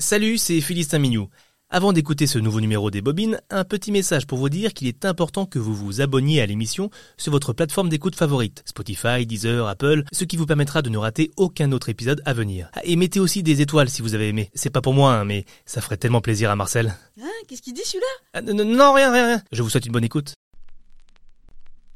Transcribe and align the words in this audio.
Salut, 0.00 0.38
c'est 0.38 0.60
Philistin 0.60 1.00
Mignou. 1.00 1.28
Avant 1.70 1.92
d'écouter 1.92 2.28
ce 2.28 2.38
nouveau 2.38 2.60
numéro 2.60 2.88
des 2.88 3.02
Bobines, 3.02 3.40
un 3.50 3.64
petit 3.64 3.90
message 3.90 4.28
pour 4.28 4.38
vous 4.38 4.48
dire 4.48 4.72
qu'il 4.72 4.86
est 4.86 5.04
important 5.04 5.44
que 5.44 5.58
vous 5.58 5.74
vous 5.74 6.00
abonniez 6.00 6.40
à 6.40 6.46
l'émission 6.46 6.88
sur 7.16 7.32
votre 7.32 7.52
plateforme 7.52 7.88
d'écoute 7.88 8.14
favorite, 8.14 8.62
Spotify, 8.64 9.26
Deezer, 9.26 9.66
Apple, 9.66 10.04
ce 10.12 10.22
qui 10.22 10.36
vous 10.36 10.46
permettra 10.46 10.82
de 10.82 10.88
ne 10.88 10.98
rater 10.98 11.32
aucun 11.36 11.72
autre 11.72 11.88
épisode 11.88 12.22
à 12.24 12.32
venir. 12.32 12.70
Ah, 12.74 12.80
Et 12.84 12.94
mettez 12.94 13.18
aussi 13.18 13.42
des 13.42 13.60
étoiles 13.60 13.90
si 13.90 14.00
vous 14.00 14.14
avez 14.14 14.28
aimé. 14.28 14.50
C'est 14.54 14.70
pas 14.70 14.80
pour 14.80 14.94
moi, 14.94 15.14
hein, 15.14 15.24
mais 15.24 15.44
ça 15.66 15.80
ferait 15.80 15.96
tellement 15.96 16.20
plaisir 16.20 16.48
à 16.52 16.54
Marcel. 16.54 16.94
Hein 17.20 17.26
Qu'est-ce 17.48 17.62
qu'il 17.62 17.74
dit 17.74 17.82
celui-là? 17.84 18.06
Ah, 18.34 18.40
non, 18.40 18.92
rien, 18.92 19.12
rien, 19.12 19.26
rien. 19.26 19.42
Je 19.50 19.62
vous 19.64 19.68
souhaite 19.68 19.86
une 19.86 19.92
bonne 19.92 20.04
écoute. 20.04 20.34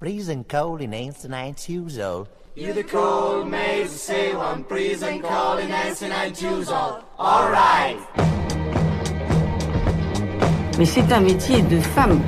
Freezing 0.01 0.43
cold 0.43 0.83
in 0.83 0.93
ancient 0.93 1.55
Tuesday. 1.55 2.25
You 2.55 2.75
the 2.75 2.85
cold 2.85 3.49
maze 3.49 4.11
ancient 4.11 4.69
Tuesday. 6.35 6.75
All 7.19 7.51
right. 7.51 7.97
Mais 10.79 10.85
c'est 10.85 11.11
un 11.13 11.21
métier 11.21 11.63
de 11.63 11.81
femme 11.81 12.21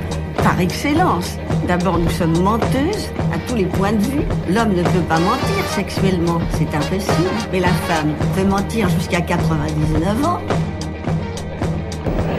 par 0.43 0.59
excellence. 0.59 1.37
D'abord, 1.67 1.99
nous 1.99 2.09
sommes 2.09 2.39
menteuses 2.41 3.09
à 3.33 3.37
tous 3.47 3.55
les 3.55 3.65
points 3.65 3.93
de 3.93 4.01
vue. 4.01 4.21
L'homme 4.49 4.73
ne 4.73 4.81
peut 4.83 5.05
pas 5.07 5.19
mentir 5.19 5.63
sexuellement, 5.75 6.39
c'est 6.51 6.73
impossible. 6.75 7.29
Mais 7.51 7.59
la 7.59 7.67
femme 7.87 8.13
peut 8.35 8.45
mentir 8.45 8.89
jusqu'à 8.89 9.21
99 9.21 10.25
ans. 10.25 10.39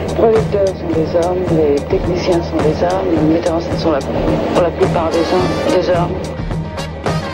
Les 0.07 0.13
producteurs 0.15 0.67
sont 0.67 0.89
des 0.93 1.15
hommes, 1.27 1.43
les 1.57 1.75
techniciens 1.87 2.41
sont 2.43 2.57
des 2.57 2.83
hommes, 2.83 3.11
les 3.13 3.33
metteurs 3.35 3.55
en 3.55 3.61
scène 3.61 3.77
sont 3.77 3.91
la- 3.91 3.99
pour 3.99 4.61
la 4.63 4.71
plupart 4.71 5.09
des 5.09 5.19
hommes. 5.19 5.81
Des 5.81 5.89
hommes. 5.89 6.11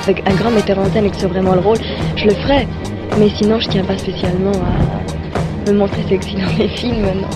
Avec 0.04 0.28
un 0.30 0.34
grand 0.36 0.52
metteur 0.52 0.80
en 0.80 0.86
scène 0.92 1.06
et 1.06 1.10
que 1.10 1.16
c'est 1.18 1.28
vraiment 1.28 1.54
le 1.54 1.62
rôle, 1.62 1.78
je 2.16 2.26
le 2.26 2.34
ferais. 2.34 2.68
Mais 3.20 3.30
sinon, 3.30 3.60
je 3.60 3.70
tiens 3.70 3.84
pas 3.84 3.98
spécialement 3.98 4.52
à 4.52 5.72
me 5.72 5.78
montrer 5.78 6.04
sexy 6.10 6.36
dans 6.36 6.58
les 6.58 6.68
films. 6.70 7.06
Non. 7.06 7.28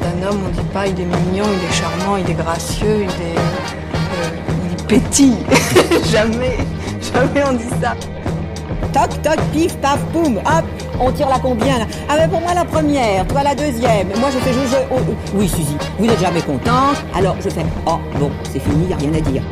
D'un 0.00 0.28
homme, 0.28 0.40
on 0.46 0.50
dit 0.50 0.68
pas 0.72 0.86
il 0.86 1.00
est 1.00 1.04
mignon, 1.04 1.44
il 1.52 1.68
est 1.68 1.72
charmant, 1.72 2.16
il 2.16 2.30
est 2.30 2.34
gracieux, 2.34 2.98
il 3.02 3.08
est. 3.08 3.38
euh, 3.38 4.66
il 4.66 4.94
est 4.94 5.00
petit. 5.00 5.34
jamais, 6.12 6.56
jamais 7.00 7.42
on 7.48 7.52
dit 7.54 7.64
ça. 7.80 7.94
Toc, 8.92 9.22
toc, 9.22 9.40
pif, 9.52 9.76
paf, 9.78 9.98
boum, 10.12 10.36
hop, 10.36 10.64
on 11.00 11.10
tire 11.10 11.28
la 11.28 11.40
combien 11.40 11.78
là 11.80 11.84
Ah 12.08 12.16
ben 12.16 12.28
pour 12.30 12.40
moi 12.42 12.54
la 12.54 12.64
première, 12.64 13.26
toi 13.26 13.42
la 13.42 13.54
deuxième. 13.56 14.06
Moi 14.20 14.28
je 14.32 14.38
fais 14.38 14.52
je, 14.52 14.60
je- 14.70 14.76
oh, 14.92 14.98
euh, 14.98 15.12
Oui 15.34 15.48
Suzy, 15.48 15.76
vous 15.98 16.06
n'êtes 16.06 16.20
jamais 16.20 16.42
contente. 16.42 17.02
Alors 17.16 17.34
je 17.42 17.48
fais 17.48 17.64
oh 17.86 17.98
bon, 18.20 18.30
c'est 18.52 18.60
fini, 18.60 18.86
y 18.88 18.92
a 18.92 18.96
rien 18.96 19.14
à 19.14 19.20
dire. 19.20 19.42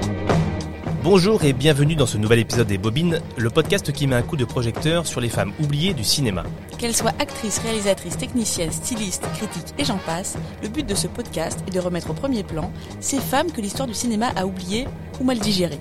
Bonjour 1.05 1.43
et 1.43 1.53
bienvenue 1.53 1.97
dans 1.97 2.07
ce 2.07 2.17
nouvel 2.17 2.39
épisode 2.39 2.69
des 2.69 2.79
Bobines, 2.79 3.21
le 3.37 3.51
podcast 3.51 3.91
qui 3.91 4.07
met 4.07 4.15
un 4.15 4.23
coup 4.23 4.37
de 4.37 4.45
projecteur 4.45 5.05
sur 5.05 5.21
les 5.21 5.29
femmes 5.29 5.53
oubliées 5.61 5.95
du 5.95 6.05
cinéma. 6.05 6.45
Qu'elle 6.79 6.95
soit 6.95 7.13
actrice, 7.19 7.59
réalisatrice, 7.59 8.17
technicienne, 8.17 8.71
styliste, 8.71 9.25
critique 9.35 9.75
et 9.79 9.85
j'en 9.85 9.99
passe, 9.99 10.39
le 10.63 10.69
but 10.69 10.87
de 10.87 10.95
ce 10.95 11.09
podcast 11.09 11.59
est 11.67 11.73
de 11.73 11.81
remettre 11.81 12.11
au 12.11 12.15
premier 12.15 12.45
plan 12.45 12.71
ces 13.01 13.19
femmes 13.19 13.51
que 13.51 13.61
l'histoire 13.61 13.89
du 13.89 13.95
cinéma 13.95 14.29
a 14.37 14.47
oubliées 14.47 14.87
ou 15.21 15.25
mal 15.25 15.41
digérées. 15.41 15.81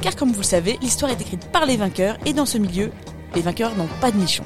Car 0.00 0.16
comme 0.16 0.32
vous 0.32 0.40
le 0.40 0.46
savez, 0.46 0.78
l'histoire 0.80 1.10
est 1.10 1.20
écrite 1.20 1.50
par 1.52 1.66
les 1.66 1.76
vainqueurs 1.76 2.16
et 2.24 2.32
dans 2.32 2.46
ce 2.46 2.56
milieu, 2.56 2.90
les 3.34 3.42
vainqueurs 3.42 3.76
n'ont 3.76 3.88
pas 4.00 4.10
de 4.10 4.16
nichon. 4.16 4.44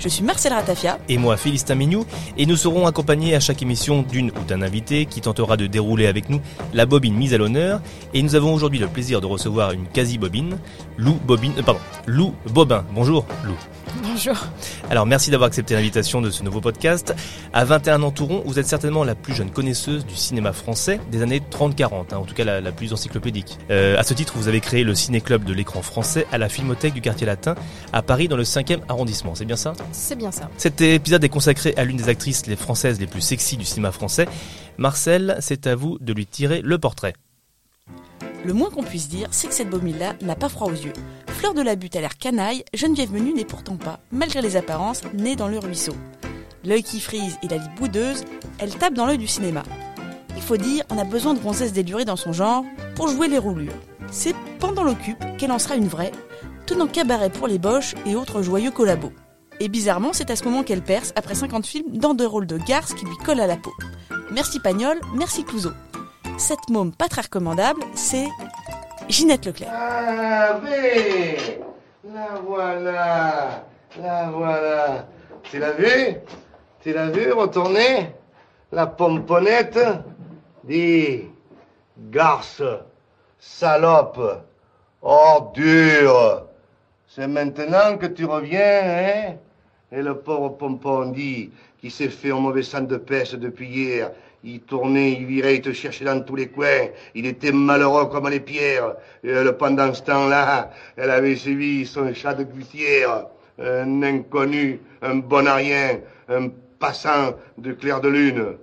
Je 0.00 0.08
suis 0.08 0.24
Marcel 0.24 0.54
Ratafia. 0.54 0.98
et 1.10 1.18
moi 1.18 1.36
Philistin 1.36 1.74
Mignou, 1.74 2.06
et 2.38 2.46
nous 2.46 2.56
serons 2.56 2.86
accompagnés 2.86 3.34
à 3.34 3.40
chaque 3.40 3.60
émission 3.60 4.00
d'une 4.00 4.30
ou 4.30 4.44
d'un 4.48 4.62
invité 4.62 5.04
qui 5.04 5.20
tentera 5.20 5.58
de 5.58 5.66
dérouler 5.66 6.06
avec 6.06 6.30
nous 6.30 6.40
la 6.72 6.86
bobine 6.86 7.14
mise 7.14 7.34
à 7.34 7.38
l'honneur, 7.38 7.82
et 8.14 8.22
nous 8.22 8.34
avons 8.34 8.54
aujourd'hui 8.54 8.78
le 8.78 8.88
plaisir 8.88 9.20
de 9.20 9.26
recevoir 9.26 9.72
une 9.72 9.86
quasi-bobine, 9.86 10.56
Lou 10.96 11.18
Bobine, 11.26 11.52
euh, 11.58 11.62
pardon, 11.62 11.80
Lou 12.06 12.34
Bobin. 12.50 12.82
Bonjour 12.94 13.26
Lou. 13.44 13.54
Bonjour. 14.02 14.36
Alors 14.90 15.06
merci 15.06 15.30
d'avoir 15.30 15.48
accepté 15.48 15.74
l'invitation 15.74 16.20
de 16.20 16.30
ce 16.30 16.42
nouveau 16.42 16.60
podcast. 16.60 17.14
À 17.52 17.64
21 17.64 18.02
ans 18.02 18.10
tout 18.10 18.26
rond, 18.26 18.42
vous 18.44 18.58
êtes 18.58 18.66
certainement 18.66 19.04
la 19.04 19.14
plus 19.14 19.34
jeune 19.34 19.50
connaisseuse 19.50 20.06
du 20.06 20.14
cinéma 20.14 20.52
français 20.52 21.00
des 21.10 21.22
années 21.22 21.40
30-40, 21.40 21.84
hein, 22.12 22.16
en 22.16 22.24
tout 22.24 22.34
cas 22.34 22.44
la, 22.44 22.60
la 22.60 22.72
plus 22.72 22.92
encyclopédique. 22.92 23.58
Euh, 23.70 23.98
à 23.98 24.02
ce 24.02 24.14
titre, 24.14 24.34
vous 24.36 24.48
avez 24.48 24.60
créé 24.60 24.84
le 24.84 24.94
ciné-club 24.94 25.44
de 25.44 25.52
l'écran 25.52 25.82
français 25.82 26.26
à 26.32 26.38
la 26.38 26.48
Filmothèque 26.48 26.94
du 26.94 27.00
quartier 27.00 27.26
latin 27.26 27.54
à 27.92 28.02
Paris 28.02 28.28
dans 28.28 28.36
le 28.36 28.44
5e 28.44 28.80
arrondissement, 28.88 29.34
c'est 29.34 29.44
bien 29.44 29.56
ça? 29.56 29.72
C'est 29.92 30.16
bien 30.16 30.30
ça. 30.30 30.48
cet 30.56 30.80
épisode 30.80 31.24
est 31.24 31.28
consacré 31.28 31.74
à 31.76 31.84
l'une 31.84 31.96
des 31.96 32.08
actrices 32.08 32.46
les 32.46 32.56
françaises 32.56 33.00
les 33.00 33.06
plus 33.06 33.20
sexy 33.20 33.56
du 33.56 33.64
cinéma 33.64 33.92
français. 33.92 34.26
Marcel, 34.78 35.36
c'est 35.40 35.66
à 35.66 35.74
vous 35.74 35.98
de 36.00 36.12
lui 36.12 36.26
tirer 36.26 36.62
le 36.62 36.78
portrait. 36.78 37.14
Le 38.44 38.52
moins 38.54 38.70
qu'on 38.70 38.82
puisse 38.82 39.08
dire, 39.08 39.28
c'est 39.32 39.48
que 39.48 39.54
cette 39.54 39.68
bobine-là 39.68 40.14
n'a 40.22 40.34
pas 40.34 40.48
froid 40.48 40.68
aux 40.68 40.74
yeux. 40.74 40.92
Fleur 41.28 41.52
de 41.52 41.62
la 41.62 41.76
butte 41.76 41.96
a 41.96 42.00
l'air 42.00 42.16
canaille, 42.16 42.64
Geneviève 42.74 43.12
Menu 43.12 43.34
n'est 43.34 43.44
pourtant 43.44 43.76
pas, 43.76 44.00
malgré 44.12 44.40
les 44.40 44.56
apparences, 44.56 45.02
née 45.14 45.36
dans 45.36 45.48
le 45.48 45.58
ruisseau. 45.58 45.94
L'œil 46.64 46.82
qui 46.82 47.00
frise 47.00 47.38
et 47.42 47.48
la 47.48 47.58
lip 47.58 47.74
boudeuse, 47.76 48.24
elle 48.58 48.74
tape 48.74 48.94
dans 48.94 49.06
l'œil 49.06 49.18
du 49.18 49.26
cinéma. 49.26 49.62
Il 50.36 50.42
faut 50.42 50.56
dire, 50.56 50.84
on 50.90 50.98
a 50.98 51.04
besoin 51.04 51.34
de 51.34 51.38
gonzesses 51.38 51.72
délurées 51.72 52.04
dans 52.04 52.16
son 52.16 52.32
genre 52.32 52.64
pour 52.94 53.08
jouer 53.08 53.28
les 53.28 53.38
roulures. 53.38 53.72
C'est 54.10 54.34
pendant 54.58 54.84
l'occupe 54.84 55.22
qu'elle 55.38 55.52
en 55.52 55.58
sera 55.58 55.76
une 55.76 55.88
vraie, 55.88 56.12
tenant 56.66 56.86
cabaret 56.86 57.30
pour 57.30 57.46
les 57.46 57.58
boches 57.58 57.94
et 58.06 58.16
autres 58.16 58.42
joyeux 58.42 58.70
collabos. 58.70 59.12
Et 59.60 59.68
bizarrement, 59.68 60.12
c'est 60.12 60.30
à 60.30 60.36
ce 60.36 60.44
moment 60.44 60.62
qu'elle 60.62 60.82
perce 60.82 61.12
après 61.16 61.34
50 61.34 61.66
films 61.66 61.98
dans 61.98 62.14
des 62.14 62.24
rôles 62.24 62.46
de 62.46 62.56
garce 62.56 62.94
qui 62.94 63.04
lui 63.04 63.16
collent 63.24 63.40
à 63.40 63.46
la 63.46 63.56
peau. 63.56 63.72
Merci 64.30 64.60
Pagnol, 64.60 64.98
merci 65.14 65.44
Clouseau. 65.44 65.72
Cette 66.40 66.70
môme 66.70 66.90
pas 66.90 67.06
très 67.06 67.20
recommandable, 67.20 67.82
c'est 67.94 68.26
Ginette 69.10 69.44
Leclerc. 69.44 69.70
Ah, 69.70 70.58
mais 70.64 71.36
la 72.02 72.40
voilà, 72.42 73.64
la 74.00 74.30
voilà. 74.30 75.06
Tu 75.42 75.58
l'as 75.58 75.72
vu? 75.72 76.16
Tu 76.80 76.94
l'as 76.94 77.10
vu 77.10 77.30
retourner? 77.32 78.14
La 78.72 78.86
pomponnette? 78.86 79.78
Dis, 80.64 81.26
garce, 82.10 82.62
salope, 83.38 84.42
ordure. 85.02 86.46
C'est 87.06 87.28
maintenant 87.28 87.98
que 87.98 88.06
tu 88.06 88.24
reviens, 88.24 88.80
hein? 88.82 89.36
Et 89.92 90.00
le 90.00 90.18
pauvre 90.18 90.56
pompon 90.56 91.10
dit, 91.10 91.50
qui 91.80 91.90
s'est 91.90 92.08
fait 92.08 92.30
un 92.30 92.40
mauvais 92.40 92.62
sang 92.62 92.80
de 92.80 92.96
peste 92.96 93.36
depuis 93.36 93.68
hier. 93.68 94.12
Il 94.42 94.60
tournait, 94.60 95.12
il 95.12 95.26
virait, 95.26 95.56
il 95.56 95.60
te 95.60 95.72
cherchait 95.72 96.04
dans 96.04 96.20
tous 96.22 96.36
les 96.36 96.48
coins. 96.48 96.88
Il 97.14 97.26
était 97.26 97.52
malheureux 97.52 98.06
comme 98.06 98.28
les 98.28 98.40
pierres. 98.40 98.94
Et 99.22 99.28
elle, 99.28 99.56
pendant 99.56 99.92
ce 99.92 100.02
temps-là, 100.02 100.70
elle 100.96 101.10
avait 101.10 101.36
suivi 101.36 101.86
son 101.86 102.12
chat 102.14 102.34
de 102.34 102.44
gouttière. 102.44 103.26
Un 103.58 104.02
inconnu, 104.02 104.80
un 105.02 105.16
bon 105.16 105.46
à 105.46 105.56
rien, 105.56 106.00
un 106.28 106.48
passant 106.78 107.34
de 107.58 107.72
clair 107.72 108.00
de 108.00 108.08
lune. 108.08 108.56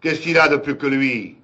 Qu'est-ce 0.00 0.20
qu'il 0.20 0.38
a 0.38 0.48
de 0.48 0.56
plus 0.56 0.78
que 0.78 0.86
lui? 0.86 1.36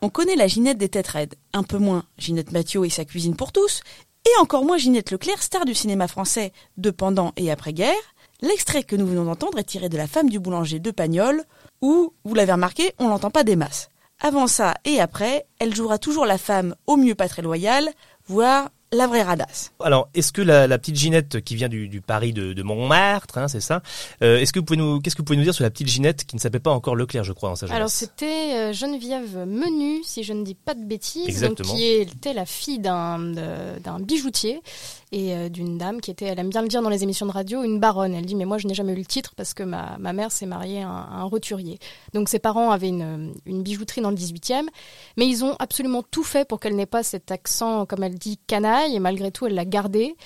On 0.00 0.08
connaît 0.08 0.36
la 0.36 0.48
Ginette 0.48 0.78
des 0.78 0.88
têtes 0.88 1.06
raides, 1.06 1.34
un 1.52 1.62
peu 1.62 1.78
moins 1.78 2.04
Ginette 2.18 2.52
Mathieu 2.52 2.84
et 2.84 2.90
sa 2.90 3.04
cuisine 3.04 3.36
pour 3.36 3.52
tous, 3.52 3.82
et 4.24 4.40
encore 4.40 4.64
moins 4.64 4.78
Ginette 4.78 5.10
Leclerc, 5.12 5.42
star 5.42 5.64
du 5.64 5.74
cinéma 5.74 6.08
français 6.08 6.52
de 6.76 6.90
pendant 6.90 7.32
et 7.36 7.50
après-guerre. 7.50 7.94
L'extrait 8.42 8.82
que 8.82 8.96
nous 8.96 9.06
venons 9.06 9.24
d'entendre 9.24 9.58
est 9.58 9.64
tiré 9.64 9.88
de 9.88 9.96
La 9.96 10.06
femme 10.06 10.28
du 10.28 10.38
boulanger 10.38 10.78
de 10.78 10.90
Pagnol, 10.90 11.42
où, 11.80 12.12
vous 12.24 12.34
l'avez 12.34 12.52
remarqué, 12.52 12.92
on 12.98 13.08
l'entend 13.08 13.30
pas 13.30 13.44
des 13.44 13.56
masses. 13.56 13.88
Avant 14.20 14.46
ça 14.46 14.74
et 14.84 15.00
après, 15.00 15.46
elle 15.58 15.74
jouera 15.74 15.98
toujours 15.98 16.26
la 16.26 16.38
femme 16.38 16.74
au 16.86 16.96
mieux 16.96 17.14
pas 17.14 17.28
très 17.28 17.42
loyale, 17.42 17.90
voire 18.26 18.70
la 18.92 19.06
vraie 19.06 19.22
radasse. 19.22 19.72
Alors, 19.80 20.08
est-ce 20.14 20.32
que 20.32 20.42
la, 20.42 20.66
la 20.66 20.78
petite 20.78 20.96
Ginette 20.96 21.40
qui 21.42 21.56
vient 21.56 21.68
du, 21.68 21.88
du 21.88 22.00
Paris 22.00 22.32
de, 22.32 22.52
de 22.52 22.62
Montmartre, 22.62 23.38
hein, 23.38 23.48
c'est 23.48 23.60
ça 23.60 23.82
euh, 24.22 24.38
Est-ce 24.38 24.52
que 24.52 24.60
vous 24.60 24.64
pouvez 24.64 24.78
nous, 24.78 25.00
qu'est-ce 25.00 25.16
que 25.16 25.22
vous 25.22 25.26
pouvez 25.26 25.36
nous 25.36 25.42
dire 25.42 25.54
sur 25.54 25.64
la 25.64 25.70
petite 25.70 25.88
Ginette 25.88 26.24
qui 26.24 26.36
ne 26.36 26.40
s'appelle 26.40 26.60
pas 26.60 26.70
encore 26.70 26.94
Leclerc, 26.94 27.24
je 27.24 27.32
crois, 27.32 27.48
dans 27.48 27.56
sa 27.56 27.66
jeunesse? 27.66 27.76
Alors 27.76 27.90
c'était 27.90 28.54
euh, 28.54 28.72
Geneviève 28.72 29.44
Menu, 29.46 30.02
si 30.04 30.22
je 30.22 30.32
ne 30.32 30.44
dis 30.44 30.54
pas 30.54 30.74
de 30.74 30.84
bêtises, 30.84 31.28
Exactement. 31.28 31.68
donc 31.68 31.76
qui 31.76 31.84
était 31.84 32.32
la 32.32 32.46
fille 32.46 32.78
d'un 32.78 33.18
d'un 33.18 34.00
bijoutier 34.00 34.62
et 35.12 35.34
euh, 35.34 35.48
d'une 35.48 35.78
dame 35.78 36.00
qui 36.00 36.10
était, 36.10 36.26
elle 36.26 36.38
aime 36.38 36.48
bien 36.48 36.62
le 36.62 36.68
dire 36.68 36.82
dans 36.82 36.88
les 36.88 37.02
émissions 37.02 37.26
de 37.26 37.32
radio, 37.32 37.62
une 37.62 37.78
baronne. 37.78 38.14
Elle 38.14 38.26
dit 38.26 38.34
mais 38.34 38.44
moi 38.44 38.58
je 38.58 38.66
n'ai 38.66 38.74
jamais 38.74 38.92
eu 38.92 38.96
le 38.96 39.04
titre 39.04 39.34
parce 39.36 39.54
que 39.54 39.62
ma, 39.62 39.96
ma 39.98 40.12
mère 40.12 40.32
s'est 40.32 40.46
mariée 40.46 40.82
à 40.82 40.88
un, 40.88 41.24
roturier. 41.24 41.78
Donc 42.14 42.28
ses 42.28 42.38
parents 42.38 42.70
avaient 42.70 42.88
une, 42.88 43.34
une 43.46 43.62
bijouterie 43.62 44.00
dans 44.00 44.10
le 44.10 44.16
18e, 44.16 44.66
mais 45.16 45.26
ils 45.26 45.44
ont 45.44 45.56
absolument 45.58 46.02
tout 46.02 46.24
fait 46.24 46.46
pour 46.46 46.60
qu'elle 46.60 46.76
n'ait 46.76 46.86
pas 46.86 47.02
cet 47.02 47.30
accent, 47.30 47.86
comme 47.86 48.02
elle 48.02 48.18
dit, 48.18 48.38
canaille, 48.46 48.96
et 48.96 49.00
malgré 49.00 49.30
tout 49.30 49.46
elle 49.46 49.54
l'a 49.54 49.64
gardé. 49.64 50.16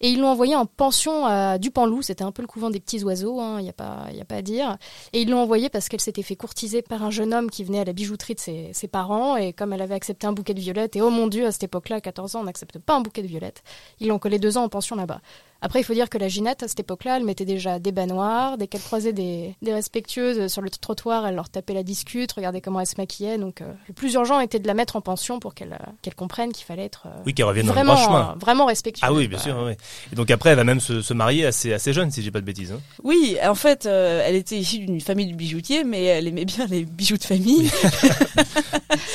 Et 0.00 0.10
ils 0.10 0.20
l'ont 0.20 0.28
envoyée 0.28 0.54
en 0.54 0.64
pension 0.66 1.26
à 1.26 1.58
Dupanloup, 1.58 2.02
c'était 2.02 2.22
un 2.24 2.30
peu 2.32 2.42
le 2.42 2.48
couvent 2.48 2.70
des 2.70 2.78
petits 2.80 3.02
oiseaux, 3.02 3.40
il 3.58 3.62
n'y 3.62 3.68
a, 3.68 3.72
pas- 3.72 4.06
y 4.12 4.20
a 4.20 4.24
pas 4.24 4.36
à 4.36 4.42
dire. 4.42 4.76
Et 5.12 5.22
ils 5.22 5.28
l'ont 5.30 5.40
envoyée 5.40 5.68
parce 5.68 5.88
qu'elle 5.88 6.00
s'était 6.00 6.22
fait 6.22 6.36
courtiser 6.36 6.82
par 6.82 7.02
un 7.02 7.10
jeune 7.10 7.34
homme 7.34 7.50
qui 7.50 7.64
venait 7.64 7.80
à 7.80 7.84
la 7.84 7.92
bijouterie 7.92 8.34
de 8.34 8.40
ses, 8.40 8.70
ses 8.72 8.88
parents. 8.88 9.36
Et 9.36 9.52
comme 9.52 9.72
elle 9.72 9.82
avait 9.82 9.94
accepté 9.94 10.26
un 10.26 10.32
bouquet 10.32 10.54
de 10.54 10.60
violettes, 10.60 10.94
et 10.96 11.02
oh 11.02 11.10
mon 11.10 11.26
Dieu, 11.26 11.46
à 11.46 11.52
cette 11.52 11.64
époque-là, 11.64 11.96
à 11.96 12.00
14 12.00 12.36
ans, 12.36 12.40
on 12.40 12.44
n'accepte 12.44 12.78
pas 12.78 12.94
un 12.94 13.00
bouquet 13.00 13.22
de 13.22 13.26
violettes, 13.28 13.62
ils 14.00 14.08
l'ont 14.08 14.18
collé 14.18 14.38
deux 14.38 14.56
ans 14.56 14.64
en 14.64 14.68
pension 14.68 14.94
là-bas. 14.96 15.20
Après, 15.60 15.80
il 15.80 15.84
faut 15.84 15.94
dire 15.94 16.08
que 16.08 16.18
la 16.18 16.28
Ginette, 16.28 16.62
à 16.62 16.68
cette 16.68 16.78
époque-là, 16.80 17.16
elle 17.16 17.24
mettait 17.24 17.44
déjà 17.44 17.78
des 17.80 17.90
baignoires, 17.90 18.58
dès 18.58 18.68
qu'elle 18.68 18.80
croisait 18.80 19.12
des, 19.12 19.56
des 19.60 19.74
respectueuses 19.74 20.46
sur 20.52 20.62
le 20.62 20.70
trottoir, 20.70 21.26
elle 21.26 21.34
leur 21.34 21.48
tapait 21.50 21.74
la 21.74 21.82
discute, 21.82 22.30
regardait 22.32 22.60
comment 22.60 22.78
elle 22.80 22.86
se 22.86 22.94
maquillait. 22.96 23.38
Donc, 23.38 23.60
euh, 23.60 23.72
le 23.88 23.94
plus 23.94 24.14
urgent 24.14 24.38
était 24.38 24.60
de 24.60 24.66
la 24.68 24.74
mettre 24.74 24.94
en 24.94 25.00
pension 25.00 25.40
pour 25.40 25.54
qu'elle 25.54 25.72
euh, 25.72 25.90
qu'elle 26.02 26.14
comprenne 26.14 26.52
qu'il 26.52 26.64
fallait 26.64 26.84
être 26.84 27.04
euh, 27.06 27.22
Oui, 27.26 27.34
qu'elle 27.34 27.46
revienne 27.46 27.66
dans 27.66 27.72
le 27.72 27.80
vraiment, 27.80 27.96
chemin. 27.96 28.30
euh, 28.36 28.38
vraiment 28.38 28.66
respectueuse. 28.66 29.08
Ah 29.08 29.12
oui, 29.12 29.26
bien 29.26 29.38
sûr. 29.40 29.68
Et 29.70 30.14
donc 30.14 30.30
après, 30.30 30.50
elle 30.50 30.56
va 30.56 30.64
même 30.64 30.78
se, 30.80 31.02
se 31.02 31.12
marier 31.12 31.44
assez, 31.46 31.72
assez 31.72 31.92
jeune, 31.92 32.10
si 32.12 32.22
j'ai 32.22 32.30
pas 32.30 32.40
de 32.40 32.46
bêtises. 32.46 32.70
hein. 32.72 32.80
Oui, 33.02 33.36
en 33.44 33.54
fait, 33.56 33.86
euh, 33.86 34.22
elle 34.24 34.36
était 34.36 34.56
issue 34.56 34.78
d'une 34.78 35.00
famille 35.00 35.26
de 35.26 35.34
bijoutiers, 35.36 35.82
mais 35.82 36.04
elle 36.04 36.28
aimait 36.28 36.44
bien 36.44 36.66
les 36.66 36.84
bijoux 36.84 37.16
de 37.18 37.24
famille. 37.24 37.68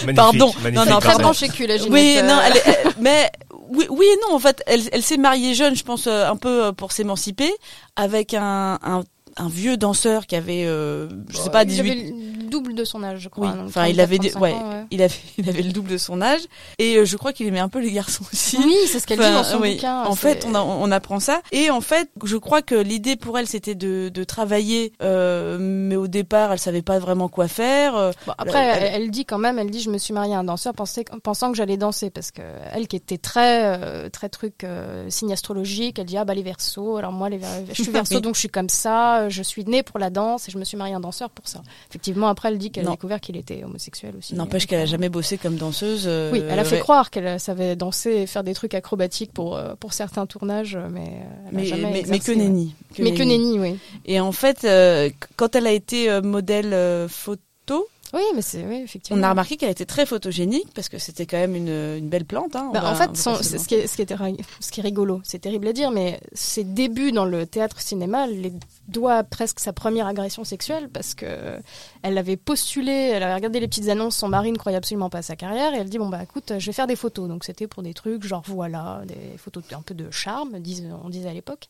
Magnifique, 0.05 0.15
Pardon. 0.15 0.51
magnifique. 0.61 0.73
Non, 0.75 0.85
non, 0.85 0.99
Très 0.99 1.09
pardon. 1.09 1.23
branchée 1.23 1.47
cul, 1.47 1.65
la 1.67 1.77
Ginette. 1.77 1.93
Oui, 1.93 2.15
euh, 2.17 2.23
non, 2.27 2.39
elle, 2.45 2.61
elle- 2.65 2.91
mais 2.99 3.31
oui, 3.73 3.85
oui 3.89 4.05
et 4.05 4.17
non. 4.27 4.35
En 4.35 4.39
fait, 4.39 4.63
elle, 4.65 4.81
elle 4.91 5.03
s'est 5.03 5.17
mariée 5.17 5.53
jeune, 5.53 5.75
je 5.75 5.83
pense, 5.83 6.07
euh, 6.07 6.27
un 6.27 6.35
peu 6.35 6.65
euh, 6.65 6.71
pour 6.71 6.91
s'émanciper, 6.91 7.51
avec 7.95 8.33
un, 8.33 8.79
un, 8.83 9.03
un 9.37 9.49
vieux 9.49 9.77
danseur 9.77 10.27
qui 10.27 10.35
avait, 10.35 10.65
euh, 10.65 11.07
je 11.29 11.37
sais 11.37 11.49
pas, 11.49 11.63
il 11.63 11.67
18 11.67 11.79
avait 11.79 11.99
le 11.99 12.42
double 12.53 12.73
de 12.75 12.85
son 12.85 13.03
âge, 13.03 13.19
je 13.19 13.29
crois. 13.29 13.47
Oui, 13.49 13.57
donc 13.57 13.67
enfin, 13.67 13.87
il 13.87 13.95
34, 13.97 14.03
avait, 14.07 14.17
des- 14.19 14.29
35 14.31 14.41
ouais, 14.41 14.53
ans, 14.53 14.69
ouais. 14.69 14.85
il 14.91 15.01
avait, 15.01 15.13
il 15.37 15.49
avait 15.49 15.61
le 15.63 15.71
double 15.71 15.89
de 15.89 15.97
son 15.97 16.21
âge, 16.21 16.41
et 16.79 16.97
euh, 16.97 17.05
je 17.05 17.17
crois 17.17 17.33
qu'il 17.33 17.47
aimait 17.47 17.59
un 17.59 17.69
peu 17.69 17.79
les 17.81 17.91
garçons 17.91 18.23
aussi. 18.31 18.57
Oui, 18.57 18.75
c'est 18.87 18.99
ce 18.99 19.07
qu'elle 19.07 19.17
dit 19.19 19.25
Enfin, 19.25 19.33
dans 19.33 19.43
son 19.43 19.59
oui. 19.59 19.75
bouquin. 19.75 20.03
En 20.03 20.15
fait, 20.15 20.45
on, 20.47 20.55
a- 20.55 20.61
on 20.61 20.91
apprend 20.91 21.19
ça. 21.19 21.41
Et 21.51 21.69
en 21.71 21.81
fait, 21.81 22.09
je 22.23 22.37
crois 22.37 22.61
que 22.61 22.75
l'idée 22.75 23.15
pour 23.15 23.37
elle, 23.39 23.47
c'était 23.47 23.75
de, 23.75 24.09
de 24.09 24.23
travailler, 24.23 24.93
euh, 25.01 25.57
mais 25.59 25.95
au 25.95 26.07
départ, 26.07 26.51
elle 26.53 26.59
savait 26.59 26.81
pas 26.81 26.99
vraiment 26.99 27.27
quoi 27.27 27.47
faire. 27.47 27.95
euh, 27.95 28.11
Bon, 28.27 28.33
après, 28.37 28.59
Elle- 28.59 28.83
elle, 28.83 29.01
elle 29.03 29.11
dit 29.11 29.25
quand 29.25 29.39
même, 29.39 29.59
elle 29.59 29.69
dit, 29.71 29.81
je 29.81 29.89
me 29.89 29.97
suis 29.97 30.13
mariée 30.13 30.35
à 30.35 30.39
un 30.39 30.43
danseur 30.43 30.73
pensait- 30.73 31.05
pensant 31.23 31.51
que 31.51 31.57
j'allais 31.57 31.77
danser 31.77 32.09
parce 32.09 32.31
que 32.31 32.41
elle 32.71 32.87
qui 32.87 32.95
était 32.95 33.17
très, 33.17 33.65
euh, 33.77 34.09
très 34.09 34.29
truc 34.29 34.63
euh, 34.63 35.09
signe 35.09 35.33
astrologique, 35.33 35.97
elle 35.99 36.05
dit 36.05 36.17
ah 36.17 36.25
bah 36.25 36.33
les 36.33 36.43
Verseaux. 36.43 36.97
Alors 36.97 37.11
moi, 37.11 37.29
les 37.29 37.39
je 37.73 37.81
suis 37.83 37.91
Verseau 37.91 38.15
Oui. 38.15 38.21
donc 38.21 38.35
je 38.35 38.39
suis 38.39 38.49
comme 38.49 38.69
ça. 38.69 39.29
Je 39.29 39.41
suis 39.43 39.63
née 39.65 39.83
pour 39.83 39.99
la 39.99 40.09
danse 40.09 40.47
et 40.47 40.51
je 40.51 40.57
me 40.57 40.63
suis 40.63 40.77
mariée 40.77 40.93
à 40.93 40.97
un 40.97 40.99
danseur 40.99 41.29
pour 41.29 41.47
ça. 41.47 41.61
Effectivement, 41.89 42.27
après, 42.27 42.42
elle 42.45 42.57
dit 42.57 42.71
qu'elle 42.71 42.87
a 42.87 42.91
découvert 42.91 43.19
qu'il 43.21 43.37
était 43.37 43.63
homosexuel 43.63 44.15
aussi. 44.17 44.35
N'empêche 44.35 44.67
qu'elle 44.67 44.81
a 44.81 44.85
jamais 44.85 45.09
bossé 45.09 45.37
comme 45.37 45.55
danseuse. 45.55 46.03
euh, 46.07 46.31
Oui, 46.31 46.41
elle 46.49 46.59
a 46.59 46.63
fait 46.63 46.75
ouais. 46.75 46.81
croire 46.81 47.09
qu'elle 47.11 47.39
savait 47.39 47.75
danser 47.75 48.11
et 48.11 48.27
faire 48.27 48.43
des 48.43 48.53
trucs 48.53 48.73
acrobatiques 48.73 49.31
pour 49.33 49.55
euh, 49.57 49.75
pour 49.79 49.93
certains 49.93 50.25
tournages, 50.25 50.77
mais 50.91 51.21
elle 51.49 51.49
a 51.49 51.51
Mais, 51.51 51.65
jamais 51.65 51.83
mais, 51.83 51.91
mais 51.91 51.99
exercé, 51.99 52.33
que 52.33 52.39
ouais. 52.39 52.43
nenni. 52.45 52.75
Mais 52.99 53.13
que 53.13 53.23
nenni, 53.23 53.59
oui. 53.59 53.77
Et 54.05 54.19
en 54.19 54.31
fait, 54.31 54.63
euh, 54.65 55.09
quand 55.35 55.55
elle 55.55 55.67
a 55.67 55.71
été 55.71 56.21
modèle 56.21 57.07
photo, 57.09 57.87
Oui, 58.13 58.21
mais 58.35 58.41
c'est 58.43 58.63
oui, 58.65 58.81
effectivement. 58.83 59.19
on 59.19 59.23
a 59.23 59.29
remarqué 59.31 59.57
qu'elle 59.57 59.71
était 59.71 59.85
très 59.85 60.05
photogénique 60.05 60.67
parce 60.75 60.87
que 60.89 60.99
c'était 60.99 61.25
quand 61.25 61.37
même 61.37 61.55
une, 61.55 61.69
une 61.97 62.09
belle 62.09 62.25
plante. 62.25 62.55
Hein, 62.55 62.69
Bah, 62.73 62.81
va- 62.81 62.91
en 62.91 62.95
fait, 62.95 63.15
son- 63.17 63.35
ce, 63.41 63.55
qui 63.65 63.75
est, 63.75 63.87
ce, 63.87 63.95
qui 63.97 64.13
ri- 64.13 64.37
ce 64.59 64.71
qui 64.71 64.79
est 64.81 64.83
rigolo, 64.83 65.21
c'est 65.23 65.39
terrible 65.39 65.67
à 65.67 65.73
dire, 65.73 65.89
mais 65.91 66.19
ses 66.33 66.63
débuts 66.63 67.11
dans 67.11 67.25
le 67.25 67.45
théâtre-cinéma 67.47 68.27
les 68.27 68.53
doit 68.87 69.23
presque 69.23 69.59
sa 69.59 69.73
première 69.73 70.07
agression 70.07 70.43
sexuelle 70.43 70.89
parce 70.89 71.13
que 71.13 71.59
elle 72.01 72.17
avait 72.17 72.37
postulé, 72.37 72.91
elle 72.91 73.23
avait 73.23 73.35
regardé 73.35 73.59
les 73.59 73.67
petites 73.67 73.89
annonces, 73.89 74.17
son 74.17 74.27
mari 74.27 74.51
ne 74.51 74.57
croyait 74.57 74.77
absolument 74.77 75.09
pas 75.09 75.19
à 75.19 75.21
sa 75.21 75.35
carrière 75.35 75.73
et 75.73 75.77
elle 75.77 75.89
dit 75.89 75.97
bon 75.97 76.09
bah 76.09 76.21
écoute, 76.23 76.53
je 76.57 76.65
vais 76.65 76.73
faire 76.73 76.87
des 76.87 76.95
photos. 76.95 77.27
Donc 77.27 77.43
c'était 77.43 77.67
pour 77.67 77.83
des 77.83 77.93
trucs 77.93 78.23
genre 78.23 78.43
voilà, 78.45 79.01
des 79.05 79.37
photos 79.37 79.63
un 79.71 79.81
peu 79.81 79.93
de 79.93 80.11
charme, 80.11 80.55
on 81.03 81.09
disait 81.09 81.29
à 81.29 81.33
l'époque. 81.33 81.67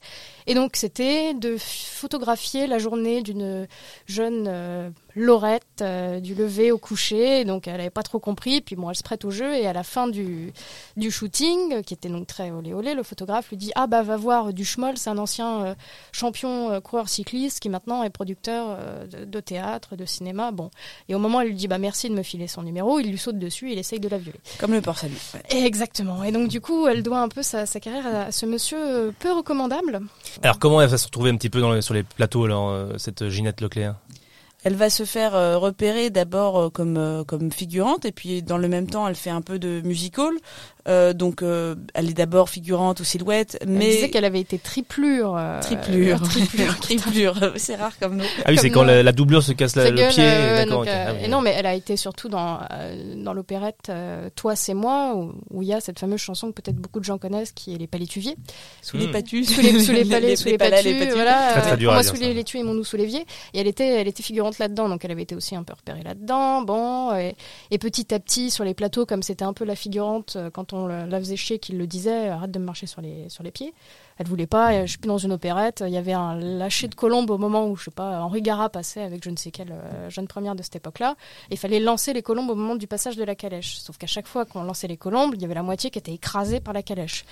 Et 0.48 0.56
donc 0.56 0.76
c'était 0.76 1.34
de 1.34 1.58
photographier 1.58 2.68
la 2.68 2.80
journée 2.80 3.22
d'une 3.22 3.68
jeune 4.08 4.46
euh, 4.48 4.90
Laurette 5.16 5.82
euh, 5.82 6.20
du 6.20 6.34
lever 6.34 6.72
au 6.72 6.78
coucher. 6.78 7.46
Donc 7.46 7.68
elle 7.68 7.80
avait 7.80 7.90
pas 7.90 8.04
trop 8.04 8.20
compris. 8.20 8.62
Puis 8.62 8.76
bon, 8.76 8.90
elle 8.90 8.96
se 8.96 9.04
prête 9.04 9.26
au 9.26 9.32
jeu 9.32 9.54
et 9.56 9.68
à 9.68 9.74
la 9.74 9.84
fin 9.84 10.08
du 10.08 10.54
du 10.98 11.12
shooting, 11.12 11.74
euh, 11.74 11.82
qui 11.82 11.94
était 11.94 12.10
donc 12.10 12.28
très 12.28 12.52
olé 12.52 12.74
olé, 12.74 12.94
le 12.94 13.04
photographe 13.04 13.50
lui 13.50 13.58
dit 13.58 13.72
ah 13.76 13.88
bah 13.88 14.04
va 14.04 14.18
voir 14.18 14.54
du 14.54 14.66
Schmoll, 14.66 14.98
c'est 14.98 15.10
un 15.10 15.18
ancien 15.18 15.66
euh, 15.66 15.76
champion 16.12 16.72
euh, 16.72 16.80
coureur 17.04 17.10
cycliste 17.10 17.60
qui 17.60 17.70
maintenant 17.70 18.04
est 18.04 18.10
producteur 18.10 18.68
euh, 18.70 19.06
de, 19.08 19.26
de 19.26 19.40
théâtre, 19.40 19.96
de 19.96 20.06
cinéma. 20.06 20.52
Bon, 20.52 20.72
et 21.10 21.16
au 21.16 21.20
moment 21.20 21.40
où 21.40 21.42
elle 21.42 21.50
lui 21.50 21.56
dit 21.56 21.68
bah 21.68 21.78
merci 21.78 22.10
de 22.10 22.16
me 22.16 22.24
filer 22.24 22.48
son 22.48 22.64
numéro, 22.64 23.00
il 23.00 23.10
lui 23.10 23.18
saute 23.18 23.38
dessus, 23.38 23.70
et 23.70 23.74
il 23.74 23.80
essaye 23.80 24.00
de 24.00 24.08
la 24.10 24.18
violer. 24.18 24.40
Comme 24.60 24.72
le 24.74 24.82
port 24.82 24.98
salut. 24.98 25.18
ouais. 25.34 25.66
Exactement. 25.66 26.24
Et 26.24 26.32
donc 26.32 26.48
du 26.48 26.62
coup, 26.62 26.88
elle 26.88 27.04
doit 27.04 27.20
un 27.20 27.30
peu 27.30 27.44
sa, 27.44 27.66
sa 27.66 27.80
carrière 27.80 28.06
à 28.28 28.32
ce 28.32 28.46
monsieur 28.46 29.14
peu 29.20 29.32
recommandable. 29.34 30.02
Alors 30.42 30.60
comment 30.60 30.82
elle 30.82 30.90
va 30.90 30.98
se 30.98 31.06
retrouver 31.06 31.30
un 31.32 31.36
petit 31.38 31.50
peu 31.50 31.60
dans 31.62 31.72
les- 31.74 31.82
sur 31.82 31.94
les 31.94 32.04
plateaux, 32.04 32.46
alors, 32.46 32.70
euh, 32.70 32.94
cette 32.98 33.28
Ginette 33.30 33.62
Leclerc? 33.62 33.96
Elle 34.66 34.76
va 34.76 34.90
se 34.90 35.04
faire 35.04 35.36
euh, 35.36 35.58
repérer 35.58 36.10
d'abord 36.10 36.72
comme 36.72 37.26
comme 37.28 37.52
figurante 37.52 38.06
et 38.06 38.14
puis 38.14 38.42
dans 38.42 38.58
le 38.58 38.70
même 38.70 38.88
temps 38.90 39.06
elle 39.10 39.16
fait 39.16 39.30
un 39.30 39.42
peu 39.42 39.60
de 39.60 39.82
musical. 39.84 40.32
Euh, 40.90 41.14
donc 41.14 41.42
euh, 41.44 41.76
elle 41.94 42.10
est 42.10 42.14
d'abord 42.14 42.50
figurante 42.50 43.00
ou 43.00 43.06
silhouette, 43.06 43.58
Elle 43.62 43.70
mais 43.70 43.90
disait 43.90 44.10
qu'elle 44.10 44.26
avait 44.26 44.42
été 44.42 44.58
triplure. 44.60 45.36
euh, 45.38 45.62
triplure, 45.62 46.22
triplure. 46.22 46.78
triplure, 46.82 47.52
c'est 47.56 47.76
rare 47.76 47.94
comme 48.00 48.18
nom. 48.18 48.26
Ah 48.44 48.50
oui, 48.50 48.58
c'est 48.60 48.70
quand 48.70 48.82
nous. 48.82 48.88
la, 48.88 49.02
la 49.04 49.12
doublure 49.14 49.42
se 49.44 49.54
casse 49.54 49.78
la- 49.78 49.90
le 49.90 49.96
gueule, 49.96 50.12
pied. 50.12 50.24
euh, 50.26 50.58
d'accord, 50.66 50.80
donc, 50.80 50.88
euh, 50.90 51.06
Ah 51.08 51.14
oui, 51.14 51.20
et 51.24 51.28
non, 51.30 51.40
mais 51.40 51.52
elle 51.58 51.66
a 51.68 51.74
été 51.74 51.96
surtout 51.96 52.28
dans, 52.28 52.60
euh, 52.72 53.16
dans 53.16 53.34
l'opérette 53.34 53.78
euh, 53.90 54.30
Toi, 54.36 54.58
c'est 54.58 54.74
moi, 54.74 55.16
où 55.52 55.62
il 55.62 55.70
y 55.70 55.74
a 55.74 55.80
cette 55.80 56.00
fameuse 56.00 56.20
chanson 56.20 56.52
que 56.52 56.62
peut-être 56.62 56.76
beaucoup 56.76 57.00
de 57.00 57.06
gens 57.06 57.18
connaissent, 57.18 57.54
qui 57.54 57.74
est 57.74 57.78
Les 57.78 57.88
Palétuviers. 57.88 58.36
Sous 58.82 58.98
les 58.98 59.08
Hmm. 59.08 59.12
patus, 59.12 59.56
Sous 59.56 59.62
les, 59.62 59.80
sous 59.80 59.92
les 59.94 60.04
palais, 60.10 60.36
sous 60.36 60.48
les, 60.50 60.58
palais, 60.58 60.78
patus, 60.84 61.00
patus. 61.00 61.14
voilà. 61.14 61.52
Très, 61.54 61.62
très 61.62 61.86
euh, 61.86 61.92
moi, 61.92 62.04
sous 62.04 62.16
ça. 62.18 62.22
les, 62.26 62.34
les 62.34 62.44
et 62.56 62.64
mon 62.64 62.74
nous 62.74 62.84
sous 62.84 62.98
l'évier. 62.98 63.26
Et 63.54 63.60
elle 63.62 63.68
était, 63.68 63.88
elle 64.02 64.08
était 64.10 64.22
figurante 64.24 64.60
là-dedans, 64.60 64.90
donc 64.90 65.06
elle 65.06 65.12
avait 65.12 65.24
été 65.24 65.34
aussi 65.36 65.56
un 65.56 65.64
peu 65.64 65.74
repérée 65.74 66.04
là-dedans. 66.04 66.62
Bon, 66.64 67.16
et, 67.16 67.36
et 67.72 67.78
petit 67.78 68.14
à 68.14 68.20
petit, 68.20 68.52
sur 68.52 68.66
les 68.66 68.74
plateaux, 68.74 69.06
comme 69.06 69.24
c'était 69.24 69.46
un 69.46 69.54
peu 69.54 69.64
la 69.64 69.76
figurante, 69.76 70.34
euh, 70.36 70.50
on 70.74 70.88
la 70.88 71.20
faisait 71.20 71.36
chier, 71.36 71.60
qu'il 71.60 71.78
le 71.78 71.88
disait, 71.88 72.30
arrête 72.30 72.52
de 72.52 72.60
me 72.60 72.66
marcher 72.66 72.88
sur 72.88 73.02
les, 73.02 73.30
sur 73.30 73.44
les 73.44 73.52
pieds. 73.52 73.74
Elle 74.18 74.28
voulait 74.28 74.48
pas, 74.48 74.86
je 74.86 74.90
suis 74.90 74.98
plus 75.00 75.08
dans 75.08 75.18
une 75.18 75.32
opérette. 75.32 75.84
Il 75.86 75.94
y 75.94 75.98
avait 75.98 76.14
un 76.14 76.36
lâcher 76.36 76.88
de 76.88 76.96
colombe 76.96 77.30
au 77.30 77.38
moment 77.38 77.68
où, 77.68 77.76
je 77.76 77.86
sais 77.86 77.92
pas, 77.92 78.22
Henri 78.22 78.42
Gara 78.42 78.70
passait 78.70 79.02
avec 79.02 79.24
je 79.24 79.30
ne 79.30 79.36
sais 79.36 79.52
quelle 79.52 79.72
euh, 79.72 80.10
jeune 80.10 80.28
première 80.28 80.56
de 80.56 80.64
cette 80.64 80.76
époque-là. 80.76 81.16
Il 81.50 81.58
fallait 81.58 81.80
lancer 81.80 82.14
les 82.14 82.22
colombes 82.22 82.50
au 82.50 82.56
moment 82.56 82.76
du 82.76 82.88
passage 82.88 83.16
de 83.16 83.24
la 83.24 83.36
calèche. 83.36 83.78
Sauf 83.78 83.98
qu'à 83.98 84.08
chaque 84.08 84.28
fois 84.28 84.46
qu'on 84.46 84.64
lançait 84.64 84.88
les 84.88 84.98
colombes, 84.98 85.34
il 85.36 85.42
y 85.42 85.46
avait 85.46 85.54
la 85.54 85.64
moitié 85.64 85.90
qui 85.90 86.00
était 86.00 86.14
écrasée 86.14 86.60
par 86.60 86.74
la 86.74 86.84
calèche. 86.84 87.26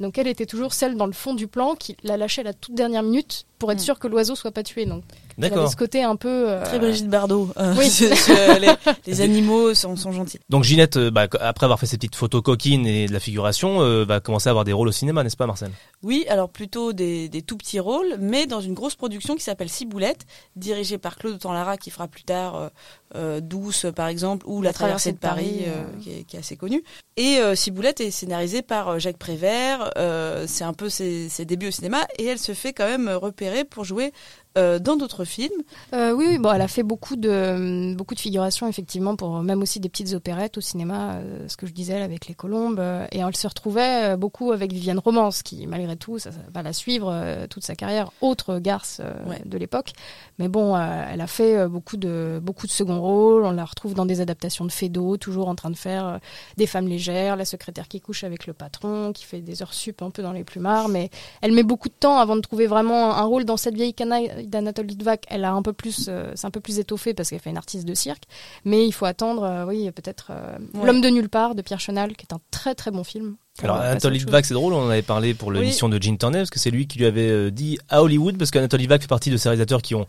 Donc 0.00 0.16
elle 0.18 0.28
était 0.28 0.46
toujours 0.46 0.72
celle 0.72 0.96
dans 0.96 1.06
le 1.06 1.12
fond 1.12 1.34
du 1.34 1.48
plan 1.48 1.74
qui 1.74 1.96
la 2.02 2.16
lâchait 2.16 2.42
à 2.42 2.44
la 2.44 2.54
toute 2.54 2.74
dernière 2.74 3.02
minute 3.02 3.46
pour 3.58 3.72
être 3.72 3.78
Mm. 3.78 3.82
sûre 3.82 3.98
que 3.98 4.08
l'oiseau 4.08 4.34
soit 4.36 4.50
pas 4.52 4.62
tué. 4.62 4.86
Donc 4.86 5.02
D'accord. 5.36 5.70
ce 5.70 5.76
côté 5.76 6.02
un 6.02 6.16
peu 6.16 6.48
euh, 6.50 6.62
Très 6.64 6.78
Brigitte 6.78 7.08
Bardot. 7.08 7.50
Euh, 7.58 7.74
Oui. 7.78 7.88
ce- 7.90 8.14
ce- 8.14 8.58
les, 8.60 8.70
les 9.06 9.20
animaux 9.20 9.74
sont, 9.74 9.96
sont 9.96 10.12
gentils. 10.12 10.38
Donc 10.48 10.64
Ginette, 10.64 10.96
euh, 10.96 11.10
bah, 11.10 11.26
après 11.40 11.64
avoir 11.64 11.78
fait 11.78 11.86
ses 11.86 11.96
petites 11.96 12.16
photos 12.16 12.42
coquines 12.42 12.86
et 12.86 13.06
de 13.06 13.12
la 13.12 13.20
figuration, 13.20 13.80
euh, 13.82 14.04
va 14.04 14.20
commencer 14.20 14.48
à 14.48 14.50
avoir 14.50 14.64
des 14.64 14.72
rôles 14.72 14.88
au 14.88 14.92
cinéma, 14.92 15.22
n'est-ce 15.24 15.36
pas 15.36 15.46
Marcel? 15.46 15.70
Oui, 16.02 16.24
alors 16.28 16.48
plutôt 16.48 16.92
des, 16.92 17.28
des 17.28 17.42
tout 17.42 17.56
petits 17.56 17.80
rôles, 17.80 18.16
mais 18.20 18.46
dans 18.46 18.60
une 18.60 18.74
grosse 18.74 18.94
production 18.94 19.34
qui 19.34 19.42
s'appelle 19.42 19.68
Ciboulette, 19.68 20.26
dirigée 20.56 20.98
par 20.98 21.16
Claude 21.16 21.38
Tanlara, 21.38 21.76
qui 21.76 21.90
fera 21.90 22.06
plus 22.08 22.22
tard 22.24 22.70
Douce, 23.42 23.86
par 23.96 24.06
exemple, 24.08 24.44
ou 24.46 24.60
La, 24.62 24.72
Traversée 24.72 25.12
de 25.12 25.16
Paris, 25.18 25.64
qui, 26.00 26.10
est, 26.10 26.24
qui 26.24 26.36
est 26.36 26.40
assez 26.40 26.56
connue. 26.56 26.84
Et 27.16 27.38
euh, 27.38 27.54
Ciboulette 27.54 28.00
est 28.00 28.10
scénarisée 28.10 28.62
par 28.62 28.98
Jacques 29.00 29.16
Prévert. 29.16 29.90
euh, 29.96 30.44
c'est 30.46 30.62
un 30.64 30.72
peu 30.74 30.88
ses, 30.88 31.28
ses 31.28 31.44
débuts 31.44 31.68
au 31.68 31.72
cinéma, 31.72 32.06
et 32.18 32.26
elle 32.26 32.38
se 32.38 32.52
fait 32.52 32.72
quand 32.72 32.86
même 32.86 33.08
repérer 33.08 33.47
pour 33.64 33.84
jouer 33.84 34.12
euh, 34.58 34.78
dans 34.78 34.96
d'autres 34.96 35.24
films. 35.24 35.62
Euh, 35.94 36.12
oui, 36.12 36.26
oui, 36.28 36.38
bon, 36.38 36.52
elle 36.52 36.60
a 36.60 36.68
fait 36.68 36.82
beaucoup 36.82 37.16
de 37.16 37.94
beaucoup 37.94 38.14
de 38.14 38.20
figurations 38.20 38.66
effectivement 38.68 39.16
pour 39.16 39.42
même 39.42 39.62
aussi 39.62 39.80
des 39.80 39.88
petites 39.88 40.12
opérettes 40.14 40.58
au 40.58 40.60
cinéma, 40.60 41.14
euh, 41.14 41.46
ce 41.48 41.56
que 41.56 41.66
je 41.66 41.72
disais 41.72 42.00
avec 42.02 42.26
les 42.28 42.34
colombes. 42.34 42.80
euh, 42.80 43.06
et 43.12 43.20
elle 43.20 43.36
se 43.36 43.46
retrouvait 43.46 44.12
euh, 44.12 44.16
beaucoup 44.16 44.52
avec 44.52 44.72
Viviane 44.72 44.98
Romance, 44.98 45.42
qui 45.42 45.66
malgré 45.66 45.96
tout, 45.96 46.18
ça, 46.18 46.32
ça 46.32 46.38
va 46.52 46.62
la 46.62 46.72
suivre 46.72 47.10
euh, 47.12 47.46
toute 47.46 47.64
sa 47.64 47.74
carrière, 47.74 48.10
autre 48.20 48.58
garce 48.58 49.00
euh, 49.02 49.12
Ouais. 49.28 49.40
de 49.44 49.58
l'époque. 49.58 49.92
Mais 50.38 50.48
bon, 50.48 50.74
euh, 50.76 51.04
elle 51.12 51.20
a 51.20 51.26
fait 51.26 51.56
euh, 51.56 51.68
beaucoup 51.68 51.96
de 51.96 52.40
beaucoup 52.42 52.66
de 52.66 52.72
second 52.72 53.00
rôles. 53.00 53.44
On 53.44 53.52
la 53.52 53.64
retrouve 53.64 53.94
dans 53.94 54.06
des 54.06 54.20
adaptations 54.20 54.64
de 54.64 54.72
Fédo, 54.72 55.16
toujours 55.16 55.48
en 55.48 55.54
train 55.54 55.70
de 55.70 55.76
faire 55.76 56.06
euh, 56.06 56.18
des 56.56 56.66
femmes 56.66 56.88
légères, 56.88 57.36
la 57.36 57.44
secrétaire 57.44 57.88
qui 57.88 58.00
couche 58.00 58.24
avec 58.24 58.46
le 58.46 58.52
patron, 58.52 59.12
qui 59.12 59.24
fait 59.24 59.40
des 59.40 59.62
heures 59.62 59.74
sup 59.74 60.02
un 60.02 60.10
peu 60.10 60.22
dans 60.22 60.32
les 60.32 60.44
plumards. 60.44 60.88
Mais 60.88 61.10
elle 61.42 61.52
met 61.52 61.62
beaucoup 61.62 61.88
de 61.88 61.94
temps 61.98 62.18
avant 62.18 62.36
de 62.36 62.40
trouver 62.40 62.66
vraiment 62.66 63.12
un 63.14 63.22
rôle 63.24 63.44
dans 63.44 63.56
cette 63.56 63.74
vieille 63.74 63.94
canaille 63.94 64.46
d'Anatole 64.48 64.86
Litvak. 64.86 65.24
Elle 65.28 65.44
a 65.44 65.52
un 65.52 65.62
peu 65.62 65.72
plus, 65.72 66.06
euh, 66.08 66.32
c'est 66.34 66.46
un 66.46 66.50
peu 66.50 66.60
plus 66.60 66.78
étoffé 66.78 67.14
parce 67.14 67.30
qu'elle 67.30 67.40
fait 67.40 67.50
une 67.50 67.56
artiste 67.56 67.86
de 67.86 67.94
cirque. 67.94 68.24
Mais 68.64 68.86
il 68.86 68.92
faut 68.92 69.06
attendre, 69.06 69.42
euh, 69.44 69.66
oui, 69.66 69.90
peut-être 69.92 70.28
euh, 70.30 70.58
Ouais. 70.74 70.86
L'homme 70.86 71.00
de 71.00 71.08
nulle 71.08 71.28
part 71.28 71.54
de 71.54 71.62
Pierre 71.62 71.80
Chenal, 71.80 72.16
qui 72.16 72.26
est 72.28 72.34
un 72.34 72.40
très 72.50 72.74
très 72.74 72.90
bon 72.90 73.04
film. 73.04 73.36
Alors 73.62 73.82
chose. 74.00 74.10
Litvak, 74.12 74.44
c'est 74.46 74.54
drôle, 74.54 74.72
on 74.72 74.82
en 74.84 74.90
avait 74.90 75.02
parlé 75.02 75.34
pour 75.34 75.50
l'émission 75.52 75.88
de 75.88 76.00
Gene 76.00 76.16
Turner, 76.18 76.38
parce 76.38 76.50
que 76.50 76.58
c'est 76.58 76.70
lui 76.70 76.86
qui 76.86 76.98
lui 76.98 77.06
avait 77.06 77.28
euh, 77.28 77.50
dit 77.50 77.78
à 77.88 78.02
Hollywood, 78.02 78.38
parce 78.38 78.50
qu'Anatole 78.50 78.80
Litvak 78.80 79.02
fait 79.02 79.08
partie 79.08 79.30
de 79.30 79.36
ces 79.36 79.48
réalisateurs 79.48 79.82
qui 79.82 79.94
ont 79.94 80.06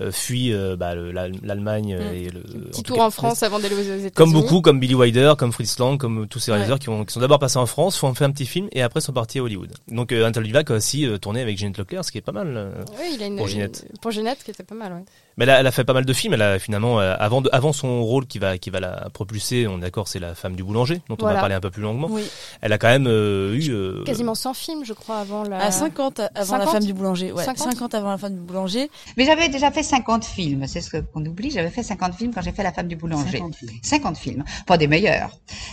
euh, 0.00 0.12
fui 0.12 0.52
euh, 0.52 0.76
bah, 0.76 0.94
le- 0.94 1.10
l'Al- 1.12 1.32
l'Allemagne 1.42 1.96
Mm. 1.98 2.14
et 2.14 2.30
le... 2.30 2.40
Petit 2.40 2.80
en 2.80 2.82
tour 2.82 2.96
cas, 2.98 3.02
en 3.06 3.10
France 3.10 3.42
avant 3.42 3.58
d'aller 3.58 3.74
aux 3.74 3.80
États-Unis. 3.82 4.10
Comme 4.12 4.32
beaucoup, 4.32 4.60
comme 4.60 4.78
Billy 4.80 4.94
Wilder, 4.94 5.34
comme 5.36 5.52
Fritz 5.52 5.78
Lang, 5.78 5.98
comme 5.98 6.26
tous 6.28 6.38
ces 6.38 6.50
Ouais. 6.52 6.58
réalisateurs 6.58 6.78
qui, 6.78 6.88
ont, 6.90 7.04
qui 7.04 7.12
sont 7.12 7.20
d'abord 7.20 7.38
passés 7.38 7.58
en 7.58 7.66
France, 7.66 7.96
font 7.98 8.12
fait 8.14 8.24
un 8.24 8.30
petit 8.30 8.46
film 8.46 8.68
et 8.72 8.82
après 8.82 9.00
sont 9.00 9.12
partis 9.12 9.38
à 9.38 9.42
Hollywood. 9.42 9.72
Donc 9.88 10.12
euh, 10.12 10.22
Anatole 10.24 10.44
Litvak 10.44 10.70
a 10.70 10.74
aussi 10.74 11.06
tourné 11.20 11.40
avec 11.42 11.58
Ginette 11.58 11.78
Leclerc, 11.78 12.04
ce 12.04 12.12
qui 12.12 12.18
est 12.18 12.22
pas 12.22 12.32
mal. 12.32 12.72
Oui, 12.98 13.14
il 13.16 13.22
a 13.22 13.26
une, 13.26 13.36
Pour 13.36 13.48
Ginette. 13.48 13.84
une- 13.90 13.98
pour 13.98 14.10
Ginette, 14.12 14.42
qui 14.44 14.50
était 14.52 14.62
pas 14.62 14.74
mal, 14.74 14.92
ouais. 14.92 15.04
Mais 15.36 15.44
elle 15.44 15.50
a, 15.50 15.60
elle 15.60 15.66
a 15.66 15.70
fait 15.72 15.84
pas 15.84 15.92
mal 15.94 16.04
de 16.04 16.12
films. 16.12 16.34
Elle 16.34 16.42
a 16.42 16.58
finalement, 16.58 17.00
euh, 17.00 17.14
avant, 17.18 17.40
de- 17.40 17.48
avant 17.52 17.72
son 17.72 18.02
rôle 18.02 18.26
qui 18.26 18.38
va, 18.38 18.58
qui 18.58 18.70
va 18.70 18.80
la 18.80 19.08
propulser, 19.12 19.66
on 19.66 19.78
est 19.78 19.80
d'accord, 19.80 20.08
c'est 20.08 20.18
la 20.18 20.34
femme 20.34 20.54
du 20.56 20.62
boulanger, 20.64 21.00
dont 21.08 21.16
on 21.20 21.24
va 21.26 21.34
parler 21.34 21.54
un 21.54 21.60
peu 21.60 21.70
plus 21.70 21.82
longuement. 21.82 22.08
Oui. 22.10 22.22
Elle 22.60 22.72
a 22.72 22.78
quand 22.78 22.88
même 22.88 23.06
euh, 23.06 23.54
eu. 23.54 23.70
euh, 23.70 24.04
Quasiment 24.04 24.34
100 24.34 24.54
films, 24.54 24.84
je 24.84 24.92
crois, 24.92 25.18
avant 25.18 25.42
la. 25.44 25.58
À 25.58 25.70
50 25.70 26.20
avant 26.20 26.56
la 26.58 26.64
50? 26.64 26.72
femme 26.72 26.84
du 26.84 26.92
boulanger. 26.94 27.32
Ouais, 27.32 27.44
50? 27.44 27.72
50 27.72 27.94
avant 27.94 28.10
la 28.10 28.18
femme 28.18 28.34
du 28.34 28.40
boulanger. 28.40 28.90
Mais 29.16 29.24
j'avais 29.24 29.48
déjà 29.48 29.70
fait 29.70 29.82
50 29.82 30.24
films, 30.24 30.66
c'est 30.66 30.80
ce 30.80 30.96
qu'on 30.98 31.24
oublie, 31.24 31.50
j'avais 31.50 31.70
fait 31.70 31.82
50 31.82 32.14
films 32.14 32.32
quand 32.34 32.42
j'ai 32.42 32.52
fait 32.52 32.62
La 32.62 32.72
femme 32.72 32.88
du 32.88 32.96
boulanger. 32.96 33.38
50 33.38 33.54
films. 33.56 33.70
50 33.82 34.16
films, 34.18 34.44
pas 34.66 34.76
des 34.78 34.86
meilleurs, 34.86 35.30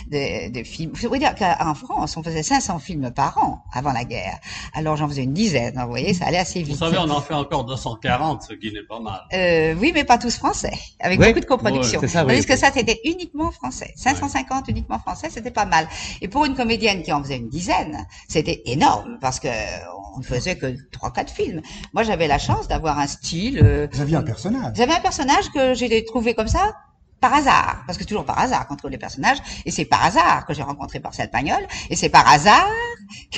des, 0.08 0.48
des 0.50 0.64
films. 0.64 0.92
Je 0.94 1.06
veux 1.08 1.18
dire 1.18 1.34
qu'en 1.34 1.74
France, 1.74 2.16
on 2.16 2.22
faisait 2.22 2.42
500 2.42 2.78
films 2.78 3.10
par 3.10 3.36
an 3.38 3.62
avant 3.72 3.92
la 3.92 4.04
guerre. 4.04 4.38
Alors 4.74 4.96
j'en 4.96 5.08
faisais 5.08 5.22
une 5.24 5.34
dizaine, 5.34 5.78
vous 5.82 5.88
voyez, 5.90 6.14
ça 6.14 6.26
allait 6.26 6.38
assez 6.38 6.60
Vous 6.62 6.70
vite. 6.70 6.78
savez, 6.78 6.98
on 6.98 7.10
en 7.10 7.20
fait 7.20 7.34
encore 7.34 7.64
240, 7.64 8.42
ce 8.42 8.54
qui 8.54 8.72
n'est 8.72 8.82
pas 8.82 9.00
mal. 9.00 9.20
Euh, 9.32 9.49
oui, 9.78 9.92
mais 9.94 10.04
pas 10.04 10.18
tous 10.18 10.36
français, 10.36 10.72
avec 11.00 11.18
Oui. 11.20 11.26
beaucoup 11.28 11.40
de 11.40 11.44
coproduction. 11.46 12.00
Ouais, 12.00 12.06
c'est 12.08 12.12
ça, 12.12 12.22
Tandis 12.24 12.40
oui. 12.40 12.46
que 12.46 12.56
ça, 12.56 12.70
c'était 12.72 13.00
uniquement 13.04 13.50
français. 13.50 13.92
550 13.96 14.68
uniquement 14.68 14.98
français, 14.98 15.28
c'était 15.30 15.50
pas 15.50 15.66
mal. 15.66 15.88
Et 16.20 16.28
pour 16.28 16.44
une 16.44 16.54
comédienne 16.54 17.02
qui 17.02 17.12
en 17.12 17.22
faisait 17.22 17.36
une 17.36 17.48
dizaine, 17.48 18.06
c'était 18.28 18.62
énorme, 18.66 19.18
parce 19.20 19.40
que 19.40 19.48
on 20.14 20.18
ne 20.18 20.24
faisait 20.24 20.56
que 20.56 20.74
trois, 20.90 21.12
quatre 21.12 21.32
films. 21.32 21.62
Moi, 21.92 22.02
j'avais 22.02 22.26
la 22.28 22.38
chance 22.38 22.66
d'avoir 22.68 22.98
un 22.98 23.06
style. 23.06 23.60
euh, 23.62 23.86
Vous 23.92 24.00
aviez 24.00 24.16
un 24.16 24.22
personnage. 24.22 24.72
J'avais 24.76 24.94
un 24.94 25.00
personnage 25.00 25.48
que 25.54 25.74
j'ai 25.74 26.04
trouvé 26.04 26.34
comme 26.34 26.48
ça 26.48 26.74
par 27.20 27.34
hasard, 27.34 27.82
parce 27.86 27.98
que 27.98 28.04
toujours 28.04 28.24
par 28.24 28.38
hasard 28.38 28.66
qu'on 28.66 28.76
trouve 28.76 28.90
les 28.90 28.96
personnages, 28.96 29.36
et 29.66 29.70
c'est 29.70 29.84
par 29.84 30.02
hasard 30.04 30.46
que 30.46 30.54
j'ai 30.54 30.62
rencontré 30.62 31.00
Marcel 31.00 31.28
Pagnol, 31.30 31.60
et 31.90 31.96
c'est 31.96 32.08
par 32.08 32.26
hasard 32.26 32.66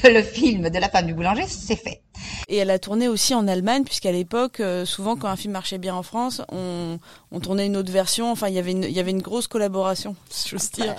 que 0.01 0.07
le 0.07 0.23
film 0.23 0.71
de 0.71 0.79
la 0.79 0.89
femme 0.89 1.07
du 1.07 1.15
boulanger 1.15 1.47
s'est 1.49 1.75
fait. 1.75 2.01
Et 2.49 2.57
elle 2.57 2.71
a 2.71 2.79
tourné 2.79 3.09
aussi 3.09 3.35
en 3.35 3.47
Allemagne, 3.49 3.85
puisqu'à 3.85 4.13
l'époque, 4.13 4.61
euh, 4.61 4.85
souvent 4.85 5.17
quand 5.17 5.29
un 5.29 5.37
film 5.37 5.53
marchait 5.53 5.79
bien 5.79 5.95
en 5.95 6.03
France, 6.03 6.43
on, 6.53 6.99
on 7.31 7.41
tournait 7.41 7.67
une 7.67 7.77
autre 7.77 7.93
version. 7.93 8.31
Enfin, 8.31 8.49
il 8.49 8.55
y 8.55 8.59
avait 8.59 8.73
une, 8.73 8.85
il 8.85 8.93
y 8.93 9.01
avait 9.01 9.11
une 9.11 9.23
grosse 9.23 9.47
collaboration, 9.47 10.17
si 10.31 10.49
j'ose 10.51 10.71
dire, 10.71 10.95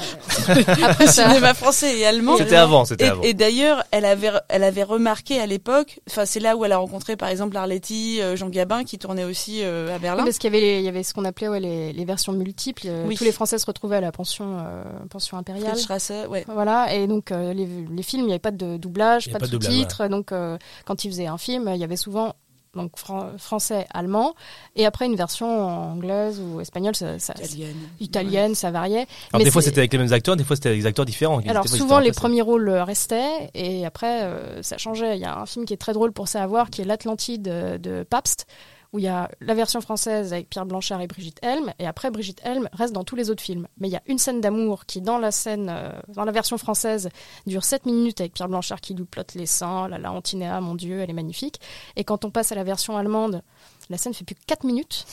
après 0.84 1.08
cinéma 1.12 1.53
français 1.53 1.98
et 2.00 2.06
allemand. 2.06 2.38
C'était 2.38 2.56
avant, 2.56 2.86
c'était 2.86 3.06
Et, 3.06 3.10
avant. 3.10 3.22
et 3.24 3.34
d'ailleurs, 3.34 3.84
elle 3.92 4.06
avait, 4.06 4.32
elle 4.50 4.63
avait 4.63 4.84
remarqué 4.84 5.39
à 5.39 5.46
l'époque, 5.46 6.00
enfin, 6.10 6.25
c'est 6.25 6.39
là 6.39 6.56
où 6.56 6.65
elle 6.65 6.72
a 6.72 6.77
rencontré, 6.77 7.15
par 7.15 7.30
exemple, 7.30 7.56
Arletty, 7.58 8.22
euh, 8.22 8.36
Jean 8.36 8.50
Gabin, 8.50 8.84
qui 8.84 8.98
tournait 8.98 9.24
aussi 9.24 9.62
euh, 9.63 9.89
à 9.89 9.96
Oui, 9.96 10.00
Berlin. 10.01 10.24
parce 10.24 10.38
qu'il 10.38 10.53
y 10.53 10.56
avait, 10.58 10.65
les- 10.65 10.80
il 10.80 10.86
y 10.86 10.88
avait 10.89 11.03
ce 11.03 11.13
qu'on 11.13 11.25
appelait 11.25 11.48
ouais, 11.48 11.60
les, 11.60 11.94
les 11.94 12.06
versions 12.06 12.34
multiples. 12.34 12.88
Oui. 13.06 13.15
Tous 13.15 13.24
les 13.24 13.32
Français 13.32 13.58
se 13.58 13.65
retrouvaient 13.65 13.98
à 13.98 14.01
la 14.01 14.12
pension, 14.12 14.58
euh, 14.60 14.84
pension 15.10 15.38
impériale. 15.38 15.77
Strasse, 15.77 16.12
ouais. 16.30 16.46
Voilà, 16.48 16.94
et 16.94 17.08
donc 17.08 17.32
euh, 17.32 17.53
les, 17.53 17.68
les 17.68 18.03
films, 18.03 18.24
il 18.24 18.27
n'y 18.27 18.32
avait 18.34 18.39
pas 18.39 18.51
de 18.51 18.77
doublage, 18.77 19.32
pas 19.32 19.39
de 19.39 19.46
sous-titres. 19.48 20.08
Donc 20.08 20.32
euh, 20.32 20.58
quand 20.86 21.06
ils 21.06 21.12
faisaient 21.13 21.27
un 21.27 21.38
film, 21.38 21.70
il 21.74 21.79
y 21.79 21.84
avait 21.84 21.96
souvent 21.96 22.34
donc 22.75 22.98
fran- 22.98 23.29
français, 23.38 23.86
allemand, 23.93 24.34
et 24.75 24.88
après 24.88 25.05
une 25.05 25.15
version 25.15 25.48
anglaise 25.93 26.41
ou 26.41 26.60
espagnole, 26.60 26.96
ça, 26.96 27.20
ça- 27.20 27.34
Italienne. 27.38 27.75
italienne, 28.00 28.55
ça 28.55 28.72
variait. 28.72 29.05
Alors 29.32 29.38
Mais 29.38 29.43
des 29.43 29.51
fois 29.51 29.62
c'était 29.62 29.77
avec 29.77 29.93
les 29.93 30.00
mêmes 30.00 30.12
acteurs, 30.12 30.36
des 30.36 30.43
fois 30.43 30.55
c'était 30.55 30.70
avec 30.70 30.82
des 30.82 30.88
acteurs 30.88 31.05
différents. 31.05 31.39
Alors 31.48 31.67
souvent 31.67 32.00
les 32.00 32.12
premiers 32.12 32.41
rôles 32.41 32.67
euh, 32.70 32.84
restaient 32.84 33.51
et 33.53 33.86
après 33.86 34.24
euh, 34.24 34.63
ça 34.63 34.79
changeait. 34.79 35.15
Il 35.17 35.22
y 35.22 35.25
a 35.25 35.38
un 35.38 35.46
film 35.46 35.65
qui 35.65 35.74
est 35.75 35.77
très 35.77 35.93
drôle 35.93 36.13
pour 36.13 36.27
savoir 36.27 36.72
qui 36.72 36.82
est 36.82 36.86
l'Atlantide 36.86 37.43
de, 37.43 37.77
de 37.77 38.01
Pabst 38.10 38.48
où 38.93 39.00
il 39.00 39.05
y 39.05 39.07
a 39.07 39.29
la 39.41 39.53
version 39.55 39.81
française 39.81 40.33
avec 40.33 40.50
Pierre 40.50 40.67
Blanchard 40.67 41.01
et 41.01 41.07
Brigitte 41.07 41.39
Helm 41.41 41.73
et 41.79 41.88
après 41.88 42.12
Brigitte 42.12 42.39
Helm 42.43 42.69
reste 42.73 42.93
dans 42.93 43.03
tous 43.03 43.15
les 43.15 43.31
autres 43.31 43.41
films. 43.41 43.67
Mais 43.79 43.89
il 43.89 43.91
y 43.91 43.97
a 43.97 44.03
une 44.05 44.19
scène 44.19 44.39
d'amour 44.39 44.85
qui 44.85 45.01
dans 45.01 45.17
la 45.17 45.31
scène 45.31 45.69
euh, 45.69 45.91
dans 46.09 46.25
la 46.25 46.31
version 46.31 46.57
française 46.59 47.09
dure 47.47 47.63
7 47.63 47.88
minutes 47.88 48.21
avec 48.21 48.33
Pierre 48.33 48.47
Blanchard 48.47 48.79
qui 48.79 48.93
lui 48.93 49.05
plotte 49.05 49.33
les 49.33 49.47
seins, 49.47 49.88
la 49.88 50.12
Antinéa, 50.12 50.62
mon 50.62 50.75
dieu, 50.75 51.00
elle 51.00 51.09
est 51.09 51.13
magnifique. 51.13 51.59
Et 51.95 52.03
quand 52.03 52.23
on 52.23 52.29
passe 52.29 52.51
à 52.51 52.55
la 52.55 52.63
version 52.63 52.95
allemande, 52.95 53.41
la 53.89 53.97
scène 53.97 54.13
fait 54.13 54.23
plus 54.23 54.35
que 54.35 54.45
4 54.45 54.63
minutes. 54.65 55.05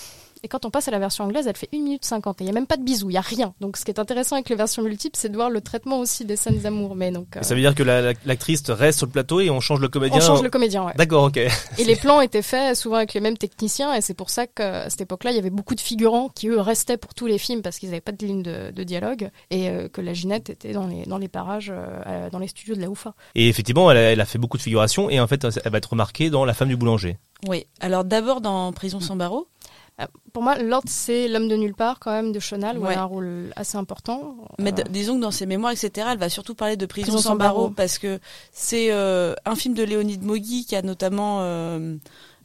Et 0.42 0.48
quand 0.48 0.64
on 0.64 0.70
passe 0.70 0.88
à 0.88 0.90
la 0.90 0.98
version 0.98 1.24
anglaise, 1.24 1.46
elle 1.46 1.56
fait 1.56 1.68
1 1.74 1.78
minute 1.82 2.04
50. 2.04 2.40
Et 2.40 2.44
il 2.44 2.46
n'y 2.46 2.50
a 2.50 2.54
même 2.54 2.66
pas 2.66 2.76
de 2.76 2.82
bisous, 2.82 3.10
il 3.10 3.12
n'y 3.14 3.18
a 3.18 3.22
rien. 3.22 3.54
Donc 3.60 3.76
ce 3.76 3.84
qui 3.84 3.90
est 3.90 3.98
intéressant 4.00 4.36
avec 4.36 4.48
les 4.48 4.56
versions 4.56 4.82
multiples, 4.82 5.16
c'est 5.18 5.28
de 5.28 5.34
voir 5.36 5.50
le 5.50 5.60
traitement 5.60 5.98
aussi 6.00 6.24
des 6.24 6.36
scènes 6.36 6.58
d'amour. 6.58 6.94
Mais 6.96 7.10
donc, 7.10 7.36
euh, 7.36 7.42
Ça 7.42 7.54
veut 7.54 7.60
dire 7.60 7.74
que 7.74 7.82
la- 7.82 8.00
la- 8.00 8.12
l'actrice 8.24 8.62
reste 8.70 8.98
sur 8.98 9.06
le 9.06 9.12
plateau 9.12 9.40
et 9.40 9.50
on 9.50 9.60
change 9.60 9.80
le 9.80 9.88
comédien. 9.88 10.18
on 10.18 10.20
change 10.26 10.42
le 10.42 10.50
comédien, 10.50 10.84
ouais. 10.84 10.92
D'accord, 10.96 11.24
ok. 11.24 11.36
Et 11.36 11.84
les 11.84 11.96
plans 11.96 12.20
étaient 12.20 12.42
faits 12.42 12.76
souvent 12.76 12.96
avec 12.96 13.14
les 13.14 13.20
mêmes 13.20 13.36
techniciens. 13.38 13.94
Et 13.94 14.00
c'est 14.00 14.14
pour 14.14 14.30
ça 14.30 14.46
qu'à 14.46 14.88
cette 14.90 15.00
époque-là, 15.02 15.30
il 15.30 15.36
y 15.36 15.38
avait 15.38 15.50
beaucoup 15.50 15.74
de 15.74 15.80
figurants 15.80 16.28
qui, 16.34 16.48
eux, 16.48 16.60
restaient 16.60 16.96
pour 16.96 17.14
tous 17.14 17.26
les 17.26 17.38
films 17.38 17.62
parce 17.62 17.78
qu'ils 17.78 17.90
n'avaient 17.90 18.00
pas 18.00 18.12
de 18.12 18.24
ligne 18.26 18.42
de, 18.42 18.70
de 18.70 18.82
dialogue. 18.82 19.30
Et 19.50 19.68
euh, 19.68 19.88
que 19.88 20.00
la 20.00 20.14
Ginette 20.14 20.50
était 20.50 20.72
dans 20.72 20.86
les, 20.86 21.04
dans 21.04 21.18
les 21.18 21.28
parages, 21.28 21.72
euh, 21.74 22.30
dans 22.30 22.38
les 22.38 22.48
studios 22.48 22.74
de 22.74 22.80
la 22.80 22.86
UFA. 22.88 23.14
Et 23.34 23.48
effectivement, 23.48 23.90
elle 23.90 23.96
a, 23.96 24.00
elle 24.12 24.20
a 24.20 24.24
fait 24.26 24.38
beaucoup 24.38 24.56
de 24.56 24.62
figurations 24.62 25.10
et 25.10 25.20
en 25.20 25.26
fait, 25.26 25.44
elle 25.44 25.72
va 25.72 25.78
être 25.78 25.90
remarquée 25.90 26.30
dans 26.30 26.44
La 26.44 26.54
femme 26.54 26.68
du 26.68 26.76
boulanger. 26.76 27.18
Oui. 27.48 27.66
Alors 27.80 28.04
d'abord 28.04 28.40
dans 28.40 28.70
Prison 28.72 29.00
sans 29.00 29.16
barreaux. 29.16 29.46
Euh, 30.00 30.06
Pour 30.32 30.42
moi, 30.42 30.56
Lord, 30.58 30.84
c'est 30.86 31.28
l'homme 31.28 31.48
de 31.48 31.56
nulle 31.56 31.74
part, 31.74 31.98
quand 31.98 32.12
même, 32.12 32.32
de 32.32 32.38
Chonal, 32.40 32.78
où 32.78 32.82
Ouais. 32.82 32.92
elle 32.92 32.98
a 32.98 33.02
un 33.02 33.06
rôle 33.06 33.52
assez 33.56 33.76
important. 33.76 34.36
Mais 34.58 34.72
Euh, 34.72 34.82
disons 34.90 35.16
que 35.16 35.20
dans 35.22 35.30
ses 35.32 35.46
mémoires, 35.46 35.72
etc., 35.72 36.06
elle 36.12 36.18
va 36.18 36.28
surtout 36.28 36.54
parler 36.54 36.76
de 36.76 36.86
Prison, 36.86 37.06
Prison 37.08 37.18
sans 37.18 37.30
sans 37.30 37.36
barreaux, 37.36 37.62
barreaux. 37.62 37.70
parce 37.76 37.98
que 37.98 38.18
c'est 38.52 38.92
euh, 38.92 39.34
un 39.44 39.56
film 39.56 39.74
de 39.74 39.82
Léonide 39.82 40.22
Mogui 40.22 40.64
qui 40.64 40.76
a 40.76 40.82
notamment 40.82 41.38
euh, 41.40 41.96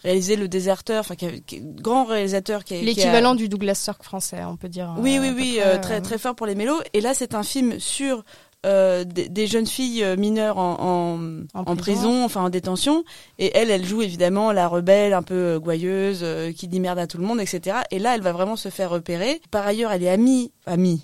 réalisé 0.03 0.35
Le 0.35 0.47
Déserteur, 0.47 1.01
enfin, 1.01 1.15
grand 1.61 2.05
réalisateur 2.05 2.63
qui 2.63 2.75
a- 2.75 2.81
L'équivalent 2.81 3.35
du 3.35 3.49
Douglas 3.49 3.75
Sirk 3.75 4.03
français, 4.03 4.43
on 4.45 4.55
peut 4.57 4.69
dire. 4.69 4.93
Oui, 4.97 5.17
euh, 5.17 5.21
oui, 5.21 5.33
oui, 5.35 5.57
près, 5.59 5.79
très 5.81 6.01
très 6.01 6.17
fort 6.17 6.35
pour 6.35 6.47
les 6.47 6.55
mélos. 6.55 6.79
Et 6.93 7.01
là, 7.01 7.13
c'est 7.13 7.35
un 7.35 7.43
film 7.43 7.79
sur 7.79 8.23
euh, 8.65 9.03
des, 9.03 9.29
des 9.29 9.47
jeunes 9.47 9.67
filles 9.67 10.03
euh, 10.03 10.15
mineures 10.17 10.57
en, 10.57 10.75
en, 10.79 11.19
En 11.53 11.59
en 11.61 11.75
prison. 11.75 11.77
prison. 11.77 12.25
enfin 12.25 12.43
en 12.43 12.49
détention. 12.49 13.03
Et 13.39 13.55
elle, 13.55 13.69
elle 13.71 13.85
joue 13.85 14.01
évidemment 14.01 14.51
la 14.51 14.67
rebelle, 14.67 15.13
un 15.13 15.21
peu 15.23 15.35
euh, 15.35 15.59
gouailleuse, 15.59 16.19
euh, 16.23 16.51
qui 16.51 16.67
dit 16.67 16.79
merde 16.79 16.99
à 16.99 17.07
tout 17.07 17.17
le 17.17 17.23
monde, 17.25 17.39
etc. 17.39 17.77
Et 17.91 17.99
là, 17.99 18.15
elle 18.15 18.21
va 18.21 18.31
vraiment 18.33 18.55
se 18.55 18.69
faire 18.69 18.89
repérer. 18.89 19.41
Par 19.51 19.65
ailleurs, 19.65 19.91
elle 19.91 20.03
est 20.03 20.09
amie, 20.09 20.51
amie, 20.65 21.01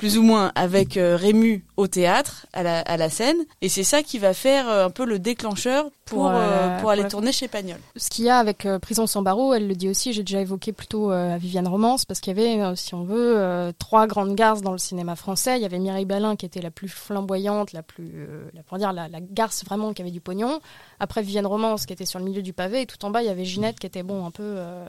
plus 0.00 0.16
ou 0.16 0.22
moins, 0.22 0.50
avec 0.54 0.96
euh, 0.96 1.14
Rému 1.14 1.62
au 1.76 1.86
théâtre, 1.86 2.46
à 2.54 2.62
la, 2.62 2.80
à 2.80 2.96
la 2.96 3.10
scène. 3.10 3.36
Et 3.60 3.68
c'est 3.68 3.84
ça 3.84 4.02
qui 4.02 4.18
va 4.18 4.32
faire 4.32 4.66
euh, 4.66 4.86
un 4.86 4.90
peu 4.90 5.04
le 5.04 5.18
déclencheur 5.18 5.84
pour, 6.06 6.20
Pour, 6.22 6.30
euh, 6.32 6.78
pour 6.80 6.88
aller 6.88 7.02
la- 7.02 7.10
tourner 7.10 7.32
chez 7.32 7.48
Pagnol. 7.48 7.76
Ce 7.96 8.08
qu'il 8.08 8.24
y 8.24 8.30
a 8.30 8.38
avec 8.38 8.66
Prison 8.80 9.06
sans 9.06 9.20
barreaux, 9.20 9.52
elle 9.52 9.68
le 9.68 9.74
dit 9.74 9.90
aussi, 9.90 10.14
j'ai 10.14 10.22
déjà 10.22 10.40
évoqué 10.40 10.72
plutôt 10.72 11.10
à 11.10 11.36
Viviane 11.36 11.68
Romance, 11.68 12.06
parce 12.06 12.18
qu'il 12.20 12.34
y 12.34 12.40
avait, 12.40 12.76
si 12.76 12.94
on 12.94 13.04
veut, 13.04 13.72
trois 13.78 14.06
grandes 14.06 14.34
garces 14.34 14.62
dans 14.62 14.72
le 14.72 14.78
cinéma 14.78 15.16
français. 15.16 15.58
Il 15.58 15.62
y 15.62 15.66
avait 15.66 15.78
Mireille 15.78 16.06
Balin 16.06 16.34
qui 16.34 16.46
était 16.46 16.62
la 16.62 16.70
plus 16.70 16.88
flamboyante, 16.88 17.74
la 17.74 17.82
plus, 17.82 18.26
la, 18.54 18.62
pour 18.62 18.78
dire, 18.78 18.94
la, 18.94 19.06
la 19.06 19.20
garce 19.20 19.64
vraiment 19.66 19.92
qui 19.92 20.00
avait 20.00 20.10
du 20.10 20.22
pognon. 20.22 20.60
Après 20.98 21.20
Viviane 21.22 21.46
Romance 21.46 21.84
qui 21.84 21.92
était 21.92 22.06
sur 22.06 22.18
le 22.18 22.24
milieu 22.24 22.40
du 22.42 22.54
pavé, 22.54 22.80
et 22.82 22.86
tout 22.86 23.04
en 23.04 23.10
bas 23.10 23.22
il 23.22 23.26
y 23.26 23.30
avait 23.30 23.44
Ginette 23.44 23.78
qui 23.78 23.86
était 23.86 24.02
bon 24.02 24.24
un 24.26 24.30
peu 24.30 24.42
euh, 24.42 24.86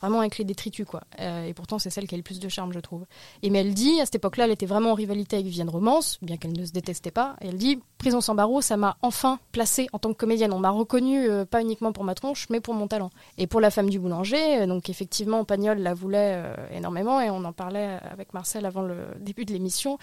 vraiment 0.00 0.20
avec 0.20 0.36
les 0.38 0.44
détritus 0.44 0.86
quoi. 0.86 1.02
Et 1.46 1.54
pourtant 1.54 1.78
c'est 1.78 1.90
celle 1.90 2.06
qui 2.08 2.14
a 2.14 2.18
le 2.18 2.22
plus 2.24 2.40
de 2.40 2.48
charme 2.48 2.72
je 2.72 2.80
trouve. 2.80 3.04
Et 3.42 3.50
mais 3.50 3.60
elle 3.60 3.74
dit 3.74 4.00
à 4.00 4.04
cette 4.04 4.16
époque-là 4.16 4.39
elle 4.42 4.50
était 4.50 4.66
vraiment 4.66 4.92
en 4.92 4.94
rivalité 4.94 5.36
avec 5.36 5.46
Viviane 5.46 5.70
Romance, 5.70 6.18
bien 6.22 6.36
qu'elle 6.36 6.52
ne 6.52 6.64
se 6.64 6.72
détestait 6.72 7.10
pas. 7.10 7.36
Et 7.40 7.48
elle 7.48 7.56
dit 7.56 7.78
Prison 7.98 8.20
sans 8.20 8.34
barreaux 8.34 8.60
ça 8.62 8.76
m'a 8.76 8.96
enfin 9.02 9.38
placée 9.52 9.88
en 9.92 9.98
tant 9.98 10.12
que 10.12 10.18
comédienne. 10.18 10.52
On 10.52 10.58
m'a 10.58 10.70
reconnue 10.70 11.28
euh, 11.28 11.44
pas 11.44 11.60
uniquement 11.60 11.92
pour 11.92 12.04
ma 12.04 12.14
tronche 12.14 12.46
mais 12.50 12.60
pour 12.60 12.74
mon 12.74 12.86
talent. 12.86 13.10
Et 13.38 13.46
pour 13.46 13.60
la 13.60 13.70
femme 13.70 13.90
du 13.90 13.98
boulanger, 13.98 14.62
euh, 14.62 14.66
donc 14.66 14.88
effectivement 14.88 15.44
Pagnol 15.44 15.78
la 15.78 15.94
voulait 15.94 16.34
euh, 16.36 16.54
énormément 16.72 17.20
et 17.20 17.30
on 17.30 17.44
en 17.44 17.52
parlait 17.52 17.98
avec 18.10 18.32
Marcel 18.34 18.64
avant 18.66 18.82
le 18.82 18.96
début 19.20 19.44
de 19.44 19.52
l'émission. 19.52 19.98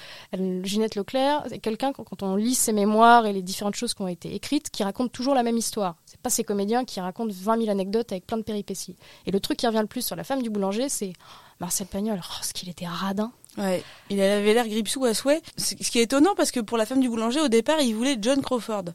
Ginette 0.63 0.95
Leclerc, 0.95 1.43
c'est 1.49 1.59
quelqu'un 1.59 1.93
quand 1.93 2.03
quand 2.03 2.23
on 2.23 2.35
lit 2.35 2.55
ses 2.55 2.71
mémoires 2.71 3.25
et 3.25 3.33
les 3.33 3.41
différentes 3.41 3.75
choses 3.75 3.93
qui 3.93 4.01
ont 4.01 4.07
été 4.07 4.33
écrites, 4.33 4.69
qui 4.69 4.83
raconte 4.83 5.11
toujours 5.11 5.33
la 5.33 5.43
même 5.43 5.57
histoire. 5.57 5.95
C'est 6.05 6.19
pas 6.21 6.29
ces 6.29 6.43
comédiens 6.43 6.85
qui 6.85 7.01
racontent 7.01 7.33
20 7.33 7.57
000 7.57 7.69
anecdotes 7.69 8.11
avec 8.11 8.25
plein 8.25 8.37
de 8.37 8.43
péripéties. 8.43 8.95
Et 9.25 9.31
le 9.31 9.39
truc 9.39 9.57
qui 9.57 9.67
revient 9.67 9.81
le 9.81 9.87
plus 9.87 10.05
sur 10.05 10.15
la 10.15 10.23
femme 10.23 10.41
du 10.41 10.49
boulanger, 10.49 10.87
c'est 10.89 11.13
Marcel 11.59 11.87
Pagnol. 11.87 12.19
Oh, 12.21 12.39
ce 12.41 12.53
qu'il 12.53 12.69
était 12.69 12.87
radin. 12.87 13.31
Ouais, 13.57 13.83
il 14.09 14.21
avait 14.21 14.53
l'air 14.53 14.67
gripsou 14.67 15.03
à 15.05 15.13
souhait. 15.13 15.41
Ce 15.57 15.73
qui 15.73 15.99
est 15.99 16.03
étonnant 16.03 16.35
parce 16.35 16.51
que 16.51 16.59
pour 16.59 16.77
la 16.77 16.85
femme 16.85 16.99
du 16.99 17.09
boulanger, 17.09 17.39
au 17.39 17.47
départ, 17.47 17.81
il 17.81 17.95
voulait 17.95 18.17
John 18.21 18.41
Crawford. 18.41 18.85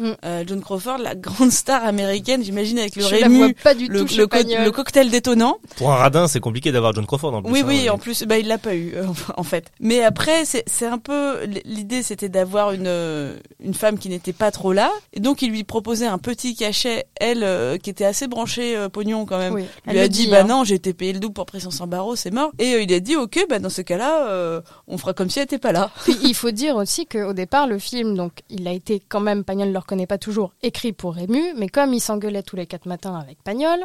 Mm. 0.00 0.10
Euh, 0.24 0.44
John 0.46 0.60
Crawford, 0.62 0.98
la 0.98 1.14
grande 1.14 1.50
star 1.52 1.84
américaine, 1.84 2.42
j'imagine 2.42 2.78
avec 2.78 2.96
le 2.96 3.02
Je 3.02 3.10
la 3.16 3.28
vois 3.28 3.38
Rému, 3.46 3.54
pas 3.54 3.74
du 3.74 3.86
le, 3.88 4.04
tout 4.04 4.16
le, 4.16 4.26
co- 4.26 4.38
le 4.38 4.70
cocktail 4.70 5.10
détonnant. 5.10 5.58
Pour 5.76 5.92
un 5.92 5.96
radin, 5.96 6.26
c'est 6.28 6.40
compliqué 6.40 6.72
d'avoir 6.72 6.92
John 6.94 7.06
Crawford 7.06 7.34
en 7.34 7.42
plus. 7.42 7.52
Oui, 7.52 7.60
hein, 7.60 7.64
oui, 7.68 7.90
en 7.90 7.98
plus, 7.98 8.22
bah, 8.24 8.38
il 8.38 8.46
l'a 8.48 8.58
pas 8.58 8.74
eu, 8.74 8.92
euh, 8.96 9.04
en 9.36 9.42
fait. 9.42 9.70
Mais 9.80 10.02
après, 10.02 10.44
c'est 10.44 10.86
un 10.86 10.98
peu, 10.98 11.44
l'idée, 11.64 12.02
c'était 12.02 12.28
d'avoir 12.28 12.72
une, 12.72 12.86
euh, 12.86 13.36
une 13.62 13.74
femme 13.74 13.98
qui 13.98 14.08
n'était 14.08 14.32
pas 14.32 14.50
trop 14.50 14.72
là. 14.72 14.90
Et 15.12 15.20
donc, 15.20 15.42
il 15.42 15.50
lui 15.50 15.64
proposait 15.64 16.06
un 16.06 16.18
petit 16.18 16.54
cachet, 16.56 17.04
elle, 17.20 17.44
euh, 17.44 17.76
qui 17.76 17.90
était 17.90 18.04
assez 18.04 18.26
branchée 18.26 18.76
euh, 18.76 18.88
pognon 18.88 19.26
quand 19.26 19.38
même. 19.38 19.54
Oui, 19.54 19.64
elle 19.86 19.92
lui 19.94 20.00
a 20.00 20.08
dit, 20.08 20.24
dit, 20.24 20.30
bah 20.30 20.40
hein. 20.40 20.44
non, 20.44 20.64
j'ai 20.64 20.74
été 20.74 20.92
payé 20.94 21.12
le 21.12 21.20
double 21.20 21.34
pour 21.34 21.46
Prison 21.46 21.70
sans 21.70 21.86
barreaux, 21.86 22.16
c'est 22.16 22.30
mort. 22.30 22.50
Et 22.58 22.74
euh, 22.74 22.82
il 22.82 22.92
a 22.92 23.00
dit, 23.00 23.16
ok, 23.16 23.46
bah 23.48 23.58
dans 23.58 23.70
ce 23.70 23.82
cas-là, 23.82 24.26
euh, 24.28 24.60
on 24.88 24.96
fera 24.98 25.12
comme 25.12 25.30
si 25.30 25.38
elle 25.38 25.44
était 25.44 25.58
pas 25.58 25.72
là. 25.72 25.90
Puis 26.04 26.16
il 26.22 26.34
faut 26.34 26.50
dire 26.50 26.76
aussi 26.76 27.06
qu'au 27.06 27.32
départ, 27.32 27.66
le 27.66 27.78
film, 27.78 28.16
donc, 28.16 28.32
il 28.50 28.66
a 28.66 28.72
été 28.72 29.02
quand 29.06 29.20
même, 29.20 29.44
Pagnol 29.44 29.70
reconnais 29.82 30.06
pas 30.06 30.18
toujours, 30.18 30.52
écrit 30.62 30.92
pour 30.92 31.14
Rému, 31.14 31.40
mais 31.56 31.68
comme 31.68 31.92
il 31.92 32.00
s'engueulait 32.00 32.42
tous 32.42 32.56
les 32.56 32.66
quatre 32.66 32.86
matins 32.86 33.14
avec 33.16 33.42
Pagnol, 33.42 33.78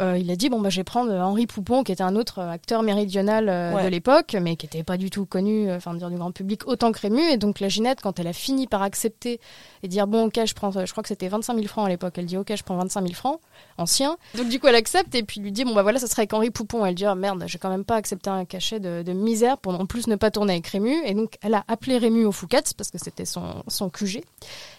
euh, 0.00 0.16
il 0.18 0.30
a 0.30 0.36
dit 0.36 0.48
bon 0.48 0.60
bah 0.60 0.70
je 0.70 0.76
vais 0.76 0.84
prendre 0.84 1.12
Henri 1.12 1.46
Poupon, 1.46 1.82
qui 1.84 1.92
était 1.92 2.02
un 2.02 2.16
autre 2.16 2.40
acteur 2.40 2.82
méridional 2.82 3.48
euh, 3.48 3.74
Ouais. 3.74 3.84
de 3.84 3.88
l'époque, 3.88 4.36
mais 4.40 4.56
qui 4.56 4.66
était 4.66 4.82
pas 4.84 4.96
du 4.96 5.10
tout 5.10 5.26
connu, 5.26 5.68
euh, 5.68 5.76
enfin 5.76 5.94
dire 5.94 6.10
du 6.10 6.16
grand 6.16 6.32
public 6.32 6.66
autant 6.66 6.92
que 6.92 7.00
Rému. 7.00 7.20
Et 7.30 7.36
donc 7.36 7.60
la 7.60 7.68
Ginette, 7.68 8.00
quand 8.00 8.18
elle 8.20 8.26
a 8.28 8.32
fini 8.32 8.66
par 8.66 8.82
accepter 8.82 9.40
et 9.82 9.88
dire 9.88 10.06
bon 10.06 10.26
ok 10.26 10.40
je 10.46 10.54
prends, 10.54 10.70
je 10.70 10.90
crois 10.90 11.02
que 11.02 11.08
c'était 11.08 11.28
25 11.28 11.54
000 11.54 11.66
francs 11.66 11.86
à 11.86 11.88
l'époque, 11.88 12.14
elle 12.16 12.26
dit 12.26 12.36
ok 12.36 12.52
je 12.56 12.62
prends 12.62 12.76
25 12.76 13.02
000 13.02 13.14
francs 13.14 13.40
ancien. 13.76 14.16
Donc 14.36 14.48
du 14.48 14.58
coup 14.60 14.66
elle 14.68 14.74
accepte 14.74 15.14
et 15.14 15.22
puis 15.22 15.40
lui 15.40 15.52
dit 15.52 15.64
bon 15.64 15.74
bah 15.74 15.82
voilà 15.82 15.98
ça 15.98 16.06
serait 16.06 16.22
avec 16.22 16.32
Henri 16.32 16.50
Poupon. 16.50 16.84
Elle 16.86 16.94
dit 16.94 17.06
oh 17.06 17.14
merde 17.14 17.44
j'ai 17.46 17.58
quand 17.58 17.70
même 17.70 17.84
pas 17.84 17.96
accepté 17.96 18.30
un 18.30 18.44
cachet 18.44 18.80
de, 18.80 19.02
de 19.02 19.12
misère 19.12 19.58
pour 19.58 19.78
en 19.78 19.86
plus 19.86 20.06
ne 20.06 20.16
pas 20.16 20.30
tourner 20.30 20.52
avec 20.54 20.66
Rému. 20.68 20.94
Et 21.04 21.14
donc 21.14 21.34
elle 21.42 21.54
a 21.54 21.64
appelé 21.68 21.98
Rému 21.98 22.24
au 22.24 22.32
Fouquet's 22.32 22.72
parce 22.74 22.90
que 22.90 22.98
c'était 22.98 23.24
son, 23.24 23.62
son 23.68 23.88
QG. 23.90 24.22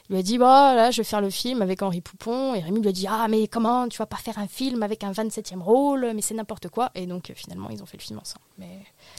Il 0.10 0.14
lui 0.14 0.20
a 0.20 0.24
dit 0.24 0.38
bah 0.40 0.74
là 0.76 0.90
je 0.90 0.98
vais 0.98 1.04
faire 1.04 1.22
le 1.22 1.30
film 1.30 1.62
avec 1.62 1.84
Henri 1.84 2.02
Poupon 2.02 2.56
et 2.56 2.62
Rému 2.62 2.80
lui 2.82 2.90
a 2.90 2.92
dit 2.92 3.06
ah 3.08 3.28
mais 3.30 3.48
comment 3.48 3.88
tu 3.88 3.98
vas 4.00 4.08
pas 4.08 4.18
faire 4.18 4.40
un 4.40 4.48
film 4.48 4.82
avec 4.82 5.04
un 5.04 5.12
27e 5.12 5.60
rôle? 5.62 6.12
Mais 6.16 6.22
c'est 6.24 6.34
n'importe 6.34 6.68
quoi 6.70 6.90
et 6.96 7.06
donc 7.06 7.30
euh, 7.30 7.34
finalement 7.36 7.70
ils 7.72 7.84
ont 7.84 7.86
fait 7.86 7.98
le 7.98 8.02
film 8.04 8.20
ensemble 8.20 8.44
mais 8.58 8.66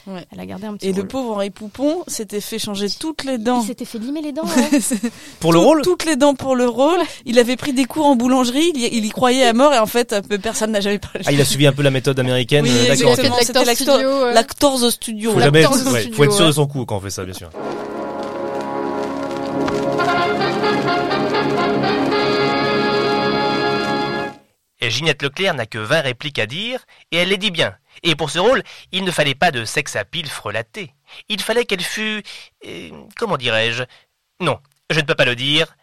Ouais. 0.07 0.25
elle 0.31 0.39
a 0.39 0.45
gardé 0.45 0.65
un 0.65 0.73
petit 0.75 0.87
Et 0.87 0.93
le 0.93 1.07
pauvre 1.07 1.35
Henri 1.35 1.49
Poupon 1.51 2.03
s'était 2.07 2.41
fait 2.41 2.57
changer 2.59 2.87
toutes 2.89 3.23
les 3.23 3.37
dents. 3.37 3.61
il 3.61 3.67
s'était 3.67 3.85
fait 3.85 3.99
limer 3.99 4.21
les 4.21 4.31
dents 4.31 4.43
hein. 4.47 4.79
Pour 5.39 5.53
le 5.53 5.59
Tout- 5.59 5.65
rôle? 5.65 5.81
Toutes 5.83 6.05
les 6.05 6.15
dents 6.15 6.33
pour 6.33 6.55
le 6.55 6.67
rôle. 6.67 6.99
Il 7.25 7.37
avait 7.39 7.55
pris 7.55 7.71
des 7.71 7.85
cours 7.85 8.07
en 8.07 8.15
boulangerie, 8.15 8.71
il 8.75 8.81
y, 8.81 8.85
il 8.97 9.05
y 9.05 9.09
croyait 9.09 9.45
à 9.45 9.53
mort 9.53 9.73
et 9.73 9.77
en 9.79 9.85
fait 9.85 10.11
euh, 10.13 10.21
personne 10.41 10.71
n'a 10.71 10.81
jamais 10.81 10.99
parlé. 10.99 11.21
Ah, 11.25 11.31
il 11.31 11.39
a 11.39 11.45
suivi 11.45 11.67
un 11.67 11.71
peu 11.73 11.83
la 11.83 11.91
méthode 11.91 12.19
américaine. 12.19 12.65
Oui, 12.65 12.71
euh, 12.71 12.87
d'accord. 12.95 13.15
c'était 13.15 13.29
l'acteur 13.29 13.65
studio, 13.75 14.23
ouais. 14.25 14.33
l'actors 14.33 14.91
studio. 14.91 15.31
Faut 15.33 15.39
jamais, 15.39 15.61
L'acteur 15.61 15.83
de 15.85 15.89
ouais, 15.91 16.11
faut 16.11 16.23
être 16.25 16.33
sûr 16.33 16.47
de 16.47 16.51
son 16.51 16.67
coup 16.67 16.85
quand 16.85 16.97
on 16.97 16.99
fait 16.99 17.09
ça, 17.11 17.23
bien 17.23 17.33
sûr. 17.33 17.49
Et 24.81 24.89
Ginette 24.89 25.21
Leclerc 25.21 25.53
n'a 25.53 25.67
que 25.67 25.77
20 25.77 26.01
répliques 26.01 26.39
à 26.39 26.47
dire, 26.47 26.85
et 27.11 27.17
elle 27.17 27.29
les 27.29 27.37
dit 27.37 27.51
bien. 27.51 27.75
Et 28.03 28.15
pour 28.15 28.31
ce 28.31 28.39
rôle, 28.39 28.63
il 28.91 29.03
ne 29.03 29.11
fallait 29.11 29.35
pas 29.35 29.51
de 29.51 29.63
sexe 29.63 29.95
à 29.95 30.05
pile 30.05 30.27
frelaté. 30.27 30.93
Il 31.29 31.39
fallait 31.39 31.65
qu'elle 31.65 31.81
fût... 31.81 32.23
euh, 32.65 32.89
comment 33.15 33.37
dirais-je? 33.37 33.83
Non, 34.39 34.59
je 34.89 34.99
ne 34.99 35.05
peux 35.05 35.13
pas 35.13 35.25
le 35.25 35.35
dire, 35.35 35.75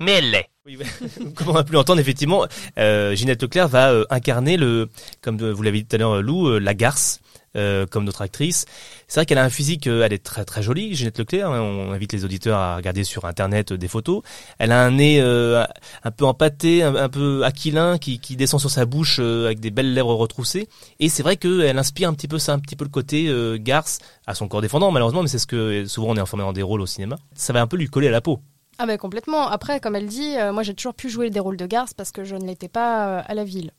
mais 0.00 0.12
elle 0.12 0.30
l'est. 0.30 0.50
Comme 1.34 1.48
on 1.48 1.56
a 1.56 1.64
pu 1.64 1.72
l'entendre, 1.72 2.00
effectivement, 2.00 2.46
euh, 2.78 3.14
Ginette 3.16 3.42
Leclerc 3.42 3.68
va 3.68 3.90
euh, 3.90 4.04
incarner 4.10 4.56
le, 4.56 4.90
comme 5.20 5.38
vous 5.38 5.62
l'avez 5.62 5.82
dit 5.82 5.86
tout 5.86 5.96
à 5.96 5.98
l'heure, 5.98 6.22
Lou, 6.22 6.58
la 6.58 6.74
garce, 6.74 7.20
euh, 7.56 7.86
comme 7.86 8.04
notre 8.04 8.22
actrice. 8.22 8.66
C'est 9.08 9.20
vrai 9.20 9.26
qu'elle 9.26 9.38
a 9.38 9.44
un 9.44 9.50
physique, 9.50 9.86
euh, 9.86 10.04
elle 10.04 10.12
est 10.12 10.22
très 10.22 10.44
très 10.44 10.62
jolie, 10.62 10.94
Ginette 10.94 11.18
Leclerc. 11.18 11.50
hein. 11.50 11.60
on 11.60 11.92
invite 11.92 12.12
les 12.12 12.24
auditeurs 12.24 12.58
à 12.58 12.76
regarder 12.76 13.02
sur 13.02 13.24
internet 13.24 13.72
euh, 13.72 13.78
des 13.78 13.88
photos. 13.88 14.22
Elle 14.58 14.72
a 14.72 14.82
un 14.82 14.90
nez 14.90 15.20
un 15.20 16.10
peu 16.10 16.24
empâté, 16.24 16.82
un, 16.82 17.08
peu 17.08 17.44
aquilin, 17.44 17.98
qui, 17.98 18.18
descend 18.36 18.60
sur 18.60 18.70
sa 18.70 18.84
bouche 18.84 19.18
avec 19.18 19.60
des 19.60 19.70
belles 19.70 19.94
lèvres 19.94 20.14
retroussées. 20.14 20.68
Et 21.00 21.08
c'est 21.08 21.22
vrai 21.22 21.36
qu'elle 21.36 21.78
inspire 21.78 22.08
un 22.08 22.14
petit 22.14 22.28
peu 22.28 22.38
ça, 22.38 22.52
un 22.52 22.58
petit 22.58 22.76
peu 22.76 22.84
le 22.84 22.90
côté 22.90 23.32
garce 23.58 23.98
à 24.26 24.34
son 24.34 24.48
corps 24.48 24.60
défendant, 24.60 24.90
malheureusement, 24.90 25.22
mais 25.22 25.28
c'est 25.28 25.38
ce 25.38 25.46
que 25.46 25.86
souvent 25.86 26.08
on 26.08 26.16
est 26.16 26.20
informé 26.20 26.44
dans 26.44 26.52
des 26.52 26.62
rôles 26.62 26.80
au 26.80 26.86
cinéma. 26.86 27.16
Ça 27.34 27.52
va 27.52 27.62
un 27.62 27.66
peu 27.66 27.76
lui 27.76 27.88
coller 27.88 28.08
à 28.08 28.12
la 28.12 28.20
peau. 28.20 28.40
Ah 28.78 28.86
ben 28.86 28.98
complètement. 28.98 29.48
Après, 29.48 29.80
comme 29.80 29.96
elle 29.96 30.06
dit, 30.06 30.36
moi 30.52 30.62
j'ai 30.62 30.74
toujours 30.74 30.94
pu 30.94 31.08
jouer 31.08 31.30
des 31.30 31.40
rôles 31.40 31.56
de 31.56 31.66
garce 31.66 31.94
parce 31.94 32.12
que 32.12 32.24
je 32.24 32.36
ne 32.36 32.46
l'étais 32.46 32.68
pas 32.68 33.18
à 33.20 33.34
la 33.34 33.44
ville. 33.44 33.72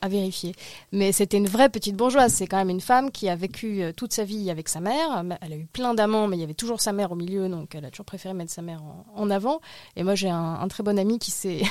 À, 0.00 0.08
vérifier. 0.08 0.54
Mais 0.92 1.12
c'était 1.12 1.36
une 1.36 1.46
vraie 1.46 1.68
petite 1.68 1.96
bourgeoise. 1.96 2.32
C'est 2.32 2.46
quand 2.46 2.56
même 2.56 2.70
une 2.70 2.80
femme 2.80 3.10
qui 3.10 3.28
a 3.28 3.36
vécu 3.36 3.82
euh, 3.82 3.92
toute 3.92 4.12
sa 4.12 4.24
vie 4.24 4.50
avec 4.50 4.68
sa 4.68 4.80
mère. 4.80 5.24
Elle 5.40 5.52
a 5.52 5.56
eu 5.56 5.66
plein 5.66 5.94
d'amants, 5.94 6.26
mais 6.26 6.36
il 6.36 6.40
y 6.40 6.44
avait 6.44 6.54
toujours 6.54 6.80
sa 6.80 6.92
mère 6.92 7.12
au 7.12 7.14
milieu, 7.14 7.48
donc 7.48 7.74
elle 7.74 7.84
a 7.84 7.90
toujours 7.90 8.06
préféré 8.06 8.34
mettre 8.34 8.52
sa 8.52 8.62
mère 8.62 8.82
en, 8.82 9.04
en 9.14 9.30
avant. 9.30 9.60
Et 9.96 10.02
moi 10.02 10.14
j'ai 10.14 10.30
un, 10.30 10.54
un 10.60 10.68
très 10.68 10.82
bon 10.82 10.98
ami 10.98 11.18
qui 11.18 11.30
s'est 11.30 11.62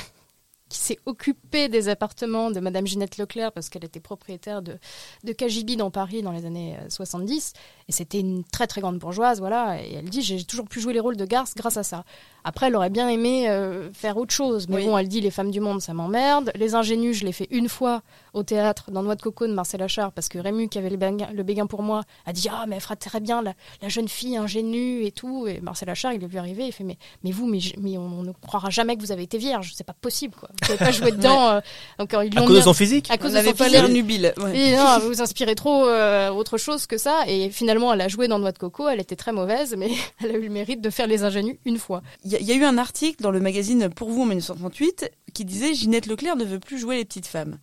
qui 0.70 0.78
s'est 0.78 0.98
occupé 1.04 1.68
des 1.68 1.88
appartements 1.90 2.50
de 2.50 2.60
Madame 2.60 2.86
Ginette 2.86 3.18
Leclerc 3.18 3.52
parce 3.52 3.68
qu'elle 3.68 3.84
était 3.84 4.00
propriétaire 4.00 4.62
de, 4.62 4.78
de 5.24 5.32
Cagibi 5.34 5.76
dans 5.76 5.90
Paris 5.90 6.22
dans 6.22 6.32
les 6.32 6.46
années 6.46 6.76
euh, 6.80 6.88
70. 6.88 7.52
Et 7.88 7.92
c'était 7.92 8.20
une 8.20 8.44
très 8.44 8.66
très 8.66 8.80
grande 8.80 8.98
bourgeoise, 8.98 9.40
voilà. 9.40 9.82
Et 9.84 9.94
elle 9.94 10.08
dit 10.08 10.22
j'ai 10.22 10.42
toujours 10.44 10.66
pu 10.68 10.80
jouer 10.80 10.92
les 10.94 11.00
rôles 11.00 11.16
de 11.16 11.26
garce 11.26 11.54
grâce 11.54 11.76
à 11.76 11.82
ça. 11.82 12.04
Après, 12.44 12.68
elle 12.68 12.76
aurait 12.76 12.88
bien 12.88 13.08
aimé 13.08 13.50
euh, 13.50 13.92
faire 13.92 14.16
autre 14.16 14.32
chose. 14.32 14.66
Mais 14.68 14.76
Oui. 14.76 14.86
bon, 14.86 14.96
elle 14.96 15.08
dit 15.08 15.20
les 15.20 15.30
femmes 15.30 15.50
du 15.50 15.60
monde, 15.60 15.82
ça 15.82 15.92
m'emmerde. 15.92 16.52
Les 16.54 16.74
ingénus, 16.74 17.18
je 17.18 17.26
l'ai 17.26 17.32
fait 17.32 17.48
une 17.50 17.68
fois 17.68 18.02
au 18.34 18.42
théâtre 18.42 18.90
dans 18.90 19.02
Noix 19.02 19.14
de 19.16 19.22
Coco 19.22 19.46
de 19.46 19.52
Marcel 19.52 19.82
Achard 19.82 20.12
parce 20.12 20.28
que 20.28 20.38
Rému, 20.38 20.68
qui 20.68 20.78
avait 20.78 20.90
le 20.90 20.96
béguin, 20.96 21.28
le 21.32 21.42
béguin 21.42 21.66
pour 21.66 21.82
moi, 21.82 22.02
a 22.26 22.32
dit 22.32 22.48
Ah, 22.50 22.64
mais 22.68 22.76
elle 22.76 22.82
fera 22.82 22.96
très 22.96 23.20
bien 23.20 23.42
la, 23.42 23.54
la 23.82 23.88
jeune 23.88 24.08
fille 24.08 24.36
ingénue 24.36 25.04
et 25.04 25.12
tout. 25.12 25.46
Et 25.46 25.60
Marcel 25.60 25.88
Achard, 25.90 26.12
il 26.12 26.22
est 26.22 26.26
vu 26.26 26.38
arriver, 26.38 26.66
il 26.66 26.72
fait 26.72 26.84
Mais, 26.84 26.98
mais 27.24 27.30
vous, 27.32 27.46
mais, 27.46 27.60
on 27.98 28.22
ne 28.22 28.32
croira 28.32 28.70
jamais 28.70 28.96
que 28.96 29.00
vous 29.02 29.12
avez 29.12 29.22
été 29.24 29.38
vierge. 29.38 29.72
C'est 29.74 29.84
pas 29.84 29.94
possible, 30.00 30.34
quoi. 30.38 30.48
Vous 30.52 30.66
pouvez 30.66 30.78
pas 30.78 30.90
jouer 30.92 31.10
dedans. 31.12 31.50
euh. 31.50 31.60
Donc, 31.98 32.14
euh, 32.14 32.24
ils 32.24 32.38
À 32.38 32.42
cause 32.42 32.56
de 32.56 32.60
son 32.62 32.74
physique 32.74 33.10
À 33.10 33.18
cause 33.18 33.32
de 33.32 33.38
son 33.38 33.52
pas 33.52 33.64
physique. 33.64 33.72
l'air 33.72 33.88
nubile. 33.88 34.32
ouais. 34.38 34.58
Et 34.58 34.76
non, 34.76 34.98
vous 35.00 35.08
vous 35.08 35.22
inspirez 35.22 35.54
trop 35.54 35.86
euh, 35.86 36.30
autre 36.30 36.58
chose 36.58 36.86
que 36.86 36.98
ça. 36.98 37.24
Et 37.26 37.50
finalement, 37.50 37.92
elle 37.92 38.00
a 38.00 38.08
joué 38.08 38.28
dans 38.28 38.38
Noix 38.38 38.52
de 38.52 38.58
Coco. 38.58 38.88
Elle 38.88 39.00
était 39.00 39.16
très 39.16 39.32
mauvaise, 39.32 39.74
mais 39.76 39.90
elle 40.22 40.30
a 40.30 40.34
eu 40.34 40.42
le 40.42 40.48
mérite 40.50 40.80
de 40.80 40.90
faire 40.90 41.06
les 41.06 41.24
ingénus 41.24 41.56
une 41.64 41.78
fois. 41.78 42.02
Il 42.24 42.32
y, 42.32 42.44
y 42.44 42.52
a 42.52 42.54
eu 42.54 42.64
un 42.64 42.78
article 42.78 43.22
dans 43.22 43.30
le 43.30 43.40
magazine 43.40 43.88
Pour 43.90 44.10
vous 44.10 44.22
en 44.22 44.26
1938 44.26 45.10
qui 45.32 45.44
disait 45.44 45.74
Ginette 45.74 46.06
Leclerc 46.06 46.36
ne 46.36 46.44
veut 46.44 46.58
plus 46.58 46.78
jouer 46.78 46.96
les 46.96 47.04
petites 47.04 47.26
femmes. 47.26 47.58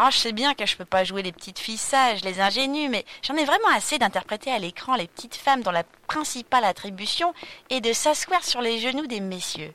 Ah, 0.00 0.10
je 0.12 0.18
sais 0.18 0.30
bien 0.30 0.54
que 0.54 0.64
je 0.64 0.76
peux 0.76 0.84
pas 0.84 1.02
jouer 1.02 1.24
les 1.24 1.32
petites 1.32 1.58
filles 1.58 1.76
sages, 1.76 2.22
les 2.22 2.40
ingénues, 2.40 2.88
mais 2.88 3.04
j'en 3.20 3.34
ai 3.34 3.44
vraiment 3.44 3.66
assez 3.74 3.98
d'interpréter 3.98 4.52
à 4.52 4.60
l'écran 4.60 4.94
les 4.94 5.08
petites 5.08 5.34
femmes 5.34 5.64
dont 5.64 5.72
la 5.72 5.82
principale 6.06 6.62
attribution 6.62 7.34
est 7.68 7.80
de 7.80 7.92
s'asseoir 7.92 8.44
sur 8.44 8.60
les 8.60 8.78
genoux 8.78 9.08
des 9.08 9.18
messieurs. 9.18 9.74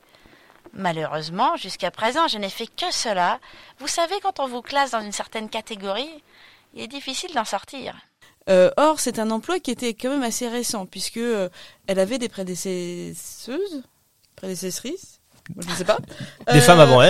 Malheureusement, 0.71 1.57
jusqu'à 1.57 1.91
présent, 1.91 2.29
je 2.29 2.37
n'ai 2.37 2.49
fait 2.49 2.67
que 2.67 2.89
cela. 2.89 3.41
Vous 3.79 3.89
savez, 3.89 4.15
quand 4.21 4.39
on 4.39 4.47
vous 4.47 4.61
classe 4.61 4.91
dans 4.91 5.01
une 5.01 5.11
certaine 5.11 5.49
catégorie, 5.49 6.23
il 6.73 6.83
est 6.83 6.87
difficile 6.87 7.33
d'en 7.33 7.43
sortir. 7.43 7.93
Euh, 8.49 8.71
or, 8.77 9.01
c'est 9.01 9.19
un 9.19 9.29
emploi 9.29 9.59
qui 9.59 9.71
était 9.71 9.93
quand 9.93 10.09
même 10.09 10.23
assez 10.23 10.47
récent 10.47 10.85
puisque 10.85 11.17
euh, 11.17 11.49
elle 11.87 11.99
avait 11.99 12.17
des 12.17 12.29
prédécesseuses, 12.29 13.83
prédécessrices. 14.37 15.19
Je 15.59 15.69
ne 15.69 15.75
sais 15.75 15.83
pas. 15.83 15.97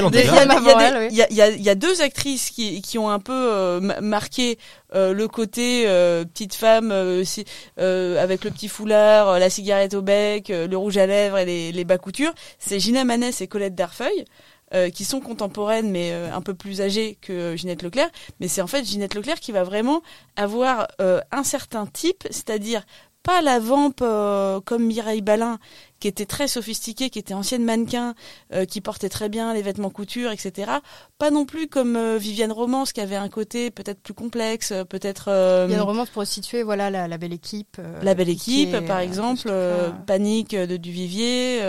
Des 0.09 0.23
femmes 0.39 0.49
avant 0.51 0.79
elle, 0.79 0.93
en 0.95 1.09
tout 1.09 1.11
cas. 1.11 1.27
Il 1.59 1.63
y, 1.65 1.69
a- 1.69 1.75
deux 1.75 2.01
actrices 2.01 2.49
qui, 2.49 2.81
qui 2.81 2.97
ont 2.97 3.09
un 3.09 3.19
peu 3.19 3.31
euh, 3.53 3.79
ma- 3.79 4.01
marqué 4.01 4.57
euh, 4.95 5.13
le 5.13 5.27
côté 5.27 5.83
euh, 5.87 6.25
petite 6.25 6.55
femme 6.55 6.91
euh, 6.91 7.23
si- 7.23 7.45
euh, 7.79 8.21
avec 8.21 8.43
le 8.43 8.49
petit 8.51 8.67
foulard, 8.69 9.29
euh, 9.29 9.39
la 9.39 9.49
cigarette 9.49 9.93
au 9.93 10.01
bec, 10.01 10.49
euh, 10.49 10.67
le 10.67 10.77
rouge 10.77 10.97
à 10.97 11.05
lèvres 11.05 11.37
et 11.37 11.45
les, 11.45 11.71
les 11.71 11.83
bas 11.85 11.97
coutures. 11.99 12.33
C'est 12.59 12.79
Gina 12.79 13.03
Manès 13.03 13.39
et 13.41 13.47
Colette 13.47 13.75
Darfeuille. 13.75 14.25
euh, 14.73 14.89
qui 14.89 15.05
sont 15.05 15.19
contemporaines 15.19 15.91
mais 15.91 16.09
euh, 16.13 16.33
un 16.33 16.41
peu 16.41 16.55
plus 16.55 16.81
âgées 16.81 17.19
que 17.21 17.55
Ginette 17.55 17.83
Leclerc, 17.83 18.09
mais 18.39 18.47
c'est 18.47 18.61
en 18.61 18.65
fait 18.65 18.83
Ginette 18.83 19.13
Leclerc 19.13 19.39
qui 19.39 19.51
va 19.51 19.63
vraiment 19.63 20.01
avoir 20.35 20.87
euh, 20.99 21.21
un 21.31 21.43
certain 21.43 21.85
type, 21.85 22.23
c'est-à-dire 22.31 22.81
pas 23.23 23.41
la 23.41 23.57
vampe 23.59 24.01
euh, 24.01 24.59
comme 24.61 24.85
Mireille 24.85 25.21
Balin, 25.21 25.57
qui 25.99 26.09
était 26.09 26.25
très 26.25 26.49
sophistiquée, 26.49 27.09
qui 27.09 27.19
était 27.19 27.33
ancienne 27.33 27.63
mannequin, 27.63 28.13
euh, 28.53 28.65
qui 28.65 28.81
portait 28.81 29.07
très 29.09 29.29
bien 29.29 29.53
les 29.53 29.61
vêtements 29.61 29.89
couture, 29.89 30.31
etc. 30.31 30.71
Pas 31.17 31.31
non 31.31 31.45
plus 31.45 31.67
comme 31.67 31.95
euh, 31.95 32.17
Viviane 32.17 32.51
Romance, 32.51 32.91
qui 32.91 32.99
avait 32.99 33.15
un 33.15 33.29
côté 33.29 33.71
peut-être 33.71 34.01
plus 34.01 34.13
complexe, 34.13 34.71
euh, 34.73 34.83
peut-être 34.83 35.25
euh, 35.29 35.69
une 35.69 35.79
romance 35.79 36.09
pour 36.09 36.25
situer 36.27 36.63
voilà, 36.63 36.89
la, 36.89 37.07
la 37.07 37.17
belle 37.17 37.33
équipe. 37.33 37.77
euh, 37.79 38.01
La 38.03 38.13
Belle 38.13 38.27
qui 38.35 38.63
Équipe, 38.63 38.73
est, 38.73 38.81
par 38.81 38.99
exemple, 38.99 39.43
euh, 39.47 39.89
cas, 39.89 39.95
Panique 40.05 40.55
de 40.55 40.75
Duvivier. 40.77 41.59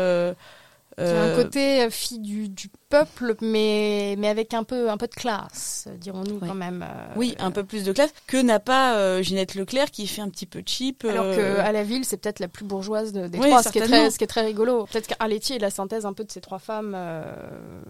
Euh, 1.01 1.33
un 1.39 1.43
côté 1.43 1.83
euh, 1.83 1.91
fille 1.91 2.21
du, 2.21 2.49
du 2.49 2.69
peuple, 2.89 3.35
mais, 3.41 4.15
mais 4.19 4.29
avec 4.29 4.55
un 4.55 4.63
peu, 4.63 4.89
un 4.91 4.97
peu 4.97 5.09
de 5.09 5.15
classe, 5.15 5.89
dirons-nous 5.99 6.39
quand 6.39 6.55
même. 6.55 6.83
euh, 6.89 7.13
oui, 7.17 7.35
un 7.41 7.51
peu 7.51 7.65
plus 7.65 7.83
de 7.85 7.93
classe 7.93 8.13
que 8.29 8.37
n'a 8.37 8.61
pas 8.61 8.97
euh, 8.97 9.21
Ginette 9.23 9.57
Leclerc, 9.57 9.91
qui 9.91 10.07
fait 10.07 10.23
un 10.23 10.29
petit 10.29 10.47
peu 10.47 10.63
cheap. 10.65 11.05
Alors 11.05 11.25
euh, 11.27 11.57
que 11.57 11.61
à 11.61 11.73
la 11.73 11.83
ville, 11.83 12.05
c'est 12.05 12.17
peut-être 12.19 12.39
la 12.39 12.47
plus 12.49 12.65
bourgeoise 12.65 13.13
de- 13.13 13.27
des 13.27 13.39
Oui, 13.39 13.49
trois, 13.49 13.63
ce 13.65 13.71
qui, 13.71 13.79
est 13.79 13.83
très, 13.87 14.11
ce 14.11 14.19
qui 14.19 14.25
est 14.25 14.29
très 14.29 14.43
rigolo. 14.45 14.85
Peut-être 14.93 15.09
qu'Arletty 15.09 15.55
est 15.55 15.59
la 15.59 15.71
synthèse 15.71 16.07
un 16.07 16.13
peu 16.13 16.23
de 16.25 16.31
ces 16.31 16.41
trois 16.41 16.61
femmes. 16.61 16.93
euh, 16.97 17.25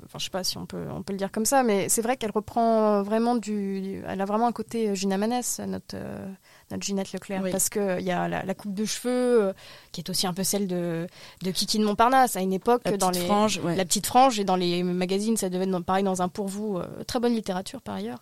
Enfin, 0.06 0.18
je 0.18 0.24
sais 0.24 0.30
pas 0.30 0.44
si 0.44 0.56
on 0.56 0.64
peut, 0.64 0.84
on 0.90 1.02
peut 1.02 1.12
le 1.12 1.18
dire 1.18 1.30
comme 1.30 1.44
ça, 1.46 1.62
mais 1.62 1.88
c'est 1.90 2.02
vrai 2.02 2.16
qu'elle 2.16 2.30
reprend 2.32 3.02
vraiment 3.02 3.34
du. 3.36 4.02
Elle 4.06 4.20
a 4.20 4.24
vraiment 4.24 4.46
un 4.46 4.52
côté 4.52 4.88
euh, 4.88 4.94
Gina 4.94 5.18
Manès, 5.18 5.60
notre, 5.66 5.94
euh, 5.96 6.26
notre 6.70 6.82
Ginette 6.82 7.12
Leclerc, 7.12 7.40
Oui. 7.44 7.50
parce 7.50 7.68
qu'il 7.68 8.00
y 8.00 8.10
a 8.10 8.26
la, 8.28 8.42
la 8.44 8.54
coupe 8.54 8.74
de 8.74 8.84
cheveux, 8.84 9.42
euh, 9.44 9.52
qui 9.92 10.00
est 10.00 10.10
aussi 10.10 10.26
un 10.26 10.32
peu 10.32 10.44
celle 10.44 10.66
de, 10.66 11.06
de 11.42 11.50
Kiki 11.50 11.78
de 11.78 11.84
Montparnasse, 11.84 12.36
à 12.36 12.40
une 12.40 12.52
époque, 12.52 12.82
la 12.84 12.96
dans 12.96 13.08
petite 13.10 13.22
les. 13.22 13.26
frange, 13.28 13.58
ouais. 13.64 13.76
La 13.76 13.84
petite 13.84 14.06
frange, 14.06 14.40
et 14.40 14.44
dans 14.44 14.56
les 14.56 14.82
magazines, 14.82 15.36
ça 15.36 15.48
devait 15.50 15.64
être 15.64 15.70
dans- 15.70 15.82
pareil 15.82 16.04
dans 16.04 16.22
un 16.22 16.28
pour 16.28 16.48
vous. 16.48 16.78
euh, 16.78 16.86
très 17.06 17.20
bonne 17.20 17.34
littérature 17.34 17.80
par 17.82 17.94
ailleurs, 17.96 18.18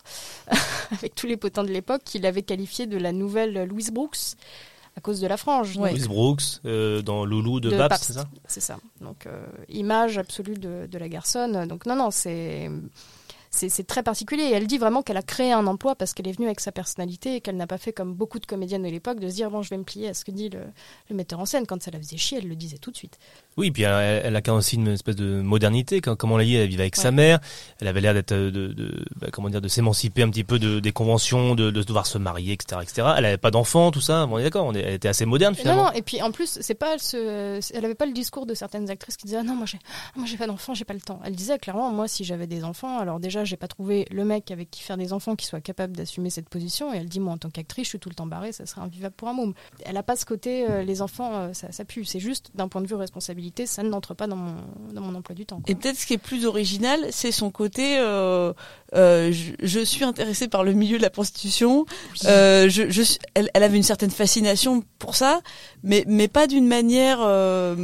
avec 0.91 1.15
tous 1.15 1.27
les 1.27 1.37
potins 1.37 1.63
de 1.63 1.69
l'époque, 1.71 2.01
qu'il 2.03 2.25
avait 2.25 2.43
qualifié 2.43 2.85
de 2.85 2.97
la 2.97 3.11
nouvelle 3.11 3.63
Louise 3.65 3.91
Brooks 3.91 4.35
à 4.95 5.01
cause 5.01 5.19
de 5.19 5.25
la 5.27 5.37
frange. 5.37 5.75
Ouais. 5.77 5.89
Louise 5.89 6.07
Brooks, 6.07 6.43
euh, 6.65 7.01
dans 7.01 7.25
Loulou 7.25 7.59
de, 7.59 7.71
De 7.71 7.77
Babs, 7.77 7.93
c'est 7.99 8.13
ça? 8.13 8.25
C'est 8.47 8.59
ça. 8.61 8.77
Donc, 9.01 9.25
euh, 9.25 9.43
image 9.69 10.19
absolue 10.19 10.53
de, 10.53 10.85
de 10.85 10.97
la 10.99 11.09
garçonne. 11.09 11.65
Donc, 11.67 11.87
non, 11.87 11.95
non, 11.95 12.11
c'est. 12.11 12.69
C'est 13.55 13.85
très 13.87 14.03
particulier. 14.03 14.43
Et 14.43 14.51
elle 14.51 14.67
dit 14.67 14.77
vraiment 14.77 15.01
qu'elle 15.03 15.17
a 15.17 15.21
créé 15.21 15.51
un 15.51 15.65
emploi 15.67 15.95
parce 15.95 16.13
qu'elle 16.13 16.27
est 16.27 16.31
venue 16.31 16.47
avec 16.47 16.59
sa 16.59 16.71
personnalité 16.71 17.35
et 17.35 17.41
qu'elle 17.41 17.55
n'a 17.55 17.67
pas 17.67 17.77
fait 17.77 17.93
comme 17.93 18.13
beaucoup 18.13 18.39
de 18.39 18.45
comédiennes 18.45 18.83
de 18.83 18.89
l'époque 18.89 19.19
de 19.19 19.29
se 19.29 19.35
dire 19.35 19.49
bon, 19.51 19.61
je 19.61 19.69
vais 19.69 19.77
me 19.77 19.83
plier 19.83 20.09
à 20.09 20.13
ce 20.13 20.25
que 20.25 20.31
dit 20.31 20.49
le, 20.49 20.59
le 21.09 21.15
metteur 21.15 21.39
en 21.39 21.45
scène. 21.45 21.65
Quand 21.67 21.81
ça 21.81 21.91
la 21.91 21.99
faisait 21.99 22.17
chier, 22.17 22.39
elle 22.39 22.47
le 22.47 22.55
disait 22.55 22.77
tout 22.77 22.91
de 22.91 22.97
suite. 22.97 23.19
Oui, 23.57 23.69
puis 23.71 23.83
elle, 23.83 24.21
elle 24.25 24.35
a 24.35 24.41
quand 24.41 24.53
même 24.53 24.59
aussi 24.59 24.75
une 24.75 24.87
espèce 24.87 25.15
de 25.15 25.41
modernité. 25.41 26.01
Quand, 26.01 26.15
comme 26.15 26.31
on 26.31 26.37
l'a 26.37 26.43
dit, 26.43 26.55
elle 26.55 26.67
vivait 26.67 26.83
avec 26.83 26.95
sa 26.95 27.11
mère. 27.11 27.39
Elle 27.79 27.87
avait 27.87 28.01
l'air 28.01 28.13
d'être, 28.15 28.31
euh, 28.31 28.49
de, 28.51 28.67
de, 28.73 29.05
bah, 29.15 29.27
comment 29.31 29.49
dire, 29.49 29.61
de 29.61 29.67
s'émanciper 29.67 30.23
un 30.23 30.29
petit 30.29 30.43
peu 30.43 30.57
de, 30.57 30.79
des 30.79 30.91
conventions, 30.91 31.53
de, 31.53 31.69
de 31.69 31.83
devoir 31.83 32.07
se 32.07 32.17
marier, 32.17 32.53
etc., 32.53 32.81
etc. 32.81 33.07
Elle 33.17 33.25
avait 33.25 33.37
pas 33.37 33.51
d'enfants, 33.51 33.91
tout 33.91 34.01
ça. 34.01 34.25
Bon, 34.25 34.35
on 34.35 34.37
est 34.39 34.43
d'accord. 34.43 34.71
Elle 34.75 34.93
était 34.95 35.07
assez 35.07 35.25
moderne 35.25 35.53
Non, 35.53 35.59
finalement. 35.59 35.83
non, 35.85 35.91
et 35.91 36.01
puis 36.01 36.21
en 36.21 36.31
plus, 36.31 36.57
c'est 36.61 36.73
pas 36.73 36.97
ce, 36.97 37.59
elle 37.73 37.85
avait 37.85 37.93
pas 37.95 38.05
le 38.07 38.13
discours 38.13 38.45
de 38.47 38.53
certaines 38.55 38.89
actrices 38.89 39.17
qui 39.17 39.25
disaient 39.27 39.37
ah 39.37 39.43
non, 39.43 39.55
moi 39.55 39.65
j'ai, 39.67 39.77
moi 40.15 40.25
j'ai 40.25 40.37
pas 40.37 40.47
d'enfants, 40.47 40.73
j'ai 40.73 40.85
pas 40.85 40.93
le 40.95 41.01
temps. 41.01 41.19
Elle 41.23 41.35
disait 41.35 41.59
clairement, 41.59 41.91
moi 41.91 42.07
si 42.07 42.23
j'avais 42.23 42.47
des 42.47 42.63
enfants, 42.63 42.97
alors 42.97 43.19
déjà 43.19 43.42
j'ai 43.45 43.57
pas 43.57 43.67
trouvé 43.67 44.07
le 44.11 44.25
mec 44.25 44.51
avec 44.51 44.69
qui 44.71 44.81
faire 44.81 44.97
des 44.97 45.13
enfants 45.13 45.35
qui 45.35 45.45
soit 45.45 45.61
capable 45.61 45.95
d'assumer 45.95 46.29
cette 46.29 46.49
position. 46.49 46.93
Et 46.93 46.97
elle 46.97 47.07
dit 47.09 47.19
moi 47.19 47.33
en 47.33 47.37
tant 47.37 47.49
qu'actrice, 47.49 47.85
je 47.85 47.89
suis 47.89 47.99
tout 47.99 48.09
le 48.09 48.15
temps 48.15 48.25
barrée, 48.25 48.51
ça 48.51 48.65
serait 48.65 48.81
invivable 48.81 49.15
pour 49.15 49.27
un 49.27 49.33
môme. 49.33 49.53
Elle 49.85 49.97
a 49.97 50.03
pas 50.03 50.15
ce 50.15 50.25
côté, 50.25 50.69
euh, 50.69 50.83
les 50.83 51.01
enfants, 51.01 51.31
euh, 51.33 51.53
ça, 51.53 51.85
pue. 51.85 52.05
C'est 52.05 52.19
juste 52.19 52.51
d'un 52.55 52.67
point 52.67 52.81
de 52.81 52.87
vue 52.87 52.95
responsabilité, 52.95 53.65
ça 53.65 53.83
n'entre 53.83 54.13
pas 54.13 54.27
dans 54.27 54.35
mon, 54.35 54.55
dans 54.93 55.01
mon 55.01 55.15
emploi 55.15 55.35
du 55.35 55.45
temps. 55.45 55.61
Et 55.67 55.75
peut-être 55.75 55.97
ce 55.97 56.05
qui 56.05 56.13
est 56.13 56.17
plus 56.17 56.45
original, 56.45 57.07
c'est 57.11 57.31
son 57.31 57.51
côté. 57.51 57.97
euh, 57.99 58.53
euh, 58.95 59.31
je, 59.31 59.51
je 59.61 59.79
suis 59.79 60.03
intéressée 60.03 60.47
par 60.47 60.63
le 60.63 60.73
milieu 60.73 60.97
de 60.97 61.01
la 61.01 61.09
prostitution. 61.09 61.85
Euh, 62.25 62.69
je, 62.69 62.89
je 62.89 63.01
elle, 63.33 63.49
elle 63.53 63.63
avait 63.63 63.77
une 63.77 63.83
certaine 63.83 64.11
fascination 64.11 64.83
pour 64.99 65.15
ça, 65.15 65.41
mais 65.83 66.03
mais 66.07 66.27
pas 66.27 66.47
d'une 66.47 66.67
manière 66.67 67.19
euh, 67.21 67.75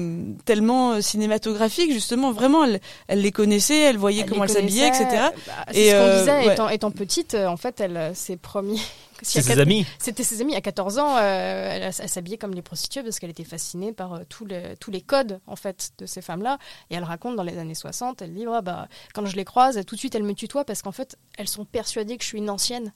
tellement 0.45 0.93
euh, 0.93 1.01
cinématographique. 1.01 1.91
Justement, 1.91 2.31
vraiment, 2.31 2.63
elle, 2.63 2.79
elle 3.07 3.21
les 3.21 3.31
connaissait, 3.31 3.79
elle 3.79 3.97
voyait 3.97 4.21
Elle 4.21 4.29
comment 4.29 4.43
elle 4.43 4.49
s'habillait, 4.49 4.87
etc. 4.87 5.05
bah, 5.47 5.53
Et, 5.73 5.89
ce 5.89 5.91
qu'on 5.91 5.97
euh, 5.97 6.19
disait 6.19 6.47
ouais. 6.47 6.53
étant, 6.53 6.69
étant 6.69 6.91
petite. 6.91 7.35
En 7.35 7.57
fait, 7.57 7.81
elle, 7.81 7.97
euh, 7.97 8.13
ses 8.13 8.37
premiers. 8.37 8.79
C'est 9.21 9.41
ses 9.41 9.59
amis. 9.59 9.85
C'était 9.97 10.23
ses 10.23 10.41
amis. 10.41 10.55
À 10.55 10.61
14 10.61 10.99
ans, 10.99 11.17
euh, 11.17 11.69
elle, 11.71 11.91
elle 11.97 12.09
s'habillait 12.09 12.37
comme 12.37 12.53
les 12.53 12.61
prostituées 12.61 13.03
parce 13.03 13.19
qu'elle 13.19 13.29
était 13.29 13.43
fascinée 13.43 13.93
par 13.93 14.13
euh, 14.13 14.19
tous, 14.27 14.45
les, 14.45 14.75
tous 14.79 14.91
les 14.91 15.01
codes 15.01 15.39
en 15.47 15.55
fait 15.55 15.91
de 15.97 16.05
ces 16.05 16.21
femmes-là. 16.21 16.57
Et 16.89 16.95
elle 16.95 17.03
raconte 17.03 17.35
dans 17.35 17.43
les 17.43 17.57
années 17.57 17.75
60, 17.75 18.21
elle 18.21 18.33
dit 18.33 18.45
ah, 18.51 18.61
bah, 18.61 18.87
quand 19.13 19.25
je 19.25 19.35
les 19.35 19.45
croise, 19.45 19.79
tout 19.85 19.95
de 19.95 19.99
suite 19.99 20.15
elle 20.15 20.23
me 20.23 20.33
tutoie 20.33 20.65
parce 20.65 20.81
qu'en 20.81 20.91
fait 20.91 21.17
elles 21.37 21.47
sont 21.47 21.65
persuadées 21.65 22.17
que 22.17 22.23
je 22.23 22.29
suis 22.29 22.37
une 22.37 22.49
ancienne 22.49 22.93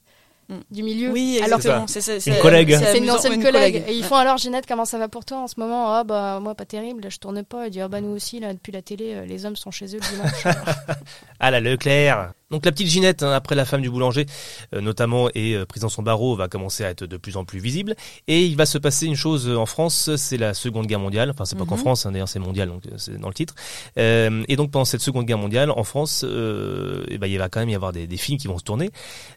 Mm. 0.49 0.55
du 0.71 0.83
milieu. 0.83 1.11
Oui, 1.11 1.39
alors 1.41 1.59
exactement. 1.59 1.87
C'est 1.87 2.27
Une 2.27 2.39
collègue. 2.39 2.77
c'est 2.77 2.97
une 2.97 3.09
ancienne 3.09 3.41
collègue. 3.41 3.83
Et 3.87 3.93
ils 3.95 4.03
font 4.03 4.15
alors 4.15 4.37
Ginette, 4.37 4.65
comment 4.67 4.85
ça 4.85 4.97
va 4.97 5.07
pour 5.07 5.25
toi 5.25 5.37
en 5.39 5.47
ce 5.47 5.55
moment? 5.57 5.93
Ah 5.93 6.03
bah 6.03 6.39
moi 6.41 6.55
pas 6.55 6.65
terrible, 6.65 7.09
je 7.09 7.17
tourne 7.17 7.43
pas. 7.43 7.65
Elle 7.65 7.71
dit 7.71 7.81
ah 7.81 7.87
bah 7.87 8.01
nous 8.01 8.11
aussi 8.11 8.39
là 8.39 8.53
depuis 8.53 8.71
la 8.71 8.81
télé, 8.81 9.13
euh, 9.13 9.25
les 9.25 9.45
hommes 9.45 9.55
sont 9.55 9.71
chez 9.71 9.85
eux 9.95 9.99
le 9.99 10.15
dimanche. 10.15 10.43
Ah 11.39 11.51
la 11.51 11.59
Leclerc 11.59 12.31
Donc 12.53 12.65
la 12.65 12.71
petite 12.71 12.87
Ginette, 12.87 13.23
hein, 13.23 13.31
après 13.31 13.55
la 13.55 13.65
femme 13.65 13.81
du 13.81 13.89
boulanger, 13.89 14.27
euh, 14.75 14.79
notamment, 14.79 15.27
et 15.33 15.55
euh, 15.55 15.65
prise 15.65 15.81
dans 15.81 15.89
son 15.89 16.03
barreau, 16.03 16.35
va 16.35 16.47
commencer 16.47 16.85
à 16.85 16.91
être 16.91 17.03
de 17.03 17.17
plus 17.17 17.35
en 17.35 17.45
plus 17.45 17.59
visible. 17.59 17.95
Et 18.27 18.45
il 18.45 18.55
va 18.55 18.67
se 18.67 18.77
passer 18.77 19.07
une 19.07 19.15
chose 19.15 19.49
euh, 19.49 19.55
en 19.57 19.65
France, 19.65 20.15
c'est 20.17 20.37
la 20.37 20.53
Seconde 20.53 20.85
Guerre 20.85 20.99
mondiale. 20.99 21.31
Enfin, 21.31 21.45
c'est 21.45 21.55
pas 21.57 21.65
qu'en 21.65 21.77
Mhm. 21.77 21.81
France, 21.81 22.05
hein, 22.05 22.11
d'ailleurs 22.11 22.29
c'est 22.29 22.37
mondial, 22.37 22.69
donc 22.69 22.83
c'est 22.97 23.17
dans 23.19 23.27
le 23.27 23.33
titre. 23.33 23.55
Euh, 23.97 24.43
et 24.47 24.55
donc 24.55 24.69
pendant 24.69 24.85
cette 24.85 25.01
Seconde 25.01 25.25
Guerre 25.25 25.39
mondiale, 25.39 25.71
en 25.71 25.83
France, 25.83 26.23
euh, 26.23 27.03
eh 27.09 27.17
ben, 27.17 27.25
il 27.25 27.39
va 27.39 27.49
quand 27.49 27.59
même 27.59 27.69
y 27.69 27.75
avoir 27.75 27.91
des, 27.91 28.05
des 28.05 28.17
films 28.17 28.37
qui 28.37 28.47
vont 28.47 28.59
se 28.59 28.63
tourner. 28.63 28.91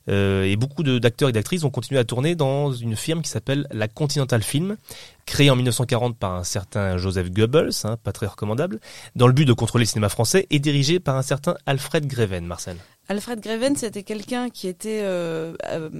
Et 0.09 0.57
beaucoup 0.57 0.83
d'acteurs 0.83 1.31
et 1.31 1.33
d'actrices 1.33 1.63
vont 1.63 1.71
continuer 1.71 1.99
à 1.99 2.05
tourner 2.05 2.35
dans 2.35 2.71
une 2.73 2.97
firme 2.97 3.23
qui 3.23 3.31
s'appelle 3.31 3.67
la 3.73 3.89
Continental 3.89 4.43
Film, 4.43 4.77
créée 5.27 5.51
en 5.51 5.57
1940 5.57 6.17
par 6.17 6.33
un 6.35 6.45
certain 6.45 6.97
Joseph 6.97 7.31
Goebbels, 7.31 7.71
hein, 7.85 7.97
pas 8.03 8.13
très 8.13 8.27
recommandable, 8.27 8.81
dans 9.17 9.27
le 9.27 9.33
but 9.33 9.45
de 9.45 9.53
contrôler 9.53 9.83
le 9.85 9.89
cinéma 9.89 10.09
français, 10.09 10.47
et 10.51 10.59
dirigée 10.59 11.01
par 11.01 11.17
un 11.17 11.23
certain 11.23 11.57
Alfred 11.67 12.07
Greven, 12.07 12.47
Marcel. 12.47 12.77
Alfred 13.09 13.41
Greven, 13.41 13.77
c'était 13.77 14.03
quelqu'un 14.03 14.51
qui 14.51 14.67
était 14.67 15.01
euh, 15.05 15.55
euh, 15.71 15.91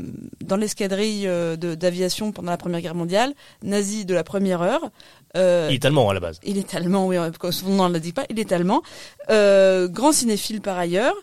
dans 0.45 0.57
l'escadrille 0.57 1.29
euh, 1.29 1.55
d'aviation 1.57 2.33
pendant 2.33 2.51
la 2.51 2.57
Première 2.57 2.81
Guerre 2.81 2.97
mondiale, 2.97 3.33
nazi 3.63 4.05
de 4.05 4.15
la 4.15 4.25
première 4.25 4.61
heure. 4.63 4.91
Euh, 5.37 5.69
Il 5.71 5.75
est 5.75 5.85
allemand 5.85 6.11
à 6.11 6.15
la 6.15 6.21
base. 6.21 6.41
il 6.43 6.59
est 6.59 6.75
allemand, 6.75 7.07
oui, 7.07 7.17
comme 7.39 7.53
son 7.53 7.69
nom 7.71 7.89
ne 7.89 7.95
le 7.95 8.01
dit 8.01 8.13
pas, 8.13 8.25
il 8.31 8.41
est 8.41 8.51
allemand. 8.51 8.83
Euh, 9.31 9.87
grand 9.87 10.13
cinéphile 10.13 10.61
par 10.61 10.79
ailleurs. 10.79 11.15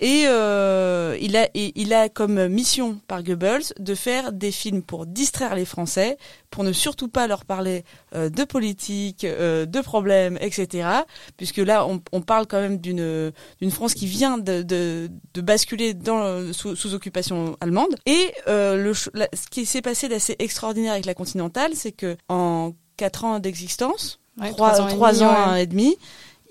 Et 0.00 0.24
euh, 0.26 1.16
il, 1.20 1.36
a, 1.36 1.48
il 1.54 1.94
a 1.94 2.08
comme 2.08 2.48
mission 2.48 2.98
par 3.06 3.22
Goebbels 3.22 3.62
de 3.78 3.94
faire 3.94 4.32
des 4.32 4.50
films 4.50 4.82
pour 4.82 5.06
distraire 5.06 5.54
les 5.54 5.64
Français, 5.64 6.18
pour 6.50 6.64
ne 6.64 6.72
surtout 6.72 7.06
pas 7.08 7.28
leur 7.28 7.44
parler 7.44 7.84
euh, 8.14 8.28
de 8.28 8.42
politique, 8.42 9.22
euh, 9.24 9.66
de 9.66 9.80
problèmes, 9.80 10.36
etc. 10.40 10.88
Puisque 11.36 11.58
là, 11.58 11.86
on, 11.86 12.02
on 12.12 12.22
parle 12.22 12.46
quand 12.48 12.60
même 12.60 12.78
d'une 12.78 13.32
d'une 13.60 13.70
France 13.70 13.94
qui 13.94 14.06
vient 14.06 14.36
de, 14.36 14.62
de, 14.62 15.08
de 15.32 15.40
basculer 15.40 15.94
dans, 15.94 16.52
sous, 16.52 16.74
sous 16.74 16.94
occupation 16.94 17.56
allemande. 17.60 17.94
Et 18.06 18.32
euh, 18.48 18.76
le, 18.76 18.92
la- 19.14 19.28
ce 19.32 19.46
qui 19.48 19.64
s'est 19.64 19.82
passé 19.82 20.08
d'assez 20.08 20.34
extraordinaire 20.40 20.92
avec 20.94 21.06
la 21.06 21.14
Continentale, 21.14 21.72
c'est 21.74 21.92
que 21.92 22.16
en 22.28 22.72
quatre 22.96 23.24
ans 23.24 23.38
d'existence, 23.38 24.18
Ouais, 24.40 24.50
trois, 24.50 24.72
trois 24.72 24.80
ans 24.80 24.88
et 24.88 24.92
trois 24.94 25.12
demi, 25.12 25.24
ans 25.24 25.52
ouais. 25.52 25.62
et 25.62 25.66
demi, 25.68 25.96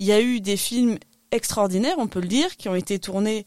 il 0.00 0.06
y 0.06 0.12
a 0.12 0.20
eu 0.22 0.40
des 0.40 0.56
films 0.56 0.96
extraordinaires, 1.34 1.96
on 1.98 2.06
peut 2.06 2.20
le 2.20 2.28
dire, 2.28 2.56
qui 2.56 2.68
ont 2.68 2.74
été 2.74 2.98
tournés 2.98 3.46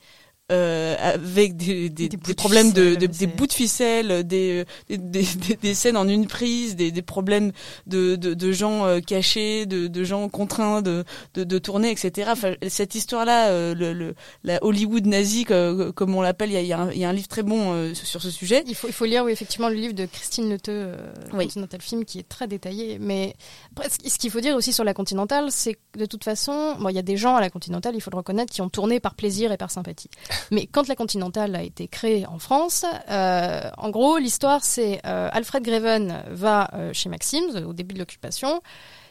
euh, 0.51 0.95
avec 0.99 1.57
des, 1.57 1.89
des, 1.89 2.07
Des 2.09 2.17
problèmes 2.33 2.71
de, 2.71 2.95
de- 2.95 3.05
des 3.05 3.27
bouts 3.27 3.47
de 3.47 3.53
ficelle, 3.53 4.25
des, 4.25 4.63
des, 4.87 4.97
des, 4.97 5.23
des- 5.23 5.55
des 5.55 5.73
scènes 5.73 5.97
en 5.97 6.07
une 6.07 6.27
prise, 6.27 6.75
des, 6.75 6.91
des 6.91 7.01
problèmes 7.01 7.51
de, 7.85 8.15
de, 8.15 8.33
de 8.33 8.51
gens 8.53 8.85
euh, 8.85 8.99
cachés, 9.01 9.65
de, 9.65 9.87
de 9.87 10.03
gens 10.05 10.29
contraints 10.29 10.81
de, 10.81 11.03
de, 11.33 11.43
de 11.43 11.57
tourner, 11.59 11.91
etc. 11.91 12.29
Enfin, 12.31 12.53
cette 12.69 12.95
histoire-là, 12.95 13.49
euh, 13.49 13.75
le, 13.75 13.91
le, 13.93 14.15
la 14.43 14.63
Hollywood 14.63 15.05
nazie, 15.05 15.43
co- 15.45 15.91
comme 15.93 16.15
on 16.15 16.21
l'appelle, 16.21 16.49
il 16.51 16.53
y 16.53 16.57
a, 16.57 16.61
il 16.61 16.67
y, 16.67 16.73
a 16.73 16.79
un- 16.79 16.91
il 16.91 16.99
y 16.99 17.03
a 17.05 17.09
un 17.09 17.13
livre 17.13 17.27
très 17.27 17.43
bon 17.43 17.73
euh, 17.73 17.93
sur 17.93 18.21
ce 18.21 18.31
sujet. 18.31 18.63
Il 18.67 18.75
faut, 18.75 18.87
il 18.87 18.93
faut 18.93 19.05
lire 19.05 19.23
oui, 19.25 19.31
effectivement 19.33 19.69
le 19.69 19.75
livre 19.75 19.93
de 19.93 20.05
Christine 20.05 20.47
Neteux, 20.49 20.71
euh, 20.73 20.95
Oui. 21.33 21.45
Continental 21.45 21.81
Film, 21.81 22.05
qui 22.05 22.19
est 22.19 22.27
très 22.29 22.47
détaillé. 22.47 22.99
Mais 22.99 23.35
après, 23.75 23.89
ce 23.89 24.09
ce 24.09 24.17
qu'il 24.17 24.31
faut 24.31 24.39
dire 24.39 24.55
aussi 24.55 24.71
sur 24.73 24.83
la 24.83 24.93
Continentale, 24.93 25.51
c'est 25.51 25.73
que 25.73 25.99
de 25.99 26.05
toute 26.05 26.23
façon, 26.23 26.75
bon, 26.79 26.89
il 26.89 26.95
y 26.95 26.99
a 26.99 27.03
des 27.03 27.17
gens 27.17 27.35
à 27.35 27.41
la 27.41 27.49
Continentale, 27.49 27.93
il 27.95 28.01
faut 28.01 28.09
le 28.11 28.17
reconnaître, 28.17 28.51
qui 28.53 28.61
ont 28.61 28.69
tourné 28.69 28.99
par 28.99 29.13
plaisir 29.15 29.51
et 29.51 29.57
par 29.57 29.69
sympathie. 29.71 30.09
Mais 30.51 30.67
quand 30.67 30.87
la 30.87 30.95
Continentale 30.95 31.55
a 31.55 31.63
été 31.63 31.87
créée 31.87 32.25
en 32.25 32.39
France, 32.39 32.85
euh, 33.09 33.69
en 33.77 33.89
gros, 33.89 34.17
l'histoire, 34.17 34.63
c'est 34.63 35.01
euh, 35.05 35.29
Alfred 35.31 35.63
Greven 35.63 36.23
va 36.29 36.69
euh, 36.73 36.93
chez 36.93 37.09
Maxim's 37.09 37.55
au 37.55 37.73
début 37.73 37.93
de 37.93 37.99
l'occupation, 37.99 38.61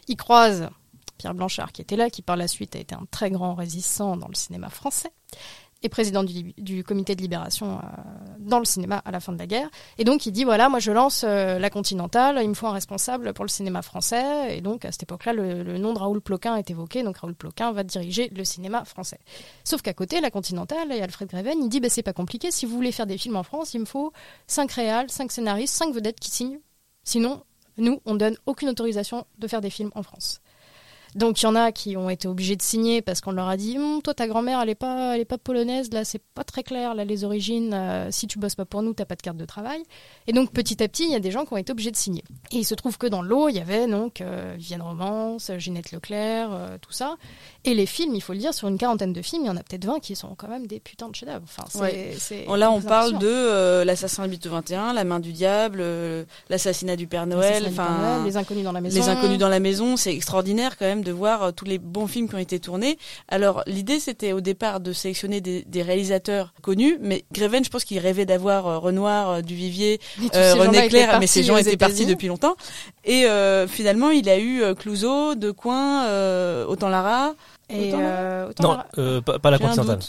il 0.08 0.16
croise 0.16 0.68
Pierre 1.18 1.34
Blanchard 1.34 1.72
qui 1.72 1.82
était 1.82 1.96
là, 1.96 2.10
qui 2.10 2.22
par 2.22 2.36
la 2.36 2.48
suite 2.48 2.76
a 2.76 2.78
été 2.78 2.94
un 2.94 3.06
très 3.10 3.30
grand 3.30 3.54
résistant 3.54 4.16
dans 4.16 4.28
le 4.28 4.34
cinéma 4.34 4.68
français 4.68 5.10
et 5.82 5.88
président 5.88 6.24
du, 6.24 6.84
comité 6.84 7.14
de 7.14 7.20
libération 7.20 7.78
euh, 7.78 7.80
dans 8.38 8.58
le 8.58 8.64
cinéma 8.64 9.02
à 9.04 9.10
la 9.10 9.20
fin 9.20 9.32
de 9.32 9.38
la 9.38 9.46
guerre. 9.46 9.68
Et 9.98 10.04
donc 10.04 10.26
il 10.26 10.32
dit 10.32 10.44
voilà, 10.44 10.68
moi 10.68 10.78
je 10.78 10.90
lance 10.90 11.24
euh, 11.26 11.58
la 11.58 11.70
Continentale, 11.70 12.40
il 12.42 12.48
me 12.48 12.54
faut 12.54 12.66
un 12.66 12.72
responsable 12.72 13.32
pour 13.34 13.44
le 13.44 13.50
cinéma 13.50 13.82
français. 13.82 14.56
Et 14.56 14.60
donc 14.60 14.84
à 14.84 14.92
cette 14.92 15.02
époque-là, 15.04 15.32
le, 15.32 15.62
le 15.62 15.78
nom 15.78 15.92
de 15.92 15.98
Raoul 15.98 16.20
Ploquin 16.20 16.56
est 16.56 16.70
évoqué. 16.70 17.02
Donc 17.02 17.18
Raoul 17.18 17.34
Ploquin 17.34 17.72
va 17.72 17.84
diriger 17.84 18.30
le 18.34 18.44
cinéma 18.44 18.84
français. 18.84 19.18
Sauf 19.64 19.82
qu'à 19.82 19.94
côté, 19.94 20.20
la 20.20 20.30
Continentale 20.30 20.92
et 20.92 21.02
Alfred 21.02 21.28
Greven, 21.28 21.58
il 21.62 21.68
dit 21.68 21.80
bah, 21.80 21.88
c'est 21.90 22.02
pas 22.02 22.12
compliqué. 22.12 22.50
Si 22.50 22.66
vous 22.66 22.74
voulez 22.74 22.92
faire 22.92 23.06
des 23.06 23.18
films 23.18 23.36
en 23.36 23.42
France, 23.42 23.74
il 23.74 23.80
me 23.80 23.86
faut 23.86 24.12
cinq 24.46 24.72
réals, 24.72 25.10
cinq 25.10 25.30
scénaristes, 25.30 25.74
cinq 25.74 25.94
vedettes 25.94 26.20
qui 26.20 26.30
signent. 26.30 26.58
Sinon, 27.04 27.42
nous, 27.78 28.00
on 28.06 28.14
donne 28.14 28.36
aucune 28.46 28.68
autorisation 28.68 29.26
de 29.38 29.46
faire 29.46 29.60
des 29.60 29.70
films 29.70 29.90
en 29.94 30.02
France. 30.02 30.40
Donc 31.16 31.40
il 31.40 31.44
y 31.44 31.48
en 31.48 31.57
a 31.57 31.72
qui 31.72 31.96
ont 31.96 32.11
été 32.11 32.29
obligés 32.29 32.57
de 32.57 32.62
signer 32.62 33.00
parce 33.00 33.22
qu'on 33.22 33.33
leur 33.33 33.48
a 33.48 33.57
dit 33.57 33.79
Hum, 33.79 34.02
toi 34.02 34.12
ta 34.12 34.29
grand-mère 34.29 34.61
elle 34.61 34.68
est 34.68 34.74
pas 34.74 35.14
elle 35.14 35.22
est 35.22 35.24
pas 35.24 35.38
polonaise. 35.38 35.90
Là 35.92 36.05
c'est 36.05 36.20
pas 36.35 36.44
très 36.44 36.62
clair. 36.62 36.94
Là 36.94 37.05
les 37.07 37.24
origines 37.24 37.72
euh, 37.72 38.09
si 38.11 38.26
tu 38.26 38.38
bosses 38.38 38.55
pas 38.55 38.66
pour 38.66 38.83
nous 38.83 38.92
t'as 38.92 39.07
pas 39.07 39.14
de 39.16 39.22
carte 39.22 39.38
de 39.38 39.46
travail. 39.46 39.83
Et 40.26 40.33
donc 40.35 40.52
petit 40.52 40.83
à 40.83 40.88
petit 40.88 41.05
il 41.05 41.11
y 41.11 41.14
a 41.14 41.20
des 41.20 41.31
gens 41.31 41.46
qui 41.46 41.55
ont 41.55 41.57
été 41.57 41.72
obligés 41.72 41.90
de 41.90 41.96
signer. 41.96 42.22
Et 42.52 42.59
il 42.59 42.64
se 42.64 42.74
trouve 42.74 42.98
que 42.98 43.07
dans 43.07 43.22
le 43.22 43.29
lot 43.29 43.48
il 43.48 43.57
y 43.57 43.61
avait 43.61 43.87
donc 43.87 44.20
euh, 44.20 44.57
Romance 44.79 45.50
Ginette 45.57 45.90
Leclerc 45.90 46.50
euh, 46.52 46.76
tout 46.81 46.92
ça. 46.92 47.16
Et 47.64 47.72
les 47.72 47.87
films 47.87 48.14
il 48.14 48.20
faut 48.20 48.35
le 48.35 48.38
dire 48.38 48.52
sur 48.52 48.68
une 48.68 48.76
quarantaine 48.76 49.14
de 49.14 49.22
films 49.22 49.44
il 49.44 49.46
y 49.46 49.50
en 49.50 49.57
a 49.57 49.62
peut-être 49.62 49.87
20 49.87 50.00
qui 50.00 50.16
sont 50.16 50.35
quand 50.35 50.48
même 50.48 50.66
des 50.66 50.81
putains 50.81 51.09
de 51.09 51.14
chefs-d'œuvre. 51.14 51.44
Enfin 51.44 51.64
c'est, 52.18 52.46
Ouais. 52.46 52.59
là, 52.59 52.70
on 52.70 52.83
parle 52.83 53.18
de 53.18 53.26
euh, 53.26 53.85
l'assassin 53.85 54.24
habite 54.24 54.44
au 54.46 54.50
21, 54.50 54.92
la 54.92 55.05
main 55.05 55.20
du 55.20 55.33
diable, 55.33 55.83
l'assassinat 56.50 56.96
du 56.96 57.07
Père 57.07 57.26
Noël, 57.26 57.64
enfin 57.68 57.87
Père 57.87 57.98
Noël, 57.98 58.24
les 58.24 58.37
inconnus 58.37 58.64
dans 58.64 58.72
la 58.72 58.81
maison. 58.81 59.00
Les 59.00 59.09
inconnus 59.09 59.38
dans 59.38 59.48
la 59.48 59.61
maison, 59.61 59.96
c'est 59.96 60.12
extraordinaire 60.14 60.76
quand 60.76 60.85
même 60.85 61.02
de 61.06 61.12
voir 61.12 61.42
euh, 61.42 61.50
tous 61.52 61.64
les 61.64 61.78
bons 61.78 62.06
films 62.08 62.28
qui 62.28 62.34
ont 62.34 62.38
été 62.38 62.58
tournés. 62.60 62.98
Alors 63.28 63.62
l'idée 63.66 64.00
c'était 64.00 64.32
au 64.32 64.40
départ 64.40 64.80
de 64.80 64.92
sélectionner 64.92 65.40
des, 65.40 65.62
des 65.62 65.82
réalisateurs 65.82 66.52
connus, 66.62 66.98
mais 67.00 67.24
Greven, 67.32 67.64
je 67.64 67.70
pense 67.70 67.84
qu'il 67.84 67.98
rêvait 68.00 68.26
d'avoir 68.26 68.66
euh, 68.66 68.78
Renoir, 68.78 69.30
euh, 69.30 69.40
Duvivier, 69.42 70.00
euh, 70.34 70.54
René 70.54 70.88
Clair, 70.88 71.18
mais 71.20 71.26
ces 71.26 71.42
gens 71.44 71.56
étaient 71.56 71.76
partis 71.76 72.04
depuis 72.06 72.28
longtemps. 72.28 72.56
Et 73.04 73.24
euh, 73.26 73.68
finalement, 73.68 74.10
il 74.10 74.28
a 74.28 74.38
eu 74.38 74.62
euh, 74.62 74.74
Clouseau, 74.74 75.34
Decoing, 75.36 76.04
euh, 76.06 76.66
Autant 76.66 76.88
Lara. 76.88 77.34
et 77.70 77.88
Autant 77.88 78.00
Lara 78.00 78.10
euh, 78.18 78.48
autant 78.50 78.62
Non, 78.64 78.70
Lara- 78.70 78.86
euh, 78.98 79.20
pas, 79.20 79.38
pas 79.38 79.50
la 79.50 79.58
Continentale. 79.58 80.00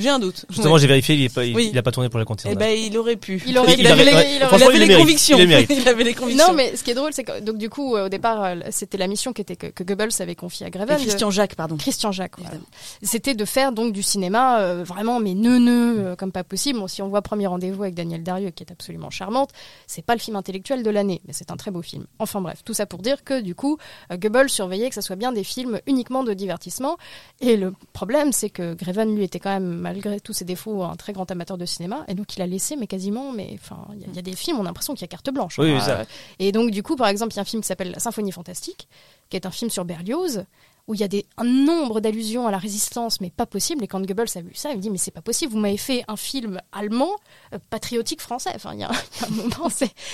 J'ai 0.00 0.08
un 0.08 0.18
doute. 0.18 0.44
Justement, 0.48 0.74
Ouais. 0.74 0.80
j'ai 0.80 0.86
vérifié, 0.86 1.14
il, 1.14 1.24
est 1.24 1.34
pas, 1.34 1.44
il, 1.44 1.54
Oui. 1.54 1.68
il 1.72 1.78
a 1.78 1.82
pas 1.82 1.92
tourné 1.92 2.08
pour 2.08 2.18
la 2.18 2.22
Eh 2.22 2.26
continentale. 2.26 2.58
ben, 2.58 2.76
il 2.76 2.96
aurait 2.98 3.16
pu. 3.16 3.42
Il 3.46 3.56
aurait 3.58 3.74
il, 3.74 3.80
pu. 3.80 3.86
avait 3.86 4.04
les, 4.04 4.12
aurait- 4.12 4.22
ouais, 4.24 4.34
il 4.36 4.40
franchement, 4.46 4.66
avait 4.66 4.76
il 4.76 4.80
les 4.80 4.86
le 4.86 4.86
mérite. 4.88 5.02
convictions. 5.04 5.38
Il 5.70 5.88
avait 5.88 6.04
les 6.04 6.14
convictions. 6.14 6.48
Non, 6.48 6.54
mais 6.54 6.74
ce 6.76 6.82
qui 6.82 6.90
est 6.90 6.94
drôle, 6.94 7.12
c'est 7.12 7.24
que 7.24 7.40
donc 7.40 7.58
du 7.58 7.68
coup, 7.70 7.96
euh, 7.96 8.06
au 8.06 8.08
départ, 8.08 8.42
euh, 8.44 8.56
c'était 8.70 8.98
la 8.98 9.06
mission 9.06 9.32
qui 9.32 9.42
était 9.42 9.56
que, 9.56 9.66
que 9.68 9.84
Goebbels 9.84 10.10
avait 10.20 10.34
confiée 10.34 10.66
à 10.66 10.68
Et 10.68 10.72
de- 10.72 10.94
Christian 10.96 11.30
Jacques, 11.30 11.54
pardon. 11.54 11.76
Christian 11.76 12.12
Jacques. 12.12 12.34
voilà. 12.38 12.50
Évidemment. 12.54 12.68
C'était 13.02 13.34
de 13.34 13.44
faire 13.44 13.72
donc 13.72 13.92
du 13.92 14.02
cinéma 14.02 14.60
euh, 14.60 14.82
vraiment 14.84 15.20
mais 15.20 15.34
neuneux 15.34 15.96
euh, 15.98 16.16
comme 16.16 16.32
pas 16.32 16.44
possible. 16.44 16.78
Bon, 16.78 16.88
si 16.88 17.02
on 17.02 17.08
voit 17.08 17.22
Premier 17.22 17.46
Rendez-vous 17.46 17.82
avec 17.82 17.94
Daniel 17.94 18.22
Darieux 18.22 18.50
qui 18.50 18.62
est 18.62 18.70
absolument 18.72 19.10
charmante, 19.10 19.50
c'est 19.86 20.04
pas 20.04 20.14
le 20.14 20.20
film 20.20 20.36
intellectuel 20.36 20.82
de 20.82 20.90
l'année, 20.90 21.20
mais 21.26 21.32
c'est 21.32 21.50
un 21.50 21.56
très 21.56 21.70
beau 21.70 21.82
film. 21.82 22.06
Enfin 22.18 22.40
bref, 22.40 22.60
tout 22.64 22.74
ça 22.74 22.86
pour 22.86 23.00
dire 23.00 23.22
que 23.24 23.40
du 23.40 23.54
coup, 23.54 23.78
euh, 24.12 24.16
Goebbels 24.16 24.48
surveillait 24.50 24.88
que 24.88 24.94
ça 24.94 25.02
soit 25.02 25.16
bien 25.16 25.32
des 25.32 25.44
films 25.44 25.80
uniquement 25.86 26.24
de 26.24 26.32
divertissement. 26.34 26.96
Et 27.40 27.56
le 27.56 27.72
problème, 27.92 28.32
c'est 28.32 28.50
que 28.50 28.74
Greven 28.74 29.14
lui 29.14 29.24
était 29.24 29.38
quand 29.40 29.50
même 29.50 29.80
malgré 29.92 30.20
tous 30.20 30.32
ses 30.32 30.44
défauts 30.44 30.82
un 30.84 30.96
très 30.96 31.12
grand 31.12 31.28
amateur 31.30 31.58
de 31.58 31.66
cinéma, 31.66 32.04
et 32.08 32.14
donc 32.14 32.36
il 32.36 32.42
a 32.42 32.46
laissé 32.46 32.76
mais 32.76 32.86
quasiment, 32.86 33.32
mais 33.32 33.50
enfin, 33.54 33.86
il 33.94 34.00
y 34.00 34.04
a- 34.04 34.06
il 34.08 34.14
y, 34.14 34.18
a 34.18 34.22
des 34.22 34.36
films, 34.36 34.58
on 34.58 34.62
a 34.62 34.64
l'impression 34.64 34.94
qu'il 34.94 35.02
y 35.02 35.04
a 35.04 35.08
carte 35.08 35.30
blanche. 35.30 35.58
Oui, 35.58 35.80
ça. 35.80 36.04
Et 36.38 36.52
donc 36.52 36.70
du 36.70 36.82
coup, 36.82 36.96
par 36.96 37.08
exemple, 37.08 37.32
il 37.32 37.36
y 37.36 37.40
a 37.40 37.42
un 37.42 37.44
film 37.44 37.62
qui 37.62 37.66
s'appelle 37.68 37.90
La 37.90 37.98
Symphonie 37.98 38.32
fantastique, 38.32 38.88
qui 39.28 39.36
est 39.36 39.46
un 39.46 39.50
film 39.50 39.70
sur 39.70 39.84
Berlioz 39.84 40.44
où 40.90 40.94
il 40.94 41.00
y 41.00 41.04
a 41.04 41.08
des, 41.08 41.24
un 41.36 41.44
nombre 41.44 42.00
d'allusions 42.00 42.48
à 42.48 42.50
la 42.50 42.58
résistance, 42.58 43.20
mais 43.20 43.30
pas 43.30 43.46
possible. 43.46 43.84
Et 43.84 43.86
quand 43.86 44.00
Goebbels 44.04 44.26
a 44.34 44.40
vu 44.40 44.54
ça, 44.54 44.70
il 44.72 44.76
me 44.78 44.82
dit 44.82 44.90
Mais 44.90 44.98
c'est 44.98 45.12
pas 45.12 45.22
possible, 45.22 45.52
vous 45.52 45.58
m'avez 45.60 45.76
fait 45.76 46.02
un 46.08 46.16
film 46.16 46.60
allemand, 46.72 47.12
euh, 47.54 47.58
patriotique 47.70 48.20
français. 48.20 48.50
Enfin, 48.56 48.74
il 48.74 48.80
y 48.80 48.84
a, 48.84 48.90
il 49.30 49.36
y 49.36 49.40
a 49.40 49.42
un 49.44 49.48
moment, 49.48 49.68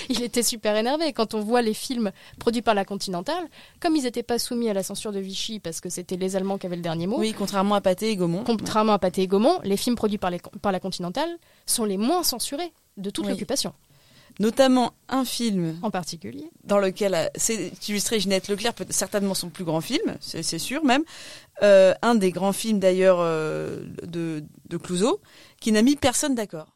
il 0.09 0.21
était 0.21 0.43
super 0.43 0.75
énervé. 0.75 1.13
Quand 1.13 1.33
on 1.33 1.39
voit 1.41 1.63
les 1.63 1.73
films 1.73 2.11
produits 2.39 2.61
par 2.61 2.75
la 2.75 2.85
Continentale, 2.85 3.43
comme 3.79 3.95
ils 3.95 4.03
n'étaient 4.03 4.21
pas 4.23 4.37
soumis 4.37 4.69
à 4.69 4.73
la 4.73 4.83
censure 4.83 5.11
de 5.11 5.19
Vichy 5.19 5.59
parce 5.59 5.81
que 5.81 5.89
c'était 5.89 6.15
les 6.17 6.35
Allemands 6.35 6.57
qui 6.59 6.67
avaient 6.67 6.75
le 6.75 6.81
dernier 6.83 7.07
mot, 7.07 7.17
Oui, 7.17 7.33
contrairement 7.35 7.73
à 7.75 7.81
Pathé 7.81 8.11
et 8.11 8.15
Gaumont. 8.15 8.43
contrairement 8.45 8.93
à 8.93 8.99
Pathé 8.99 9.23
et 9.23 9.27
Gaumont, 9.27 9.59
les 9.63 9.77
films 9.77 9.95
produits 9.95 10.19
par, 10.19 10.29
les- 10.29 10.41
par 10.61 10.71
la 10.71 10.79
Continentale 10.79 11.29
sont 11.65 11.85
les 11.85 11.97
moins 11.97 12.21
censurés 12.23 12.71
de 12.97 13.09
toute 13.09 13.25
Oui. 13.25 13.31
l'occupation, 13.31 13.73
Notamment 14.39 14.93
un 15.09 15.25
film 15.25 15.79
en 15.81 15.89
particulier. 15.89 16.49
dans 16.63 16.77
lequel 16.77 17.31
c'est 17.35 17.71
illustré 17.89 18.19
Ginette 18.19 18.47
Leclerc, 18.49 18.73
peut 18.75 18.85
certainement 18.91 19.33
son 19.33 19.49
plus 19.49 19.63
grand 19.63 19.81
film, 19.81 20.15
c'est 20.21 20.59
sûr 20.59 20.83
même. 20.85 21.03
Euh, 21.63 21.93
un 22.03 22.13
des 22.15 22.31
grands 22.31 22.53
films 22.53 22.79
d'ailleurs 22.79 23.17
euh, 23.19 23.83
de, 24.03 24.43
de 24.69 24.77
Clouseau, 24.77 25.19
qui 25.59 25.71
n'a 25.71 25.81
mis 25.81 25.95
personne 25.95 26.35
d'accord. 26.35 26.67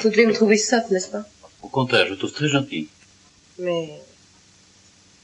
Vous 0.00 0.08
devez 0.10 0.26
me 0.26 0.32
trouver 0.34 0.56
sotte, 0.56 0.90
n'est-ce 0.90 1.10
pas? 1.10 1.24
Au 1.62 1.68
contraire, 1.68 2.06
je 2.08 2.14
trouve 2.14 2.32
très 2.32 2.48
gentil. 2.48 2.88
Mais 3.60 3.88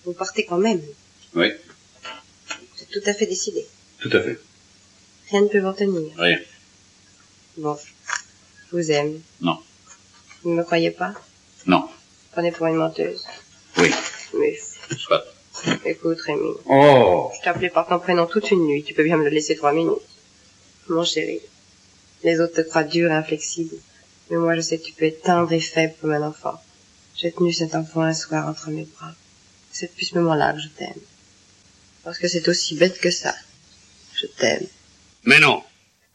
vous 0.04 0.12
partez 0.12 0.44
quand 0.46 0.58
même. 0.58 0.80
Oui, 1.34 1.48
Vous 2.48 2.82
êtes 2.82 2.90
tout 2.90 3.02
à 3.10 3.14
fait 3.14 3.26
décidé. 3.26 3.66
tout 4.00 4.10
à 4.12 4.20
fait. 4.20 4.38
Rien 5.30 5.42
ne 5.42 5.48
peut 5.48 5.58
vous 5.58 5.68
retenir. 5.68 6.02
Rien. 6.16 6.38
Bon, 7.56 7.76
je 8.70 8.76
vous 8.76 8.90
aime. 8.92 9.20
Non. 9.40 9.58
Vous 10.44 10.50
ne 10.50 10.56
me 10.56 10.62
croyez 10.64 10.90
pas? 10.90 11.14
Non. 11.66 11.88
Prenez 12.32 12.52
pour 12.52 12.66
une 12.66 12.76
menteuse. 12.76 13.24
Oui. 13.78 13.90
Mais 14.38 14.56
Soit. 14.96 15.24
écoute, 15.84 16.20
Rémi, 16.20 16.50
Oh 16.66 17.30
je 17.34 17.42
t'ai 17.42 17.48
appelé 17.48 17.70
par 17.70 17.86
ton 17.88 17.98
prénom 17.98 18.26
toute 18.26 18.50
une 18.50 18.66
nuit. 18.66 18.84
Tu 18.84 18.92
peux 18.94 19.04
bien 19.04 19.16
me 19.16 19.24
le 19.24 19.30
laisser 19.30 19.56
trois 19.56 19.72
minutes. 19.72 19.94
Mon 20.88 21.04
chéri, 21.04 21.40
les 22.22 22.40
autres 22.40 22.54
te 22.56 22.60
croient 22.68 22.84
dur 22.84 23.10
et 23.10 23.14
inflexible. 23.14 23.76
Mais 24.30 24.36
moi, 24.36 24.54
je 24.56 24.60
sais 24.60 24.78
que 24.78 24.84
tu 24.84 24.92
peux 24.92 25.06
être 25.06 25.22
tendre 25.22 25.52
et 25.52 25.60
faible 25.60 25.94
comme 26.00 26.12
un 26.12 26.22
enfant. 26.22 26.60
J'ai 27.16 27.32
tenu 27.32 27.52
cet 27.52 27.74
enfant 27.74 28.02
un 28.02 28.14
soir 28.14 28.48
entre 28.48 28.70
mes 28.70 28.84
bras. 28.84 29.12
C'est 29.72 29.86
depuis 29.90 30.06
ce 30.06 30.14
moment-là 30.16 30.52
que 30.52 30.60
je 30.60 30.68
t'aime. 30.68 31.00
Parce 32.02 32.18
que 32.18 32.28
c'est 32.28 32.48
aussi 32.48 32.74
bête 32.76 32.98
que 33.00 33.10
ça. 33.10 33.34
Je 34.14 34.26
t'aime. 34.26 34.66
Mais 35.24 35.38
non 35.40 35.62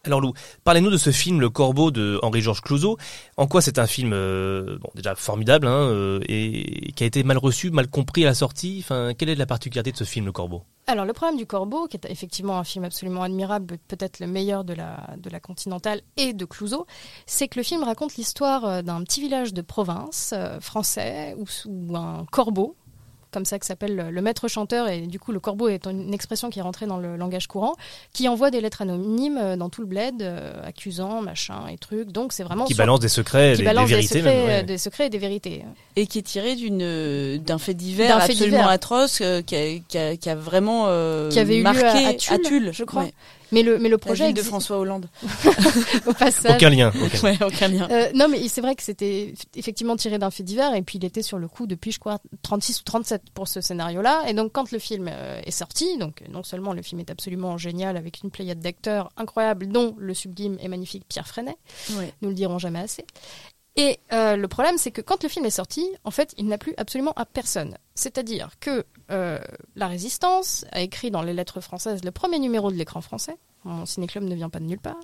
Alors 0.06 0.22
Lou, 0.22 0.32
parlez-nous 0.64 0.92
de 0.92 0.98
ce 0.98 1.12
film 1.12 1.42
Le 1.42 1.50
Corbeau 1.50 1.92
de 1.92 2.20
Henri-Georges 2.24 2.62
Clouzot. 2.62 2.96
En 3.36 3.48
quoi 3.48 3.62
c'est 3.62 3.80
un 3.80 3.86
film 3.86 4.12
euh, 4.14 4.78
déjà 4.96 5.14
formidable 5.14 5.68
hein, 5.68 5.90
euh, 5.90 6.22
et 6.30 6.94
qui 6.96 7.04
a 7.04 7.06
été 7.08 7.22
mal 7.24 7.38
reçu, 7.38 7.70
mal 7.70 7.90
compris 7.90 8.24
à 8.24 8.28
la 8.28 8.34
sortie? 8.34 8.78
Enfin, 8.80 9.12
quelle 9.14 9.28
est 9.28 9.36
la 9.36 9.46
particularité 9.46 9.92
de 9.92 9.98
ce 9.98 10.06
film 10.06 10.26
Le 10.26 10.32
Corbeau? 10.32 10.64
Alors, 10.88 11.04
le 11.04 11.12
problème 11.12 11.36
du 11.36 11.46
Corbeau, 11.46 11.88
qui 11.88 11.98
est 11.98 12.10
effectivement 12.10 12.58
un 12.58 12.64
film 12.64 12.86
absolument 12.86 13.24
admirable, 13.24 13.78
peut-être 13.90 14.22
le 14.22 14.28
meilleur 14.28 14.64
de 14.64 14.74
la, 14.74 15.16
de 15.18 15.30
la 15.30 15.42
Continentale 15.42 16.02
et 16.16 16.32
de 16.32 16.46
Clouseau, 16.46 16.88
c'est 17.26 17.50
que 17.50 17.60
le 17.60 17.64
film 17.64 17.84
raconte 17.84 18.16
l'histoire 18.16 18.66
euh, 18.66 18.82
d'un 18.82 19.04
petit 19.04 19.20
village 19.20 19.54
de 19.54 19.62
province 19.62 20.34
français 20.62 21.36
où 21.38 21.98
un 21.98 22.26
corbeau, 22.32 22.78
comme 23.32 23.46
ça 23.46 23.60
que 23.60 23.66
s'appelle 23.66 23.96
le, 23.96 24.12
le 24.12 24.22
maître 24.22 24.48
chanteur, 24.48 24.88
et 24.90 25.02
du 25.02 25.20
coup 25.20 25.32
le 25.32 25.40
corbeau 25.40 25.68
est 25.68 25.86
une 25.88 26.14
expression 26.14 26.50
qui 26.50 26.60
est 26.60 26.62
rentrée 26.62 26.86
dans 26.86 26.98
le 26.98 27.16
langage 27.16 27.48
courant, 27.48 27.76
qui 28.14 28.28
envoie 28.28 28.52
des 28.52 28.62
lettres 28.62 28.82
anonymes 28.82 29.38
euh, 29.38 29.56
dans 29.56 29.70
tout 29.70 29.82
le 29.82 29.88
bled, 29.88 30.22
euh, 30.22 30.54
accusant, 30.66 31.22
machin 31.22 31.68
et 31.72 31.78
trucs. 31.78 32.12
Donc 32.12 32.34
c'est 32.34 32.44
vraiment 32.44 32.66
Qui 32.66 32.74
sur- 32.74 32.82
balance 32.84 33.00
des 33.00 33.10
secrets, 33.10 33.52
qui 33.54 33.60
des, 33.60 33.64
balance 33.66 33.88
des 33.90 33.96
vérités 33.96 34.20
secrets, 34.20 34.36
même. 34.36 34.46
ouais. 34.48 34.64
des 34.64 34.78
secrets 34.78 35.06
et 35.08 35.10
des 35.10 35.18
vérités. 35.20 35.66
Et 35.96 36.08
qui 36.08 36.20
est 36.20 36.24
tiré 36.24 36.56
d'une 36.56 36.82
euh, 36.82 37.38
d'un 37.38 37.58
fait 37.58 37.74
divers 37.74 38.18
fait 38.24 38.32
absolument 38.32 38.58
divers. 38.58 38.70
atroce 38.70 39.20
euh, 39.22 39.42
qui, 39.42 39.56
a, 39.56 39.80
qui, 39.88 39.98
a, 39.98 40.16
qui 40.18 40.30
a 40.30 40.36
vraiment 40.36 40.86
euh, 40.88 41.30
Qui 41.30 41.40
avait 41.40 41.56
eu 41.56 41.58
lieu 41.60 41.64
marqué 41.64 41.84
à- 42.06 42.34
à 42.34 42.38
Tulle, 42.40 42.72
je 42.74 42.84
crois. 42.84 43.04
Ouais. 43.04 43.14
Mais 43.52 43.64
le, 43.64 43.80
mais 43.80 43.90
le 43.90 43.96
La 43.96 43.98
projet 43.98 44.28
ville 44.28 44.36
de 44.36 44.42
François 44.42 44.78
Hollande. 44.78 45.10
au 46.06 46.14
passage. 46.14 46.56
Aucun 46.56 46.70
lien. 46.70 46.92
aucun. 47.04 47.22
Ouais, 47.24 47.38
aucun 47.44 47.68
lien. 47.68 47.88
Euh, 47.90 48.10
non, 48.14 48.28
mais 48.28 48.48
c'est 48.48 48.62
vrai 48.62 48.76
que 48.76 48.84
c'était 48.84 49.34
effectivement 49.56 49.96
tiré 49.96 50.18
d'un 50.20 50.30
fait 50.32 50.44
divers, 50.44 50.74
et 50.76 50.82
puis 50.82 50.98
il 51.00 51.06
était 51.06 51.22
sur 51.22 51.38
le 51.40 51.48
coup 51.48 51.66
depuis, 51.68 51.92
je 51.92 52.00
crois, 52.00 52.20
36 52.44 52.82
ou 52.82 52.84
37 52.84 53.24
pour 53.34 53.48
ce 53.48 53.62
scénario-là. 53.62 54.24
Et 54.28 54.34
donc, 54.34 54.52
quand 54.52 54.72
le 54.72 54.80
film 54.80 55.10
euh, 55.12 55.42
est 55.44 55.52
sorti, 55.52 55.98
donc 55.98 56.24
non 56.30 56.44
seulement 56.44 56.74
le 56.74 56.82
film 56.82 57.00
est 57.02 57.10
absolument 57.10 57.58
génial 57.58 57.98
avec 57.98 58.22
une 58.24 58.32
pléiade 58.32 58.60
d'acteurs 58.60 59.10
incroyables, 59.18 59.68
dont 59.68 59.96
le 59.98 60.14
sublime 60.14 60.58
et 60.62 60.68
magnifique 60.68 61.06
Pierre 61.08 61.28
Freinet, 61.28 61.58
Ouais. 61.98 62.14
nous 62.22 62.30
le 62.30 62.36
dirons 62.36 62.60
jamais 62.60 62.80
assez. 62.80 63.06
Et 63.76 64.00
euh, 64.12 64.36
le 64.36 64.48
problème, 64.48 64.78
c'est 64.78 64.92
que 64.92 65.02
quand 65.02 65.24
le 65.24 65.30
film 65.30 65.46
est 65.46 65.52
sorti, 65.52 65.86
en 66.04 66.12
fait, 66.12 66.34
il 66.38 66.48
n'a 66.48 66.58
plu 66.58 66.74
absolument 66.78 67.14
à 67.16 67.26
personne. 67.26 67.78
C'est-à-dire 67.96 68.50
que 68.60 68.86
euh, 69.12 69.40
La 69.76 69.88
Résistance 69.88 70.66
a 70.72 70.82
écrit 70.82 71.12
dans 71.12 71.22
les 71.22 71.34
lettres 71.34 71.62
françaises 71.62 72.04
le 72.04 72.12
premier 72.12 72.40
numéro 72.40 72.72
de 72.72 72.76
l'écran 72.76 73.02
français. 73.02 73.38
Mon 73.66 73.86
ciné-club 73.86 74.24
ne 74.24 74.36
vient 74.36 74.50
pas 74.50 74.60
de 74.60 74.66
nulle 74.66 74.80
part. 74.80 75.00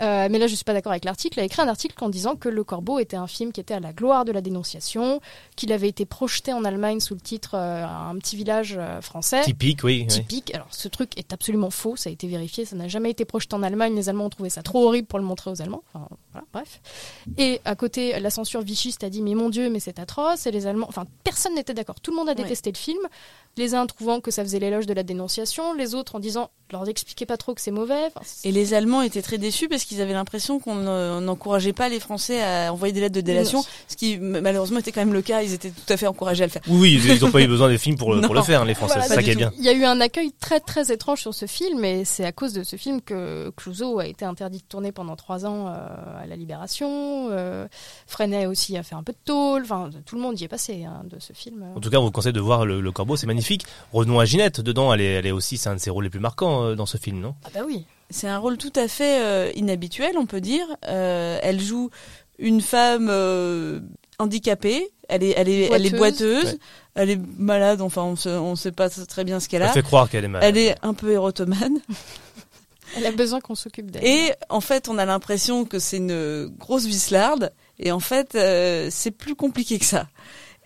Euh, 0.00 0.28
mais 0.30 0.38
là, 0.38 0.46
je 0.46 0.54
suis 0.54 0.64
pas 0.64 0.72
d'accord 0.72 0.92
avec 0.92 1.04
l'article. 1.04 1.38
Il 1.38 1.42
a 1.42 1.44
écrit 1.44 1.62
un 1.62 1.68
article 1.68 1.94
en 2.02 2.08
disant 2.08 2.34
que 2.34 2.48
Le 2.48 2.64
Corbeau 2.64 2.98
était 2.98 3.16
un 3.16 3.26
film 3.26 3.52
qui 3.52 3.60
était 3.60 3.74
à 3.74 3.80
la 3.80 3.92
gloire 3.92 4.24
de 4.24 4.32
la 4.32 4.40
dénonciation, 4.40 5.20
qu'il 5.54 5.72
avait 5.72 5.88
été 5.88 6.06
projeté 6.06 6.52
en 6.52 6.64
Allemagne 6.64 7.00
sous 7.00 7.14
le 7.14 7.20
titre 7.20 7.54
euh, 7.54 7.84
Un 7.84 8.16
petit 8.16 8.36
village 8.36 8.76
euh, 8.78 9.00
français. 9.00 9.42
Typique, 9.42 9.84
oui. 9.84 10.06
oui. 10.08 10.14
Typique. 10.14 10.54
Alors, 10.54 10.68
ce 10.70 10.88
truc 10.88 11.16
est 11.18 11.32
absolument 11.32 11.70
faux. 11.70 11.96
Ça 11.96 12.10
a 12.10 12.12
été 12.12 12.26
vérifié. 12.26 12.64
Ça 12.64 12.74
n'a 12.74 12.88
jamais 12.88 13.10
été 13.10 13.24
projeté 13.24 13.54
en 13.54 13.62
Allemagne. 13.62 13.94
Les 13.94 14.08
Allemands 14.08 14.26
ont 14.26 14.30
trouvé 14.30 14.50
ça 14.50 14.62
trop 14.62 14.86
horrible 14.86 15.06
pour 15.06 15.18
le 15.18 15.24
montrer 15.24 15.50
aux 15.50 15.62
Allemands. 15.62 15.82
Enfin, 15.94 16.08
voilà, 16.32 16.46
bref. 16.52 16.80
Et 17.38 17.60
à 17.64 17.76
côté, 17.76 18.18
la 18.18 18.30
censure 18.30 18.62
vichiste 18.62 19.04
a 19.04 19.10
dit 19.10 19.22
Mais 19.22 19.34
mon 19.34 19.50
Dieu, 19.50 19.70
mais 19.70 19.80
c'est 19.80 19.98
atroce. 19.98 20.46
Et 20.46 20.50
les 20.50 20.66
Allemands. 20.66 20.86
Enfin, 20.88 21.06
personne 21.22 21.54
n'était 21.54 21.74
d'accord. 21.74 22.00
Tout 22.00 22.10
le 22.10 22.16
monde 22.16 22.28
a 22.28 22.34
détesté 22.34 22.72
le 22.72 22.76
film. 22.76 23.02
Les 23.58 23.74
uns 23.74 23.86
trouvant 23.86 24.20
que 24.20 24.30
ça 24.30 24.42
faisait 24.42 24.58
l'éloge 24.58 24.86
de 24.86 24.94
la 24.94 25.02
dénonciation. 25.02 25.74
Les 25.74 25.94
autres 25.94 26.16
en 26.16 26.20
disant 26.20 26.50
leur 26.72 26.88
expliquez 26.88 27.26
pas 27.26 27.36
trop 27.36 27.54
que 27.54 27.60
c'est 27.60 27.70
mauvais. 27.70 28.06
Enfin, 28.06 28.22
Et 28.44 28.52
les 28.52 28.74
Allemands 28.74 29.02
étaient 29.02 29.22
très 29.22 29.38
déçus 29.42 29.68
parce 29.68 29.84
qu'ils 29.84 30.00
avaient 30.00 30.14
l'impression 30.14 30.58
qu'on 30.58 30.74
n'encourageait 31.20 31.74
pas 31.74 31.88
les 31.90 32.00
Français 32.00 32.42
à 32.42 32.72
envoyer 32.72 32.92
des 32.94 33.00
lettres 33.00 33.14
de 33.14 33.20
délation, 33.20 33.58
Non. 33.58 33.64
ce 33.88 33.96
qui 33.96 34.16
malheureusement 34.18 34.78
était 34.78 34.92
quand 34.92 35.00
même 35.02 35.12
le 35.12 35.20
cas. 35.22 35.42
Ils 35.42 35.52
étaient 35.52 35.70
tout 35.70 35.92
à 35.92 35.96
fait 35.98 36.06
encouragés 36.06 36.44
à 36.44 36.46
le 36.46 36.52
faire. 36.52 36.62
Oui, 36.68 37.00
ils 37.04 37.20
n'ont 37.22 37.30
pas 37.30 37.42
eu 37.42 37.46
besoin 37.48 37.68
des 37.68 37.76
films 37.78 37.96
pour, 37.96 38.14
le- 38.14 38.20
pour 38.22 38.32
le 38.34 38.40
Non. 38.40 38.44
faire, 38.44 38.62
hein, 38.62 38.64
les 38.64 38.74
Français. 38.74 38.94
Voilà, 38.94 39.08
c'est 39.08 39.14
ça 39.16 39.22
qui 39.22 39.30
est 39.30 39.34
bien. 39.34 39.52
Il 39.58 39.64
y 39.64 39.68
a 39.68 39.72
eu 39.72 39.84
un 39.84 40.00
accueil 40.00 40.32
très 40.40 40.60
très 40.60 40.90
étrange 40.92 41.20
sur 41.20 41.34
ce 41.34 41.46
film 41.46 41.84
et 41.84 42.04
c'est 42.04 42.24
à 42.24 42.32
cause 42.32 42.52
de 42.54 42.62
ce 42.62 42.76
film 42.76 43.00
que 43.02 43.50
Clouseau 43.56 43.98
a 43.98 44.06
été 44.06 44.24
interdit 44.24 44.58
de 44.58 44.64
tourner 44.64 44.92
pendant 44.92 45.16
trois 45.16 45.44
ans 45.44 45.66
euh, 45.68 46.22
à 46.22 46.26
la 46.26 46.36
Libération. 46.36 47.28
Euh, 47.30 47.66
Freinet 48.06 48.46
aussi 48.46 48.76
a 48.76 48.82
fait 48.82 48.94
un 48.94 49.02
peu 49.02 49.12
de 49.12 49.18
tôle. 49.24 49.62
Enfin, 49.64 49.90
tout 50.06 50.16
le 50.16 50.22
monde 50.22 50.40
y 50.40 50.44
est 50.44 50.48
passé 50.48 50.84
hein, 50.84 51.02
de 51.10 51.18
ce 51.18 51.32
film. 51.32 51.64
En 51.76 51.80
tout 51.80 51.90
cas, 51.90 51.98
on 51.98 52.04
vous 52.04 52.10
conseille 52.10 52.32
de 52.32 52.40
voir 52.40 52.64
le, 52.64 52.80
le 52.80 52.92
Corbeau, 52.92 53.16
c'est 53.16 53.26
magnifique. 53.26 53.64
Revenons 53.92 54.18
à 54.20 54.24
Ginette, 54.24 54.60
dedans, 54.60 54.92
elle 54.94 55.00
est, 55.00 55.12
elle 55.14 55.26
est 55.26 55.30
aussi, 55.32 55.56
c'est 55.58 55.68
un 55.68 55.74
de 55.74 55.80
ses 55.80 55.90
rôles 55.90 56.04
les 56.04 56.10
plus 56.10 56.20
marquants 56.20 56.62
euh, 56.64 56.74
dans 56.74 56.86
ce 56.86 56.96
film, 56.96 57.20
non? 57.20 57.34
Ah 57.44 57.48
bah 57.54 57.60
oui. 57.66 57.84
C'est 58.12 58.28
un 58.28 58.38
rôle 58.38 58.56
tout 58.58 58.72
à 58.76 58.88
fait 58.88 59.20
euh, 59.22 59.50
inhabituel, 59.54 60.16
on 60.18 60.26
peut 60.26 60.40
dire. 60.40 60.66
Euh, 60.88 61.38
elle 61.42 61.60
joue 61.60 61.90
une 62.38 62.60
femme 62.60 63.08
euh, 63.10 63.80
handicapée. 64.18 64.88
Elle 65.08 65.24
est, 65.24 65.34
elle 65.36 65.48
est, 65.48 65.68
elle 65.72 65.86
est 65.86 65.90
Boiteuse. 65.90 66.18
boiteuse. 66.42 66.52
Ouais. 66.52 66.58
Elle 66.94 67.10
est 67.10 67.20
malade. 67.38 67.80
Enfin, 67.80 68.02
on 68.02 68.16
sait, 68.16 68.30
on 68.30 68.56
sait 68.56 68.72
pas 68.72 68.88
très 68.90 69.24
bien 69.24 69.40
ce 69.40 69.48
qu'elle 69.48 69.62
Elle 69.62 69.68
a. 69.68 69.72
fait 69.72 69.82
croire 69.82 70.08
qu'elle 70.08 70.24
est 70.24 70.28
malade. 70.28 70.48
Elle 70.48 70.58
est 70.62 70.74
un 70.82 70.94
peu 70.94 71.10
érotomane. 71.10 71.78
Elle 72.96 73.06
a 73.06 73.12
besoin 73.12 73.40
qu'on 73.40 73.54
s'occupe 73.54 73.90
d'elle. 73.90 74.04
Et 74.04 74.32
en 74.50 74.60
fait, 74.60 74.86
on 74.90 74.98
a 74.98 75.06
l'impression 75.06 75.64
que 75.64 75.78
c'est 75.78 75.96
une 75.96 76.46
grosse 76.58 76.84
vislarde. 76.84 77.50
Et 77.78 77.90
en 77.90 78.00
fait, 78.00 78.34
euh, 78.34 78.88
c'est 78.90 79.10
plus 79.10 79.34
compliqué 79.34 79.78
que 79.78 79.86
ça. 79.86 80.08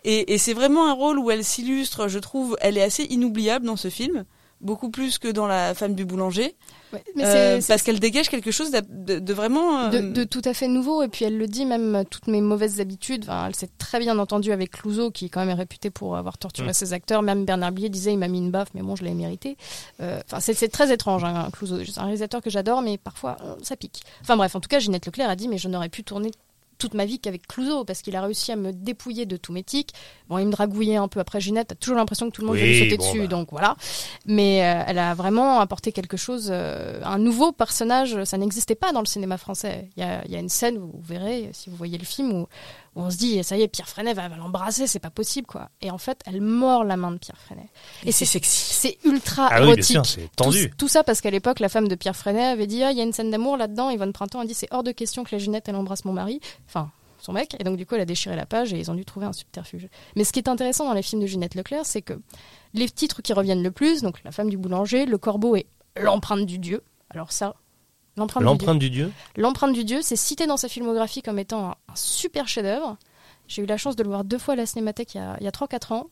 Et, 0.02 0.34
et 0.34 0.38
c'est 0.38 0.52
vraiment 0.52 0.88
un 0.90 0.92
rôle 0.92 1.20
où 1.20 1.30
elle 1.30 1.44
s'illustre, 1.44 2.08
je 2.08 2.18
trouve, 2.18 2.56
elle 2.60 2.78
est 2.78 2.82
assez 2.82 3.04
inoubliable 3.04 3.64
dans 3.66 3.76
ce 3.76 3.90
film. 3.90 4.24
Beaucoup 4.66 4.90
plus 4.90 5.18
que 5.18 5.28
dans 5.28 5.46
La 5.46 5.72
femme 5.74 5.94
du 5.94 6.04
boulanger. 6.04 6.54
Ouais, 6.92 7.02
mais 7.16 7.24
Euh, 7.24 7.32
c'est- 7.56 7.60
c'est- 7.62 7.72
parce 7.72 7.82
qu'elle 7.82 7.98
dégage 7.98 8.28
quelque 8.28 8.50
chose 8.52 8.70
de, 8.70 9.32
vraiment 9.32 9.80
euh, 9.86 9.88
de, 9.88 9.98
de 10.12 10.24
tout 10.24 10.42
à 10.44 10.54
fait 10.54 10.68
nouveau 10.68 11.02
et 11.02 11.08
puis 11.08 11.24
elle 11.24 11.36
le 11.36 11.46
dit 11.48 11.64
même 11.64 11.96
euh, 11.96 12.04
toutes 12.08 12.28
mes 12.28 12.40
mauvaises 12.40 12.80
habitudes 12.80 13.24
enfin, 13.24 13.46
elle 13.48 13.56
s'est 13.56 13.70
très 13.78 13.98
bien 13.98 14.18
entendue 14.20 14.52
avec 14.52 14.70
Clouseau 14.70 15.10
qui 15.10 15.28
quand 15.28 15.40
même 15.40 15.50
est 15.50 15.54
réputé 15.54 15.90
pour 15.90 16.16
avoir 16.16 16.38
torturé 16.38 16.68
Mm. 16.68 16.72
ses 16.74 16.92
acteurs 16.92 17.22
même 17.22 17.44
Bernard 17.44 17.72
Blier 17.72 17.88
disait 17.88 18.12
il 18.12 18.18
m'a 18.18 18.28
mis 18.28 18.38
une 18.38 18.52
baffe 18.52 18.68
mais 18.74 18.82
bon 18.82 18.94
je 18.94 19.02
l'ai 19.04 19.14
mérité 19.14 19.56
Euh, 20.00 20.20
enfin 20.26 20.38
c'est 20.38 20.54
c'est 20.54 20.68
très 20.68 20.92
étrange 20.92 21.24
hein, 21.24 21.48
Clouseau 21.52 21.84
c'est 21.84 21.98
un 21.98 22.04
réalisateur 22.04 22.40
que 22.40 22.50
j'adore 22.50 22.82
mais 22.82 22.98
parfois 22.98 23.36
ça 23.62 23.74
pique 23.76 24.02
enfin 24.22 24.36
bref 24.36 24.54
en 24.54 24.60
tout 24.60 24.68
cas 24.68 24.78
Ginette 24.78 25.06
Leclerc 25.06 25.28
a 25.28 25.34
dit 25.36 25.48
mais 25.48 25.58
je 25.58 25.66
n'aurais 25.68 25.88
pu 25.88 26.04
tourner 26.04 26.30
toute 26.78 26.94
ma 26.94 27.04
vie 27.04 27.18
qu'avec 27.18 27.46
Clouseau 27.46 27.84
parce 27.84 28.02
qu'il 28.02 28.16
a 28.16 28.22
réussi 28.22 28.52
à 28.52 28.56
me 28.56 28.72
dépouiller 28.72 29.26
de 29.26 29.36
tout 29.36 29.52
mes 29.52 29.62
tics. 29.62 29.92
Bon, 30.28 30.38
il 30.38 30.46
me 30.46 30.52
dragouillait 30.52 30.96
un 30.96 31.08
peu 31.08 31.20
après 31.20 31.40
Ginette, 31.40 31.68
t'as 31.68 31.74
toujours 31.74 31.96
l'impression 31.96 32.28
que 32.28 32.34
tout 32.34 32.42
le 32.42 32.48
monde 32.48 32.56
Oui, 32.56 32.62
veut 32.62 32.68
lui 32.68 32.78
sauter 32.78 32.96
bon, 32.96 33.04
dessus, 33.04 33.20
bah. 33.20 33.26
donc 33.28 33.48
voilà. 33.50 33.76
Mais 34.26 34.64
euh, 34.64 34.82
elle 34.86 34.98
a 34.98 35.14
vraiment 35.14 35.60
apporté 35.60 35.92
quelque 35.92 36.16
chose, 36.16 36.48
euh, 36.50 37.00
un 37.04 37.18
nouveau 37.18 37.52
personnage, 37.52 38.24
ça 38.24 38.38
n'existait 38.38 38.74
pas 38.74 38.92
dans 38.92 39.00
le 39.00 39.06
cinéma 39.06 39.38
français. 39.38 39.88
Il 39.96 40.00
y 40.00 40.02
a, 40.04 40.24
il 40.24 40.32
y 40.32 40.36
a 40.36 40.40
une 40.40 40.48
scène, 40.48 40.78
où 40.78 40.90
vous 40.92 41.02
verrez, 41.02 41.50
si 41.52 41.70
vous 41.70 41.76
voyez 41.76 41.98
le 41.98 42.04
film, 42.04 42.32
où, 42.32 42.48
où 42.96 43.02
on 43.02 43.10
se 43.10 43.16
dit, 43.16 43.42
ça 43.44 43.56
y 43.56 43.62
est, 43.62 43.68
Pierre 43.68 43.88
Freinet 43.88 44.14
va, 44.14 44.28
va 44.28 44.36
l'embrasser, 44.36 44.86
c'est 44.86 44.98
pas 44.98 45.10
possible, 45.10 45.46
quoi. 45.46 45.68
Et 45.80 45.90
en 45.90 45.98
fait, 45.98 46.20
elle 46.26 46.40
mord 46.40 46.82
la 46.82 46.96
main 46.96 47.12
de 47.12 47.18
Pierre 47.18 47.38
Freinet. 47.38 47.68
Et 48.04 48.10
c'est 48.12 48.24
sexy. 48.24 48.74
C'est 48.74 48.98
ultra 49.04 49.48
Ah 49.50 49.60
érotique. 49.60 49.98
c'est 50.04 50.34
tendu. 50.34 50.70
Tout, 50.70 50.76
tout 50.78 50.88
ça 50.88 51.04
parce 51.04 51.20
qu'à 51.20 51.30
l'époque, 51.30 51.60
la 51.60 51.68
femme 51.68 51.88
de 51.88 51.94
Pierre 51.94 52.16
Freinet 52.16 52.44
avait 52.44 52.66
dit, 52.66 52.82
ah, 52.82 52.90
il 52.92 52.98
y 52.98 53.00
a 53.00 53.04
une 53.04 53.12
scène 53.12 53.30
d'amour 53.30 53.56
là-dedans. 53.56 53.90
Yvonne 53.90 54.12
Printemps 54.12 54.40
a 54.40 54.44
dit, 54.46 54.54
c'est 54.54 54.68
hors 54.70 54.82
de 54.82 54.92
question 54.92 55.24
que 55.24 55.28
la 55.32 55.38
Ginette, 55.38 55.68
elle 55.68 55.76
embrasse 55.76 56.04
mon 56.04 56.12
mari. 56.12 56.40
Enfin, 56.66 56.90
son 57.18 57.32
mec. 57.32 57.56
Et 57.58 57.64
donc, 57.64 57.76
du 57.76 57.86
coup, 57.86 57.94
elle 57.94 58.00
a 58.00 58.06
déchiré 58.06 58.36
la 58.36 58.46
page 58.46 58.72
et 58.72 58.78
ils 58.78 58.90
ont 58.90 58.94
dû 58.94 59.04
trouver 59.04 59.26
un 59.26 59.32
subterfuge. 59.32 59.88
Mais 60.14 60.24
ce 60.24 60.32
qui 60.32 60.38
est 60.38 60.48
intéressant 60.48 60.86
dans 60.86 60.94
les 60.94 61.02
films 61.02 61.22
de 61.22 61.26
Ginette 61.26 61.54
Leclerc, 61.54 61.86
c'est 61.86 62.02
que 62.02 62.20
les 62.74 62.88
titres 62.88 63.22
qui 63.22 63.32
reviennent 63.32 63.62
le 63.62 63.70
plus, 63.70 64.02
donc 64.02 64.22
La 64.24 64.32
femme 64.32 64.50
du 64.50 64.56
boulanger, 64.56 65.06
Le 65.06 65.18
corbeau 65.18 65.56
et 65.56 65.66
L'empreinte 65.98 66.44
du 66.44 66.58
dieu. 66.58 66.82
Alors 67.08 67.32
ça, 67.32 67.54
l'empreinte 68.16 68.42
du 68.42 68.48
dieu. 68.48 68.52
L'empreinte 68.52 68.78
du 68.78 68.90
dieu 68.90 69.12
L'empreinte 69.36 69.72
du 69.72 69.84
dieu, 69.84 70.02
c'est 70.02 70.16
cité 70.16 70.46
dans 70.46 70.58
sa 70.58 70.68
filmographie 70.68 71.22
comme 71.22 71.38
étant 71.38 71.70
un, 71.70 71.74
un 71.88 71.96
super 71.96 72.48
chef-d'œuvre. 72.48 72.98
J'ai 73.48 73.62
eu 73.62 73.66
la 73.66 73.76
chance 73.76 73.96
de 73.96 74.02
le 74.02 74.08
voir 74.08 74.24
deux 74.24 74.38
fois 74.38 74.54
à 74.54 74.56
la 74.56 74.66
Cinémathèque 74.66 75.14
il 75.14 75.18
y 75.18 75.20
a, 75.20 75.32
a 75.32 75.50
3-4 75.50 75.94
ans. 75.94 76.10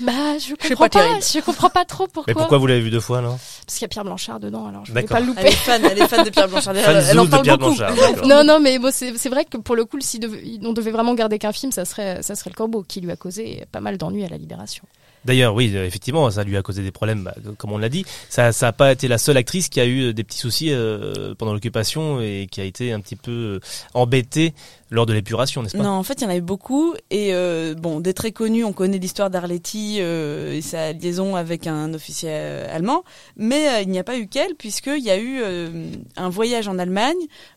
Bah, 0.00 0.12
je 0.38 0.54
comprends 0.54 0.88
pas 0.88 1.20
je 1.20 1.40
comprends 1.40 1.70
pas 1.70 1.84
trop 1.84 2.06
pourquoi. 2.06 2.24
Mais 2.26 2.34
pourquoi 2.34 2.58
vous 2.58 2.66
l'avez 2.66 2.80
vu 2.80 2.90
deux 2.90 3.00
fois, 3.00 3.20
là 3.20 3.28
Parce 3.66 3.78
qu'il 3.78 3.82
y 3.82 3.84
a 3.84 3.88
Pierre 3.88 4.04
Blanchard 4.04 4.40
dedans, 4.40 4.66
alors 4.66 4.84
je 4.84 4.90
voulais 4.90 5.02
D'accord. 5.02 5.16
pas 5.16 5.20
le 5.20 5.26
louper. 5.26 5.40
Elle 5.42 5.46
est 5.48 5.52
fan, 5.52 5.84
elle 5.84 5.98
est 5.98 6.08
fan 6.08 6.24
de 6.24 6.30
Pierre 6.30 6.48
Blanchard. 6.48 6.74
Fan 6.74 6.96
Elle, 6.96 7.04
elle 7.10 7.20
en 7.20 7.24
de 7.24 7.30
parle 7.30 7.42
Pierre 7.42 7.58
beaucoup. 7.58 7.76
Blanchard. 7.76 8.26
Non, 8.26 8.44
non, 8.44 8.60
mais 8.60 8.78
bon, 8.78 8.90
c'est 8.92 9.28
vrai 9.28 9.44
que 9.44 9.56
pour 9.58 9.76
le 9.76 9.84
coup, 9.84 9.98
si 10.00 10.20
on 10.62 10.72
devait 10.72 10.90
vraiment 10.90 11.14
garder 11.14 11.38
qu'un 11.38 11.52
film, 11.52 11.72
ça 11.72 11.84
serait, 11.84 12.22
ça 12.22 12.34
serait 12.34 12.50
Le 12.50 12.54
Corbeau, 12.56 12.82
qui 12.86 13.00
lui 13.00 13.10
a 13.10 13.16
causé 13.16 13.64
pas 13.72 13.80
mal 13.80 13.98
d'ennuis 13.98 14.24
à 14.24 14.28
la 14.28 14.36
Libération. 14.36 14.84
D'ailleurs, 15.24 15.54
oui, 15.54 15.72
euh, 15.74 15.86
effectivement, 15.86 16.30
ça 16.30 16.44
lui 16.44 16.56
a 16.56 16.62
causé 16.62 16.82
des 16.82 16.90
problèmes, 16.90 17.24
bah, 17.24 17.34
comme 17.56 17.72
on 17.72 17.78
l'a 17.78 17.88
dit. 17.88 18.04
Ça 18.28 18.50
n'a 18.60 18.72
pas 18.72 18.92
été 18.92 19.08
la 19.08 19.18
seule 19.18 19.36
actrice 19.38 19.68
qui 19.68 19.80
a 19.80 19.86
eu 19.86 20.12
des 20.12 20.22
petits 20.24 20.38
soucis 20.38 20.70
euh, 20.70 21.34
pendant 21.38 21.54
l'occupation 21.54 22.20
et 22.20 22.46
qui 22.50 22.60
a 22.60 22.64
été 22.64 22.92
un 22.92 23.00
petit 23.00 23.16
peu 23.16 23.30
euh, 23.30 23.60
embêtée 23.94 24.52
lors 24.94 25.04
de 25.06 25.12
l'épuration, 25.12 25.62
n'est-ce 25.62 25.76
pas? 25.76 25.82
Non, 25.82 25.90
en 25.90 26.02
fait, 26.02 26.20
il 26.20 26.24
y 26.24 26.26
en 26.26 26.30
avait 26.30 26.40
beaucoup. 26.40 26.94
Et 27.10 27.34
euh, 27.34 27.74
bon, 27.74 28.00
des 28.00 28.14
très 28.14 28.32
connus, 28.32 28.64
on 28.64 28.72
connaît 28.72 28.98
l'histoire 28.98 29.28
d'Arletty 29.28 29.96
euh, 30.00 30.52
et 30.54 30.62
sa 30.62 30.92
liaison 30.92 31.36
avec 31.36 31.66
un 31.66 31.92
officier 31.92 32.30
euh, 32.32 32.74
allemand. 32.74 33.02
Mais 33.36 33.68
euh, 33.68 33.80
il 33.82 33.88
n'y 33.90 33.98
a 33.98 34.04
pas 34.04 34.16
eu 34.16 34.26
qu'elle, 34.28 34.54
puisqu'il 34.54 35.02
y 35.02 35.10
a 35.10 35.18
eu 35.18 35.40
euh, 35.42 35.68
un 36.16 36.28
voyage 36.30 36.68
en 36.68 36.78
Allemagne 36.78 37.16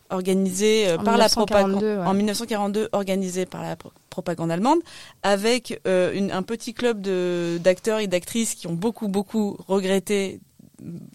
organisé 0.09 0.87
euh, 0.87 0.97
En 0.97 1.03
par 1.03 1.17
la 1.17 1.29
propagande 1.29 1.75
1942, 1.83 2.01
ouais. 2.01 2.07
en 2.07 2.13
1942, 2.13 2.89
organisé 2.93 3.45
par 3.45 3.61
la 3.61 3.75
pro- 3.75 3.91
propagande 4.09 4.51
allemande, 4.51 4.79
avec 5.23 5.79
euh, 5.87 6.13
une- 6.13 6.31
un 6.31 6.43
petit 6.43 6.73
club 6.73 7.01
de 7.01 7.57
d'acteurs 7.63 7.99
et 7.99 8.07
d'actrices 8.07 8.55
qui 8.55 8.67
ont 8.67 8.73
beaucoup 8.73 9.07
beaucoup 9.09 9.57
regretté 9.67 10.39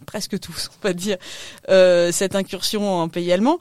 presque 0.07 0.39
tous, 0.41 0.71
on 0.83 0.89
va 0.89 0.93
dire, 0.93 1.17
euh, 1.71 2.11
cette 2.13 2.35
incursion 2.37 2.95
en 3.01 3.09
pays 3.09 3.33
allemand, 3.33 3.59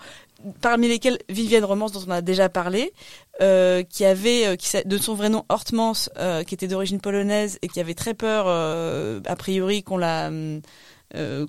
parmi 0.62 0.88
lesquels 0.88 1.20
Vivienne 1.30 1.64
Romance, 1.64 1.92
dont 1.92 2.04
on 2.08 2.12
a 2.12 2.22
déjà 2.22 2.50
parlé, 2.50 2.94
euh, 3.42 3.84
qui 3.84 4.06
avait, 4.06 4.48
euh, 4.48 4.84
de 4.86 4.98
son 4.98 5.16
vrai 5.16 5.30
nom 5.30 5.46
Hortmans, 5.50 5.94
euh, 6.18 6.44
qui 6.44 6.54
était 6.54 6.68
d'origine 6.68 7.00
polonaise 7.00 7.58
et 7.62 7.68
qui 7.68 7.80
avait 7.80 7.94
très 7.94 8.14
peur, 8.14 8.46
euh, 8.48 9.20
a 9.26 9.36
priori, 9.36 9.84
qu'on 9.84 9.98
la, 9.98 10.28
hum, 10.28 10.62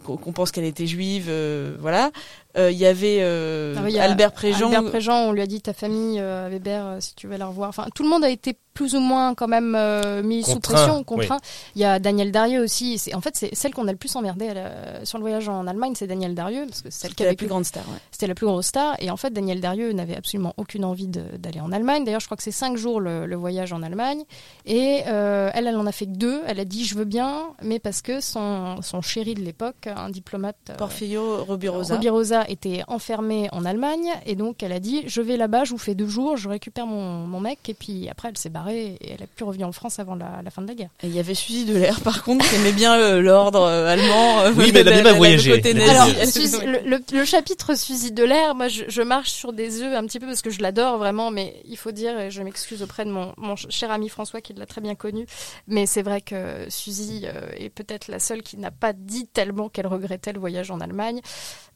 qu'on 0.04 0.32
pense 0.32 0.50
qu'elle 0.50 0.64
était 0.64 0.88
juive, 0.88 1.30
voilà. 1.78 2.10
Euh, 2.58 2.70
Il 2.70 2.78
y 2.78 2.86
avait 2.86 3.18
euh, 3.22 3.74
Ah 3.78 3.82
oui, 3.84 3.98
Albert 3.98 4.32
Préjean. 4.32 4.66
Albert 4.66 4.90
Préjean, 4.90 5.28
on 5.28 5.32
lui 5.32 5.40
a 5.42 5.46
dit 5.46 5.60
ta 5.62 5.72
famille, 5.72 6.18
euh, 6.20 6.48
Weber, 6.50 6.84
euh, 6.86 6.96
si 7.00 7.14
tu 7.14 7.26
veux 7.26 7.36
la 7.36 7.46
revoir. 7.46 7.68
Enfin, 7.70 7.86
tout 7.94 8.02
le 8.02 8.08
monde 8.10 8.24
a 8.24 8.30
été 8.30 8.56
plus 8.74 8.94
ou 8.94 9.00
moins 9.00 9.34
quand 9.34 9.48
même 9.48 9.74
euh, 9.76 10.22
mis 10.22 10.42
sous 10.42 10.58
pression, 10.58 11.04
contraint. 11.04 11.36
Il 11.76 11.82
y 11.82 11.84
a 11.84 11.98
Daniel 11.98 12.32
Darieux 12.32 12.62
aussi. 12.62 12.96
C'est 12.96 13.14
en 13.14 13.20
fait 13.20 13.36
c'est 13.36 13.54
celle 13.54 13.74
qu'on 13.74 13.86
a 13.86 13.92
le 13.92 13.98
plus 13.98 14.16
emmerdé 14.16 14.52
la- 14.54 15.04
sur 15.04 15.18
le 15.18 15.22
voyage 15.22 15.46
en 15.48 15.66
Allemagne, 15.66 15.92
c'est 15.94 16.06
Daniel 16.06 16.34
Darieux 16.34 16.64
parce 16.66 16.80
que 16.80 16.88
c'est 16.90 17.00
celle 17.02 17.10
qui 17.10 17.14
C'était 17.16 17.24
la 17.24 17.28
avait 17.30 17.36
plus 17.36 17.48
grande 17.48 17.66
star. 17.66 17.82
Ouais. 17.88 17.98
C'était 18.10 18.26
la 18.28 18.34
plus 18.34 18.46
grosse 18.46 18.66
star. 18.66 18.96
Et 18.98 19.10
en 19.10 19.18
fait, 19.18 19.30
Daniel 19.30 19.60
Darieux 19.60 19.92
n'avait 19.92 20.16
absolument 20.16 20.54
aucune 20.56 20.86
envie 20.86 21.06
de- 21.06 21.36
d'aller 21.38 21.60
en 21.60 21.70
Allemagne. 21.70 22.04
D'ailleurs, 22.04 22.20
je 22.20 22.26
crois 22.26 22.36
que 22.38 22.42
c'est 22.42 22.50
cinq 22.50 22.78
jours 22.78 22.98
le, 22.98 23.26
le 23.26 23.36
voyage 23.36 23.74
en 23.74 23.82
Allemagne. 23.82 24.22
Et 24.64 25.02
euh, 25.06 25.50
elle, 25.52 25.66
elle 25.66 25.76
en 25.76 25.86
a 25.86 25.92
fait 25.92 26.06
que 26.06 26.16
deux. 26.16 26.40
Elle 26.46 26.58
a 26.60 26.64
dit 26.64 26.86
je 26.86 26.94
veux 26.96 27.04
bien, 27.04 27.42
mais 27.62 27.78
parce 27.78 28.00
que 28.00 28.20
son, 28.20 28.80
son 28.80 29.02
chéri 29.02 29.34
de 29.34 29.40
l'époque, 29.42 29.86
un 29.94 30.08
diplomate. 30.08 30.56
euh, 30.70 30.76
Porfirio 30.76 31.44
Robirosa. 31.44 31.94
Robirosa 31.96 32.41
était 32.48 32.82
enfermé 32.88 33.48
en 33.52 33.64
Allemagne 33.64 34.08
et 34.26 34.34
donc 34.34 34.62
elle 34.62 34.72
a 34.72 34.80
dit 34.80 35.02
je 35.06 35.20
vais 35.20 35.36
là-bas, 35.36 35.64
je 35.64 35.70
vous 35.70 35.78
fais 35.78 35.94
deux 35.94 36.06
jours, 36.08 36.36
je 36.36 36.48
récupère 36.48 36.86
mon, 36.86 37.26
mon 37.26 37.40
mec 37.40 37.58
et 37.68 37.74
puis 37.74 38.08
après 38.08 38.28
elle 38.28 38.38
s'est 38.38 38.48
barrée 38.50 38.96
et 39.00 39.12
elle 39.12 39.22
a 39.22 39.26
pu 39.26 39.44
revenir 39.44 39.66
en 39.68 39.72
France 39.72 39.98
avant 39.98 40.14
la, 40.14 40.40
la 40.44 40.50
fin 40.50 40.62
de 40.62 40.68
la 40.68 40.74
guerre. 40.74 40.90
Et 41.02 41.06
il 41.08 41.14
y 41.14 41.18
avait 41.18 41.34
Suzy 41.34 41.64
Delair, 41.64 42.00
par 42.00 42.22
contre, 42.22 42.48
qui 42.48 42.54
aimait 42.56 42.72
bien 42.72 42.98
euh, 42.98 43.20
l'ordre 43.20 43.62
euh, 43.62 43.86
allemand. 43.92 44.40
euh, 44.40 44.52
Oui, 44.56 44.70
mais 44.72 44.80
elle 44.80 44.88
a 44.88 44.92
bien 44.92 45.02
le 45.12 45.16
voyagé. 45.16 45.52
Alors, 45.90 46.06
Suzy- 46.26 46.64
le, 46.64 46.78
le- 46.88 47.02
le 47.18 47.24
chapitre 47.24 47.74
Suzy 47.76 48.12
de 48.12 48.24
l'air, 48.24 48.54
moi 48.54 48.68
je, 48.68 48.84
je 48.88 49.02
marche 49.02 49.30
sur 49.30 49.52
des 49.52 49.82
œufs 49.82 49.94
un 49.94 50.06
petit 50.06 50.20
peu 50.20 50.26
parce 50.26 50.42
que 50.42 50.50
je 50.50 50.60
l'adore 50.62 50.98
vraiment, 50.98 51.30
mais 51.30 51.54
il 51.68 51.76
faut 51.76 51.92
dire, 51.92 52.18
et 52.18 52.30
je 52.30 52.42
m'excuse 52.42 52.82
auprès 52.82 53.04
de 53.04 53.10
mon, 53.10 53.32
mon 53.36 53.56
cher 53.56 53.90
ami 53.90 54.08
François 54.08 54.40
qui 54.40 54.52
l'a 54.54 54.66
très 54.66 54.80
bien 54.80 54.94
connu, 54.94 55.26
mais 55.68 55.86
c'est 55.86 56.02
vrai 56.02 56.20
que 56.20 56.66
Suzy 56.68 57.26
est 57.58 57.68
peut-être 57.70 58.08
la 58.08 58.18
seule 58.18 58.42
qui 58.42 58.56
n'a 58.56 58.70
pas 58.70 58.92
dit 58.92 59.26
tellement 59.26 59.68
qu'elle 59.68 59.86
regrettait 59.86 60.32
le 60.32 60.40
voyage 60.40 60.70
en 60.70 60.80
Allemagne, 60.80 61.20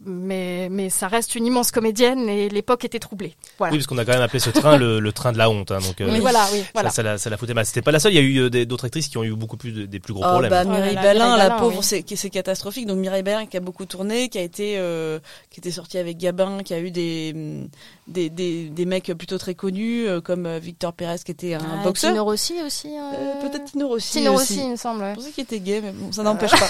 mais, 0.00 0.55
mais 0.70 0.90
ça 0.90 1.08
reste 1.08 1.34
une 1.34 1.46
immense 1.46 1.70
comédienne 1.70 2.28
et 2.28 2.48
l'époque 2.48 2.84
était 2.84 2.98
troublée. 2.98 3.34
Voilà. 3.58 3.72
Oui, 3.72 3.78
parce 3.78 3.86
qu'on 3.86 3.98
a 3.98 4.04
quand 4.04 4.12
même 4.12 4.22
appelé 4.22 4.38
ce 4.40 4.50
train 4.50 4.76
le, 4.76 5.00
le 5.00 5.12
train 5.12 5.32
de 5.32 5.38
la 5.38 5.48
honte. 5.50 5.70
hein, 5.70 5.78
donc, 5.80 6.00
euh, 6.00 6.08
Mais 6.10 6.20
voilà, 6.20 6.46
oui, 6.52 6.62
voilà. 6.74 6.90
Ça, 6.90 6.96
ça, 6.96 7.02
la, 7.02 7.18
ça 7.18 7.30
la 7.30 7.36
foutait 7.36 7.54
mal. 7.54 7.64
C'était 7.66 7.82
pas 7.82 7.92
la 7.92 7.98
seule. 8.00 8.12
Il 8.12 8.16
y 8.16 8.18
a 8.18 8.22
eu 8.22 8.38
euh, 8.40 8.64
d'autres 8.66 8.84
actrices 8.86 9.08
qui 9.08 9.18
ont 9.18 9.24
eu 9.24 9.34
beaucoup 9.34 9.56
plus 9.56 9.72
de- 9.72 9.86
des 9.86 10.00
plus 10.00 10.12
gros 10.14 10.22
Oh, 10.24 10.30
problèmes. 10.30 10.50
bah, 10.50 10.62
Oh 10.66 10.68
Mireille 10.70 10.94
Mireille 10.96 11.18
la 11.18 11.50
pauvre, 11.50 11.80
oui. 11.80 12.16
c'est 12.16 12.30
catastrophique. 12.30 12.86
Donc 12.86 12.98
Mireille 12.98 13.22
Balin 13.22 13.46
qui 13.46 13.56
a 13.56 13.60
beaucoup 13.60 13.84
tourné, 13.86 14.28
qui 14.28 14.38
a 14.38 14.42
été, 14.42 14.74
euh, 14.78 15.18
qui 15.50 15.60
était 15.60 15.70
sortie 15.70 15.98
avec 15.98 16.16
Gabin, 16.18 16.62
qui 16.64 16.74
a 16.74 16.78
eu 16.80 16.90
des, 16.90 17.32
hum, 17.34 17.68
des, 18.08 18.30
des, 18.30 18.68
des 18.68 18.84
mecs 18.86 19.12
plutôt 19.14 19.38
très 19.38 19.54
connus, 19.54 20.06
euh, 20.06 20.20
comme 20.20 20.48
Victor 20.58 20.92
Pérez 20.92 21.16
qui 21.24 21.32
était 21.32 21.54
un 21.54 21.60
Ah, 21.60 21.84
boxeur. 21.84 22.10
Tino 22.12 22.24
Rossi 22.24 22.54
aussi. 22.64 22.88
euh, 22.88 23.00
Euh, 23.16 23.48
Peut-être 23.48 23.64
Tino 23.72 23.88
Rossi. 23.88 24.18
Tino 24.18 24.32
aussi. 24.34 24.54
Rossi, 24.54 24.66
il 24.66 24.70
me 24.72 24.76
semble. 24.76 25.02
ouais. 25.02 25.10
Je 25.10 25.16
pensais 25.16 25.30
qu'il 25.32 25.44
était 25.44 25.60
gay, 25.60 25.80
mais 25.82 25.92
bon, 25.92 26.12
ça 26.12 26.22
n'empêche 26.22 26.50
pas. 26.52 26.68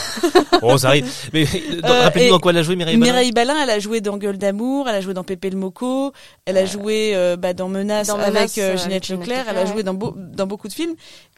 Oh, 0.62 0.78
ça 0.78 0.88
arrive. 0.88 1.06
Mais 1.32 1.44
dans- 1.82 1.88
rappelez-nous 2.02 2.30
dans 2.30 2.38
quoi 2.38 2.52
elle 2.52 2.58
a 2.58 2.62
joué 2.62 2.76
Mireille 2.76 2.96
Balin 2.96 3.12
Mireille 3.12 3.32
Balin, 3.32 3.54
elle 3.62 3.70
a 3.70 3.75
joué 3.78 4.00
dans 4.00 4.16
Gueule 4.16 4.38
d'amour, 4.38 4.88
elle 4.88 4.94
a 4.96 5.00
joué 5.00 5.14
dans 5.14 5.24
Pépé 5.24 5.50
le 5.50 5.56
Moco, 5.56 6.12
elle 6.44 6.56
a 6.56 6.64
joué 6.66 7.12
euh, 7.14 7.36
bah, 7.36 7.52
dans 7.54 7.68
Menace 7.68 8.08
Dans 8.08 8.18
avec 8.18 8.58
euh, 8.58 8.74
euh, 8.74 8.76
Ginette 8.76 9.04
Ginette 9.04 9.08
Leclerc, 9.20 9.46
elle 9.48 9.56
a 9.58 9.66
joué 9.66 9.82
dans, 9.82 9.94
beau- 9.94 10.14
dans 10.16 10.46
beaucoup 10.46 10.68
de 10.68 10.72
films 10.72 10.94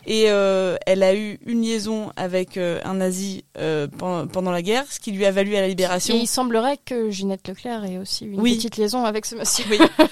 et 0.06 0.30
euh, 0.30 0.76
elle 0.86 1.02
a 1.02 1.14
eu 1.14 1.38
une 1.46 1.62
liaison 1.62 2.10
avec 2.16 2.56
euh, 2.56 2.80
un 2.84 2.94
nazi 2.94 3.44
euh, 3.58 3.86
pendant, 3.98 4.26
pendant 4.26 4.50
la 4.50 4.62
guerre, 4.62 4.84
ce 4.90 5.00
qui 5.00 5.12
lui 5.12 5.26
a 5.26 5.30
valu 5.30 5.56
à 5.56 5.60
la 5.60 5.68
Libération. 5.68 6.14
Et 6.14 6.18
il 6.18 6.26
semblerait 6.26 6.78
que 6.84 7.10
Ginette 7.10 7.46
Leclerc 7.48 7.84
ait 7.84 7.98
aussi 7.98 8.24
une 8.26 8.40
Oui. 8.40 8.56
petite 8.56 8.76
liaison 8.76 9.04
avec 9.04 9.26
ce 9.26 9.34
monsieur. 9.34 9.64
Oui. 9.70 9.78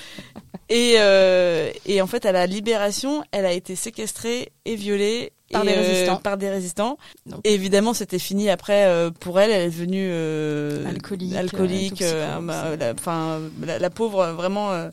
Et, 0.68 0.96
euh, 0.98 1.70
et 1.86 2.00
en 2.02 2.06
fait, 2.06 2.26
à 2.26 2.32
la 2.32 2.46
Libération, 2.46 3.22
elle 3.30 3.46
a 3.46 3.52
été 3.52 3.76
séquestrée 3.76 4.50
et 4.64 4.74
violée 4.74 5.32
Par 5.52 5.62
et, 5.62 5.66
des 5.66 5.72
euh, 5.74 5.80
résistants. 5.80 6.16
par 6.16 6.36
des 6.36 6.50
résistants. 6.50 6.98
Donc- 7.26 7.40
Et 7.44 7.54
évidemment, 7.54 7.94
c'était 7.94 8.18
fini 8.18 8.50
après 8.50 8.86
euh, 8.86 9.10
pour 9.10 9.38
elle. 9.38 9.50
Elle 9.52 9.62
est 9.68 9.70
devenue 9.70 10.08
euh, 10.10 10.84
Alcoolique, 10.88 11.36
alcoolique, 11.36 12.02
euh, 12.02 12.06
euh, 12.06 12.34
toxicomane, 12.36 12.46
bah, 12.46 12.76
la, 12.86 12.92
enfin, 12.94 13.40
la, 13.64 13.78
la 13.78 13.90
pauvre, 13.90 14.20
euh, 14.20 14.32
vraiment 14.32 14.72
euh, 14.72 14.88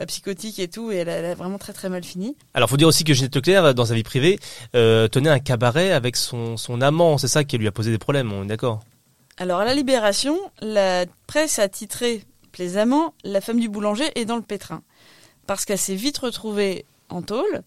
euh, 0.00 0.06
psychotique 0.06 0.58
et 0.58 0.68
tout. 0.68 0.90
Et 0.90 0.96
elle 0.96 1.10
a, 1.10 1.16
elle 1.16 1.26
a 1.26 1.34
vraiment 1.34 1.58
très 1.58 1.74
très 1.74 1.90
mal 1.90 2.02
fini. 2.02 2.34
Alors, 2.54 2.70
faut 2.70 2.78
dire 2.78 2.88
aussi 2.88 3.04
que 3.04 3.12
Ginette 3.12 3.36
Leclerc, 3.36 3.74
dans 3.74 3.84
sa 3.84 3.94
vie 3.94 4.02
privée, 4.02 4.38
euh, 4.74 5.06
tenait 5.06 5.28
un 5.28 5.38
cabaret 5.40 5.90
avec 5.92 6.16
son, 6.16 6.56
son 6.56 6.80
amant. 6.80 7.18
C'est 7.18 7.28
ça 7.28 7.44
qui 7.44 7.58
lui 7.58 7.68
a 7.68 7.72
posé 7.72 7.90
des 7.90 7.98
problèmes. 7.98 8.32
On 8.32 8.44
est 8.44 8.48
d'accord? 8.48 8.80
Alors 9.36 9.60
à 9.60 9.64
la 9.66 9.74
Libération, 9.74 10.38
la 10.62 11.04
presse 11.26 11.58
a 11.58 11.68
titré 11.68 12.22
plaisamment 12.52 13.14
La 13.24 13.40
femme 13.40 13.60
du 13.60 13.68
boulanger 13.68 14.10
est 14.14 14.24
dans 14.24 14.36
le 14.36 14.42
pétrin. 14.42 14.82
Parce 15.50 15.64
qu'elle 15.64 15.78
s'est 15.78 15.96
vite 15.96 16.18
retrouvée 16.18 16.84
en 17.08 17.22
tôle. 17.22 17.62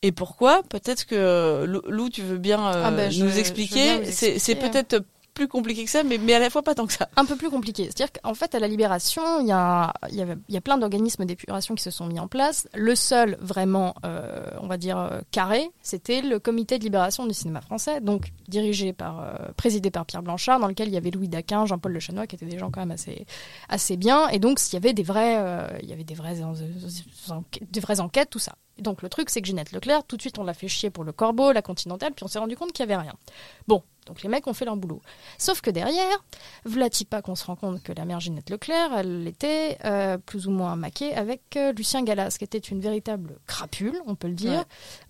Et 0.00 0.12
pourquoi? 0.12 0.62
Peut-être 0.62 1.04
que 1.04 1.66
Lou, 1.66 2.08
tu 2.08 2.22
veux 2.22 2.38
bien 2.38 2.58
euh, 2.58 2.82
Ah 2.86 2.90
ben, 2.90 3.12
nous 3.18 3.38
expliquer. 3.38 3.98
vous 3.98 4.10
C'est 4.10 4.36
expliquer. 4.36 4.54
peut-être 4.70 5.04
plus 5.38 5.46
compliqué 5.46 5.84
que 5.84 5.90
ça, 5.90 6.02
mais, 6.02 6.18
mais 6.18 6.34
à 6.34 6.40
la 6.40 6.50
fois 6.50 6.62
pas 6.62 6.74
tant 6.74 6.86
que 6.86 6.92
ça. 6.92 7.08
Un 7.16 7.24
peu 7.24 7.36
plus 7.36 7.48
compliqué. 7.48 7.84
C'est-à-dire 7.84 8.12
qu'en 8.12 8.34
fait, 8.34 8.56
à 8.56 8.58
la 8.58 8.66
Libération, 8.66 9.22
il 9.40 9.46
y 9.46 9.52
a, 9.52 9.92
y, 10.10 10.16
il 10.48 10.54
y 10.54 10.56
a 10.56 10.60
plein 10.60 10.78
d'organismes 10.78 11.24
d'épuration 11.24 11.76
qui 11.76 11.82
se 11.84 11.92
sont 11.92 12.06
mis 12.06 12.18
en 12.18 12.26
place. 12.26 12.66
Le 12.74 12.96
seul 12.96 13.38
vraiment, 13.40 13.94
euh, 14.04 14.50
on 14.60 14.66
va 14.66 14.76
dire, 14.78 14.98
euh, 14.98 15.20
carré, 15.30 15.70
c'était 15.80 16.22
le 16.22 16.40
comité 16.40 16.78
de 16.80 16.84
libération 16.84 17.24
du 17.24 17.34
cinéma 17.34 17.60
français, 17.60 18.00
donc 18.00 18.32
dirigé 18.48 18.92
par, 18.92 19.20
euh, 19.20 19.52
présidé 19.56 19.92
par 19.92 20.06
Pierre 20.06 20.24
Blanchard, 20.24 20.58
dans 20.58 20.66
lequel 20.66 20.88
il 20.88 20.94
y 20.94 20.96
avait 20.96 21.12
Louis 21.12 21.28
Daquin, 21.28 21.66
Jean-Paul 21.66 21.92
Le 21.92 22.00
Chanois, 22.00 22.26
qui 22.26 22.34
étaient 22.34 22.46
des 22.46 22.58
gens 22.58 22.72
quand 22.72 22.80
même 22.80 22.90
assez, 22.90 23.24
assez 23.68 23.96
bien. 23.96 24.28
Et 24.30 24.40
donc, 24.40 24.58
il 24.60 24.72
y 24.74 24.76
avait 24.76 24.92
des 24.92 25.04
vrais, 25.04 25.36
il 25.82 25.88
y 25.88 25.92
avait 25.92 26.02
des 26.02 26.14
vraies, 26.14 26.34
des 27.70 27.80
vraies 27.80 28.00
enquêtes, 28.00 28.30
tout 28.30 28.40
ça. 28.40 28.56
Donc, 28.78 29.02
le 29.02 29.08
truc, 29.08 29.28
c'est 29.30 29.40
que 29.40 29.46
Ginette 29.46 29.72
Leclerc, 29.72 30.04
tout 30.04 30.16
de 30.16 30.20
suite, 30.22 30.38
on 30.38 30.44
l'a 30.44 30.54
fait 30.54 30.68
chier 30.68 30.90
pour 30.90 31.04
le 31.04 31.12
Corbeau, 31.12 31.52
la 31.52 31.62
Continentale, 31.62 32.12
puis 32.14 32.24
on 32.24 32.28
s'est 32.28 32.38
rendu 32.38 32.56
compte 32.56 32.72
qu'il 32.72 32.88
y 32.88 32.90
avait 32.90 33.00
rien. 33.00 33.14
Bon, 33.66 33.82
donc 34.08 34.22
les 34.22 34.28
mecs 34.28 34.46
ont 34.46 34.54
fait 34.54 34.64
leur 34.64 34.76
boulot. 34.76 35.00
Sauf 35.36 35.60
que 35.60 35.70
derrière, 35.70 36.24
Vlati 36.64 37.04
pas 37.04 37.22
qu'on 37.22 37.34
se 37.34 37.44
rend 37.44 37.56
compte 37.56 37.82
que 37.82 37.92
la 37.92 38.04
mère 38.04 38.20
Ginette 38.20 38.50
Leclerc, 38.50 38.90
elle 38.96 39.26
était 39.26 39.78
euh, 39.84 40.18
plus 40.18 40.48
ou 40.48 40.50
moins 40.50 40.74
maquée 40.76 41.14
avec 41.14 41.56
euh, 41.56 41.72
Lucien 41.72 42.02
Gallas, 42.02 42.36
qui 42.38 42.44
était 42.44 42.58
une 42.58 42.80
véritable 42.80 43.36
crapule, 43.46 44.00
on 44.06 44.14
peut 44.14 44.28
le 44.28 44.34
dire. 44.34 44.52
Ouais. 44.52 44.64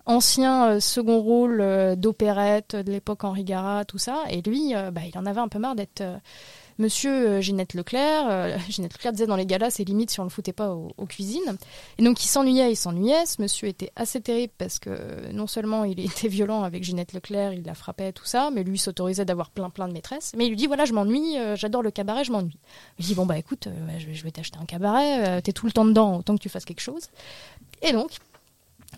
Ancien 0.05 0.67
euh, 0.67 0.79
second 0.79 1.19
rôle 1.19 1.95
d'opérette 1.95 2.75
de 2.75 2.91
l'époque 2.91 3.23
Henri 3.23 3.43
Garat, 3.43 3.85
tout 3.85 3.97
ça. 3.97 4.23
Et 4.29 4.41
lui, 4.41 4.73
bah, 4.91 5.01
il 5.07 5.17
en 5.17 5.25
avait 5.25 5.39
un 5.39 5.47
peu 5.47 5.59
marre 5.59 5.75
d'être 5.75 6.03
monsieur 6.79 7.11
euh, 7.11 7.41
Ginette 7.41 7.73
Leclerc. 7.73 8.25
Euh, 8.27 8.57
Ginette 8.69 8.93
Leclerc 8.93 9.11
disait 9.11 9.27
dans 9.27 9.35
les 9.35 9.45
galas, 9.45 9.69
c'est 9.71 9.83
limite 9.83 10.09
si 10.09 10.19
on 10.19 10.23
le 10.23 10.29
foutait 10.29 10.53
pas 10.53 10.71
aux, 10.71 11.05
cuisines. 11.05 11.57
Et 11.97 12.03
donc 12.03 12.23
il 12.23 12.27
s'ennuyait, 12.27 12.71
il 12.71 12.75
s'ennuyait. 12.75 13.25
Ce 13.25 13.41
monsieur 13.41 13.67
était 13.67 13.91
assez 13.95 14.21
terrible 14.21 14.53
parce 14.57 14.79
que 14.79 14.89
euh, 14.89 15.31
non 15.31 15.47
seulement 15.47 15.83
il 15.83 15.99
était 16.05 16.27
violent 16.27 16.63
avec 16.63 16.83
Ginette 16.83 17.13
Leclerc, 17.13 17.53
il 17.53 17.63
la 17.63 17.75
frappait, 17.75 18.11
tout 18.11 18.25
ça, 18.25 18.49
mais 18.53 18.63
lui 18.63 18.79
s'autorisait 18.79 19.25
d'avoir 19.25 19.51
plein 19.51 19.69
plein 19.69 19.87
de 19.87 19.93
maîtresses. 19.93 20.31
Mais 20.35 20.45
il 20.45 20.49
lui 20.49 20.57
dit 20.57 20.67
voilà, 20.67 20.85
je 20.85 20.93
m'ennuie, 20.93 21.35
j'adore 21.55 21.83
le 21.83 21.91
cabaret, 21.91 22.23
je 22.23 22.31
m'ennuie. 22.31 22.57
Il 22.97 23.05
dit 23.05 23.15
bon 23.15 23.25
bah 23.25 23.37
écoute, 23.37 23.67
je, 23.97 24.23
vais- 24.23 24.31
t'acheter 24.31 24.59
un 24.59 24.65
cabaret, 24.65 25.41
t'es 25.41 25.53
tout 25.53 25.65
le 25.65 25.71
temps 25.71 25.85
dedans, 25.85 26.17
autant 26.17 26.35
que 26.35 26.41
tu 26.41 26.49
fasses 26.49 26.65
quelque 26.65 26.81
chose. 26.81 27.09
Et 27.81 27.91
donc, 27.91 28.11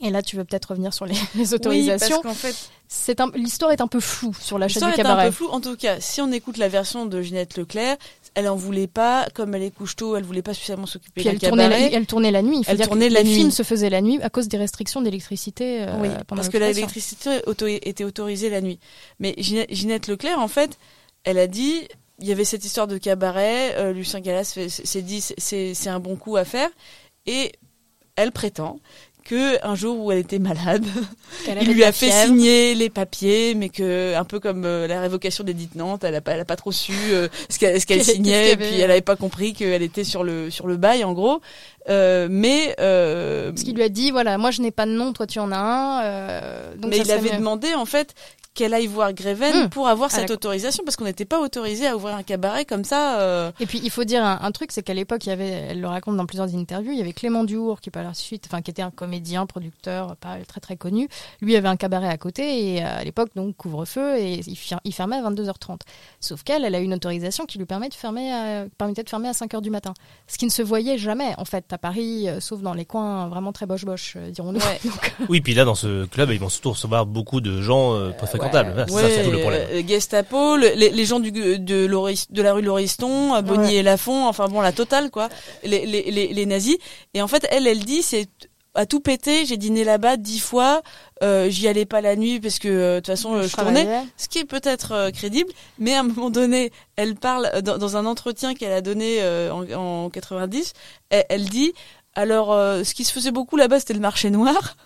et 0.01 0.09
là 0.09 0.21
tu 0.21 0.35
veux 0.35 0.43
peut-être 0.43 0.65
revenir 0.71 0.93
sur 0.93 1.05
les, 1.05 1.15
les 1.35 1.53
autorisations. 1.53 2.17
Oui, 2.17 2.21
parce 2.23 2.43
qu'en 2.43 2.49
fait, 2.49 3.19
un, 3.19 3.31
l'histoire 3.35 3.71
est 3.71 3.81
un 3.81 3.87
peu 3.87 3.99
floue 3.99 4.33
sur 4.39 4.57
l'achat 4.57 4.73
l'histoire 4.79 4.91
du 4.93 4.97
est 4.97 5.01
un 5.01 5.03
cabaret. 5.03 5.27
peu 5.27 5.31
floue. 5.35 5.49
En 5.49 5.61
tout 5.61 5.75
cas, 5.77 5.99
si 5.99 6.21
on 6.21 6.31
écoute 6.31 6.57
la 6.57 6.67
version 6.67 7.05
de 7.05 7.21
Ginette 7.21 7.57
Leclerc, 7.57 7.97
elle 8.33 8.47
en 8.47 8.55
voulait 8.55 8.87
pas, 8.87 9.27
comme 9.33 9.55
elle 9.55 9.63
est 9.63 9.71
couche 9.71 9.95
tôt, 9.95 10.15
elle 10.15 10.23
voulait 10.23 10.41
pas 10.41 10.53
suffisamment 10.53 10.85
s'occuper 10.85 11.23
d'un 11.23 11.31
elle 11.31 11.39
tournait, 11.39 11.63
la, 11.69 11.75
cabaret. 11.75 11.91
elle 11.93 12.05
tournait 12.07 12.31
la 12.31 12.41
nuit. 12.41 12.57
Il 12.59 12.63
faut 12.65 12.71
Elle 12.71 12.77
dire 12.77 12.87
tournait 12.87 13.09
que 13.09 13.13
la 13.13 13.21
les 13.23 13.29
nuit. 13.29 13.35
films 13.35 13.51
se 13.51 13.63
faisaient 13.63 13.89
la 13.89 14.01
nuit 14.01 14.19
à 14.21 14.29
cause 14.29 14.47
des 14.47 14.57
restrictions 14.57 15.01
d'électricité. 15.01 15.81
euh, 15.83 15.97
oui, 16.01 16.09
parce 16.27 16.47
que 16.49 16.57
l'électricité 16.57 17.29
auto- 17.47 17.67
était 17.67 18.03
autorisée 18.05 18.49
la 18.49 18.61
nuit. 18.61 18.79
Mais 19.19 19.35
Ginette, 19.37 20.07
Leclerc, 20.07 20.39
en 20.39 20.47
fait, 20.47 20.77
elle 21.25 21.37
a 21.39 21.47
dit, 21.47 21.87
il 22.19 22.27
y 22.27 22.31
avait 22.31 22.45
cette 22.45 22.63
histoire 22.63 22.87
de 22.87 22.97
cabaret, 22.97 23.75
euh, 23.77 23.91
Lucien 23.93 24.19
Gallas 24.21 24.57
s'est 24.69 25.01
dit, 25.01 25.21
c'est 25.37 25.89
un 25.89 25.99
bon 25.99 26.15
coup 26.15 26.37
à 26.37 26.45
faire, 26.45 26.69
et 27.25 27.51
elle 28.15 28.31
prétend 28.31 28.79
que 29.31 29.65
un 29.65 29.75
jour 29.75 29.97
où 30.03 30.11
elle 30.11 30.17
était 30.19 30.39
malade, 30.39 30.85
Qu'elle 31.45 31.59
il 31.61 31.71
lui 31.73 31.83
a 31.83 31.91
fait 31.91 32.07
fièvre. 32.07 32.27
signer 32.27 32.75
les 32.75 32.89
papiers, 32.89 33.55
mais 33.55 33.69
que 33.69 34.13
un 34.15 34.25
peu 34.25 34.39
comme 34.39 34.65
euh, 34.65 34.87
la 34.87 34.99
révocation 34.99 35.43
des 35.43 35.53
dites 35.53 35.75
Nantes, 35.75 36.03
elle 36.03 36.15
a 36.15 36.21
pas, 36.21 36.33
elle 36.33 36.41
a 36.41 36.45
pas 36.45 36.57
trop 36.57 36.71
su 36.71 36.93
euh, 37.11 37.27
ce 37.49 37.57
qu'elle 37.59 37.79
ce 37.79 37.85
qu'elle 37.85 37.99
Qu'est-ce 37.99 38.11
qu'il 38.11 38.15
signait, 38.25 38.51
et 38.51 38.57
puis 38.57 38.79
elle 38.79 38.91
avait 38.91 39.01
pas 39.01 39.15
compris 39.15 39.53
qu'elle 39.53 39.81
était 39.83 40.03
sur 40.03 40.23
le 40.23 40.49
sur 40.49 40.67
le 40.67 40.75
bail 40.77 41.03
en 41.03 41.13
gros. 41.13 41.39
Euh, 41.89 42.27
mais 42.29 42.75
euh, 42.79 43.51
Parce 43.51 43.63
qu'il 43.63 43.75
lui 43.75 43.83
a 43.83 43.89
dit 43.89 44.11
voilà, 44.11 44.37
moi 44.37 44.51
je 44.51 44.61
n'ai 44.61 44.71
pas 44.71 44.85
de 44.85 44.91
nom, 44.91 45.13
toi 45.13 45.25
tu 45.25 45.39
en 45.39 45.51
as 45.51 45.57
un. 45.57 46.03
euh, 46.03 46.75
donc 46.75 46.91
mais 46.91 46.97
ça 46.97 47.03
il 47.03 47.11
avait 47.11 47.29
mieux. 47.31 47.37
demandé 47.37 47.73
en 47.73 47.85
fait 47.85 48.13
qu'elle 48.53 48.73
aille 48.73 48.87
voir 48.87 49.13
Greven 49.13 49.55
Hum. 49.55 49.69
pour 49.69 49.87
avoir 49.87 50.09
Ah, 50.11 50.15
cette 50.19 50.31
autorisation 50.31 50.83
parce 50.83 50.95
qu'on 50.97 51.05
n'était 51.05 51.25
pas 51.25 51.39
autorisé 51.39 51.87
à 51.87 51.95
ouvrir 51.95 52.15
un 52.15 52.23
cabaret 52.23 52.65
comme 52.65 52.83
ça. 52.83 53.19
euh, 53.21 53.51
Et 53.59 53.65
puis 53.65 53.79
il 53.83 53.89
faut 53.89 54.03
dire 54.03 54.23
un, 54.25 54.39
un 54.41 54.51
truc, 54.51 54.71
c'est 54.73 54.83
qu'à 54.83 54.93
l'époque, 54.93 55.25
il 55.25 55.29
y 55.29 55.31
avait, 55.31 55.47
elle 55.49 55.79
le 55.81 55.87
raconte 55.87 56.17
dans 56.17 56.25
plusieurs 56.25 56.53
interviews, 56.55 56.91
il 56.91 56.97
y 56.97 57.01
avait 57.01 57.13
Clément 57.13 57.43
Duhour 57.45 57.79
qui 57.79 57.89
par 57.91 58.03
la 58.03 58.13
suite, 58.13 58.45
enfin 58.47 58.61
qui 58.61 58.71
était 58.71 58.81
un 58.81 58.91
comédien, 58.91 59.45
producteur, 59.45 60.15
pas 60.17 60.35
très 60.47 60.59
très 60.59 60.75
connu. 60.75 61.07
Lui 61.41 61.55
avait 61.55 61.67
un 61.69 61.77
cabaret 61.77 62.09
à 62.09 62.17
côté 62.17 62.75
et 62.75 62.83
euh, 62.83 62.99
à 62.99 63.03
l'époque 63.03 63.29
donc 63.35 63.55
couvre-feu 63.55 64.17
et 64.17 64.41
il, 64.45 64.55
fer- 64.55 64.79
il 64.83 64.93
fermait 64.93 65.17
à 65.17 65.21
22h30. 65.29 65.79
Sauf 66.19 66.43
qu'elle, 66.43 66.65
elle 66.65 66.75
a 66.75 66.79
eu 66.81 66.83
une 66.83 66.93
autorisation 66.93 67.45
qui 67.45 67.57
lui 67.57 67.65
permet 67.65 67.87
de 67.89 67.93
fermer, 67.93 68.31
à, 68.33 68.65
permettait 68.77 69.03
de 69.03 69.09
fermer 69.09 69.29
à 69.29 69.33
5h 69.33 69.61
du 69.61 69.69
matin. 69.69 69.93
Ce 70.27 70.37
qui 70.37 70.45
ne 70.45 70.51
se 70.51 70.61
voyait 70.61 70.97
jamais 70.97 71.33
en 71.37 71.45
fait 71.45 71.71
à 71.71 71.77
Paris, 71.77 72.27
euh, 72.27 72.39
sauf 72.41 72.61
dans 72.61 72.73
les 72.73 72.85
coins 72.85 73.27
vraiment 73.29 73.53
très 73.53 73.65
boche 73.65 73.85
boche, 73.85 74.17
dirons-nous. 74.17 74.59
Donc, 74.83 75.13
Oui, 75.29 75.39
puis 75.41 75.53
là, 75.53 75.63
dans 75.63 75.75
ce 75.75 76.05
club, 76.05 76.31
ils 76.31 76.39
vont 76.39 76.49
surtout 76.49 76.71
recevoir 76.71 77.05
beaucoup 77.05 77.39
de 77.41 77.61
gens 77.61 77.93
euh, 77.95 78.11
c'est 78.87 79.13
surtout 79.15 79.31
le 79.31 79.39
problème. 79.39 79.67
euh, 79.71 79.81
Gestapo, 79.87 80.57
le- 80.57 80.73
les, 80.75 80.89
les 80.89 81.05
gens 81.05 81.19
du, 81.19 81.31
de, 81.31 82.41
la 82.41 82.53
rue 82.53 82.61
Lauriston, 82.61 83.41
Bonnier 83.41 83.61
Ouais. 83.67 83.73
et 83.75 83.83
Lafont, 83.83 84.25
enfin 84.27 84.47
bon, 84.47 84.61
la 84.61 84.71
totale 84.71 85.09
quoi, 85.11 85.29
les, 85.63 85.85
les, 85.85 86.09
les, 86.11 86.27
les 86.33 86.45
nazis. 86.45 86.77
Et 87.13 87.21
en 87.21 87.27
fait, 87.27 87.45
elle, 87.51 87.67
elle 87.67 87.83
dit, 87.85 88.01
c'est 88.01 88.27
à 88.73 88.85
tout 88.85 89.01
péter, 89.01 89.45
j'ai 89.45 89.57
dîné 89.57 89.83
là-bas 89.83 90.15
dix 90.15 90.39
fois, 90.39 90.81
euh, 91.23 91.49
j'y 91.49 91.67
allais 91.67 91.85
pas 91.85 91.99
la 91.99 92.15
nuit 92.15 92.39
parce 92.39 92.57
que 92.57 92.69
euh, 92.69 92.95
de 92.95 92.99
toute 93.01 93.07
façon 93.07 93.35
euh, 93.35 93.41
Je 93.43 93.47
je 93.49 93.55
tournais, 93.57 93.83
ce 94.15 94.29
qui 94.29 94.37
est 94.39 94.45
peut-être 94.45 94.93
euh, 94.93 95.11
crédible, 95.11 95.51
mais 95.77 95.93
à 95.93 95.99
un 95.99 96.03
moment 96.03 96.29
donné, 96.29 96.71
elle 96.95 97.15
parle 97.15 97.51
dans, 97.63 97.77
dans 97.77 97.97
un 97.97 98.05
entretien 98.05 98.53
qu'elle 98.53 98.71
a 98.71 98.79
donné 98.79 99.17
euh, 99.21 99.51
en, 99.53 100.05
en 100.05 100.09
90, 100.09 100.71
elle, 101.09 101.25
elle 101.27 101.45
dit 101.49 101.73
alors 102.15 102.53
euh, 102.53 102.85
ce 102.85 102.93
qui 102.93 103.03
se 103.03 103.11
faisait 103.11 103.31
beaucoup 103.31 103.57
là-bas 103.57 103.79
c'était 103.81 103.93
le 103.93 103.99
marché 103.99 104.29
noir. 104.29 104.77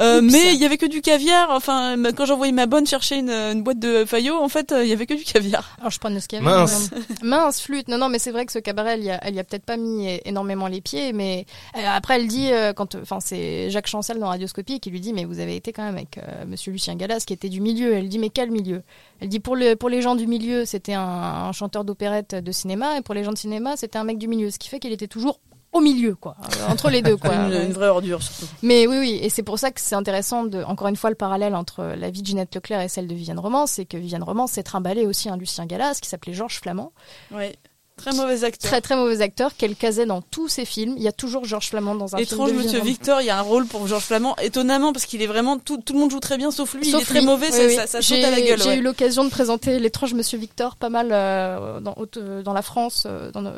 Euh, 0.00 0.20
mais 0.22 0.54
il 0.54 0.60
y 0.60 0.64
avait 0.64 0.78
que 0.78 0.86
du 0.86 1.00
caviar. 1.00 1.50
Enfin, 1.50 1.96
quand 2.16 2.26
j'envoyais 2.26 2.52
ma 2.52 2.66
bonne 2.66 2.86
chercher 2.86 3.16
une, 3.16 3.30
une 3.30 3.62
boîte 3.62 3.78
de 3.78 4.04
Fayot, 4.04 4.36
en 4.36 4.48
fait, 4.48 4.72
euh, 4.72 4.84
il 4.84 4.90
y 4.90 4.92
avait 4.92 5.06
que 5.06 5.14
du 5.14 5.24
caviar. 5.24 5.76
Alors 5.78 5.90
je 5.90 5.98
prends 5.98 6.10
ce 6.20 6.28
avait. 6.28 6.40
Mince. 6.40 6.90
Euh, 6.92 7.00
Mince, 7.22 7.60
flûte. 7.60 7.88
Non, 7.88 7.98
non, 7.98 8.08
mais 8.08 8.18
c'est 8.18 8.30
vrai 8.30 8.46
que 8.46 8.52
ce 8.52 8.58
cabaret, 8.58 8.94
elle 8.94 9.04
y 9.04 9.10
a, 9.10 9.18
elle 9.22 9.34
y 9.34 9.38
a 9.38 9.44
peut-être 9.44 9.64
pas 9.64 9.76
mis 9.76 10.08
énormément 10.24 10.66
les 10.66 10.80
pieds, 10.80 11.12
mais 11.12 11.46
euh, 11.76 11.80
après 11.86 12.16
elle 12.16 12.28
dit, 12.28 12.52
euh, 12.52 12.72
quand, 12.72 12.94
enfin 12.96 13.20
c'est 13.20 13.70
Jacques 13.70 13.86
Chancel 13.86 14.18
dans 14.18 14.28
Radioscopie 14.28 14.80
qui 14.80 14.90
lui 14.90 15.00
dit, 15.00 15.12
mais 15.12 15.24
vous 15.24 15.40
avez 15.40 15.56
été 15.56 15.72
quand 15.72 15.84
même 15.84 15.96
avec 15.96 16.18
euh, 16.18 16.44
Monsieur 16.46 16.72
Lucien 16.72 16.94
Gallas 16.94 17.24
qui 17.26 17.32
était 17.32 17.48
du 17.48 17.60
milieu. 17.60 17.94
Elle 17.94 18.08
dit, 18.08 18.18
mais 18.18 18.30
quel 18.30 18.50
milieu? 18.50 18.82
Elle 19.20 19.28
dit 19.28 19.40
pour 19.40 19.56
le 19.56 19.74
pour 19.74 19.88
les 19.88 20.02
gens 20.02 20.16
du 20.16 20.26
milieu, 20.26 20.64
c'était 20.64 20.94
un, 20.94 21.02
un 21.02 21.52
chanteur 21.52 21.84
d'opérette 21.84 22.34
de 22.34 22.52
cinéma, 22.52 22.98
et 22.98 23.02
pour 23.02 23.14
les 23.14 23.24
gens 23.24 23.32
de 23.32 23.38
cinéma, 23.38 23.76
c'était 23.76 23.98
un 23.98 24.04
mec 24.04 24.18
du 24.18 24.28
milieu, 24.28 24.50
ce 24.50 24.58
qui 24.58 24.68
fait 24.68 24.80
qu'il 24.80 24.92
était 24.92 25.06
toujours 25.06 25.38
au 25.72 25.80
milieu, 25.80 26.14
quoi, 26.14 26.36
euh, 26.40 26.68
entre 26.68 26.90
les 26.90 27.02
deux, 27.02 27.16
quoi. 27.16 27.34
une, 27.34 27.72
vraie 27.72 27.88
ordure 27.88 28.22
surtout. 28.22 28.46
Mais 28.62 28.86
oui, 28.86 28.98
oui, 28.98 29.18
et 29.22 29.30
c'est 29.30 29.42
pour 29.42 29.58
ça 29.58 29.70
que 29.70 29.80
c'est 29.80 29.94
intéressant 29.94 30.44
de, 30.44 30.62
encore 30.62 30.88
une 30.88 30.96
fois, 30.96 31.10
le 31.10 31.16
parallèle 31.16 31.54
entre 31.54 31.94
la 31.96 32.10
vie 32.10 32.22
de 32.22 32.26
Ginette 32.26 32.54
Leclerc 32.54 32.80
et 32.82 32.88
celle 32.88 33.06
de 33.06 33.14
Viviane 33.14 33.38
Romance, 33.38 33.72
c'est 33.72 33.86
que 33.86 33.96
Viviane 33.96 34.22
Romance 34.22 34.52
s'est 34.52 34.62
trimballé 34.62 35.06
aussi 35.06 35.28
un 35.28 35.36
Lucien 35.36 35.66
Gallas 35.66 35.98
qui 36.00 36.08
s'appelait 36.08 36.34
Georges 36.34 36.60
Flamand. 36.60 36.92
Ouais. 37.30 37.56
Très 37.96 38.12
mauvais 38.14 38.42
acteur. 38.42 38.70
Très 38.70 38.80
très 38.80 38.96
mauvais 38.96 39.20
acteur 39.22 39.54
qu'elle 39.56 39.76
casait 39.76 40.06
dans 40.06 40.22
tous 40.22 40.48
ses 40.48 40.64
films. 40.64 40.94
Il 40.96 41.02
y 41.02 41.08
a 41.08 41.12
toujours 41.12 41.44
Georges 41.44 41.68
Flamand 41.68 41.94
dans 41.94 42.16
un 42.16 42.18
Étrange 42.18 42.48
film. 42.48 42.58
de 42.60 42.64
Monsieur 42.64 42.80
Victor, 42.80 43.20
il 43.20 43.26
y 43.26 43.30
a 43.30 43.38
un 43.38 43.42
rôle 43.42 43.66
pour 43.66 43.86
Georges 43.86 44.04
Flamand, 44.04 44.34
étonnamment 44.42 44.92
parce 44.92 45.04
qu'il 45.06 45.22
est 45.22 45.26
vraiment 45.26 45.58
tout, 45.58 45.76
tout 45.76 45.92
le 45.92 45.98
monde 46.00 46.10
joue 46.10 46.18
très 46.18 46.36
bien 46.38 46.50
sauf 46.50 46.74
lui. 46.74 46.84
Sauf 46.86 47.00
il 47.00 47.02
est 47.02 47.06
très 47.06 47.18
lui. 47.20 47.26
mauvais, 47.26 47.48
Oui, 47.50 47.56
ça, 47.56 47.66
oui. 47.66 47.74
ça, 47.76 47.86
ça 47.86 48.02
saute 48.02 48.16
J'ai- 48.16 48.24
à 48.24 48.30
la 48.30 48.40
gueule. 48.40 48.60
J'ai 48.62 48.68
ouais. 48.70 48.76
eu 48.78 48.82
l'occasion 48.82 49.24
de 49.24 49.30
présenter 49.30 49.78
l'étrange 49.78 50.14
Monsieur 50.14 50.38
Victor 50.38 50.76
pas 50.76 50.88
mal 50.88 51.10
euh, 51.12 51.80
dans, 51.80 51.94
euh, 52.16 52.42
dans 52.42 52.54
la 52.54 52.62
France 52.62 53.04
euh, 53.06 53.30
dans, 53.30 53.44
euh, 53.44 53.52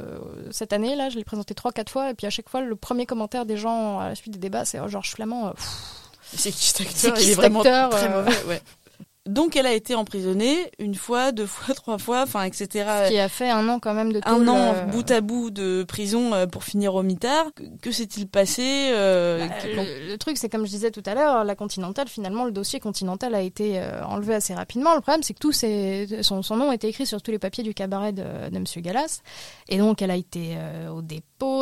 cette 0.51 0.73
année. 0.73 0.95
Là, 0.97 1.09
je 1.09 1.17
l'ai 1.17 1.25
présenté 1.25 1.55
trois 1.55 1.73
quatre 1.73 1.91
fois 1.91 2.11
et 2.11 2.15
puis 2.15 2.27
à 2.27 2.31
chaque 2.31 2.49
fois 2.49 2.61
le 2.61 2.75
premier 2.77 3.07
commentaire 3.07 3.47
des 3.47 3.57
gens 3.57 3.99
à 4.01 4.09
la 4.11 4.15
suite 4.15 4.33
des 4.35 4.39
débats, 4.41 4.65
c'est 4.65 4.81
oh, 4.81 4.89
Georges 4.89 5.13
Flamand. 5.13 5.55
C'est 6.37 6.51
qui 6.51 6.67
cet 6.67 6.77
C'est 6.79 7.07
acteur? 7.09 7.15
qui 7.15 7.25
Il 7.27 7.31
est 7.31 7.35
vraiment 7.35 7.61
acteur, 7.61 7.91
très 7.91 8.09
mauvais. 8.09 8.33
Ouais. 8.49 8.61
Donc 9.27 9.57
elle 9.57 9.65
a 9.67 9.73
été 9.73 9.95
emprisonnée 9.95 10.71
une 10.79 10.95
fois, 10.95 11.33
deux 11.33 11.47
fois, 11.47 11.75
trois 11.77 11.97
fois, 11.99 12.23
enfin 12.23 12.43
etc. 12.43 12.69
qui 13.09 13.19
a 13.19 13.29
fait 13.31 13.49
un 13.49 13.67
an 13.71 13.79
quand 13.81 13.95
même 13.95 14.13
de 14.13 14.21
un 14.27 14.47
an 14.49 14.75
euh, 14.75 14.85
bout 14.85 15.11
à 15.11 15.21
bout 15.23 15.51
de 15.51 15.83
prison 15.83 16.35
euh, 16.35 16.47
pour 16.47 16.63
finir 16.65 16.95
au 16.95 17.03
mitard. 17.03 17.47
Que, 17.55 17.63
que 17.81 17.91
s'est-il 17.91 18.29
passé 18.29 18.91
euh, 18.93 19.47
Bah, 19.49 19.55
que- 19.63 19.69
le, 19.69 20.09
le 20.09 20.19
truc, 20.19 20.37
c'est 20.37 20.49
comme 20.51 20.67
je 20.67 20.71
disais 20.71 20.91
tout 20.91 21.03
à 21.07 21.15
l'heure, 21.15 21.43
la 21.45 21.55
Continentale, 21.55 22.09
finalement, 22.09 22.45
le 22.45 22.53
dossier 22.53 22.81
Continental 22.81 23.35
a 23.35 23.41
été 23.41 23.81
enlevé 24.07 24.35
assez 24.35 24.53
rapidement. 24.55 24.95
Le 24.95 25.01
problème, 25.01 25.23
c'est 25.23 25.33
que 25.35 25.39
tout 25.39 25.53
son, 25.53 26.43
son 26.43 26.57
nom 26.57 26.71
était 26.73 26.89
écrit 26.91 27.07
sur 27.07 27.23
tous 27.23 27.31
les 27.31 27.39
papiers 27.39 27.65
du 27.65 27.73
cabaret 27.73 28.13
de, 28.13 28.51
de 28.51 28.59
Monsieur 28.59 28.83
Gallas. 28.83 29.21
Et 29.69 29.79
donc, 29.79 30.03
elle 30.03 30.11
a 30.11 30.17
été 30.17 30.55
euh, 30.57 30.91
au 30.91 31.01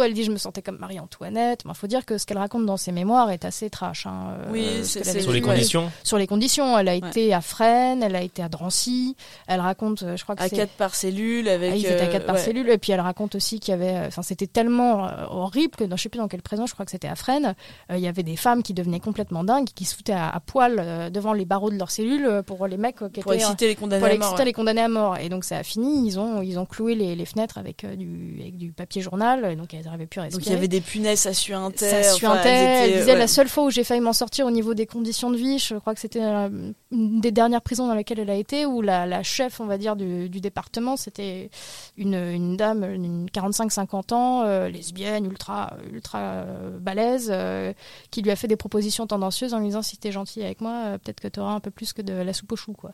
Elle 0.05 0.13
dit, 0.15 0.23
je 0.23 0.31
me 0.31 0.37
sentais 0.37 0.63
comme 0.63 0.79
Marie-Antoinette. 0.79 1.63
Il 1.67 1.75
faut 1.75 1.87
dire 1.89 2.05
que 2.05 2.17
ce 2.19 2.25
qu'elle 2.27 2.39
raconte 2.39 2.67
dans 2.67 2.77
ses 2.77 2.93
mémoires 2.93 3.31
est 3.31 3.45
assez 3.45 3.69
trash. 3.69 4.07
hein, 4.07 4.37
euh, 4.39 4.53
Oui, 4.53 4.85
ce 4.85 5.03
c'est- 5.03 5.21
Sur 5.21 5.33
les 5.33 5.41
conditions 5.41 5.91
Sur 6.05 6.19
les 6.19 6.27
conditions. 6.29 6.79
Elle 6.79 6.89
a 6.89 6.93
Ouais. 6.93 6.99
été 6.99 7.35
à 7.35 7.41
Fresnes, 7.41 8.03
elle 8.03 8.15
a 8.15 8.23
été 8.23 8.43
à 8.43 8.49
Drancy. 8.49 9.17
Elle 9.49 9.61
raconte, 9.61 10.03
euh, 10.05 10.17
je 10.17 10.23
crois 10.23 10.37
que 10.37 10.43
à 10.43 10.49
c'est... 10.49 10.57
quatre 10.57 10.73
par 10.73 10.95
cellule 10.95 11.49
avec. 11.49 11.73
Ah, 11.73 11.77
ils 11.77 11.85
étaient 11.87 12.01
à 12.01 12.05
euh, 12.05 12.13
quatre 12.13 12.27
par 12.27 12.37
ouais. 12.37 12.41
cellule 12.41 12.69
et 12.69 12.79
puis 12.79 12.93
elle 12.93 13.01
raconte 13.01 13.35
aussi 13.35 13.59
qu'il 13.59 13.73
y 13.73 13.75
avait, 13.75 13.95
euh, 13.95 14.07
enfin 14.09 14.23
c'était 14.23 14.47
tellement 14.47 15.07
euh, 15.09 15.25
horrible 15.31 15.75
que 15.77 15.85
dans, 15.85 15.97
je 15.97 16.03
sais 16.05 16.09
plus 16.09 16.19
dans 16.19 16.29
quelle 16.29 16.43
prison, 16.43 16.67
je 16.67 16.75
crois 16.75 16.85
que 16.85 16.91
c'était 16.93 17.09
à 17.09 17.17
Fresnes, 17.17 17.55
euh, 17.91 17.97
il 17.97 18.03
y 18.03 18.09
avait 18.09 18.23
des 18.23 18.37
femmes 18.37 18.63
qui 18.63 18.75
devenaient 18.75 19.01
complètement 19.01 19.43
dingues, 19.43 19.67
qui 19.75 19.85
se 19.85 19.97
foutaient 19.97 20.13
à, 20.13 20.29
à 20.29 20.39
poil 20.41 20.77
euh, 20.79 21.11
devant 21.11 21.33
les 21.33 21.45
barreaux 21.45 21.71
de 21.71 21.77
leur 21.79 21.91
cellule 21.91 22.27
euh, 22.27 22.43
pour 22.43 22.67
les 22.69 22.77
mecs 22.77 23.03
euh, 23.03 23.09
qui 23.09 23.21
Pour 23.21 23.33
étaient 23.33 23.43
exciter 23.43 23.69
les 23.69 23.75
condamnés 23.75 24.01
pour 24.01 24.09
à 24.09 24.13
exciter 24.13 24.31
mort. 24.31 24.39
ouais. 24.39 24.45
les 24.45 24.53
condamnés 24.53 24.81
à 24.83 24.89
mort. 24.89 25.17
Et 25.19 25.29
donc 25.29 25.45
ça 25.45 25.57
a 25.59 25.63
fini, 25.65 26.07
ils 26.07 26.21
ont 26.21 26.41
ils 26.43 26.59
ont 26.59 26.67
cloué 26.67 26.95
les, 26.95 27.17
les 27.17 27.25
fenêtres 27.27 27.59
avec 27.59 27.85
euh, 27.85 27.97
du 27.97 28.39
avec 28.41 28.57
du 28.57 28.73
papier 28.73 29.03
journal, 29.03 29.45
et 29.51 29.57
donc 29.57 29.72
elles 29.79 29.85
n'arrivaient 29.85 30.07
plus 30.07 30.21
à 30.21 30.25
respirer. 30.25 30.41
Donc 30.41 30.47
il 30.47 30.53
y 30.53 30.57
avait 30.57 30.69
des 30.69 30.81
punaises. 30.81 31.21
Ça 31.21 31.33
suintait. 31.33 32.03
enfin, 32.15 32.41
elles 32.45 32.91
Elle 32.91 32.99
disait 33.01 33.13
ouais. 33.13 33.19
la 33.19 33.27
seule 33.27 33.49
fois 33.49 33.65
où 33.65 33.71
j'ai 33.71 33.85
failli 33.85 34.01
m'en 34.01 34.13
sortir 34.13 34.47
au 34.47 34.51
niveau 34.51 34.75
des 34.75 34.87
conditions 34.87 35.31
de 35.31 35.37
vie, 35.37 35.59
je 35.59 35.77
crois 35.77 35.95
que 35.95 36.01
c'était 36.01 36.23
euh, 36.23 36.49
une 36.91 37.21
des 37.21 37.31
dernières 37.31 37.63
prisons 37.63 37.87
dans 37.87 37.95
lesquelles 37.95 38.21
elle 38.21 38.31
a 38.31 38.37
été, 38.37 38.67
où 38.67 38.83
la, 38.83 39.07
la 39.07 39.23
chef, 39.23 39.61
on 39.61 39.67
va 39.67 39.79
dire, 39.79 39.97
du, 39.97 40.29
du 40.29 40.41
département, 40.41 40.97
c'était 40.97 41.51
une, 41.97 42.15
une 42.15 42.57
dame, 42.57 42.85
une 42.85 43.27
45-50 43.27 44.15
ans, 44.15 44.43
euh, 44.45 44.69
lesbienne, 44.69 45.27
ultra, 45.27 45.77
ultra 45.93 46.19
euh, 46.19 46.79
balèze, 46.79 47.31
euh, 47.33 47.73
qui 48.11 48.23
lui 48.23 48.31
a 48.31 48.37
fait 48.37 48.49
des 48.49 48.57
propositions 48.57 49.07
tendancieuses 49.07 49.55
en 49.55 49.59
lui 49.59 49.67
disant 49.67 49.83
si 49.83 49.97
t'es 49.97 50.13
gentil 50.13 50.43
avec 50.43 50.61
moi, 50.61 50.99
peut-être 51.03 51.21
que 51.21 51.29
t'auras 51.29 51.53
un 51.53 51.61
peu 51.61 51.71
plus 51.71 51.93
que 51.93 52.03
de 52.03 52.13
la 52.13 52.33
soupe 52.33 52.53
au 52.53 52.57
chou, 52.57 52.73
quoi. 52.73 52.93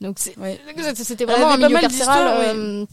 Donc 0.00 0.18
c'était 0.18 1.24
vraiment 1.24 1.50
un 1.50 1.56
milieu 1.56 1.78
carcéral 1.78 2.56
euh, 2.56 2.86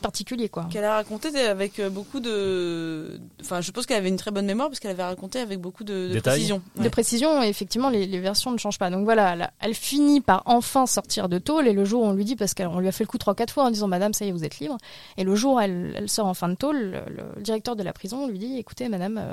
particulier, 0.00 0.48
quoi. 0.48 0.66
Qu'elle 0.70 0.84
a 0.84 0.94
raconté 0.94 1.28
avec 1.40 1.78
euh, 1.78 1.90
beaucoup 1.90 2.20
de. 2.20 3.20
Enfin, 3.40 3.60
je 3.60 3.70
pense 3.70 3.86
qu'elle 3.86 3.98
avait 3.98 4.08
une 4.08 4.16
très 4.16 4.30
bonne 4.30 4.46
mémoire 4.46 4.68
parce 4.68 4.80
qu'elle 4.80 4.90
avait 4.90 5.04
raconté 5.04 5.40
avec 5.40 5.60
beaucoup 5.60 5.84
de, 5.84 6.18
précision. 6.20 6.62
De 6.76 6.88
précision, 6.88 7.42
et 7.42 7.48
effectivement, 7.48 7.90
les, 7.90 8.06
les 8.06 8.20
versions 8.20 8.50
ne 8.50 8.58
changent 8.58 8.78
pas. 8.78 8.90
Donc 8.90 9.04
voilà, 9.04 9.32
elle, 9.32 9.50
elle 9.60 9.74
finit 9.74 10.20
par 10.20 10.42
enfin 10.46 10.86
sortir 10.86 11.28
de 11.28 11.38
tôle, 11.38 11.68
et 11.68 11.72
le 11.72 11.84
jour 11.84 12.02
où 12.02 12.06
on 12.06 12.12
lui 12.12 12.24
dit, 12.24 12.36
parce 12.36 12.54
qu'on 12.54 12.78
lui 12.78 12.88
a 12.88 12.92
fait 12.92 13.04
le 13.04 13.08
coup 13.08 13.18
trois, 13.18 13.34
quatre 13.34 13.52
fois 13.52 13.64
en 13.64 13.70
disant 13.70 13.88
Madame, 13.88 14.12
ça 14.12 14.24
y 14.24 14.28
est, 14.28 14.32
vous 14.32 14.44
êtes 14.44 14.58
libre, 14.60 14.78
et 15.16 15.24
le 15.24 15.34
jour 15.34 15.54
où 15.54 15.60
elle, 15.60 15.94
elle 15.96 16.08
sort 16.08 16.26
en 16.26 16.34
fin 16.34 16.48
de 16.48 16.54
tôle, 16.54 16.76
le, 16.76 17.34
le 17.36 17.42
directeur 17.42 17.76
de 17.76 17.82
la 17.82 17.92
prison 17.92 18.26
lui 18.26 18.38
dit 18.38 18.58
Écoutez, 18.58 18.88
Madame, 18.88 19.18
euh, 19.18 19.32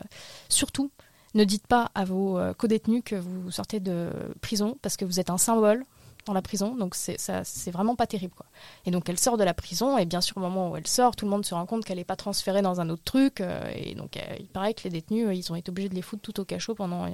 surtout, 0.49 0.91
ne 1.33 1.43
dites 1.43 1.67
pas 1.67 1.91
à 1.95 2.05
vos 2.05 2.37
euh, 2.37 2.53
codétenus 2.53 3.03
que 3.05 3.15
vous 3.15 3.51
sortez 3.51 3.79
de 3.79 4.09
prison, 4.41 4.77
parce 4.81 4.97
que 4.97 5.05
vous 5.05 5.19
êtes 5.19 5.29
un 5.29 5.37
symbole 5.37 5.83
dans 6.25 6.33
la 6.33 6.41
prison, 6.41 6.75
donc 6.75 6.95
c'est 6.95 7.19
ça, 7.19 7.43
c'est 7.43 7.71
vraiment 7.71 7.95
pas 7.95 8.07
terrible 8.07 8.33
quoi. 8.33 8.45
Et 8.85 8.91
donc 8.91 9.07
elle 9.09 9.19
sort 9.19 9.37
de 9.37 9.43
la 9.43 9.53
prison 9.53 9.97
et 9.97 10.05
bien 10.05 10.21
sûr 10.21 10.37
au 10.37 10.39
moment 10.39 10.71
où 10.71 10.77
elle 10.77 10.87
sort, 10.87 11.15
tout 11.15 11.25
le 11.25 11.31
monde 11.31 11.45
se 11.45 11.53
rend 11.53 11.65
compte 11.65 11.85
qu'elle 11.85 11.97
n'est 11.97 12.03
pas 12.03 12.15
transférée 12.15 12.61
dans 12.61 12.81
un 12.81 12.89
autre 12.89 13.03
truc 13.03 13.41
euh, 13.41 13.61
et 13.75 13.95
donc 13.95 14.17
euh, 14.17 14.21
il 14.39 14.47
paraît 14.47 14.73
que 14.73 14.83
les 14.83 14.89
détenus 14.89 15.27
euh, 15.27 15.33
ils 15.33 15.51
ont 15.51 15.55
été 15.55 15.69
obligés 15.69 15.89
de 15.89 15.95
les 15.95 16.01
foutre 16.01 16.21
tout 16.21 16.39
au 16.39 16.45
cachot 16.45 16.75
pendant 16.75 17.07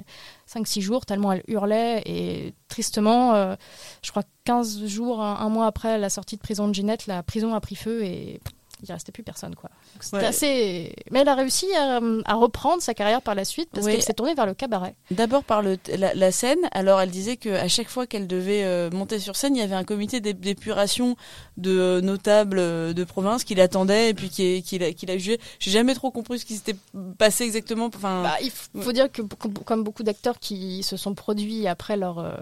5-6 0.48 0.80
jours 0.80 1.06
tellement 1.06 1.32
elle 1.32 1.44
hurlait 1.46 2.02
et 2.06 2.54
tristement, 2.68 3.56
je 4.02 4.10
crois 4.10 4.22
15 4.44 4.86
jours, 4.86 5.20
un, 5.20 5.48
mois 5.50 5.66
après 5.66 5.98
la 5.98 6.08
sortie 6.08 6.36
de 6.36 6.40
prison 6.40 6.68
de 6.68 6.74
Ginette, 6.74 7.06
la 7.06 7.22
prison 7.22 7.54
a 7.54 7.60
pris 7.60 7.74
feu 7.74 8.02
et 8.04 8.40
il 8.82 8.92
restait 8.92 9.12
plus 9.12 9.22
personne 9.22 9.54
quoi. 9.54 9.70
Donc, 9.94 10.02
C'était 10.02 10.16
Ouais. 10.18 10.24
assez, 10.26 10.94
mais 11.10 11.20
elle 11.20 11.28
a 11.28 11.34
réussi 11.34 11.66
à, 11.76 12.00
à 12.24 12.34
reprendre 12.34 12.82
sa 12.82 12.94
carrière 12.94 13.22
par 13.22 13.34
la 13.34 13.44
suite 13.44 13.68
parce 13.72 13.86
Oui. 13.86 13.92
qu'elle 13.92 14.02
s'est 14.02 14.12
tournée 14.14 14.34
vers 14.34 14.46
le 14.46 14.54
cabaret. 14.54 14.94
D'abord 15.10 15.44
par 15.44 15.62
le, 15.62 15.78
la, 15.96 16.14
la 16.14 16.32
scène. 16.32 16.58
Alors 16.72 17.00
elle 17.00 17.10
disait 17.10 17.36
qu'à 17.36 17.68
chaque 17.68 17.88
fois 17.88 18.06
qu'elle 18.06 18.26
devait 18.26 18.64
euh, 18.64 18.90
monter 18.90 19.18
sur 19.18 19.36
scène, 19.36 19.54
il 19.56 19.60
y 19.60 19.62
avait 19.62 19.74
un 19.74 19.84
comité 19.84 20.20
d'é- 20.20 20.34
d'épuration 20.34 21.16
de 21.56 21.70
euh, 21.78 22.00
notables 22.00 22.58
euh, 22.58 22.92
de 22.92 23.04
province 23.04 23.44
qui 23.44 23.54
l'attendait 23.54 24.10
et 24.10 24.14
puis 24.14 24.30
qui, 24.30 24.62
qui, 24.62 24.78
l'a- 24.78 24.92
qui 24.92 25.06
l'a 25.06 25.16
jugé. 25.18 25.38
J'ai 25.58 25.70
jamais 25.70 25.94
trop 25.94 26.10
compris 26.10 26.38
ce 26.38 26.44
qui 26.44 26.54
s'était 26.56 26.76
passé 27.18 27.44
exactement. 27.44 27.86
Enfin, 27.94 28.22
Bah, 28.22 28.36
il 28.42 28.50
faut 28.82 28.92
dire 28.92 29.10
que 29.10 29.22
comme 29.22 29.84
beaucoup 29.84 30.02
d'acteurs 30.02 30.38
qui 30.38 30.82
se 30.82 30.96
sont 30.96 31.14
produits 31.14 31.66
après 31.68 31.96
leur, 31.96 32.18
euh, 32.18 32.32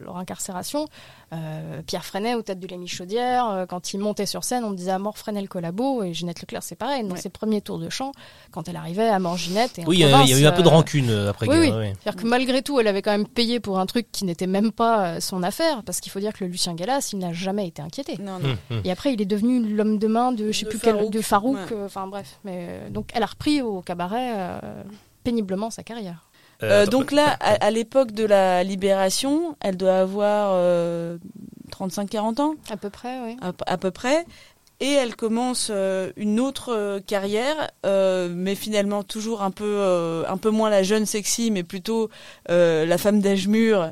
leur 0.00 0.16
incarcération, 0.16 0.86
euh, 1.32 1.80
Pierre 1.86 2.04
Freinet 2.04 2.34
au 2.34 2.42
tête 2.42 2.58
de 2.58 2.66
l'émission 2.66 2.98
Chaudière, 3.04 3.48
euh, 3.50 3.66
quand 3.66 3.92
il 3.92 3.98
montait 4.00 4.26
sur 4.26 4.42
scène, 4.42 4.64
on 4.64 4.72
disait 4.72 4.90
à 4.90 4.98
mort 4.98 5.16
Freinet 5.16 5.40
le 5.40 5.46
collabo 5.46 6.02
et 6.02 6.12
Ginette 6.12 6.40
Leclerc 6.40 6.62
c'est 6.62 6.74
pareil. 6.74 7.04
Dans 7.04 7.14
ses 7.16 7.28
premiers 7.28 7.60
tours 7.60 7.78
de 7.78 7.88
chant, 7.88 8.10
quand 8.50 8.68
elle 8.68 8.76
arrivait 8.76 9.08
à 9.08 9.18
mort 9.20 9.36
Ginette 9.36 9.78
et 9.78 9.84
Oui, 9.86 9.98
il 9.98 10.00
y 10.00 10.04
a- 10.04 10.38
eu 10.40 10.46
un 10.46 10.52
peu 10.52 10.62
de 10.62 10.66
euh, 10.66 10.70
rancune 10.70 11.08
euh, 11.10 11.30
après 11.30 11.46
oui, 11.48 11.54
guerre, 11.66 11.74
oui. 11.74 11.78
ouais. 11.80 11.92
C'est-à-dire 12.02 12.20
que 12.22 12.26
malgré 12.28 12.62
tout, 12.62 12.80
elle 12.80 12.88
avait 12.88 13.02
quand 13.02 13.12
même 13.12 13.28
payé 13.28 13.60
pour 13.60 13.78
un 13.78 13.86
truc 13.86 14.08
qui 14.10 14.24
n'était 14.24 14.46
même 14.48 14.72
pas 14.72 15.20
son 15.20 15.42
affaire, 15.42 15.82
parce 15.84 16.00
qu'il 16.00 16.10
faut 16.10 16.20
dire 16.20 16.32
que 16.32 16.44
le 16.44 16.50
Lucien 16.50 16.74
Gallas, 16.74 17.10
il 17.12 17.18
n'a 17.20 17.32
jamais 17.32 17.68
été 17.68 17.80
inquiété. 17.80 18.18
non, 18.20 18.38
non. 18.40 18.48
Hum, 18.50 18.56
hum. 18.72 18.80
Et 18.84 18.90
après, 18.90 19.12
il 19.12 19.22
est 19.22 19.26
devenu 19.26 19.72
l'homme 19.74 19.98
de 19.98 20.06
main 20.08 20.32
de, 20.32 20.50
je 20.50 20.58
sais 20.58 20.64
De 20.64 20.70
plus 20.70 20.78
quel, 20.80 20.96
Farouk. 20.96 21.12
de 21.12 21.20
Farouk. 21.20 21.56
Ouais. 21.56 21.76
euh, 21.76 21.86
Enfin 21.86 22.06
bref, 22.08 22.38
mais 22.44 22.80
donc 22.90 23.10
elle 23.14 23.22
a 23.22 23.26
repris 23.26 23.62
au 23.62 23.80
cabaret 23.82 24.32
euh, 24.36 24.58
péniblement 25.24 25.70
sa 25.70 25.82
carrière. 25.82 26.26
Euh, 26.62 26.86
donc 26.86 27.12
là, 27.12 27.36
à, 27.40 27.64
à 27.64 27.70
l'époque 27.70 28.12
de 28.12 28.24
la 28.24 28.62
libération, 28.64 29.56
elle 29.60 29.76
doit 29.76 29.98
avoir 29.98 30.50
euh, 30.54 31.16
35-40 31.72 32.40
ans 32.40 32.54
À 32.70 32.76
peu 32.76 32.90
près, 32.90 33.18
oui. 33.24 33.36
à, 33.40 33.52
à 33.66 33.76
peu 33.78 33.90
près. 33.90 34.24
Et 34.82 34.92
elle 34.92 35.14
commence 35.14 35.68
euh, 35.70 36.10
une 36.16 36.40
autre 36.40 36.72
euh, 36.74 37.00
carrière, 37.00 37.70
euh, 37.84 38.30
mais 38.32 38.54
finalement 38.54 39.02
toujours 39.02 39.42
un 39.42 39.50
peu, 39.50 40.24
un 40.26 40.36
peu 40.38 40.48
moins 40.48 40.70
la 40.70 40.82
jeune 40.82 41.04
sexy, 41.04 41.50
mais 41.50 41.62
plutôt 41.62 42.08
la 42.48 42.98
femme 42.98 43.20
d'âge 43.20 43.46
mûr, 43.46 43.90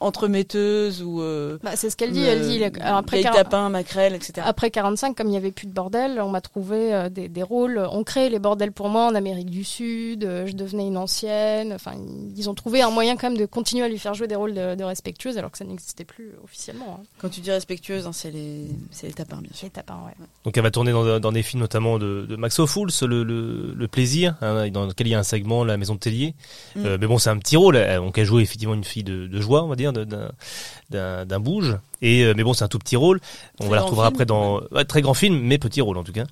entremetteuse 0.00 1.02
ou. 1.02 1.22
Bah, 1.62 1.76
c'est 1.76 1.90
ce 1.90 1.96
qu'elle 1.96 2.12
dit. 2.12 2.22
Elle 2.22 2.48
dit 2.48 2.62
après, 2.80 3.18
vieille 3.18 3.24
40 3.24 3.36
tapin, 3.36 3.68
maquerelle, 3.68 4.14
etc. 4.14 4.42
après 4.44 4.70
45, 4.70 5.16
comme 5.16 5.26
il 5.28 5.32
n'y 5.32 5.36
avait 5.36 5.50
plus 5.52 5.66
de 5.66 5.72
bordel, 5.72 6.20
on 6.20 6.30
m'a 6.30 6.40
trouvé 6.40 7.08
des, 7.10 7.28
des 7.28 7.42
rôles. 7.42 7.86
On 7.90 8.04
crée 8.04 8.30
les 8.30 8.38
bordels 8.38 8.72
pour 8.72 8.88
moi 8.88 9.06
en 9.06 9.14
Amérique 9.14 9.50
du 9.50 9.64
Sud. 9.64 10.22
je 10.22 10.52
devenais 10.52 10.86
une 10.86 10.96
ancienne. 10.96 11.72
Enfin, 11.72 11.92
ils 12.36 12.48
ont 12.48 12.54
trouvé 12.54 12.82
un 12.82 12.90
moyen 12.90 13.16
quand 13.16 13.28
même 13.28 13.38
de 13.38 13.46
continuer 13.46 13.84
à 13.84 13.88
lui 13.88 13.98
faire 13.98 14.14
jouer 14.14 14.26
des 14.28 14.36
rôles 14.36 14.54
de, 14.54 14.74
de 14.74 14.84
respectueuse, 14.84 15.38
alors 15.38 15.50
que 15.50 15.58
ça 15.58 15.64
n'existait 15.64 16.04
plus 16.04 16.32
officiellement. 16.44 17.00
hein. 17.00 17.04
Quand 17.18 17.28
tu 17.28 17.40
dis 17.40 17.50
respectueuse, 17.50 18.06
hein, 18.06 18.12
c'est 18.12 18.30
les, 18.30 18.66
c'est 18.90 19.06
les 19.06 19.12
tapins, 19.12 19.38
bien 19.40 19.52
sûr. 19.52 19.66
Les 19.66 19.70
tapins, 19.70 19.81
ouais. 19.90 20.26
Donc 20.44 20.56
elle 20.56 20.62
va 20.62 20.70
tourner 20.70 20.92
dans, 20.92 21.20
dans 21.20 21.32
des 21.32 21.42
films 21.42 21.60
notamment 21.60 21.98
de, 21.98 22.26
de 22.28 22.36
Max 22.36 22.58
Ophuls, 22.58 22.90
le, 23.02 23.22
le, 23.22 23.74
le 23.74 23.88
plaisir, 23.88 24.34
hein, 24.40 24.68
dans 24.70 24.86
lequel 24.86 25.06
il 25.06 25.10
y 25.10 25.14
a 25.14 25.18
un 25.18 25.24
segment, 25.24 25.64
la 25.64 25.76
maison 25.76 25.94
de 25.94 26.00
Tellier. 26.00 26.34
Mm. 26.76 26.84
Euh, 26.84 26.98
mais 27.00 27.06
bon, 27.06 27.18
c'est 27.18 27.30
un 27.30 27.38
petit 27.38 27.56
rôle. 27.56 27.78
Donc 27.96 28.18
elle 28.18 28.26
joue 28.26 28.40
effectivement 28.40 28.74
une 28.74 28.84
fille 28.84 29.04
de, 29.04 29.26
de 29.26 29.40
joie, 29.40 29.62
on 29.64 29.68
va 29.68 29.76
dire, 29.76 29.92
d'un 29.92 31.40
bouge. 31.40 31.76
Et 32.02 32.24
euh, 32.24 32.34
mais 32.36 32.42
bon, 32.42 32.52
c'est 32.52 32.64
un 32.64 32.68
tout 32.68 32.80
petit 32.80 32.96
rôle. 32.96 33.20
On 33.60 33.64
Très 33.64 33.68
va 33.70 33.76
la 33.76 33.82
retrouvera 33.82 34.06
film, 34.08 34.14
après 34.14 34.26
dans 34.26 34.60
ouais, 34.72 34.84
très 34.84 35.02
grand 35.02 35.14
film, 35.14 35.38
mais 35.40 35.58
petit 35.58 35.80
rôle 35.80 35.96
en 35.96 36.04
tout 36.04 36.12
cas. 36.12 36.24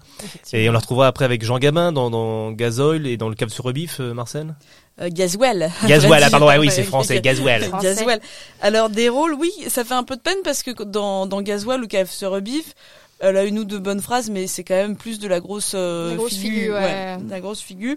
Et 0.53 0.68
on 0.68 0.72
la 0.72 0.80
retrouvera 0.80 1.07
après 1.07 1.24
avec 1.24 1.44
Jean 1.44 1.59
Gabin 1.59 1.92
dans, 1.92 2.11
dans 2.11 2.51
Gazoil 2.51 3.07
et 3.07 3.16
dans 3.16 3.28
le 3.28 3.36
Cave 3.36 3.51
sur 3.51 3.64
Rebif, 3.64 3.98
euh, 4.01 4.12
Marcel? 4.12 4.55
Euh, 5.01 5.09
Gazwell. 5.11 5.70
Gazwell, 5.86 6.22
ah, 6.24 6.30
pardon, 6.30 6.48
ouais, 6.48 6.59
oui, 6.59 6.70
c'est 6.70 6.82
français, 6.82 7.20
Gazwell. 7.20 7.64
Français. 7.64 7.94
Gazwell. 7.94 8.20
Alors 8.61 8.90
des 8.90 9.09
rôles, 9.09 9.34
oui, 9.34 9.53
ça 9.68 9.84
fait 9.84 9.94
un 9.94 10.03
peu 10.03 10.16
de 10.16 10.20
peine 10.20 10.38
parce 10.42 10.64
que 10.64 10.82
dans, 10.82 11.26
dans 11.26 11.40
Gazwell 11.40 11.82
ou 11.82 11.86
Cave 11.86 12.11
se 12.11 12.26
rebiffe, 12.26 12.74
elle 13.20 13.36
a 13.36 13.44
une 13.44 13.58
ou 13.58 13.64
deux 13.64 13.78
bonnes 13.78 14.00
phrases, 14.00 14.30
mais 14.30 14.46
c'est 14.46 14.64
quand 14.64 14.74
même 14.74 14.96
plus 14.96 15.18
de 15.18 15.28
la 15.28 15.40
grosse, 15.40 15.72
euh, 15.74 16.10
La 16.10 16.16
grosse 16.16 16.36
figure, 16.36 16.74
ouais. 16.74 17.18
de 17.18 17.30
la 17.30 17.40
grosse 17.40 17.60
figure. 17.60 17.96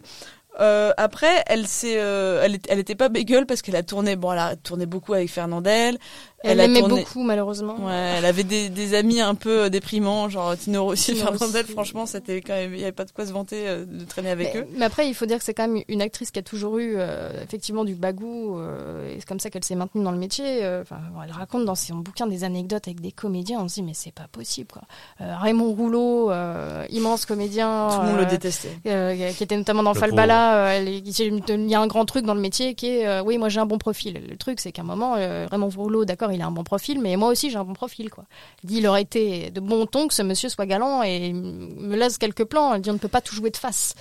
Euh, 0.60 0.92
après, 0.98 1.44
elle 1.48 1.68
s'est, 1.68 1.96
euh, 1.98 2.48
elle 2.70 2.80
était 2.80 2.96
pas 2.96 3.10
bégueule 3.10 3.46
parce 3.46 3.62
qu'elle 3.62 3.76
a 3.76 3.84
tourné, 3.84 4.16
bon, 4.16 4.32
elle 4.34 4.40
a 4.40 4.56
tourné 4.56 4.86
beaucoup 4.86 5.14
avec 5.14 5.30
Fernandel. 5.30 5.98
Elle 6.44 6.60
a 6.60 6.68
l'aimait 6.68 6.80
tourné- 6.80 7.02
beaucoup, 7.04 7.24
malheureusement. 7.24 7.76
Ouais, 7.86 8.16
elle 8.18 8.26
avait 8.26 8.44
des, 8.44 8.70
des 8.70 8.94
amis 8.96 9.22
un 9.22 9.36
peu 9.36 9.64
euh, 9.64 9.70
déprimants, 9.70 10.30
genre 10.30 10.58
Tino 10.58 10.84
Rossi 10.84 11.16
Fernandel. 11.16 11.66
Franchement, 11.66 12.06
c'était 12.06 12.42
quand 12.42 12.54
même, 12.54 12.74
il 12.74 12.80
y 12.80 12.84
avait 12.84 12.92
pas 12.92 13.06
de 13.06 13.12
quoi 13.12 13.26
se 13.26 13.32
vanter 13.32 13.68
euh, 13.68 13.86
de 13.86 14.04
traîner 14.06 14.30
avec 14.30 14.54
mais, 14.54 14.60
eux. 14.62 14.68
mais 14.78 14.86
après, 14.86 15.08
il 15.08 15.14
faut 15.16 15.26
dire 15.26 15.38
que 15.38 15.44
c'est 15.44 15.54
quand 15.54 15.68
même 15.68 15.84
une 15.88 16.02
actrice 16.02 16.32
qui 16.32 16.40
a 16.40 16.44
toujours 16.44 16.78
eu 16.80 16.96
euh, 16.98 17.30
effectivement 17.44 17.86
du 17.86 17.96
bagou, 17.96 18.58
euh, 18.60 19.10
et 19.10 19.20
c'est 19.20 19.26
comme 19.28 19.40
ça 19.40 19.50
qu'elle 19.50 19.64
s'est 19.64 19.76
maintenue 19.76 20.04
dans 20.04 20.12
le 20.12 20.18
métier. 20.18 20.60
Enfin, 20.82 20.98
bon, 21.14 21.22
elle 21.24 21.32
raconte 21.32 21.66
dans 21.66 21.76
son 21.76 21.96
bouquin 21.96 22.28
des 22.28 22.44
anecdotes 22.44 22.88
avec 22.88 23.00
des 23.02 23.12
comédiens. 23.12 23.60
On 23.62 23.68
se 23.70 23.76
dit 23.76 23.84
mais 23.84 23.94
c'est 23.94 24.14
pas 24.14 24.28
possible 24.32 24.68
quoi. 24.72 24.82
Euh, 25.22 25.36
Raymond 25.38 25.72
Rouleau, 25.74 26.32
euh, 26.32 26.86
immense 26.90 27.26
comédien, 27.26 27.90
Tout 27.92 28.02
le 28.02 28.08
monde 28.12 28.20
le 28.20 28.26
détestait. 28.26 28.78
euh, 28.88 29.32
qui 29.32 29.44
était 29.44 29.56
notamment 29.58 29.84
dans 29.84 29.94
Le 29.94 30.00
Falbala. 30.00 30.74
euh, 30.76 30.84
il 30.84 31.70
y 31.70 31.76
a 31.76 31.80
un 31.80 31.88
grand 31.88 32.06
truc 32.06 32.26
dans 32.26 32.34
le 32.34 32.42
métier 32.42 32.74
qui 32.76 32.88
est 32.88 33.08
euh, 33.08 33.22
oui 33.24 33.38
moi 33.38 33.50
j'ai 33.50 33.60
un 33.60 33.66
bon 33.66 33.78
profil. 33.78 34.22
Le 34.30 34.36
truc 34.38 34.60
c'est 34.60 34.72
qu'à 34.72 34.82
un 34.82 34.86
moment 34.86 35.16
euh, 35.18 35.48
Raymond 35.50 35.70
Rouleau 35.76 36.04
d'accord 36.06 36.32
il 36.34 36.42
a 36.42 36.48
un 36.48 36.52
bon 36.52 36.64
profil, 36.64 37.00
mais 37.00 37.16
moi 37.16 37.30
aussi 37.30 37.50
j'ai 37.50 37.58
un 37.58 37.64
bon 37.64 37.74
profil 37.74 38.10
quoi. 38.10 38.26
Il 38.64 38.70
dit 38.70 38.78
il 38.78 38.88
aurait 38.88 39.02
été 39.02 39.52
de 39.52 39.60
bon 39.60 39.86
ton 39.86 40.08
que 40.08 40.14
ce 40.14 40.22
monsieur 40.22 40.50
soit 40.50 40.66
galant 40.66 41.04
et 41.04 41.34
me 41.34 41.96
laisse 41.96 42.18
quelques 42.18 42.46
plans. 42.46 42.74
Elle 42.74 42.82
dit 42.82 42.90
on 42.90 42.94
ne 42.94 43.00
peut 43.00 43.08
pas 43.08 43.22
tout 43.22 43.36
jouer 43.36 43.50
de 43.50 43.58
face. 43.58 43.96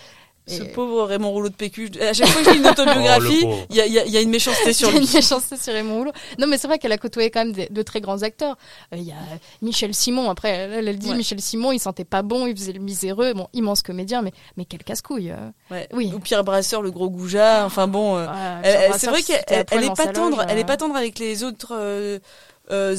Ce 0.47 0.63
pauvre 0.65 1.05
Raymond 1.05 1.31
Rouleau 1.31 1.49
de 1.49 1.55
PQ. 1.55 1.91
À 2.01 2.13
chaque 2.13 2.27
fois 2.29 2.43
que 2.43 2.49
je 2.49 2.55
lis 2.55 2.59
une 2.61 2.67
autobiographie, 2.71 3.45
Oh, 3.47 3.55
il 3.71 3.77
y, 3.77 3.81
a, 3.81 3.87
y 3.87 3.99
a- 4.01 4.07
y 4.07 4.17
a 4.17 4.21
une 4.21 4.31
méchanceté 4.31 4.73
sur 4.73 4.89
Il 4.91 4.95
y 4.95 4.97
a 4.97 5.01
lui. 5.01 5.07
une 5.07 5.15
méchanceté 5.15 5.57
sur 5.57 5.73
Raymond 5.73 5.99
Rouleau. 5.99 6.13
Non, 6.39 6.49
mais 6.49 6.59
c'est 6.59 6.67
vrai 6.67 6.79
qu'elle 6.81 6.91
a 6.93 6.99
côtoyé 6.99 7.31
quand 7.31 7.45
même 7.45 7.53
des- 7.53 7.69
de 7.71 7.83
très 7.83 8.01
grands 8.01 8.23
acteurs. 8.23 8.57
Euh, 8.93 8.97
Il 8.97 9.05
y 9.05 9.13
a 9.13 9.17
Michel 9.63 9.95
Simon. 9.95 10.29
Après, 10.31 10.49
elle, 10.51 10.89
elle 10.89 10.99
dit 10.99 11.11
Ouais. 11.11 11.17
Michel 11.17 11.41
Simon, 11.41 11.71
il 11.71 11.79
sentait 11.79 12.05
pas 12.05 12.23
bon, 12.23 12.47
il 12.49 12.57
faisait 12.57 12.73
le 12.73 12.81
miséreux. 12.81 13.35
Bon, 13.35 13.47
immense 13.53 13.83
comédien, 13.83 14.21
mais, 14.23 14.33
mais 14.57 14.65
quel 14.65 14.83
casse-couille. 14.83 15.31
euh. 15.31 15.51
Ouais. 15.71 15.89
Oui. 15.93 16.11
Ou 16.15 16.19
Pierre 16.19 16.43
Brasseur, 16.43 16.83
le 16.83 16.91
gros 16.91 17.09
goujat. 17.09 17.65
Enfin 17.65 17.87
bon, 17.87 18.17
euh, 18.17 18.27
Ouais, 18.27 18.91
c'est 18.99 19.07
vrai 19.09 19.23
qu'elle 19.23 19.45
elle 19.49 19.85
est 19.85 19.95
pas 19.97 20.09
tendre. 20.09 20.39
loge, 20.39 20.47
Elle 20.51 20.59
est 20.59 20.63
euh. 20.63 20.67
pas 20.67 20.77
tendre 20.77 20.97
avec 20.97 21.21
les 21.21 21.45
autres 21.45 21.73
euh, 21.73 22.19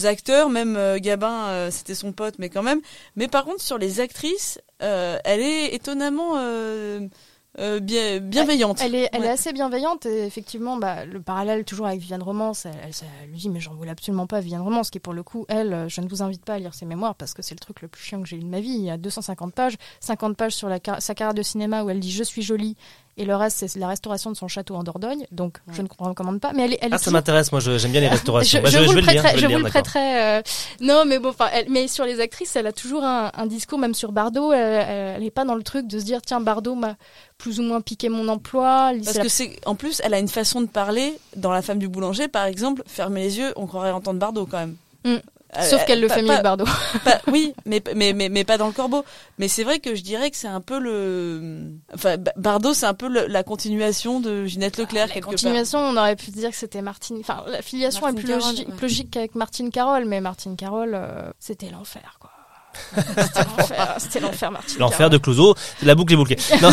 acteurs. 0.05 0.49
Même 0.49 0.75
euh, 0.77 0.97
Gabin, 0.99 1.47
euh, 1.47 1.71
c'était 1.71 1.95
son 1.95 2.13
pote, 2.13 2.35
mais 2.39 2.47
quand 2.49 2.63
même. 2.63 2.79
Mais 3.17 3.27
par 3.27 3.43
contre, 3.43 3.61
sur 3.61 3.77
les 3.77 3.99
actrices, 3.99 4.59
euh, 4.81 5.17
elle 5.25 5.41
est 5.41 5.73
étonnamment 5.75 6.37
euh, 7.59 7.79
bien, 7.79 8.19
bienveillante. 8.19 8.79
Elle 8.81 8.95
est, 8.95 9.09
elle 9.13 9.21
Ouais. 9.21 9.27
est 9.27 9.31
assez 9.31 9.53
bienveillante 9.53 10.05
et 10.05 10.25
effectivement, 10.25 10.77
bah, 10.77 11.05
le 11.05 11.21
parallèle 11.21 11.63
toujours 11.65 11.85
avec 11.87 11.99
Viviane 11.99 12.23
Romance, 12.23 12.65
elle, 12.65 12.73
elle- 12.83 12.91
elle 13.23 13.29
lui 13.29 13.37
dit 13.37 13.49
mais 13.49 13.59
j'en 13.59 13.73
voulais 13.75 13.91
absolument 13.91 14.25
pas 14.27 14.39
Viviane 14.39 14.61
Romance, 14.61 14.89
qui 14.89 14.99
pour 14.99 15.13
le 15.13 15.21
coup, 15.23 15.45
elle, 15.49 15.73
euh, 15.73 15.89
je 15.89 16.01
ne 16.01 16.07
vous 16.07 16.23
invite 16.23 16.43
pas 16.43 16.53
à 16.55 16.59
lire 16.59 16.73
ses 16.73 16.85
mémoires 16.85 17.15
parce 17.15 17.33
que 17.33 17.41
c'est 17.41 17.53
le 17.55 17.59
truc 17.59 17.81
le 17.81 17.87
plus 17.87 18.01
chiant 18.03 18.21
que 18.21 18.27
j'ai 18.27 18.37
eu 18.37 18.43
de 18.43 18.45
ma 18.47 18.59
vie. 18.59 18.71
Il 18.73 18.81
y 18.83 18.89
a 18.89 18.97
250 18.97 19.53
pages, 19.53 19.75
50 19.99 20.35
pages 20.35 20.53
sur 20.55 20.67
la, 20.69 20.79
sa 20.99 21.13
carrière 21.15 21.33
de 21.35 21.43
cinéma 21.43 21.83
où 21.83 21.89
elle 21.89 21.99
dit 21.99 22.11
je 22.11 22.23
suis 22.23 22.41
jolie 22.41 22.75
et 23.17 23.25
le 23.25 23.35
reste 23.35 23.65
c'est 23.67 23.79
la 23.79 23.87
restauration 23.87 24.31
de 24.31 24.35
son 24.35 24.47
château 24.47 24.75
en 24.75 24.83
Dordogne, 24.83 25.25
donc 25.31 25.57
je 25.71 25.81
ne 25.81 25.87
recommande 25.97 26.39
pas. 26.39 26.51
Mais 26.53 26.65
elle, 26.65 26.77
elle 26.81 26.89
Ah, 26.91 26.95
est 26.95 26.99
ça 27.03 27.11
m'intéresse, 27.11 27.51
moi 27.51 27.61
je- 27.61 27.77
j'aime 27.77 27.91
bien 27.91 28.01
les 28.01 28.07
restaurations. 28.09 28.59
je, 28.59 28.63
Bah, 28.63 28.69
je 28.69 28.77
je 28.79 28.83
vous 28.85 28.93
le 28.93 29.01
prêterai. 29.01 29.37
je 29.37 29.45
vous 29.47 29.57
le 29.57 29.71
euh, 29.97 30.41
Non, 30.81 31.05
mais 31.05 31.19
bon, 31.19 31.29
enfin, 31.29 31.47
elle- 31.53 31.69
mais 31.69 31.87
sur 31.87 32.05
les 32.05 32.19
actrices, 32.19 32.55
elle 32.55 32.67
a 32.67 32.73
toujours 32.73 33.03
un, 33.03 33.31
un 33.35 33.45
discours, 33.45 33.77
même 33.79 33.93
sur 33.93 34.11
Bardot. 34.11 34.51
Elle 34.53 35.21
n'est 35.21 35.31
pas 35.31 35.45
dans 35.45 35.55
le 35.55 35.63
truc 35.63 35.87
de 35.87 35.99
se 35.99 36.05
dire 36.05 36.21
tiens, 36.21 36.39
Bardot 36.41 36.75
m'a 36.75 36.95
plus 37.37 37.59
ou 37.59 37.63
moins 37.63 37.81
piqué 37.81 38.09
mon 38.09 38.27
emploi. 38.27 38.91
Parce 39.03 39.17
la- 39.17 39.23
que 39.23 39.29
c'est, 39.29 39.59
en 39.65 39.75
plus, 39.75 40.01
elle 40.03 40.13
a 40.13 40.19
une 40.19 40.27
façon 40.27 40.61
de 40.61 40.67
parler. 40.67 41.17
Dans 41.35 41.51
La 41.51 41.61
femme 41.61 41.79
du 41.79 41.87
boulanger, 41.87 42.27
par 42.27 42.45
exemple, 42.45 42.83
fermer 42.87 43.21
les 43.21 43.37
yeux, 43.37 43.53
on 43.55 43.65
croirait 43.67 43.91
entendre 43.91 44.19
Bardot 44.19 44.45
quand 44.45 44.57
même. 44.59 44.75
Mm. 45.05 45.17
Sauf 45.61 45.85
qu'elle 45.85 46.01
le 46.01 46.07
pas- 46.07 46.15
fait 46.15 46.21
mieux 46.23 46.35
que 46.37 46.41
Bardot. 46.41 46.65
pas- 47.05 47.21
oui, 47.27 47.53
mais, 47.65 47.81
mais, 47.95 48.13
mais, 48.13 48.29
mais 48.29 48.43
pas 48.43 48.57
dans 48.57 48.67
le 48.67 48.73
corbeau. 48.73 49.03
Mais 49.37 49.47
c'est 49.47 49.63
vrai 49.63 49.79
que 49.79 49.93
je 49.95 50.01
dirais 50.01 50.31
que 50.31 50.37
c'est 50.37 50.47
un 50.47 50.61
peu 50.61 50.79
le. 50.79 51.73
Enfin, 51.93 52.17
Ba- 52.17 52.31
Bardot, 52.37 52.73
c'est 52.73 52.85
un 52.85 52.93
peu 52.93 53.07
le- 53.07 53.27
la 53.27 53.43
continuation 53.43 54.19
de 54.19 54.45
Ginette 54.45 54.77
Leclerc, 54.77 55.11
quelque 55.11 55.25
Continuation, 55.25 55.79
on 55.79 55.97
aurait 55.97 56.15
pu 56.15 56.31
dire 56.31 56.49
que 56.49 56.55
c'était 56.55 56.81
Martine. 56.81 57.17
Enfin, 57.21 57.43
la 57.47 57.61
filiation 57.61 58.01
Martine 58.01 58.19
est 58.19 58.21
plus 58.23 58.29
Carole, 58.33 58.49
logique, 58.51 58.67
ouais. 58.69 58.75
plus 58.75 58.87
logique 58.87 59.11
qu'avec 59.11 59.35
Martine 59.35 59.69
Carole, 59.71 60.05
mais 60.05 60.21
Martine 60.21 60.55
Carole, 60.55 60.91
euh, 60.95 61.29
c'était 61.39 61.69
l'enfer, 61.69 62.17
quoi. 62.19 62.29
c'était 62.95 63.43
l'enfer, 63.57 63.95
c'était 63.99 64.19
l'enfer, 64.19 64.51
Martine 64.51 64.79
L'enfer 64.79 65.09
de 65.11 65.17
Clouseau, 65.19 65.53
la 65.83 65.93
boucle 65.93 66.13
est 66.13 66.17
bouclée. 66.17 66.37
Non. 66.61 66.71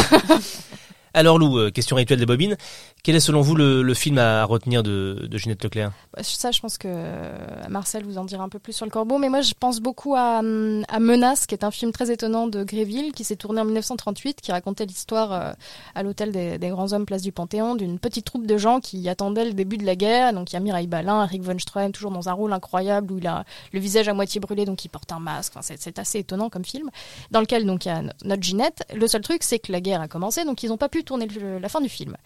Alors 1.13 1.39
Lou, 1.39 1.59
euh, 1.59 1.71
question 1.71 1.97
rituelle 1.97 2.21
des 2.21 2.27
bobines. 2.27 2.57
Quel 3.03 3.17
est 3.17 3.21
selon 3.21 3.41
vous 3.41 3.57
le, 3.57 3.95
film 3.95 4.19
à 4.19 4.45
retenir 4.45 4.83
de, 4.83 5.27
de 5.29 5.39
Ginette 5.39 5.65
Leclerc? 5.65 5.91
Bah, 6.15 6.23
Ça, 6.23 6.51
je 6.51 6.61
pense 6.61 6.79
que 6.79 6.87
euh, 6.89 7.33
Marcel 7.69 8.05
vous 8.05 8.19
en 8.19 8.25
dira 8.25 8.45
un 8.45 8.49
peu 8.49 8.59
plus 8.59 8.73
sur 8.75 8.85
le 8.85 8.91
corbeau. 8.91 9.19
Mais 9.19 9.29
moi, 9.29 9.41
je 9.41 9.55
pense 9.59 9.81
beaucoup 9.81 10.15
à, 10.15 10.39
hum, 10.41 10.85
Menace, 11.01 11.47
qui 11.47 11.55
est 11.55 11.65
un 11.65 11.71
film 11.71 11.93
très 11.93 12.13
étonnant 12.13 12.47
de 12.47 12.63
Gréville, 12.63 13.13
qui 13.13 13.25
s'est 13.25 13.37
tourné 13.37 13.61
en 13.61 13.65
1938, 13.65 14.41
qui 14.41 14.53
racontait 14.53 14.87
l'histoire 14.87 15.33
euh, 15.33 15.53
à 15.95 16.03
l'hôtel 16.03 16.31
des, 16.31 16.59
grands 16.69 16.93
hommes 16.93 17.07
place 17.07 17.23
du 17.23 17.33
Panthéon 17.33 17.75
d'une 17.75 17.99
petite 17.99 18.27
troupe 18.27 18.47
de 18.47 18.57
gens 18.57 18.81
qui 18.81 19.09
attendaient 19.09 19.47
le 19.47 19.55
début 19.55 19.79
de 19.79 19.87
la 19.87 19.97
guerre. 19.97 20.33
Donc, 20.33 20.53
il 20.53 20.55
y 20.55 20.57
a 20.57 20.61
Mireille 20.61 20.87
Balin, 20.87 21.25
Eric 21.25 21.43
von 21.43 21.59
Stroheim, 21.59 21.91
toujours 21.91 22.13
dans 22.13 22.29
un 22.29 22.33
rôle 22.33 22.53
incroyable, 22.53 23.13
où 23.13 23.19
il 23.19 23.27
a 23.27 23.45
le 23.73 23.81
visage 23.81 24.09
à 24.09 24.15
moitié 24.15 24.41
brûlé, 24.41 24.65
donc 24.65 24.85
il 24.85 24.89
porte 24.89 25.11
un 25.11 25.19
masque. 25.21 25.55
Enfin, 25.57 25.75
c'est- 25.77 25.99
assez 25.99 26.21
étonnant 26.21 26.49
comme 26.51 26.65
film. 26.65 26.89
Dans 27.33 27.41
lequel, 27.41 27.67
donc, 27.67 27.85
il 27.85 27.89
y 27.89 27.91
a 27.91 28.03
no- 28.03 28.13
notre 28.25 28.43
Ginette. 28.43 28.85
Le 28.95 29.07
seul 29.09 29.23
truc, 29.23 29.43
c'est 29.43 29.59
que 29.59 29.73
la 29.73 29.81
guerre 29.81 30.01
a 30.01 30.07
commencé, 30.09 30.45
donc 30.45 30.63
ils 30.63 30.69
n'ont 30.69 30.77
pas 30.77 30.89
pu 30.89 31.00
tourner 31.05 31.27
le- 31.27 31.59
la 31.59 31.69
fin 31.69 31.81
du 31.81 31.89
film. 31.89 32.17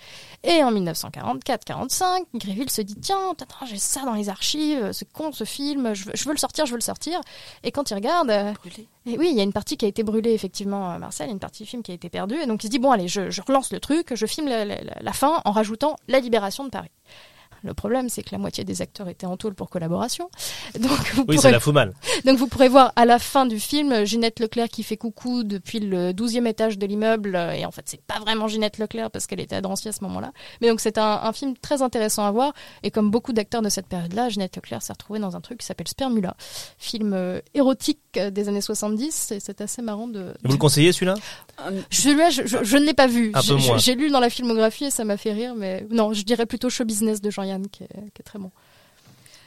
Et 0.43 0.63
en 0.65 0.71
1944-45, 0.73 2.25
Gréville 2.35 2.71
se 2.71 2.83
dit 2.83 2.97
tiens, 2.97 3.19
attends, 3.33 3.67
j'ai 3.67 3.79
ça 3.79 4.05
dans 4.05 4.15
les 4.15 4.29
archives, 4.29 4.91
c'est 4.93 5.11
con 5.13 5.33
ce 5.33 5.45
film, 5.45 5.95
je 5.95 6.07
veux, 6.07 6.13
je 6.15 6.25
veux 6.25 6.33
le 6.33 6.39
sortir, 6.39 6.67
je 6.67 6.73
veux 6.73 6.79
le 6.79 6.83
sortir. 6.83 7.21
Et 7.63 7.73
quand 7.73 7.91
il 7.91 7.95
regarde, 7.95 8.31
euh, 8.31 8.53
et 9.07 9.19
oui, 9.19 9.29
il 9.31 9.37
y 9.37 9.41
a 9.41 9.43
une 9.43 9.53
partie 9.53 9.77
qui 9.77 9.85
a 9.85 9.89
été 9.89 10.03
brûlée 10.03 10.33
effectivement, 10.33 10.93
euh, 10.93 10.99
Marcel, 10.99 11.31
une 11.31 11.39
partie 11.39 11.63
du 11.65 11.69
film 11.69 11.83
qui 11.83 11.91
a 11.91 11.95
été 11.95 12.09
perdue, 12.09 12.37
et 12.41 12.47
donc 12.47 12.63
il 12.65 12.69
se 12.69 12.71
dit 12.71 12.79
bon 12.79 12.91
allez, 12.93 13.09
je, 13.09 13.31
je 13.31 13.43
relance 13.43 13.73
le 13.73 13.81
truc, 13.81 14.15
je 14.15 14.27
filme 14.27 14.49
la, 14.49 14.65
la- 14.65 14.83
la- 14.83 14.97
la 15.01 15.13
fin 15.13 15.41
en 15.45 15.53
rajoutant 15.53 15.97
la 16.09 16.21
libération 16.21 16.65
de 16.65 16.71
Paris. 16.71 16.91
Le 17.65 17.75
problème, 17.75 18.09
c'est 18.09 18.23
que 18.23 18.29
la 18.33 18.39
moitié 18.39 18.63
des 18.65 18.83
acteurs 18.83 19.09
étaient 19.09 19.27
en 19.27 19.37
tôle 19.37 19.55
pour 19.55 19.71
collaboration. 19.71 20.29
Donc, 20.79 20.91
vous 21.15 21.25
Oui, 21.27 21.37
ça 21.37 21.43
pourrez- 21.43 21.53
la 21.53 21.61
fout 21.61 21.75
mal. 21.75 21.93
donc 22.25 22.39
vous 22.39 22.47
pourrez 22.47 22.69
voir 22.69 22.93
à 22.97 23.05
la 23.07 23.19
fin 23.19 23.47
du 23.47 23.59
film 23.59 24.05
Ginette 24.05 24.39
Leclerc 24.41 24.69
qui 24.69 24.83
fait 24.83 24.97
coucou 24.97 25.43
depuis 25.45 25.81
le 25.81 26.13
12e 26.13 26.47
étage 26.47 26.79
de 26.79 26.87
l'immeuble 26.87 27.35
euh, 27.37 27.53
et 27.53 27.65
en 27.67 27.71
fait 27.71 27.83
c'est 27.87 28.01
pas 28.03 28.19
vraiment 28.21 28.49
Ginette 28.49 28.79
Leclerc 28.79 29.11
parce 29.11 29.27
qu'elle 29.27 29.41
était 29.41 29.57
à 29.57 29.61
Drancy 29.61 29.89
à 29.89 29.93
ce 29.93 30.03
moment-là. 30.05 30.33
Mais 30.61 30.69
donc 30.69 30.81
c'est 30.81 30.99
un, 30.99 31.21
un 31.23 31.33
film 31.33 31.55
très 31.57 31.83
intéressant 31.83 32.25
à 32.27 32.31
voir 32.31 32.53
et 32.83 32.91
comme 32.91 33.11
beaucoup 33.11 33.33
d'acteurs 33.33 33.63
de 33.63 33.69
cette 33.69 33.87
période-là, 33.87 34.29
Ginette 34.29 34.57
Leclerc 34.57 34.83
s'est 34.83 34.93
retrouvée 34.93 35.19
dans 35.21 35.37
un 35.37 35.41
truc 35.41 35.59
qui 35.59 35.67
s'appelle 35.67 35.89
Spermula, 35.89 36.37
film 36.79 37.13
euh, 37.15 37.41
érotique 37.55 38.01
euh, 38.19 38.31
des 38.31 38.49
années 38.49 38.61
70 38.61 39.33
et 39.33 39.41
c'est 39.41 39.61
assez 39.61 39.81
marrant 39.83 40.07
de... 40.09 40.35
Vous 40.45 40.53
le 40.53 40.59
conseillez 40.59 40.93
celui-là? 40.93 41.15
Celui-là, 41.91 42.31
je, 42.31 42.43
je- 42.47 42.63
je 42.63 42.77
ne 42.77 42.85
l'ai 42.85 42.95
pas 42.95 43.07
vu. 43.07 43.33
J'ai 43.79 43.95
lu 43.95 44.11
dans 44.11 44.21
la 44.21 44.31
filmographie 44.31 44.85
et 44.87 44.91
ça 44.91 45.05
m'a 45.05 45.17
fait 45.17 45.33
rire, 45.33 45.55
mais 45.57 45.87
non, 45.91 46.13
je 46.13 46.23
dirais 46.23 46.47
plutôt 46.47 46.69
Show 46.69 46.85
Business 46.85 47.21
de 47.21 47.31
Jean-Yann 47.31 47.54
qui 47.63 47.85
est, 47.85 47.89
qui 48.15 48.21
est 48.21 48.25
très 48.25 48.39
bon. 48.39 48.51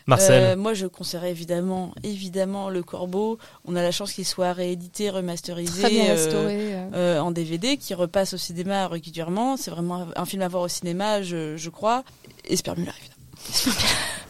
Marcel 0.08 0.44
Euh, 0.44 0.56
moi, 0.56 0.74
je 0.74 0.88
conseillerais 0.88 1.32
évidemment, 1.32 1.92
évidemment, 2.04 2.70
Le 2.70 2.82
Corbeau. 2.82 3.38
On 3.66 3.76
a 3.76 3.82
la 3.82 3.92
chance 3.92 4.14
qu'il 4.14 4.26
soit 4.26 4.54
réédité, 4.54 5.10
remasterisé, 5.10 5.82
Très 5.82 5.92
bien 5.92 6.06
euh, 6.06 6.14
restauré, 6.14 6.58
euh. 6.74 6.90
euh, 6.96 7.20
en 7.20 7.32
DVD, 7.32 7.76
qui 7.76 7.94
repasse 7.94 8.34
au 8.34 8.38
cinéma 8.38 8.88
régulièrement. 8.88 9.58
C'est 9.58 9.70
vraiment 9.70 10.08
un 10.16 10.26
film 10.26 10.42
à 10.44 10.48
voir 10.48 10.64
au 10.64 10.68
cinéma, 10.70 11.22
je, 11.22 11.58
je 11.58 11.70
crois. 11.70 12.04
Et 12.46 12.56
Spermula, 12.56 12.94
évidemment. 12.98 13.78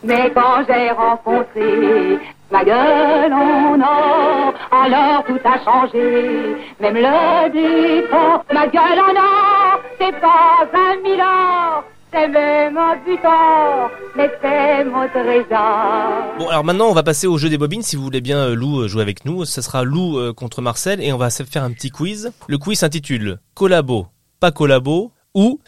Mais 0.04 0.32
quand 0.34 0.64
j'ai 0.68 0.90
rencontré 0.92 2.20
ma 2.52 2.64
gueule 2.64 3.34
en 3.34 3.80
or, 3.80 4.54
alors 4.72 5.24
tout 5.26 5.40
a 5.44 5.64
changé, 5.64 6.56
même 6.80 6.96
le 6.96 7.52
décor. 7.52 8.44
Ma 8.52 8.68
gueule 8.68 9.00
en 9.00 9.16
or, 9.16 9.82
c'est 10.00 10.20
pas 10.20 10.68
un 10.74 11.02
milliard, 11.04 11.84
c'est 12.12 12.28
même 12.28 12.78
un 12.78 12.96
butor, 13.06 13.92
mais 14.16 14.32
c'est 14.42 14.84
mon 14.86 15.08
trésor. 15.10 16.36
Bon, 16.40 16.48
alors 16.50 16.64
maintenant, 16.64 16.88
on 16.88 16.94
va 16.94 17.04
passer 17.04 17.28
au 17.28 17.38
jeu 17.38 17.50
des 17.50 17.58
bobines. 17.58 17.82
Si 17.84 17.96
vous 17.96 18.04
voulez 18.04 18.22
bien, 18.22 18.38
euh, 18.38 18.56
Lou, 18.56 18.82
euh, 18.82 18.88
jouer 18.88 19.02
avec 19.02 19.26
nous, 19.26 19.46
ce 19.46 19.62
sera 19.62 19.84
Lou 19.84 20.18
euh, 20.18 20.34
contre 20.34 20.62
Marcel 20.62 21.02
et 21.02 21.12
on 21.14 21.18
va 21.18 21.30
se 21.30 21.44
faire 21.44 21.64
un 21.64 21.72
petit 21.72 21.90
quiz. 21.90 22.32
Le 22.48 22.58
quiz 22.58 22.80
s'intitule 22.80 23.40
Collabo, 23.56 24.08
pas 24.40 24.52
collabo 24.52 25.12
ou 25.34 25.60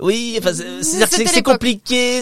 oui, 0.00 0.36
enfin, 0.40 0.52
c'est- 0.52 1.42
compliqué. 1.42 2.20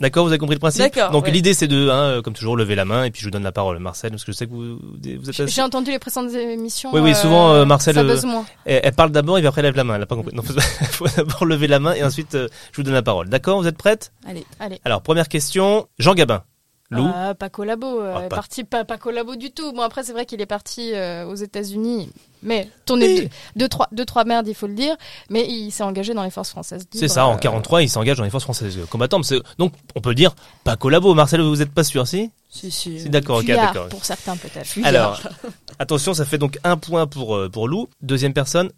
D'accord, 0.00 0.24
vous 0.24 0.30
avez 0.30 0.38
compris 0.38 0.56
le 0.56 0.60
principe. 0.60 0.82
D'accord, 0.82 1.12
Donc 1.12 1.26
ouais. 1.26 1.30
l'idée 1.30 1.54
c'est 1.54 1.68
de, 1.68 1.88
hein, 1.88 2.02
euh, 2.16 2.22
comme 2.22 2.32
toujours, 2.34 2.56
lever 2.56 2.74
la 2.74 2.84
main 2.84 3.04
et 3.04 3.10
puis 3.12 3.20
je 3.20 3.26
vous 3.26 3.30
donne 3.30 3.44
la 3.44 3.52
parole, 3.52 3.78
Marcel, 3.78 4.10
parce 4.10 4.24
que 4.24 4.32
je 4.32 4.36
sais 4.36 4.46
que 4.46 4.50
vous, 4.52 4.76
vous 4.80 5.08
êtes. 5.08 5.28
assez- 5.40 5.46
J'ai 5.46 5.62
entendu 5.62 5.92
les 5.92 6.00
précédentes 6.00 6.32
émissions. 6.34 6.90
Oui, 6.92 7.00
oui, 7.00 7.14
souvent 7.14 7.52
euh, 7.52 7.64
Marcel, 7.64 7.94
Ça 7.94 8.00
euh, 8.00 8.04
buzz 8.04 8.24
moins. 8.24 8.44
elle, 8.64 8.80
elle 8.82 8.92
parle 8.94 9.12
d'abord 9.12 9.38
et 9.38 9.40
puis 9.40 9.46
après 9.48 9.60
elle 9.60 9.66
lève 9.66 9.76
la 9.76 9.84
main. 9.84 9.94
Elle 9.94 10.02
a 10.02 10.06
pas 10.06 10.16
compris. 10.16 10.34
Non, 10.34 10.42
faut, 10.90 11.06
d'abord 11.16 11.44
lever 11.44 11.68
la 11.68 11.78
main 11.78 11.94
et 11.94 12.02
ensuite 12.02 12.34
euh, 12.34 12.48
je 12.72 12.76
vous 12.78 12.82
donne 12.82 12.94
la 12.94 13.02
parole. 13.02 13.28
D'accord, 13.28 13.60
vous 13.60 13.68
êtes 13.68 13.78
prête? 13.78 14.12
Allez. 14.26 14.44
Allez. 14.58 14.80
Alors 14.84 15.00
première 15.00 15.28
question, 15.28 15.86
Jean 16.00 16.14
Gabin. 16.14 16.42
Lou? 16.90 17.08
Ah, 17.14 17.34
pas 17.34 17.48
collabo, 17.48 18.00
euh, 18.00 18.12
Ah, 18.16 18.20
pas- 18.22 18.36
parti 18.36 18.62
pas 18.62 18.84
pas 18.84 18.98
collabo 18.98 19.36
du 19.36 19.52
tout. 19.52 19.72
Bon 19.72 19.82
après 19.82 20.02
c'est 20.02 20.12
vrai 20.12 20.26
qu'il 20.26 20.40
est 20.40 20.46
parti 20.46 20.90
euh, 20.94 21.24
aux 21.24 21.34
États-Unis, 21.34 22.10
mais 22.44 22.68
tourné 22.86 23.22
deux, 23.22 23.28
deux 23.56 23.68
trois 23.68 23.88
deux 23.90 24.04
trois 24.04 24.24
merdes 24.24 24.46
il 24.46 24.54
faut 24.54 24.66
le 24.68 24.74
dire, 24.74 24.94
mais 25.30 25.44
il 25.48 25.70
s'est 25.72 25.82
engagé 25.82 26.14
dans 26.14 26.22
les 26.22 26.30
forces 26.30 26.50
françaises. 26.50 26.86
C'est 26.94 27.08
ça, 27.08 27.26
en 27.26 27.34
euh, 27.34 27.38
43, 27.38 27.82
il 27.82 27.88
s'engage 27.88 28.16
dans 28.18 28.24
les 28.24 28.30
forces 28.30 28.44
françaises 28.44 28.78
combattantes. 28.90 29.24
C'est- 29.24 29.40
Donc, 29.58 29.72
on 29.96 30.00
peut 30.00 30.10
le 30.10 30.14
dire, 30.14 30.34
pas 30.62 30.76
collabo. 30.76 31.14
Marcel, 31.14 31.40
vous 31.40 31.60
êtes 31.62 31.72
pas 31.72 31.82
sûr, 31.84 32.06
si? 32.06 32.30
Si, 32.50 32.70
si. 32.70 33.00
Si, 33.00 33.10
d'accord, 33.10 33.38
ok, 33.38 33.46
d'accord. 33.46 33.88
pour 33.88 34.04
certains 34.04 34.36
peut-être. 34.36 34.68
Alors, 34.84 35.20
attention, 35.80 36.14
ça 36.14 36.24
fait 36.24 36.38
donc 36.38 36.58
un 36.62 36.76
point 36.76 37.06
pour, 37.08 37.34
euh, 37.34 37.48
pour 37.48 37.66
Lou. 37.66 37.88
Deuxième 38.02 38.32
personne, 38.32 38.70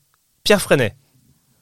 Pierre 0.45 0.63
Freinet. 0.63 0.95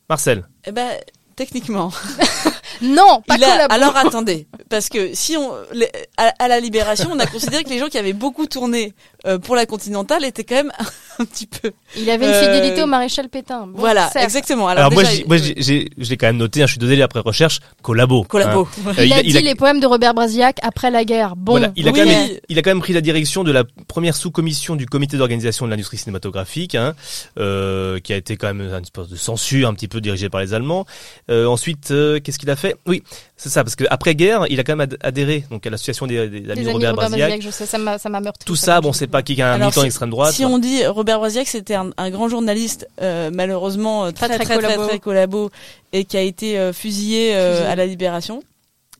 Marcel. 0.08 0.46
Eh 0.66 0.70
ben, 0.72 0.90
techniquement. 1.34 1.90
non, 2.82 3.22
pas 3.26 3.36
Il 3.36 3.44
a-. 3.44 3.64
Alors 3.66 3.96
attendez, 3.96 4.46
parce 4.68 4.88
que 4.88 5.10
si 5.14 5.36
on 5.36 5.52
les- 5.72 5.90
à, 6.16 6.32
à 6.38 6.48
la 6.48 6.60
libération, 6.60 7.10
on 7.12 7.18
a 7.18 7.26
considéré 7.26 7.64
que 7.64 7.70
les 7.70 7.78
gens 7.78 7.88
qui 7.88 7.98
avaient 7.98 8.12
beaucoup 8.12 8.46
tourné 8.46 8.92
euh, 9.26 9.38
pour 9.38 9.56
la 9.56 9.66
Continentale 9.66 10.24
étaient 10.24 10.44
quand 10.44 10.56
même 10.56 10.72
un 11.18 11.24
petit 11.24 11.46
peu. 11.46 11.72
Il 11.96 12.08
avait 12.10 12.26
une 12.26 12.32
euh, 12.32 12.54
fidélité 12.54 12.82
au 12.82 12.86
maréchal 12.86 13.28
Pétain. 13.28 13.66
Bon, 13.66 13.78
voilà, 13.78 14.10
certes. 14.10 14.24
exactement. 14.24 14.68
Alors, 14.68 14.86
Alors, 14.86 14.92
moi, 14.92 15.02
déjà, 15.02 15.14
j'ai- 15.14 15.24
moi, 15.24 15.36
j'ai- 15.36 15.54
j'ai- 15.56 15.88
je 15.98 16.10
l'ai 16.10 16.16
quand 16.16 16.26
même 16.26 16.36
noté, 16.36 16.62
hein, 16.62 16.66
je 16.66 16.72
suis 16.72 16.78
désolé 16.78 17.02
après 17.02 17.20
recherche, 17.20 17.60
collabo. 17.82 18.24
Collabo. 18.24 18.68
hein. 18.86 18.92
Il, 18.98 19.12
Euh, 19.12 19.16
a 19.16 19.22
dit 19.22 19.32
les 19.32 19.54
poèmes 19.54 19.80
de 19.80 19.86
Robert 19.86 20.14
Brasiac 20.14 20.58
après 20.62 20.90
la 20.90 21.04
guerre. 21.04 21.36
Bon, 21.36 21.52
Voilà, 21.52 21.72
il 21.76 21.88
a, 21.88 21.92
oui, 21.92 22.00
quand 22.00 22.06
même, 22.06 22.28
mais- 22.28 22.40
il 22.48 22.58
a 22.58 22.62
quand 22.62 22.70
même 22.70 22.80
pris 22.80 22.92
la 22.92 23.00
direction 23.00 23.44
de 23.44 23.52
la 23.52 23.64
première 23.88 24.16
sous-commission 24.16 24.76
du 24.76 24.86
comité 24.86 25.16
d'organisation 25.16 25.64
de 25.66 25.70
l'industrie 25.70 25.96
cinématographique, 25.98 26.74
hein, 26.74 26.94
euh, 27.38 27.98
qui 28.00 28.12
a 28.12 28.16
été 28.16 28.36
quand 28.36 28.46
même 28.52 28.60
une 28.60 28.82
espèce 28.82 29.08
de 29.08 29.16
censure 29.16 29.68
un 29.68 29.74
petit 29.74 29.88
peu 29.88 30.00
dirigée 30.00 30.28
par 30.28 30.40
les 30.40 30.54
Allemands. 30.54 30.84
Euh, 31.30 31.46
ensuite, 31.46 31.90
euh, 31.90 32.20
qu'est-ce 32.20 32.38
qu'il 32.38 32.50
a 32.50 32.56
fait? 32.56 32.63
Oui, 32.86 33.02
c'est 33.36 33.48
ça, 33.48 33.62
parce 33.64 33.76
qu'après 33.76 34.14
guerre, 34.14 34.44
il 34.48 34.58
a 34.60 34.64
quand 34.64 34.72
même 34.72 34.80
ad- 34.80 34.96
adhéré 35.02 35.44
donc 35.50 35.66
à 35.66 35.70
l'association 35.70 36.06
des, 36.06 36.28
des 36.28 36.36
amis 36.38 36.40
Les 36.40 36.40
de 36.42 36.50
amis 36.52 36.64
Robert, 36.72 36.72
de 36.72 36.74
Robert 36.74 36.94
Brasillac. 36.94 37.28
Brasillac, 37.30 37.42
je 37.42 37.50
sais, 37.50 37.66
ça 37.66 37.78
m'a 37.78 37.98
ça 37.98 38.08
m'a 38.08 38.20
meurtri. 38.20 38.44
Tout 38.46 38.56
ça, 38.56 38.80
bon, 38.80 38.92
c'est 38.92 39.06
pas 39.06 39.22
qui 39.22 39.34
est 39.34 39.42
un 39.42 39.58
militant 39.58 39.80
si- 39.82 39.86
extrême 39.86 40.10
droite. 40.10 40.32
Si 40.34 40.44
on 40.44 40.58
dit 40.58 40.86
Robert 40.86 41.18
Brasillac, 41.18 41.46
c'était 41.48 41.74
un, 41.74 41.90
un 41.96 42.10
grand 42.10 42.28
journaliste, 42.28 42.88
euh, 43.02 43.30
malheureusement 43.32 44.06
euh, 44.06 44.10
très 44.12 44.26
Très, 44.28 44.36
très 44.38 44.44
très 44.44 44.54
collabo. 44.56 44.86
très 44.86 44.98
collabo, 44.98 45.50
et 45.92 46.04
qui 46.04 46.16
a 46.16 46.22
été 46.22 46.58
euh, 46.58 46.72
fusillé, 46.72 47.34
euh, 47.34 47.52
Fusillé. 47.52 47.70
à 47.70 47.76
la 47.76 47.86
Libération 47.86 48.42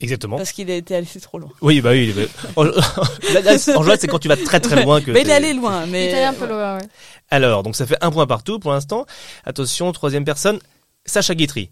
Exactement. 0.01 0.37
parce 0.37 0.51
qu'il 0.53 0.71
a 0.71 0.75
été 0.75 0.97
allé 0.97 1.07
trop 1.23 1.39
loin. 1.39 1.51
Oui, 1.63 1.81
bah 1.81 1.91
oui. 1.93 2.13
mais- 2.17 2.27
En, 2.57 2.65
général, 2.65 3.99
c'est 4.01 4.09
quand 4.09 4.19
tu 4.19 4.29
vas 4.29 4.37
très 4.37 4.61
très 4.61 4.83
loin 4.83 5.01
que. 5.01 5.11
Mais 5.13 5.23
il 5.23 5.31
est 5.31 5.33
allé 5.33 5.53
loin, 5.55 5.85
Il 5.87 5.93
mais 5.93 6.09
était 6.09 6.25
un 6.25 6.33
peu 6.35 6.47
loin, 6.47 6.77
ouais. 6.79 6.83
Alors, 7.31 7.63
donc 7.63 7.77
ça 7.77 7.87
fait 7.87 7.97
un 8.01 8.11
point 8.11 8.27
partout 8.27 8.59
pour 8.59 8.73
l'instant. 8.73 9.07
Attention, 9.45 9.91
troisième 9.93 10.25
personne, 10.25 10.59
Sacha 11.07 11.35
Guitry. 11.35 11.71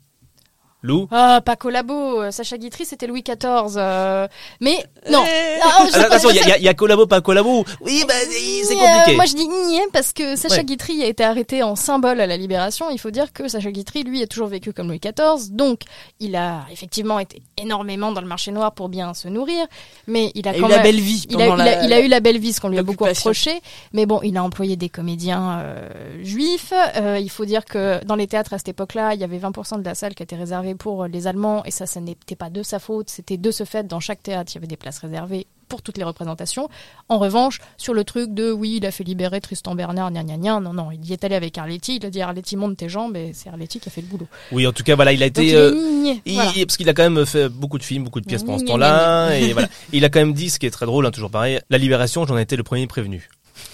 Lou. 0.82 1.06
Ah, 1.12 1.40
pas 1.44 1.54
collabo. 1.56 2.30
Sacha 2.32 2.58
Guitry, 2.58 2.84
c'était 2.84 3.06
Louis 3.06 3.22
XIV. 3.22 3.74
euh, 3.76 4.26
Mais 4.60 4.76
non. 5.10 5.22
Eh. 5.24 5.60
Ah, 5.62 5.86
Alors, 5.94 6.06
attention, 6.06 6.30
il 6.30 6.36
y, 6.36 6.52
a- 6.68 6.70
y 6.72 6.74
collabo, 6.74 7.06
pas 7.06 7.20
collabo. 7.20 7.64
Oui, 7.80 8.04
bah 8.08 8.14
c'est 8.28 8.74
Euh, 8.74 8.78
compliqué. 8.78 9.14
moi 9.16 9.24
je 9.26 9.34
dis 9.34 9.46
niais 9.48 9.84
parce 9.92 10.12
que 10.12 10.34
Sacha 10.36 10.56
Ouais. 10.56 10.64
Guitry 10.64 11.02
a 11.02 11.06
été 11.06 11.22
arrêté 11.24 11.62
en 11.62 11.76
symbole 11.76 12.20
à 12.20 12.26
la 12.26 12.36
Libération. 12.36 12.90
Il 12.90 12.98
faut 12.98 13.10
dire 13.12 13.32
que 13.32 13.46
Sacha 13.48 13.70
Guitry, 13.70 14.02
lui, 14.02 14.22
a 14.22 14.26
toujours 14.26 14.48
vécu 14.48 14.72
comme 14.72 14.88
Louis 14.88 14.98
XIV. 15.00 15.50
Donc, 15.52 15.82
il 16.18 16.34
a 16.36 16.62
effectivement 16.72 17.18
été 17.20 17.42
énormément 17.56 18.10
dans 18.12 18.20
le 18.20 18.26
marché 18.26 18.50
noir 18.50 18.72
pour 18.72 18.88
bien 18.88 19.14
se 19.14 19.28
nourrir. 19.28 19.64
Mais 20.08 20.32
il 20.34 20.48
a 20.48 20.52
Il 20.52 20.56
a 20.56 20.60
quand 20.60 20.66
eu 20.66 20.70
la 20.70 20.78
belle 20.78 21.00
vie 21.00 21.26
Il 21.30 21.40
a, 21.40 21.46
il 21.46 21.52
a- 21.52 21.56
la- 21.56 21.84
il 21.84 21.92
a 21.92 22.00
eu 22.00 22.08
la 22.08 22.20
belle 22.20 22.38
vie, 22.38 22.52
ce 22.52 22.60
qu'on 22.60 22.68
lui 22.68 22.78
a 22.78 22.82
beaucoup 22.82 23.04
reproché. 23.04 23.60
Mais 23.92 24.04
bon, 24.06 24.20
il 24.24 24.36
a 24.36 24.42
employé 24.42 24.74
des 24.76 24.88
comédiens 24.88 25.60
euh, 25.60 25.88
juifs. 26.24 26.72
Euh, 26.96 27.18
il 27.20 27.30
faut 27.30 27.44
dire 27.44 27.64
que 27.64 28.04
dans 28.04 28.16
les 28.16 28.26
théâtres 28.26 28.52
à 28.54 28.58
cette 28.58 28.68
époque-là, 28.68 29.14
il 29.14 29.20
y 29.20 29.24
avait 29.24 29.38
20% 29.38 29.78
de 29.78 29.84
la 29.84 29.94
salle 29.94 30.14
qui 30.14 30.22
était 30.24 30.34
réservée 30.36 30.71
pour 30.74 31.06
les 31.06 31.26
Allemands. 31.26 31.64
Et 31.64 31.70
ça, 31.70 31.86
ça 31.86 32.00
n'était 32.00 32.36
pas 32.36 32.50
de 32.50 32.62
sa 32.62 32.78
faute. 32.78 33.10
C'était 33.10 33.36
de 33.36 33.50
ce 33.50 33.64
fait, 33.64 33.86
dans 33.86 34.00
chaque 34.00 34.22
théâtre, 34.22 34.52
il 34.52 34.56
y 34.56 34.58
avait 34.58 34.66
des 34.66 34.76
places 34.76 34.98
réservées 34.98 35.46
pour 35.68 35.80
toutes 35.80 35.96
les 35.96 36.04
représentations. 36.04 36.68
En 37.08 37.18
revanche, 37.18 37.58
sur 37.78 37.94
le 37.94 38.04
truc 38.04 38.34
de 38.34 38.52
oui, 38.52 38.74
il 38.76 38.84
a 38.84 38.90
fait 38.90 39.04
libérer 39.04 39.40
Tristan 39.40 39.74
Bernard, 39.74 40.10
gna 40.10 40.22
gna 40.22 40.36
gna, 40.36 40.60
non, 40.60 40.74
non, 40.74 40.90
il 40.90 41.02
y 41.08 41.14
est 41.14 41.24
allé 41.24 41.34
avec 41.34 41.56
Arletty, 41.56 41.96
il 41.96 42.04
a 42.04 42.10
dit 42.10 42.20
Arletty 42.20 42.56
monte 42.58 42.76
tes 42.76 42.90
jambes 42.90 43.16
et 43.16 43.30
c'est 43.32 43.48
Arletty 43.48 43.80
qui 43.80 43.88
a 43.88 43.90
fait 43.92 44.02
le 44.02 44.06
boulot. 44.06 44.26
Oui, 44.50 44.66
en 44.66 44.72
tout 44.72 44.82
cas, 44.82 44.96
voilà, 44.96 45.14
il 45.14 45.22
a 45.22 45.30
Donc, 45.30 45.38
été. 45.38 45.46
il 45.46 45.54
est 45.54 45.56
euh, 45.56 45.72
niais, 46.02 46.20
il- 46.26 46.34
voilà. 46.34 46.52
Parce 46.66 46.76
qu'il 46.76 46.88
a 46.90 46.92
quand 46.92 47.08
même 47.08 47.24
fait 47.24 47.48
beaucoup 47.48 47.78
de 47.78 47.84
films, 47.84 48.04
beaucoup 48.04 48.20
de 48.20 48.26
pièces 48.26 48.42
pendant 48.42 48.58
ce 48.58 48.64
temps-là. 48.66 49.30
Et 49.38 49.54
voilà. 49.54 49.68
Il 49.94 50.04
a 50.04 50.10
quand 50.10 50.20
même 50.20 50.34
dit, 50.34 50.50
ce 50.50 50.58
qui 50.58 50.66
est 50.66 50.70
très 50.70 50.84
drôle, 50.84 51.06
hein, 51.06 51.10
toujours 51.10 51.30
pareil, 51.30 51.58
la 51.70 51.78
libération, 51.78 52.26
j'en 52.26 52.36
ai 52.36 52.42
été 52.42 52.56
le 52.56 52.64
premier 52.64 52.86
prévenu. 52.86 53.30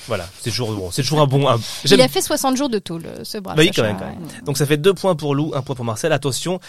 Voilà, 0.06 0.26
c'est 0.40 0.50
toujours 0.50 0.72
bon, 0.72 0.90
c'est 0.90 1.02
toujours 1.02 1.20
un 1.20 1.26
bon. 1.26 1.48
un- 1.48 1.58
Il 1.84 2.00
a 2.00 2.08
fait 2.08 2.20
60 2.22 2.56
jours 2.56 2.68
de 2.68 2.78
tôle, 2.78 3.04
ce 3.24 3.38
brave. 3.38 3.56
Bah 3.56 3.62
oui, 3.64 3.70
quand 3.74 3.82
même, 3.82 3.96
quand 3.98 4.06
même. 4.06 4.16
ouais. 4.18 4.42
Donc 4.44 4.56
ça 4.56 4.64
fait 4.66 4.76
deux 4.78 4.94
points 4.94 5.14
pour 5.14 5.34
Lou, 5.34 5.52
un 5.54 5.62
point 5.62 5.74
pour 5.74 5.84
Marcel. 5.84 6.12
Attention, 6.12 6.60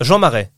Jean 0.00 0.18
Marais. 0.18 0.50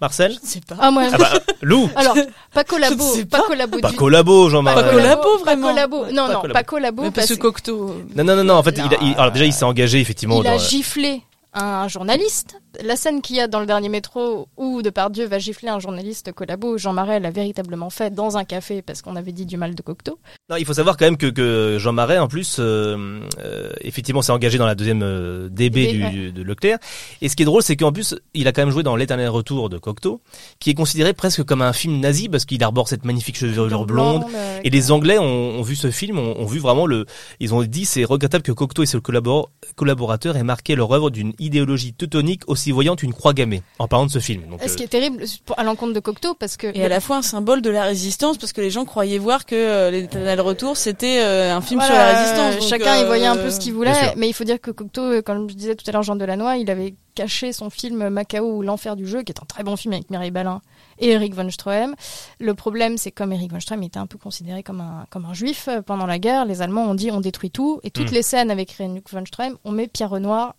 Marcel 0.00 0.36
C'est 0.42 0.64
pas. 0.64 0.74
Ah, 0.80 0.90
moi. 0.90 1.04
Ah 1.12 1.16
bah, 1.18 1.30
Lou 1.62 1.88
Alors, 1.94 2.16
pas 2.52 2.64
collabo, 2.64 3.04
Je 3.14 3.18
sais 3.20 3.24
pas 3.26 3.38
pas. 3.38 3.44
collabo 3.46 3.78
Pas 3.78 3.90
du- 3.90 3.96
collabo, 3.96 4.50
Jean 4.50 4.62
Pas 4.64 4.74
Marais. 4.74 4.90
collabo, 4.90 5.38
vraiment. 5.38 5.66
Pas 5.68 5.72
collabo. 5.72 5.96
Non, 5.98 6.26
Pas 6.26 6.32
non, 6.32 6.40
collabo. 6.40 6.52
pas 6.52 6.62
collabo. 6.64 7.02
Mais 7.04 7.10
parce 7.12 7.28
que 7.28 7.34
Cocteau. 7.34 7.90
euh, 7.90 8.04
Non, 8.16 8.24
non, 8.24 8.36
non, 8.36 8.44
non, 8.44 8.54
en 8.54 8.62
fait, 8.64 8.76
il 8.76 8.82
a, 8.94 8.98
il- 9.00 9.14
alors 9.14 9.30
déjà, 9.30 9.44
il 9.46 9.52
s'est 9.52 9.64
engagé 9.64 10.00
effectivement 10.00 10.38
il 10.42 10.44
dans. 10.44 10.50
a 10.54 10.58
giflé 10.58 11.22
un 11.54 11.88
journaliste. 11.88 12.60
La 12.82 12.96
scène 12.96 13.22
qu'il 13.22 13.36
y 13.36 13.40
a 13.40 13.46
dans 13.46 13.60
le 13.60 13.66
dernier 13.66 13.88
métro 13.88 14.48
où 14.56 14.82
Depardieu 14.82 15.26
va 15.26 15.38
gifler 15.38 15.68
un 15.68 15.78
journaliste 15.78 16.32
collabo, 16.32 16.76
Jean 16.76 16.92
Marais 16.92 17.20
l'a 17.20 17.30
véritablement 17.30 17.88
fait 17.88 18.12
dans 18.12 18.36
un 18.36 18.42
café 18.44 18.82
parce 18.82 19.00
qu'on 19.00 19.14
avait 19.14 19.30
dit 19.30 19.46
du 19.46 19.56
mal 19.56 19.76
de 19.76 19.82
Cocteau. 19.82 20.18
Non, 20.50 20.56
il 20.56 20.64
faut 20.64 20.74
savoir 20.74 20.96
quand 20.96 21.04
même 21.04 21.16
que, 21.16 21.26
que 21.26 21.76
Jean 21.78 21.92
Marais, 21.92 22.18
en 22.18 22.26
plus, 22.26 22.56
euh, 22.58 23.20
euh, 23.38 23.70
effectivement, 23.82 24.22
s'est 24.22 24.32
engagé 24.32 24.58
dans 24.58 24.66
la 24.66 24.74
deuxième 24.74 25.02
euh, 25.04 25.48
DB 25.48 25.86
DB, 25.86 25.92
du, 25.92 26.02
ouais. 26.26 26.32
de 26.32 26.42
Leclerc. 26.42 26.78
Et 27.22 27.28
ce 27.28 27.36
qui 27.36 27.42
est 27.42 27.46
drôle, 27.46 27.62
c'est 27.62 27.76
qu'en 27.76 27.92
plus, 27.92 28.16
il 28.34 28.48
a 28.48 28.52
quand 28.52 28.62
même 28.62 28.70
joué 28.72 28.82
dans 28.82 28.96
L'éternel 28.96 29.28
retour 29.28 29.70
de 29.70 29.78
Cocteau, 29.78 30.20
qui 30.58 30.70
est 30.70 30.74
considéré 30.74 31.12
presque 31.12 31.44
comme 31.44 31.62
un 31.62 31.72
film 31.72 32.00
nazi 32.00 32.28
parce 32.28 32.44
qu'il 32.44 32.62
arbore 32.64 32.88
cette 32.88 33.04
magnifique 33.04 33.36
chevelure 33.38 33.86
blonde. 33.86 34.24
euh, 34.34 34.60
Et 34.64 34.70
les 34.70 34.90
Anglais 34.90 35.18
ont, 35.18 35.24
ont 35.58 35.62
vu 35.62 35.76
ce 35.76 35.92
film, 35.92 36.18
ont, 36.18 36.40
ont 36.40 36.46
vu 36.46 36.58
vraiment 36.58 36.86
le. 36.86 37.06
Ils 37.38 37.54
ont 37.54 37.62
dit 37.62 37.84
c'est 37.84 38.02
regrettable 38.04 38.42
que 38.42 38.52
Cocteau 38.52 38.82
et 38.82 38.86
ses 38.86 38.98
collabor- 38.98 39.50
collaborateurs 39.76 40.36
aient 40.36 40.42
marqué 40.42 40.74
leur 40.74 40.90
œuvre 40.92 41.10
d'une 41.10 41.32
idéologie 41.44 41.92
teutonique 41.94 42.42
aussi 42.48 42.70
voyante 42.72 43.02
une 43.02 43.12
croix 43.12 43.32
gammée. 43.32 43.62
En 43.78 43.88
parlant 43.88 44.06
de 44.06 44.10
ce 44.10 44.18
film. 44.18 44.42
Donc, 44.48 44.60
Ce 44.62 44.72
euh, 44.72 44.74
qui 44.74 44.82
est 44.82 44.88
terrible 44.88 45.24
à 45.56 45.64
l'encontre 45.64 45.92
de 45.92 46.00
Cocteau 46.00 46.34
parce 46.34 46.56
que 46.56 46.68
Et 46.74 46.84
à 46.84 46.88
la 46.88 47.00
fois 47.00 47.16
un 47.18 47.22
symbole 47.22 47.62
de 47.62 47.70
la 47.70 47.84
résistance 47.84 48.38
parce 48.38 48.52
que 48.52 48.60
les 48.60 48.70
gens 48.70 48.84
croyaient 48.84 49.18
voir 49.18 49.46
que 49.46 49.54
euh, 49.54 49.90
l'éternel 49.90 50.40
retour 50.40 50.76
c'était 50.76 51.20
euh, 51.20 51.54
un 51.54 51.60
film 51.60 51.80
sur 51.80 51.92
la 51.94 52.16
résistance. 52.18 52.54
donc, 52.60 52.68
chacun 52.68 52.96
y 53.00 53.04
voyait 53.04 53.26
un 53.26 53.36
peu 53.36 53.42
euh, 53.42 53.50
ce 53.50 53.60
qu'il 53.60 53.72
Bien 53.72 53.92
voulait, 53.92 54.14
mais 54.16 54.28
il 54.28 54.32
faut 54.32 54.44
dire 54.44 54.60
que 54.60 54.70
Cocteau, 54.70 55.02
euh, 55.02 55.22
comme 55.22 55.48
je 55.50 55.54
disais 55.54 55.74
tout 55.74 55.84
à 55.88 55.92
l'heure, 55.92 56.02
Jean 56.02 56.16
Delannoy, 56.16 56.58
il 56.60 56.70
avait 56.70 56.94
caché 57.14 57.52
son 57.52 57.70
film 57.70 58.08
Macao 58.08 58.56
ou 58.56 58.62
l'enfer 58.62 58.96
du 58.96 59.06
jeu, 59.06 59.22
qui 59.22 59.30
est 59.30 59.40
un 59.40 59.46
très 59.46 59.62
bon 59.62 59.76
film 59.76 59.94
avec 59.94 60.10
Mireille 60.10 60.32
Balin 60.32 60.60
et 60.98 61.10
Eric 61.10 61.34
von 61.34 61.48
Stroheim. 61.50 61.94
Le 62.40 62.54
problème, 62.54 62.98
c'est 62.98 63.12
comme 63.12 63.32
Eric 63.32 63.52
von 63.52 63.60
Stroheim 63.60 63.82
était 63.82 63.98
un 63.98 64.06
peu 64.06 64.18
considéré 64.18 64.62
comme 64.64 64.80
un, 64.80 65.06
comme 65.10 65.24
un 65.24 65.34
juif 65.34 65.68
euh, 65.68 65.80
pendant 65.80 66.06
la 66.06 66.18
guerre, 66.18 66.44
les 66.44 66.60
Allemands 66.62 66.84
ont 66.90 66.94
dit 66.94 67.10
on 67.12 67.20
détruit 67.20 67.50
tout, 67.50 67.80
et 67.84 67.90
toutes 67.90 68.10
Mm. 68.10 68.14
les 68.14 68.22
scènes 68.22 68.50
avec 68.50 68.74
Eric 68.80 69.08
von 69.10 69.24
Stroheim, 69.26 69.54
on 69.64 69.70
met 69.72 69.86
Pierre 69.88 70.10
Renoir 70.10 70.54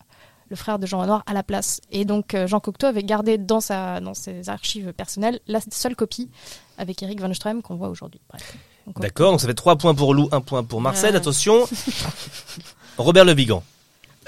le 0.50 0.56
frère 0.56 0.80
de 0.80 0.86
Jean 0.86 1.00
Renoir 1.02 1.24
à 1.26 1.34
la 1.34 1.44
place. 1.44 1.82
Et 1.92 2.06
donc 2.06 2.34
euh, 2.34 2.48
Jean 2.48 2.60
Cocteau 2.60 2.88
avait 2.88 3.04
gardé 3.04 3.38
dans 3.38 3.62
sa 3.62 4.00
dans 4.00 4.14
ses 4.14 4.50
archives 4.50 4.94
personnelles 4.94 5.40
la 5.48 5.60
seule 5.72 5.96
copie 5.96 6.30
avec 6.78 7.02
Eric 7.04 7.22
von 7.22 7.34
Stroheim 7.34 7.62
qu'on 7.62 7.76
voit 7.76 7.90
aujourd'hui. 7.90 8.22
D'accord, 8.98 9.32
donc 9.32 9.42
ça 9.42 9.48
fait 9.48 9.54
trois 9.56 9.78
points 9.78 9.96
pour 9.96 10.14
Lou, 10.14 10.30
un 10.32 10.42
point 10.42 10.64
pour 10.64 10.80
Marcel. 10.82 11.12
Ouais. 11.12 11.18
Attention, 11.18 11.68
Robert 12.98 13.26
Le 13.26 13.34
Vigan. 13.34 13.64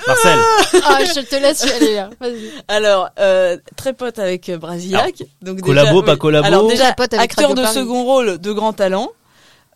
Marcel. 0.05 0.37
Ah, 0.83 0.99
je 1.03 1.21
te 1.21 1.35
laisse 1.35 1.63
y 1.65 1.71
aller 1.71 1.95
là. 1.95 2.09
Vas-y. 2.19 2.51
Alors, 2.67 3.09
euh, 3.19 3.57
très 3.75 3.93
pote 3.93 4.19
avec 4.19 4.49
euh, 4.49 4.57
Brasillac. 4.57 5.23
donc 5.41 5.61
collabo, 5.61 6.01
déjà, 6.01 6.13
pas 6.13 6.17
collabo 6.17 6.45
Alors 6.45 6.67
déjà, 6.67 6.93
pote 6.93 7.13
avec 7.13 7.31
acteur 7.31 7.49
Radio 7.49 7.55
de 7.55 7.67
Paris. 7.67 7.75
second 7.79 8.03
rôle 8.03 8.37
de 8.37 8.51
grand 8.51 8.73
talent. 8.73 9.09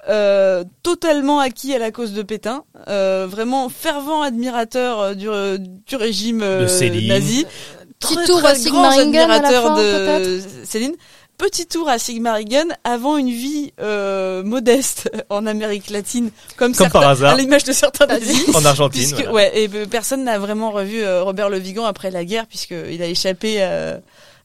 Euh, 0.10 0.64
totalement 0.82 1.40
acquis 1.40 1.76
à 1.76 1.78
la 1.80 1.92
cause 1.92 2.14
de 2.14 2.24
Pétain, 2.24 2.64
euh, 2.88 3.28
vraiment 3.30 3.70
fervent 3.70 4.24
admirateur 4.24 5.00
euh, 5.00 5.14
du, 5.14 5.30
euh, 5.30 5.60
du 5.60 5.96
régime 5.96 6.42
euh, 6.42 6.66
De 6.66 7.08
nazi, 7.08 7.46
Petit 8.00 8.16
très, 8.16 8.26
tour 8.26 8.40
très 8.42 8.50
à 8.68 8.70
grand 8.70 8.92
Sigmaringen 8.92 9.16
à 9.22 9.28
la 9.28 9.34
admirateur 9.36 9.64
fin, 9.78 10.20
de 10.20 10.42
Céline. 10.64 10.96
Petit 11.38 11.68
tour 11.68 11.88
à 11.88 12.00
Sigmaringen 12.00 12.76
avant 12.84 13.18
une 13.18 13.30
vie 13.30 13.74
euh, 13.80 14.42
modeste 14.44 15.12
en 15.30 15.46
Amérique 15.46 15.92
latine, 15.92 16.32
comme, 16.58 16.74
Comme 16.74 16.86
certains- 16.86 17.00
par 17.00 17.10
hasard. 17.10 17.34
à 17.34 17.38
l'image 17.38 17.64
de 17.64 17.72
certains 17.72 18.08
nazis. 18.08 18.56
En 18.56 18.66
Argentine. 18.66 19.02
Puisque, 19.02 19.28
voilà. 19.28 19.32
ouais, 19.34 19.52
et 19.64 19.68
personne 19.88 20.24
n'a 20.24 20.40
vraiment 20.40 20.72
revu 20.72 21.04
Robert 21.22 21.50
Le 21.50 21.58
Vigan 21.60 21.86
après 21.86 22.10
la 22.10 22.26
guerre, 22.26 22.48
puisqu'il 22.48 23.02
a 23.04 23.06
échappé 23.08 23.62
à 23.62 24.00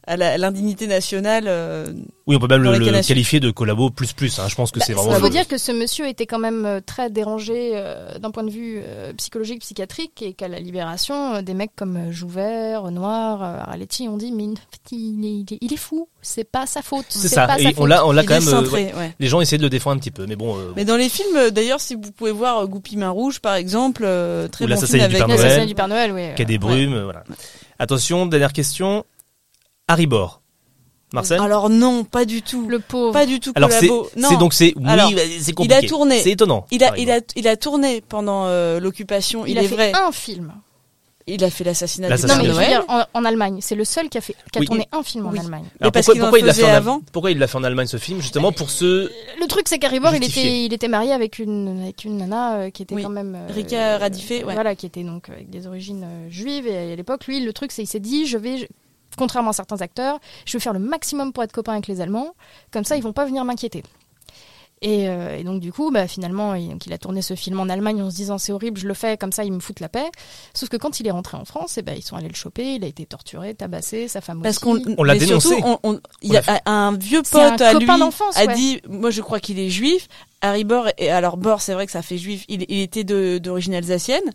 à 0.07 0.17
l'indignité 0.39 0.87
nationale. 0.87 1.45
euh, 1.49 1.87
Oui, 2.27 2.37
on 2.37 2.39
peut 2.39 2.47
même 2.49 2.63
le, 2.63 3.03
qualifier 3.03 3.41
de 3.41 3.51
collabo 3.51 3.91
plus 3.91 4.13
plus. 4.13 4.39
Hein. 4.39 4.47
Je 4.49 4.55
pense 4.55 4.71
que 4.71 4.79
c'est 4.81 4.93
Il 4.93 4.95
vraiment. 4.97 5.15
le- 5.17 5.21
Bah, 5.21 5.29
dire 5.29 5.49
que 5.49 5.59
ce 5.59 5.73
monsieur 5.73 6.07
était 6.09 6.27
quand 6.27 6.39
même 6.39 6.65
euh, 6.65 6.81
très 6.85 7.11
dérangé 7.11 7.73
euh, 7.75 8.19
d'un 8.19 8.31
point 8.31 8.45
de 8.45 8.51
vue 8.51 8.81
euh, 8.85 9.13
psychologique, 9.15 9.61
psychiatrique, 9.61 10.23
et 10.23 10.33
qu'à 10.33 10.49
la 10.49 10.61
libération, 10.61 11.35
euh, 11.35 11.43
des 11.43 11.55
mecs 11.55 11.75
comme 11.77 11.97
euh, 11.97 12.13
Jouvert, 12.13 12.83
Renoir, 12.83 13.43
euh, 13.43 13.59
Arletty 13.71 14.09
ont 14.09 14.17
dit 14.17 14.31
mais 14.33 14.45
il, 14.45 14.53
est, 14.53 14.93
il 14.93 15.45
est- 15.55 15.59
il 15.61 15.73
est 15.73 15.77
fou, 15.77 16.09
c'est 16.23 16.45
pas 16.51 16.67
sa 16.67 16.83
faute. 16.83 17.07
C'est 17.09 17.29
ça. 17.29 17.47
Pas 17.47 17.59
Et 17.59 17.65
sa 17.65 17.69
on 17.71 17.75
faute. 17.75 17.89
l'a, 17.89 18.07
on 18.07 18.13
l'a 18.13 18.23
quand 18.23 18.35
même. 18.35 18.47
euh, 18.47 18.51
cintré, 18.51 18.87
ouais. 18.87 18.95
ouais. 18.97 19.15
Les 19.19 19.27
gens 19.29 19.41
essaient 19.41 19.59
de 19.59 19.63
le 19.63 19.71
défendre 19.71 19.97
un 19.97 19.99
petit 19.99 20.11
peu, 20.13 20.27
mais 20.27 20.37
bon. 20.37 20.57
euh, 20.57 20.73
Mais 20.77 20.85
dans 20.85 20.97
les 20.97 21.09
films, 21.09 21.51
d'ailleurs, 21.51 21.81
si 21.81 21.95
vous 21.97 22.13
pouvez 22.13 22.33
voir 22.33 22.67
Goupil 22.69 22.99
Main 22.99 23.11
Rouge, 23.11 23.41
par 23.41 23.55
exemple, 23.57 24.03
euh, 24.05 24.47
très 24.49 24.65
Ou 24.65 24.69
bon 24.69 24.75
L'assassinat 24.75 25.09
film 25.09 25.17
du 25.17 25.23
avec 25.23 25.37
Père 25.37 25.47
Noël. 25.47 25.67
Du 25.67 25.75
Père 25.75 25.89
Noël, 25.89 26.13
oui. 26.13 26.23
Quai 26.37 26.45
des 26.45 26.55
euh, 26.55 26.59
brumes, 26.59 27.03
voilà. 27.03 27.25
Attention, 27.79 28.27
dernière 28.27 28.53
question. 28.53 29.05
Harry 29.89 30.07
Bor. 30.07 30.43
Marcel. 31.13 31.41
Alors 31.41 31.71
non, 31.71 32.03
pas 32.05 32.25
du 32.25 32.43
tout. 32.43 32.67
Le 32.69 32.81
pauvre. 32.81 33.13
Pas 33.13 33.27
du 33.27 33.39
tout 33.39 33.53
Alors 33.55 33.71
c'est, 33.71 33.89
c'est 34.17 34.37
donc 34.39 34.53
c'est, 34.53 34.75
oui, 34.77 34.83
Alors, 34.87 35.09
c'est 35.11 35.49
il 35.51 35.55
compliqué. 35.55 35.75
a 35.87 35.89
tourné. 35.89 36.21
C'est 36.21 36.33
étonnant. 36.33 36.67
Il 36.73 36.83
a, 36.83 36.99
il 36.99 37.11
a, 37.11 37.21
il 37.37 37.47
a 37.47 37.57
tourné 37.57 38.01
pendant 38.01 38.47
euh, 38.47 38.81
l'occupation. 38.81 39.47
Il, 39.47 39.53
Il, 39.53 39.59
a 39.59 39.63
est 39.63 39.69
fait 39.69 39.75
vrai. 39.77 39.93
un 39.95 40.11
film. 40.11 40.53
Il 41.29 41.43
a 41.45 41.51
fait 41.51 41.65
l'assassinat 41.65 42.09
Père 42.09 42.19
Non, 42.19 42.27
mais 42.27 42.35
je 42.35 42.41
du 42.43 42.49
veux 42.49 42.55
Noël. 42.55 42.69
dire, 42.71 42.85
en, 42.89 43.03
en 43.15 43.25
Allemagne, 43.25 43.59
c'est 43.61 43.75
le 43.77 43.85
seul 43.85 44.09
qui 44.09 44.19
a, 44.19 44.21
fait, 44.21 44.35
qui 44.53 44.59
a 44.59 44.61
Oui. 44.61 44.67
tourné 44.67 44.89
un 44.93 45.03
film 45.05 45.27
en. 45.27 45.31
Allemagne. 45.33 45.65
Alors 45.81 45.93
parce 45.93 46.07
pourquoi, 46.07 46.39
il 46.41 46.45
l'a 46.45 46.55
fait 46.55 46.65
en, 46.65 46.69
avant. 46.75 47.01
pourquoi 47.13 47.31
il 47.31 47.39
l'a 47.39 47.47
fait 47.47 47.57
en 47.57 47.65
Allemagne 47.65 47.87
ce 47.87 47.97
film 47.99 48.21
justement 48.21 48.51
pour 48.53 48.71
ce 48.71 49.09
Le 49.41 49.47
truc, 49.47 49.69
c'est 49.69 49.79
qu'Harry 49.79 50.01
Bor, 50.01 50.15
il 50.15 50.23
était, 50.25 50.65
il 50.65 50.73
était 50.73 50.87
marié 50.89 51.13
avec 51.13 51.39
une, 51.39 51.83
avec 51.83 52.05
une 52.05 52.17
nana 52.19 52.55
euh, 52.57 52.71
qui 52.71 52.83
était 52.83 52.95
Oui. 52.97 53.03
quand 53.05 53.11
même. 53.11 53.35
euh, 53.37 53.53
Rika 53.53 53.99
Radifé, 53.99 54.45
ouais. 54.45 54.55
Voilà, 54.55 54.75
qui 54.77 54.87
était 54.87 55.03
donc 55.05 55.29
avec 55.29 55.51
des 55.51 55.67
origines 55.69 56.05
euh, 56.05 56.31
juives. 56.31 56.67
Et 56.67 56.93
à 56.93 56.97
l'époque, 56.97 57.27
lui, 57.27 57.41
le 57.45 57.53
truc, 57.53 57.71
c'est 57.73 57.83
qu'il 57.83 57.89
s'est 57.91 58.01
dit 58.01 58.27
je 58.27 58.39
vais, 58.39 58.69
contrairement 59.17 59.51
à 59.51 59.55
certains 59.55 59.81
acteurs, 59.81 60.19
je 60.45 60.53
vais 60.53 60.61
faire 60.61 60.73
le 60.73 60.79
maximum 60.79 61.33
pour 61.33 61.43
être 61.43 61.53
copain 61.53 61.73
avec 61.73 61.87
les 61.87 62.01
Allemands. 62.01 62.35
Comme 62.71 62.85
ça, 62.85 62.97
ils 62.97 63.03
vont 63.03 63.13
pas 63.13 63.25
venir 63.27 63.45
m'inquiéter. 63.45 63.83
Et, 64.83 65.09
euh, 65.09 65.39
et 65.39 65.43
donc 65.43 65.61
du 65.61 65.73
coup, 65.73 65.91
bah, 65.91 66.07
finalement, 66.07 66.55
il, 66.55 66.69
donc, 66.69 66.85
il 66.87 66.93
a 66.93 66.99
tourné 66.99 67.23
ce 67.23 67.35
film 67.35 67.59
en 67.59 67.69
Allemagne 67.71 68.03
en 68.03 68.11
se 68.11 68.17
disant 68.17 68.37
c'est 68.37 68.53
horrible, 68.53 68.79
je 68.79 68.87
le 68.87 68.93
fais, 68.93 69.17
comme 69.17 69.33
ça 69.33 69.43
ils 69.43 69.51
me 69.51 69.59
foutent 69.59 69.81
la 69.81 69.89
paix. 69.89 70.05
Sauf 70.53 70.69
que 70.69 70.77
quand 70.77 71.01
il 71.01 71.07
est 71.07 71.11
rentré 71.11 71.39
en 71.39 71.47
France, 71.47 71.79
eh 71.79 71.83
ben, 71.83 71.95
ils 71.97 72.03
sont 72.03 72.15
allés 72.15 72.29
le 72.29 72.35
choper, 72.35 72.75
il 72.75 72.85
a 72.85 72.87
été 72.87 73.07
torturé, 73.07 73.55
tabassé, 73.55 74.07
sa 74.07 74.21
femme 74.21 74.43
Parce 74.43 74.63
aussi. 74.63 74.83
qu'on 74.85 74.95
On 74.99 75.03
l'a 75.03 75.17
dénoncé. 75.17 75.49
surtout, 75.49 75.65
on, 75.67 75.79
on- 75.95 76.01
il 76.21 76.31
On 76.31 76.35
y 76.35 76.37
a 76.37 76.43
l'a 76.43 76.61
un 76.67 76.93
vieux 76.95 77.21
un 77.21 77.23
pote 77.23 77.61
à 77.63 77.73
lui 77.73 77.89
a 77.89 78.45
ouais. 78.47 78.55
dit, 78.55 78.83
moi 78.87 79.09
je 79.09 79.23
crois 79.23 79.41
qu'il 79.41 79.59
est 79.59 79.71
juif. 79.71 80.09
Harry 80.43 80.65
Bor, 80.65 80.89
et 80.99 81.11
alors 81.11 81.39
Bor, 81.39 81.63
c'est 81.63 81.73
vrai 81.73 81.87
que 81.87 81.93
ça 81.93 82.03
fait 82.03 82.19
juif. 82.19 82.45
Il, 82.49 82.67
il 82.69 82.81
était 82.83 83.03
d'origine 83.41 83.75
alsacienne. 83.75 84.31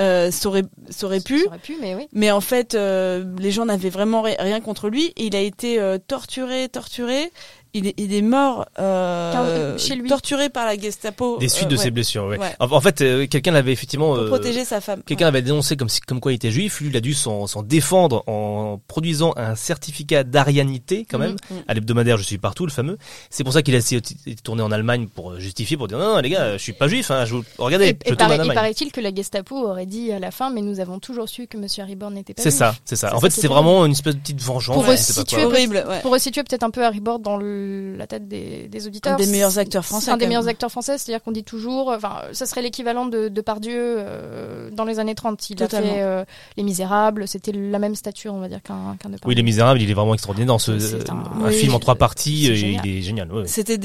Euh, 0.00 0.30
ça 0.30 0.48
aurait, 0.48 0.64
ça 0.90 1.06
aurait 1.06 1.20
pu. 1.20 1.40
Ça 1.40 1.46
aurait 1.46 1.58
pu, 1.58 1.76
mais 1.80 1.94
oui. 1.94 2.08
Mais 2.12 2.30
en 2.30 2.40
fait, 2.40 2.74
euh, 2.74 3.24
les 3.38 3.50
gens 3.52 3.64
n'avaient 3.64 3.90
vraiment 3.90 4.22
ri- 4.22 4.34
rien 4.38 4.60
contre 4.60 4.88
lui. 4.88 5.12
Et 5.16 5.26
il 5.26 5.36
a 5.36 5.40
été 5.40 5.78
euh, 5.80 5.98
torturé, 5.98 6.68
torturé. 6.68 7.30
Il 7.76 7.88
est, 7.88 7.94
il 7.98 8.14
est 8.14 8.22
mort 8.22 8.66
euh, 8.78 9.32
Quinze- 9.74 9.84
chez 9.84 9.96
lui. 9.96 10.08
torturé 10.08 10.48
par 10.48 10.64
la 10.64 10.78
Gestapo. 10.78 11.38
des 11.38 11.48
suites 11.48 11.66
euh, 11.66 11.70
de 11.70 11.76
ouais, 11.76 11.82
ses 11.82 11.90
blessures. 11.90 12.24
ouais. 12.26 12.38
Ouais. 12.38 12.54
En, 12.60 12.70
en 12.70 12.80
fait, 12.80 13.00
euh, 13.00 13.26
quelqu'un 13.26 13.50
l'avait 13.50 13.72
effectivement 13.72 14.14
Pour 14.14 14.22
euh, 14.22 14.28
protéger 14.28 14.64
sa 14.64 14.80
femme. 14.80 15.02
Quelqu'un 15.04 15.26
avait 15.26 15.42
dénoncé 15.42 15.76
comme, 15.76 15.88
si- 15.88 16.00
comme 16.00 16.20
quoi 16.20 16.30
il 16.32 16.36
était 16.36 16.52
juif, 16.52 16.80
lui 16.80 16.88
il 16.90 16.96
a 16.96 17.00
dû 17.00 17.14
s'en 17.14 17.46
s'en 17.48 17.62
défendre 17.64 18.22
en 18.28 18.80
produisant 18.86 19.32
un 19.36 19.56
certificat 19.56 20.22
d'arianité 20.22 21.04
quand 21.10 21.18
même, 21.18 21.36
Mhm, 21.50 21.56
mhm. 21.58 21.64
à 21.68 21.74
l'hebdomadaire 21.74 22.16
Je 22.16 22.22
suis 22.22 22.38
partout, 22.38 22.64
le 22.64 22.70
fameux. 22.70 22.96
C'est 23.30 23.42
pour 23.44 23.52
ça 23.52 23.62
qu'il 23.62 23.74
a 23.74 23.78
essayé 23.78 24.00
de 24.00 24.32
tourné 24.42 24.62
en 24.62 24.70
Allemagne 24.70 25.08
pour 25.12 25.32
euh, 25.32 25.40
justifier, 25.40 25.76
pour 25.76 25.88
dire 25.88 25.98
non, 25.98 26.14
non 26.14 26.20
les 26.20 26.30
gars, 26.30 26.52
je 26.56 26.62
suis 26.62 26.72
pas 26.74 26.86
juif, 26.86 27.10
hein, 27.10 27.24
je 27.24 27.34
vous... 27.34 27.44
regardez, 27.58 27.86
Et, 27.86 27.88
je 27.88 27.92
et 27.92 27.96
tourne 27.96 28.14
en 28.14 28.16
paraît- 28.16 28.36
il 28.36 28.40
Allemagne. 28.42 28.54
paraît-il 28.54 28.92
que 28.92 29.00
la 29.00 29.12
Gestapo 29.12 29.56
aurait 29.56 29.86
dit 29.86 30.12
à 30.12 30.20
la 30.20 30.30
fin, 30.30 30.50
mais 30.50 30.60
nous 30.62 30.78
avons 30.78 31.00
toujours 31.00 31.28
su 31.28 31.48
que 31.48 31.56
Monsieur 31.56 31.82
Harry 31.82 31.96
n'était 32.12 32.34
pas 32.34 32.42
C'est 32.42 32.50
juif. 32.50 32.58
ça, 32.58 32.74
c'est 32.84 32.94
ça. 32.96 33.08
C'est 33.08 33.14
En 33.14 33.18
ça 33.18 33.26
fait, 33.26 33.32
qui 33.34 33.40
est 33.40 33.42
c'est 33.42 33.48
vraiment 33.48 33.84
une 33.84 33.92
espèce 33.92 34.14
de 34.14 34.20
petite 34.20 34.40
vengeance. 34.40 34.74
Pour 34.76 34.86
resituer, 34.86 35.36
quoi. 35.42 35.46
Horrible, 35.46 35.84
ouais. 35.88 36.00
Pour 36.02 36.12
resituer 36.12 36.42
peut-être 36.44 36.62
un 36.62 36.70
peu 36.70 36.84
Harry 36.84 37.00
dans 37.00 37.36
le- 37.36 37.63
la 37.96 38.06
tête 38.06 38.28
des, 38.28 38.68
des 38.68 38.86
auditeurs. 38.86 39.14
Un 39.14 39.16
des 39.16 39.26
meilleurs 39.26 39.58
acteurs 39.58 39.84
français, 39.84 40.10
Un 40.10 40.16
des 40.16 40.26
meilleurs 40.26 40.48
acteurs 40.48 40.70
français, 40.70 40.98
c'est-à-dire 40.98 41.22
qu'on 41.22 41.32
dit 41.32 41.44
toujours, 41.44 41.88
enfin, 41.88 42.16
ça 42.32 42.46
serait 42.46 42.62
l'équivalent 42.62 43.06
de, 43.06 43.28
de 43.28 43.40
Pardieu 43.40 43.74
euh, 43.98 44.70
dans 44.70 44.84
les 44.84 44.98
années 44.98 45.14
30. 45.14 45.50
Il 45.50 45.56
Totalement. 45.56 45.90
a 45.90 45.94
fait 45.94 46.02
euh, 46.02 46.24
Les 46.56 46.62
Misérables, 46.62 47.26
c'était 47.28 47.52
la 47.52 47.78
même 47.78 47.94
stature, 47.94 48.34
on 48.34 48.40
va 48.40 48.48
dire, 48.48 48.62
qu'un 48.62 48.96
qu'un 48.98 49.08
de 49.10 49.14
Pardieu. 49.16 49.28
Oui, 49.28 49.34
Les 49.34 49.42
Misérables, 49.42 49.80
il 49.82 49.90
est 49.90 49.94
vraiment 49.94 50.14
extraordinaire 50.14 50.48
dans 50.48 50.58
ce 50.58 50.72
un- 50.72 51.14
un, 51.14 51.46
oui, 51.48 51.54
film 51.54 51.74
en 51.74 51.78
trois 51.78 51.94
parties, 51.96 52.50
euh, 52.50 52.54
il 52.84 52.98
est 52.98 53.02
génial. 53.02 53.30
ouais. 53.32 53.46
C'était 53.46 53.78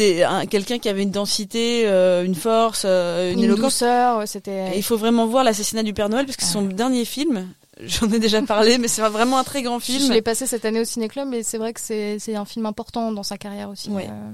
quelqu'un 0.49 0.79
qui 0.79 0.89
avait 0.89 1.03
une 1.03 1.11
densité, 1.11 1.83
euh, 1.85 2.23
une 2.25 2.35
force, 2.35 2.83
euh, 2.85 3.31
une, 3.31 3.39
Une 3.39 3.45
éloquence. 3.45 3.63
douceur, 3.73 4.27
c'était. 4.27 4.77
il 4.77 4.83
faut 4.83 4.97
vraiment 4.97 5.25
voir 5.27 5.43
l'assassinat 5.43 5.83
du 5.83 5.93
Père 5.93 6.09
Noël 6.09 6.25
parce 6.25 6.37
que 6.37 6.43
c'est 6.43 6.53
son 6.53 6.63
dernier 6.63 7.05
film. 7.05 7.47
J'en 7.81 8.11
ai 8.11 8.19
déjà 8.19 8.41
parlé, 8.41 8.77
mais 8.77 8.87
c'est 8.89 9.01
vraiment 9.01 9.37
un 9.37 9.43
très 9.43 9.61
grand 9.61 9.79
Je 9.79 9.85
film. 9.85 10.11
l'ai 10.11 10.21
passé 10.21 10.45
cette 10.47 10.65
année 10.65 10.81
au 10.81 10.85
Ciné 10.85 11.07
Club, 11.07 11.33
et 11.33 11.43
c'est 11.43 11.57
vrai 11.57 11.73
que 11.73 11.79
c'est 11.79 12.35
un 12.35 12.45
film 12.45 12.65
important 12.65 13.11
dans 13.11 13.23
sa 13.23 13.37
carrière 13.37 13.69
aussi. 13.69 13.89
Ouais. 13.89 14.07
euh. 14.09 14.31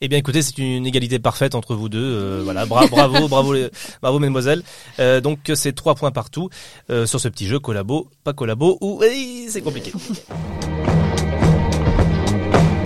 Eh 0.00 0.08
bien, 0.08 0.18
écoutez, 0.18 0.42
c'est 0.42 0.58
une 0.58 0.86
égalité 0.86 1.18
parfaite 1.18 1.54
entre 1.54 1.74
vous 1.74 1.88
deux. 1.88 1.98
Euh, 2.02 2.40
voilà, 2.44 2.66
bra- 2.66 2.86
bravo, 2.88 3.26
bravo, 3.28 3.52
les- 3.54 3.70
bravo, 4.02 4.18
mesdemoiselles. 4.18 4.62
Euh, 4.98 5.20
donc, 5.20 5.38
c'est 5.54 5.72
trois 5.72 5.94
points 5.94 6.10
partout 6.12 6.50
euh, 6.90 7.06
sur 7.06 7.20
ce 7.20 7.28
petit 7.28 7.46
jeu 7.46 7.58
collabo, 7.58 8.08
pas 8.22 8.32
collabo 8.32 8.76
ou 8.80 9.02
eh, 9.02 9.46
c'est 9.48 9.62
compliqué. 9.62 9.92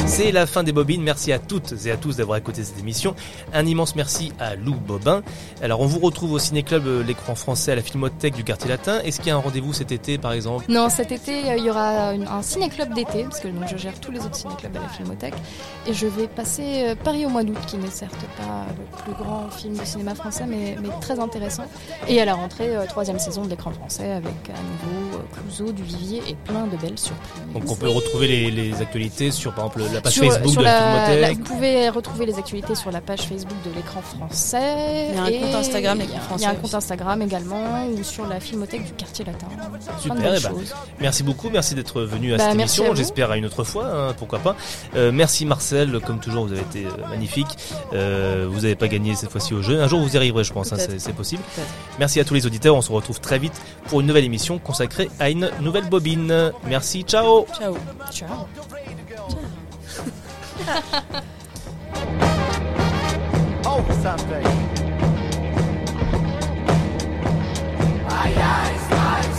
C'est 0.08 0.32
la 0.32 0.46
fin 0.46 0.64
des 0.64 0.72
bobines. 0.72 1.02
Merci 1.02 1.32
à 1.32 1.38
toutes 1.38 1.74
et 1.86 1.92
à 1.92 1.96
tous 1.96 2.16
d'avoir 2.16 2.38
écouté 2.38 2.64
cette 2.64 2.78
émission. 2.78 3.14
Un 3.52 3.66
immense 3.66 3.94
merci 3.94 4.32
à 4.40 4.56
Lou 4.56 4.74
Bobin. 4.74 5.22
Alors, 5.62 5.80
on 5.80 5.86
vous 5.86 6.00
retrouve 6.00 6.32
au 6.32 6.38
Ciné-Club 6.38 6.86
euh, 6.86 7.04
L'écran 7.04 7.34
français 7.34 7.72
à 7.72 7.76
la 7.76 7.82
Filmothèque 7.82 8.34
du 8.34 8.42
quartier 8.42 8.68
latin. 8.68 9.00
Est-ce 9.04 9.18
qu'il 9.18 9.28
y 9.28 9.30
a 9.30 9.36
un 9.36 9.40
rendez-vous 9.40 9.72
cet 9.72 9.92
été, 9.92 10.18
par 10.18 10.32
exemple? 10.32 10.64
Non, 10.68 10.88
cet 10.88 11.12
été, 11.12 11.50
euh, 11.50 11.56
il 11.56 11.64
y 11.64 11.70
aura 11.70 12.08
un 12.08 12.42
ciné-club 12.42 12.94
d'été, 12.94 13.24
parce 13.24 13.38
que 13.38 13.48
donc, 13.48 13.68
je 13.70 13.76
gère 13.76 14.00
tous 14.00 14.10
les 14.10 14.18
autres 14.20 14.34
ciné-clubs 14.34 14.76
à 14.76 14.80
la 14.80 14.88
Filmothèque. 14.88 15.34
Et 15.86 15.94
je 15.94 16.06
vais 16.06 16.26
passer 16.26 16.88
euh, 16.88 16.94
Paris 16.96 17.24
au 17.26 17.28
mois 17.28 17.44
d'août, 17.44 17.58
qui 17.66 17.76
n'est 17.76 17.86
certes 17.88 18.26
pas 18.38 18.66
le 18.76 19.02
plus 19.02 19.22
grand 19.22 19.48
film 19.50 19.76
de 19.76 19.84
cinéma 19.84 20.14
français, 20.14 20.46
mais, 20.48 20.76
mais 20.82 20.88
très 21.00 21.20
intéressant. 21.20 21.66
Et 22.08 22.20
à 22.20 22.24
la 22.24 22.34
rentrée, 22.34 22.70
troisième 22.88 23.18
saison 23.18 23.44
de 23.44 23.50
l'écran 23.50 23.70
français, 23.70 24.10
avec 24.10 24.32
à 24.48 24.58
nouveau 24.58 25.18
Clouseau, 25.34 25.70
du 25.70 25.84
Vivier 25.84 26.22
et 26.28 26.34
plein 26.34 26.66
de 26.66 26.76
belles 26.76 26.98
surprises. 26.98 27.42
Donc, 27.52 27.70
on 27.70 27.76
peut 27.76 27.88
retrouver 27.88 28.26
les, 28.26 28.50
les 28.50 28.80
actualités 28.80 29.30
sur, 29.30 29.52
par 29.54 29.66
exemple, 29.66 29.82
la 29.98 30.02
page 30.02 30.12
Sur- 30.14 30.24
Facebook 30.32 30.50
sur 30.52 30.60
de 30.60 30.64
la 30.64 31.16
la- 31.20 31.32
vous 31.32 31.38
pouvez 31.40 31.88
retrouver 31.88 32.26
les 32.26 32.38
actualités 32.38 32.74
sur 32.74 32.90
la 32.90 33.00
page 33.00 33.20
Facebook 33.20 33.56
de 33.64 33.70
l'écran 33.74 34.00
français. 34.02 35.08
Il 35.10 35.14
y 35.14 35.18
a 35.18 35.22
un 35.22 35.26
Et 35.26 35.40
compte 35.40 35.54
Instagram, 35.56 35.98
il 36.00 36.04
y 36.04 36.08
a- 36.08 36.14
l'écran 36.14 36.36
Il 36.36 36.42
y 36.42 36.44
a 36.44 36.48
un 36.48 36.50
français 36.52 36.62
compte 36.62 36.74
Instagram 36.74 37.22
également, 37.22 37.86
ou 37.86 38.02
sur 38.02 38.26
la 38.26 38.40
filmothèque 38.40 38.84
du 38.84 38.92
quartier 38.92 39.24
latin. 39.24 39.46
Super, 40.00 40.34
eh 40.36 40.40
ben, 40.40 40.52
merci 41.00 41.22
beaucoup, 41.22 41.50
merci 41.50 41.74
d'être 41.74 42.02
venu 42.02 42.34
à 42.34 42.36
Bah, 42.38 42.44
cette 42.44 42.54
émission. 42.54 42.94
J'espère 42.94 43.30
à 43.30 43.36
une 43.36 43.44
autre 43.46 43.64
fois, 43.64 43.86
hein, 43.86 44.14
pourquoi 44.16 44.38
pas. 44.38 44.56
Euh, 44.96 45.10
merci 45.12 45.44
Marcel, 45.46 46.00
comme 46.06 46.20
toujours, 46.20 46.46
vous 46.46 46.52
avez 46.52 46.62
été 46.62 46.86
euh, 46.86 47.06
magnifique. 47.08 47.48
Euh, 47.92 48.46
vous 48.48 48.60
n'avez 48.60 48.76
pas 48.76 48.88
gagné 48.88 49.14
cette 49.14 49.30
fois-ci 49.30 49.54
au 49.54 49.62
jeu. 49.62 49.80
Un 49.80 49.88
jour, 49.88 50.00
vous 50.00 50.14
y 50.14 50.16
arriverez, 50.16 50.44
je 50.44 50.52
pense, 50.52 50.72
hein, 50.72 50.76
c'est 50.98 51.14
possible. 51.14 51.42
Merci 51.98 52.20
à 52.20 52.24
tous 52.24 52.34
les 52.34 52.46
auditeurs. 52.46 52.74
On 52.76 52.82
se 52.82 52.92
retrouve 52.92 53.20
très 53.20 53.38
vite 53.38 53.60
pour 53.88 54.00
une 54.00 54.06
nouvelle 54.06 54.24
émission 54.24 54.58
consacrée 54.58 55.10
à 55.18 55.30
une 55.30 55.50
nouvelle 55.60 55.88
bobine. 55.88 56.52
Merci, 56.66 57.02
ciao. 57.02 57.46
Ciao. 57.58 57.76
Ciao. 58.12 58.28
oh, 63.64 63.86
something. 64.02 64.42
My 68.04 68.34
eyes, 68.36 68.92
eyes. 68.92 69.37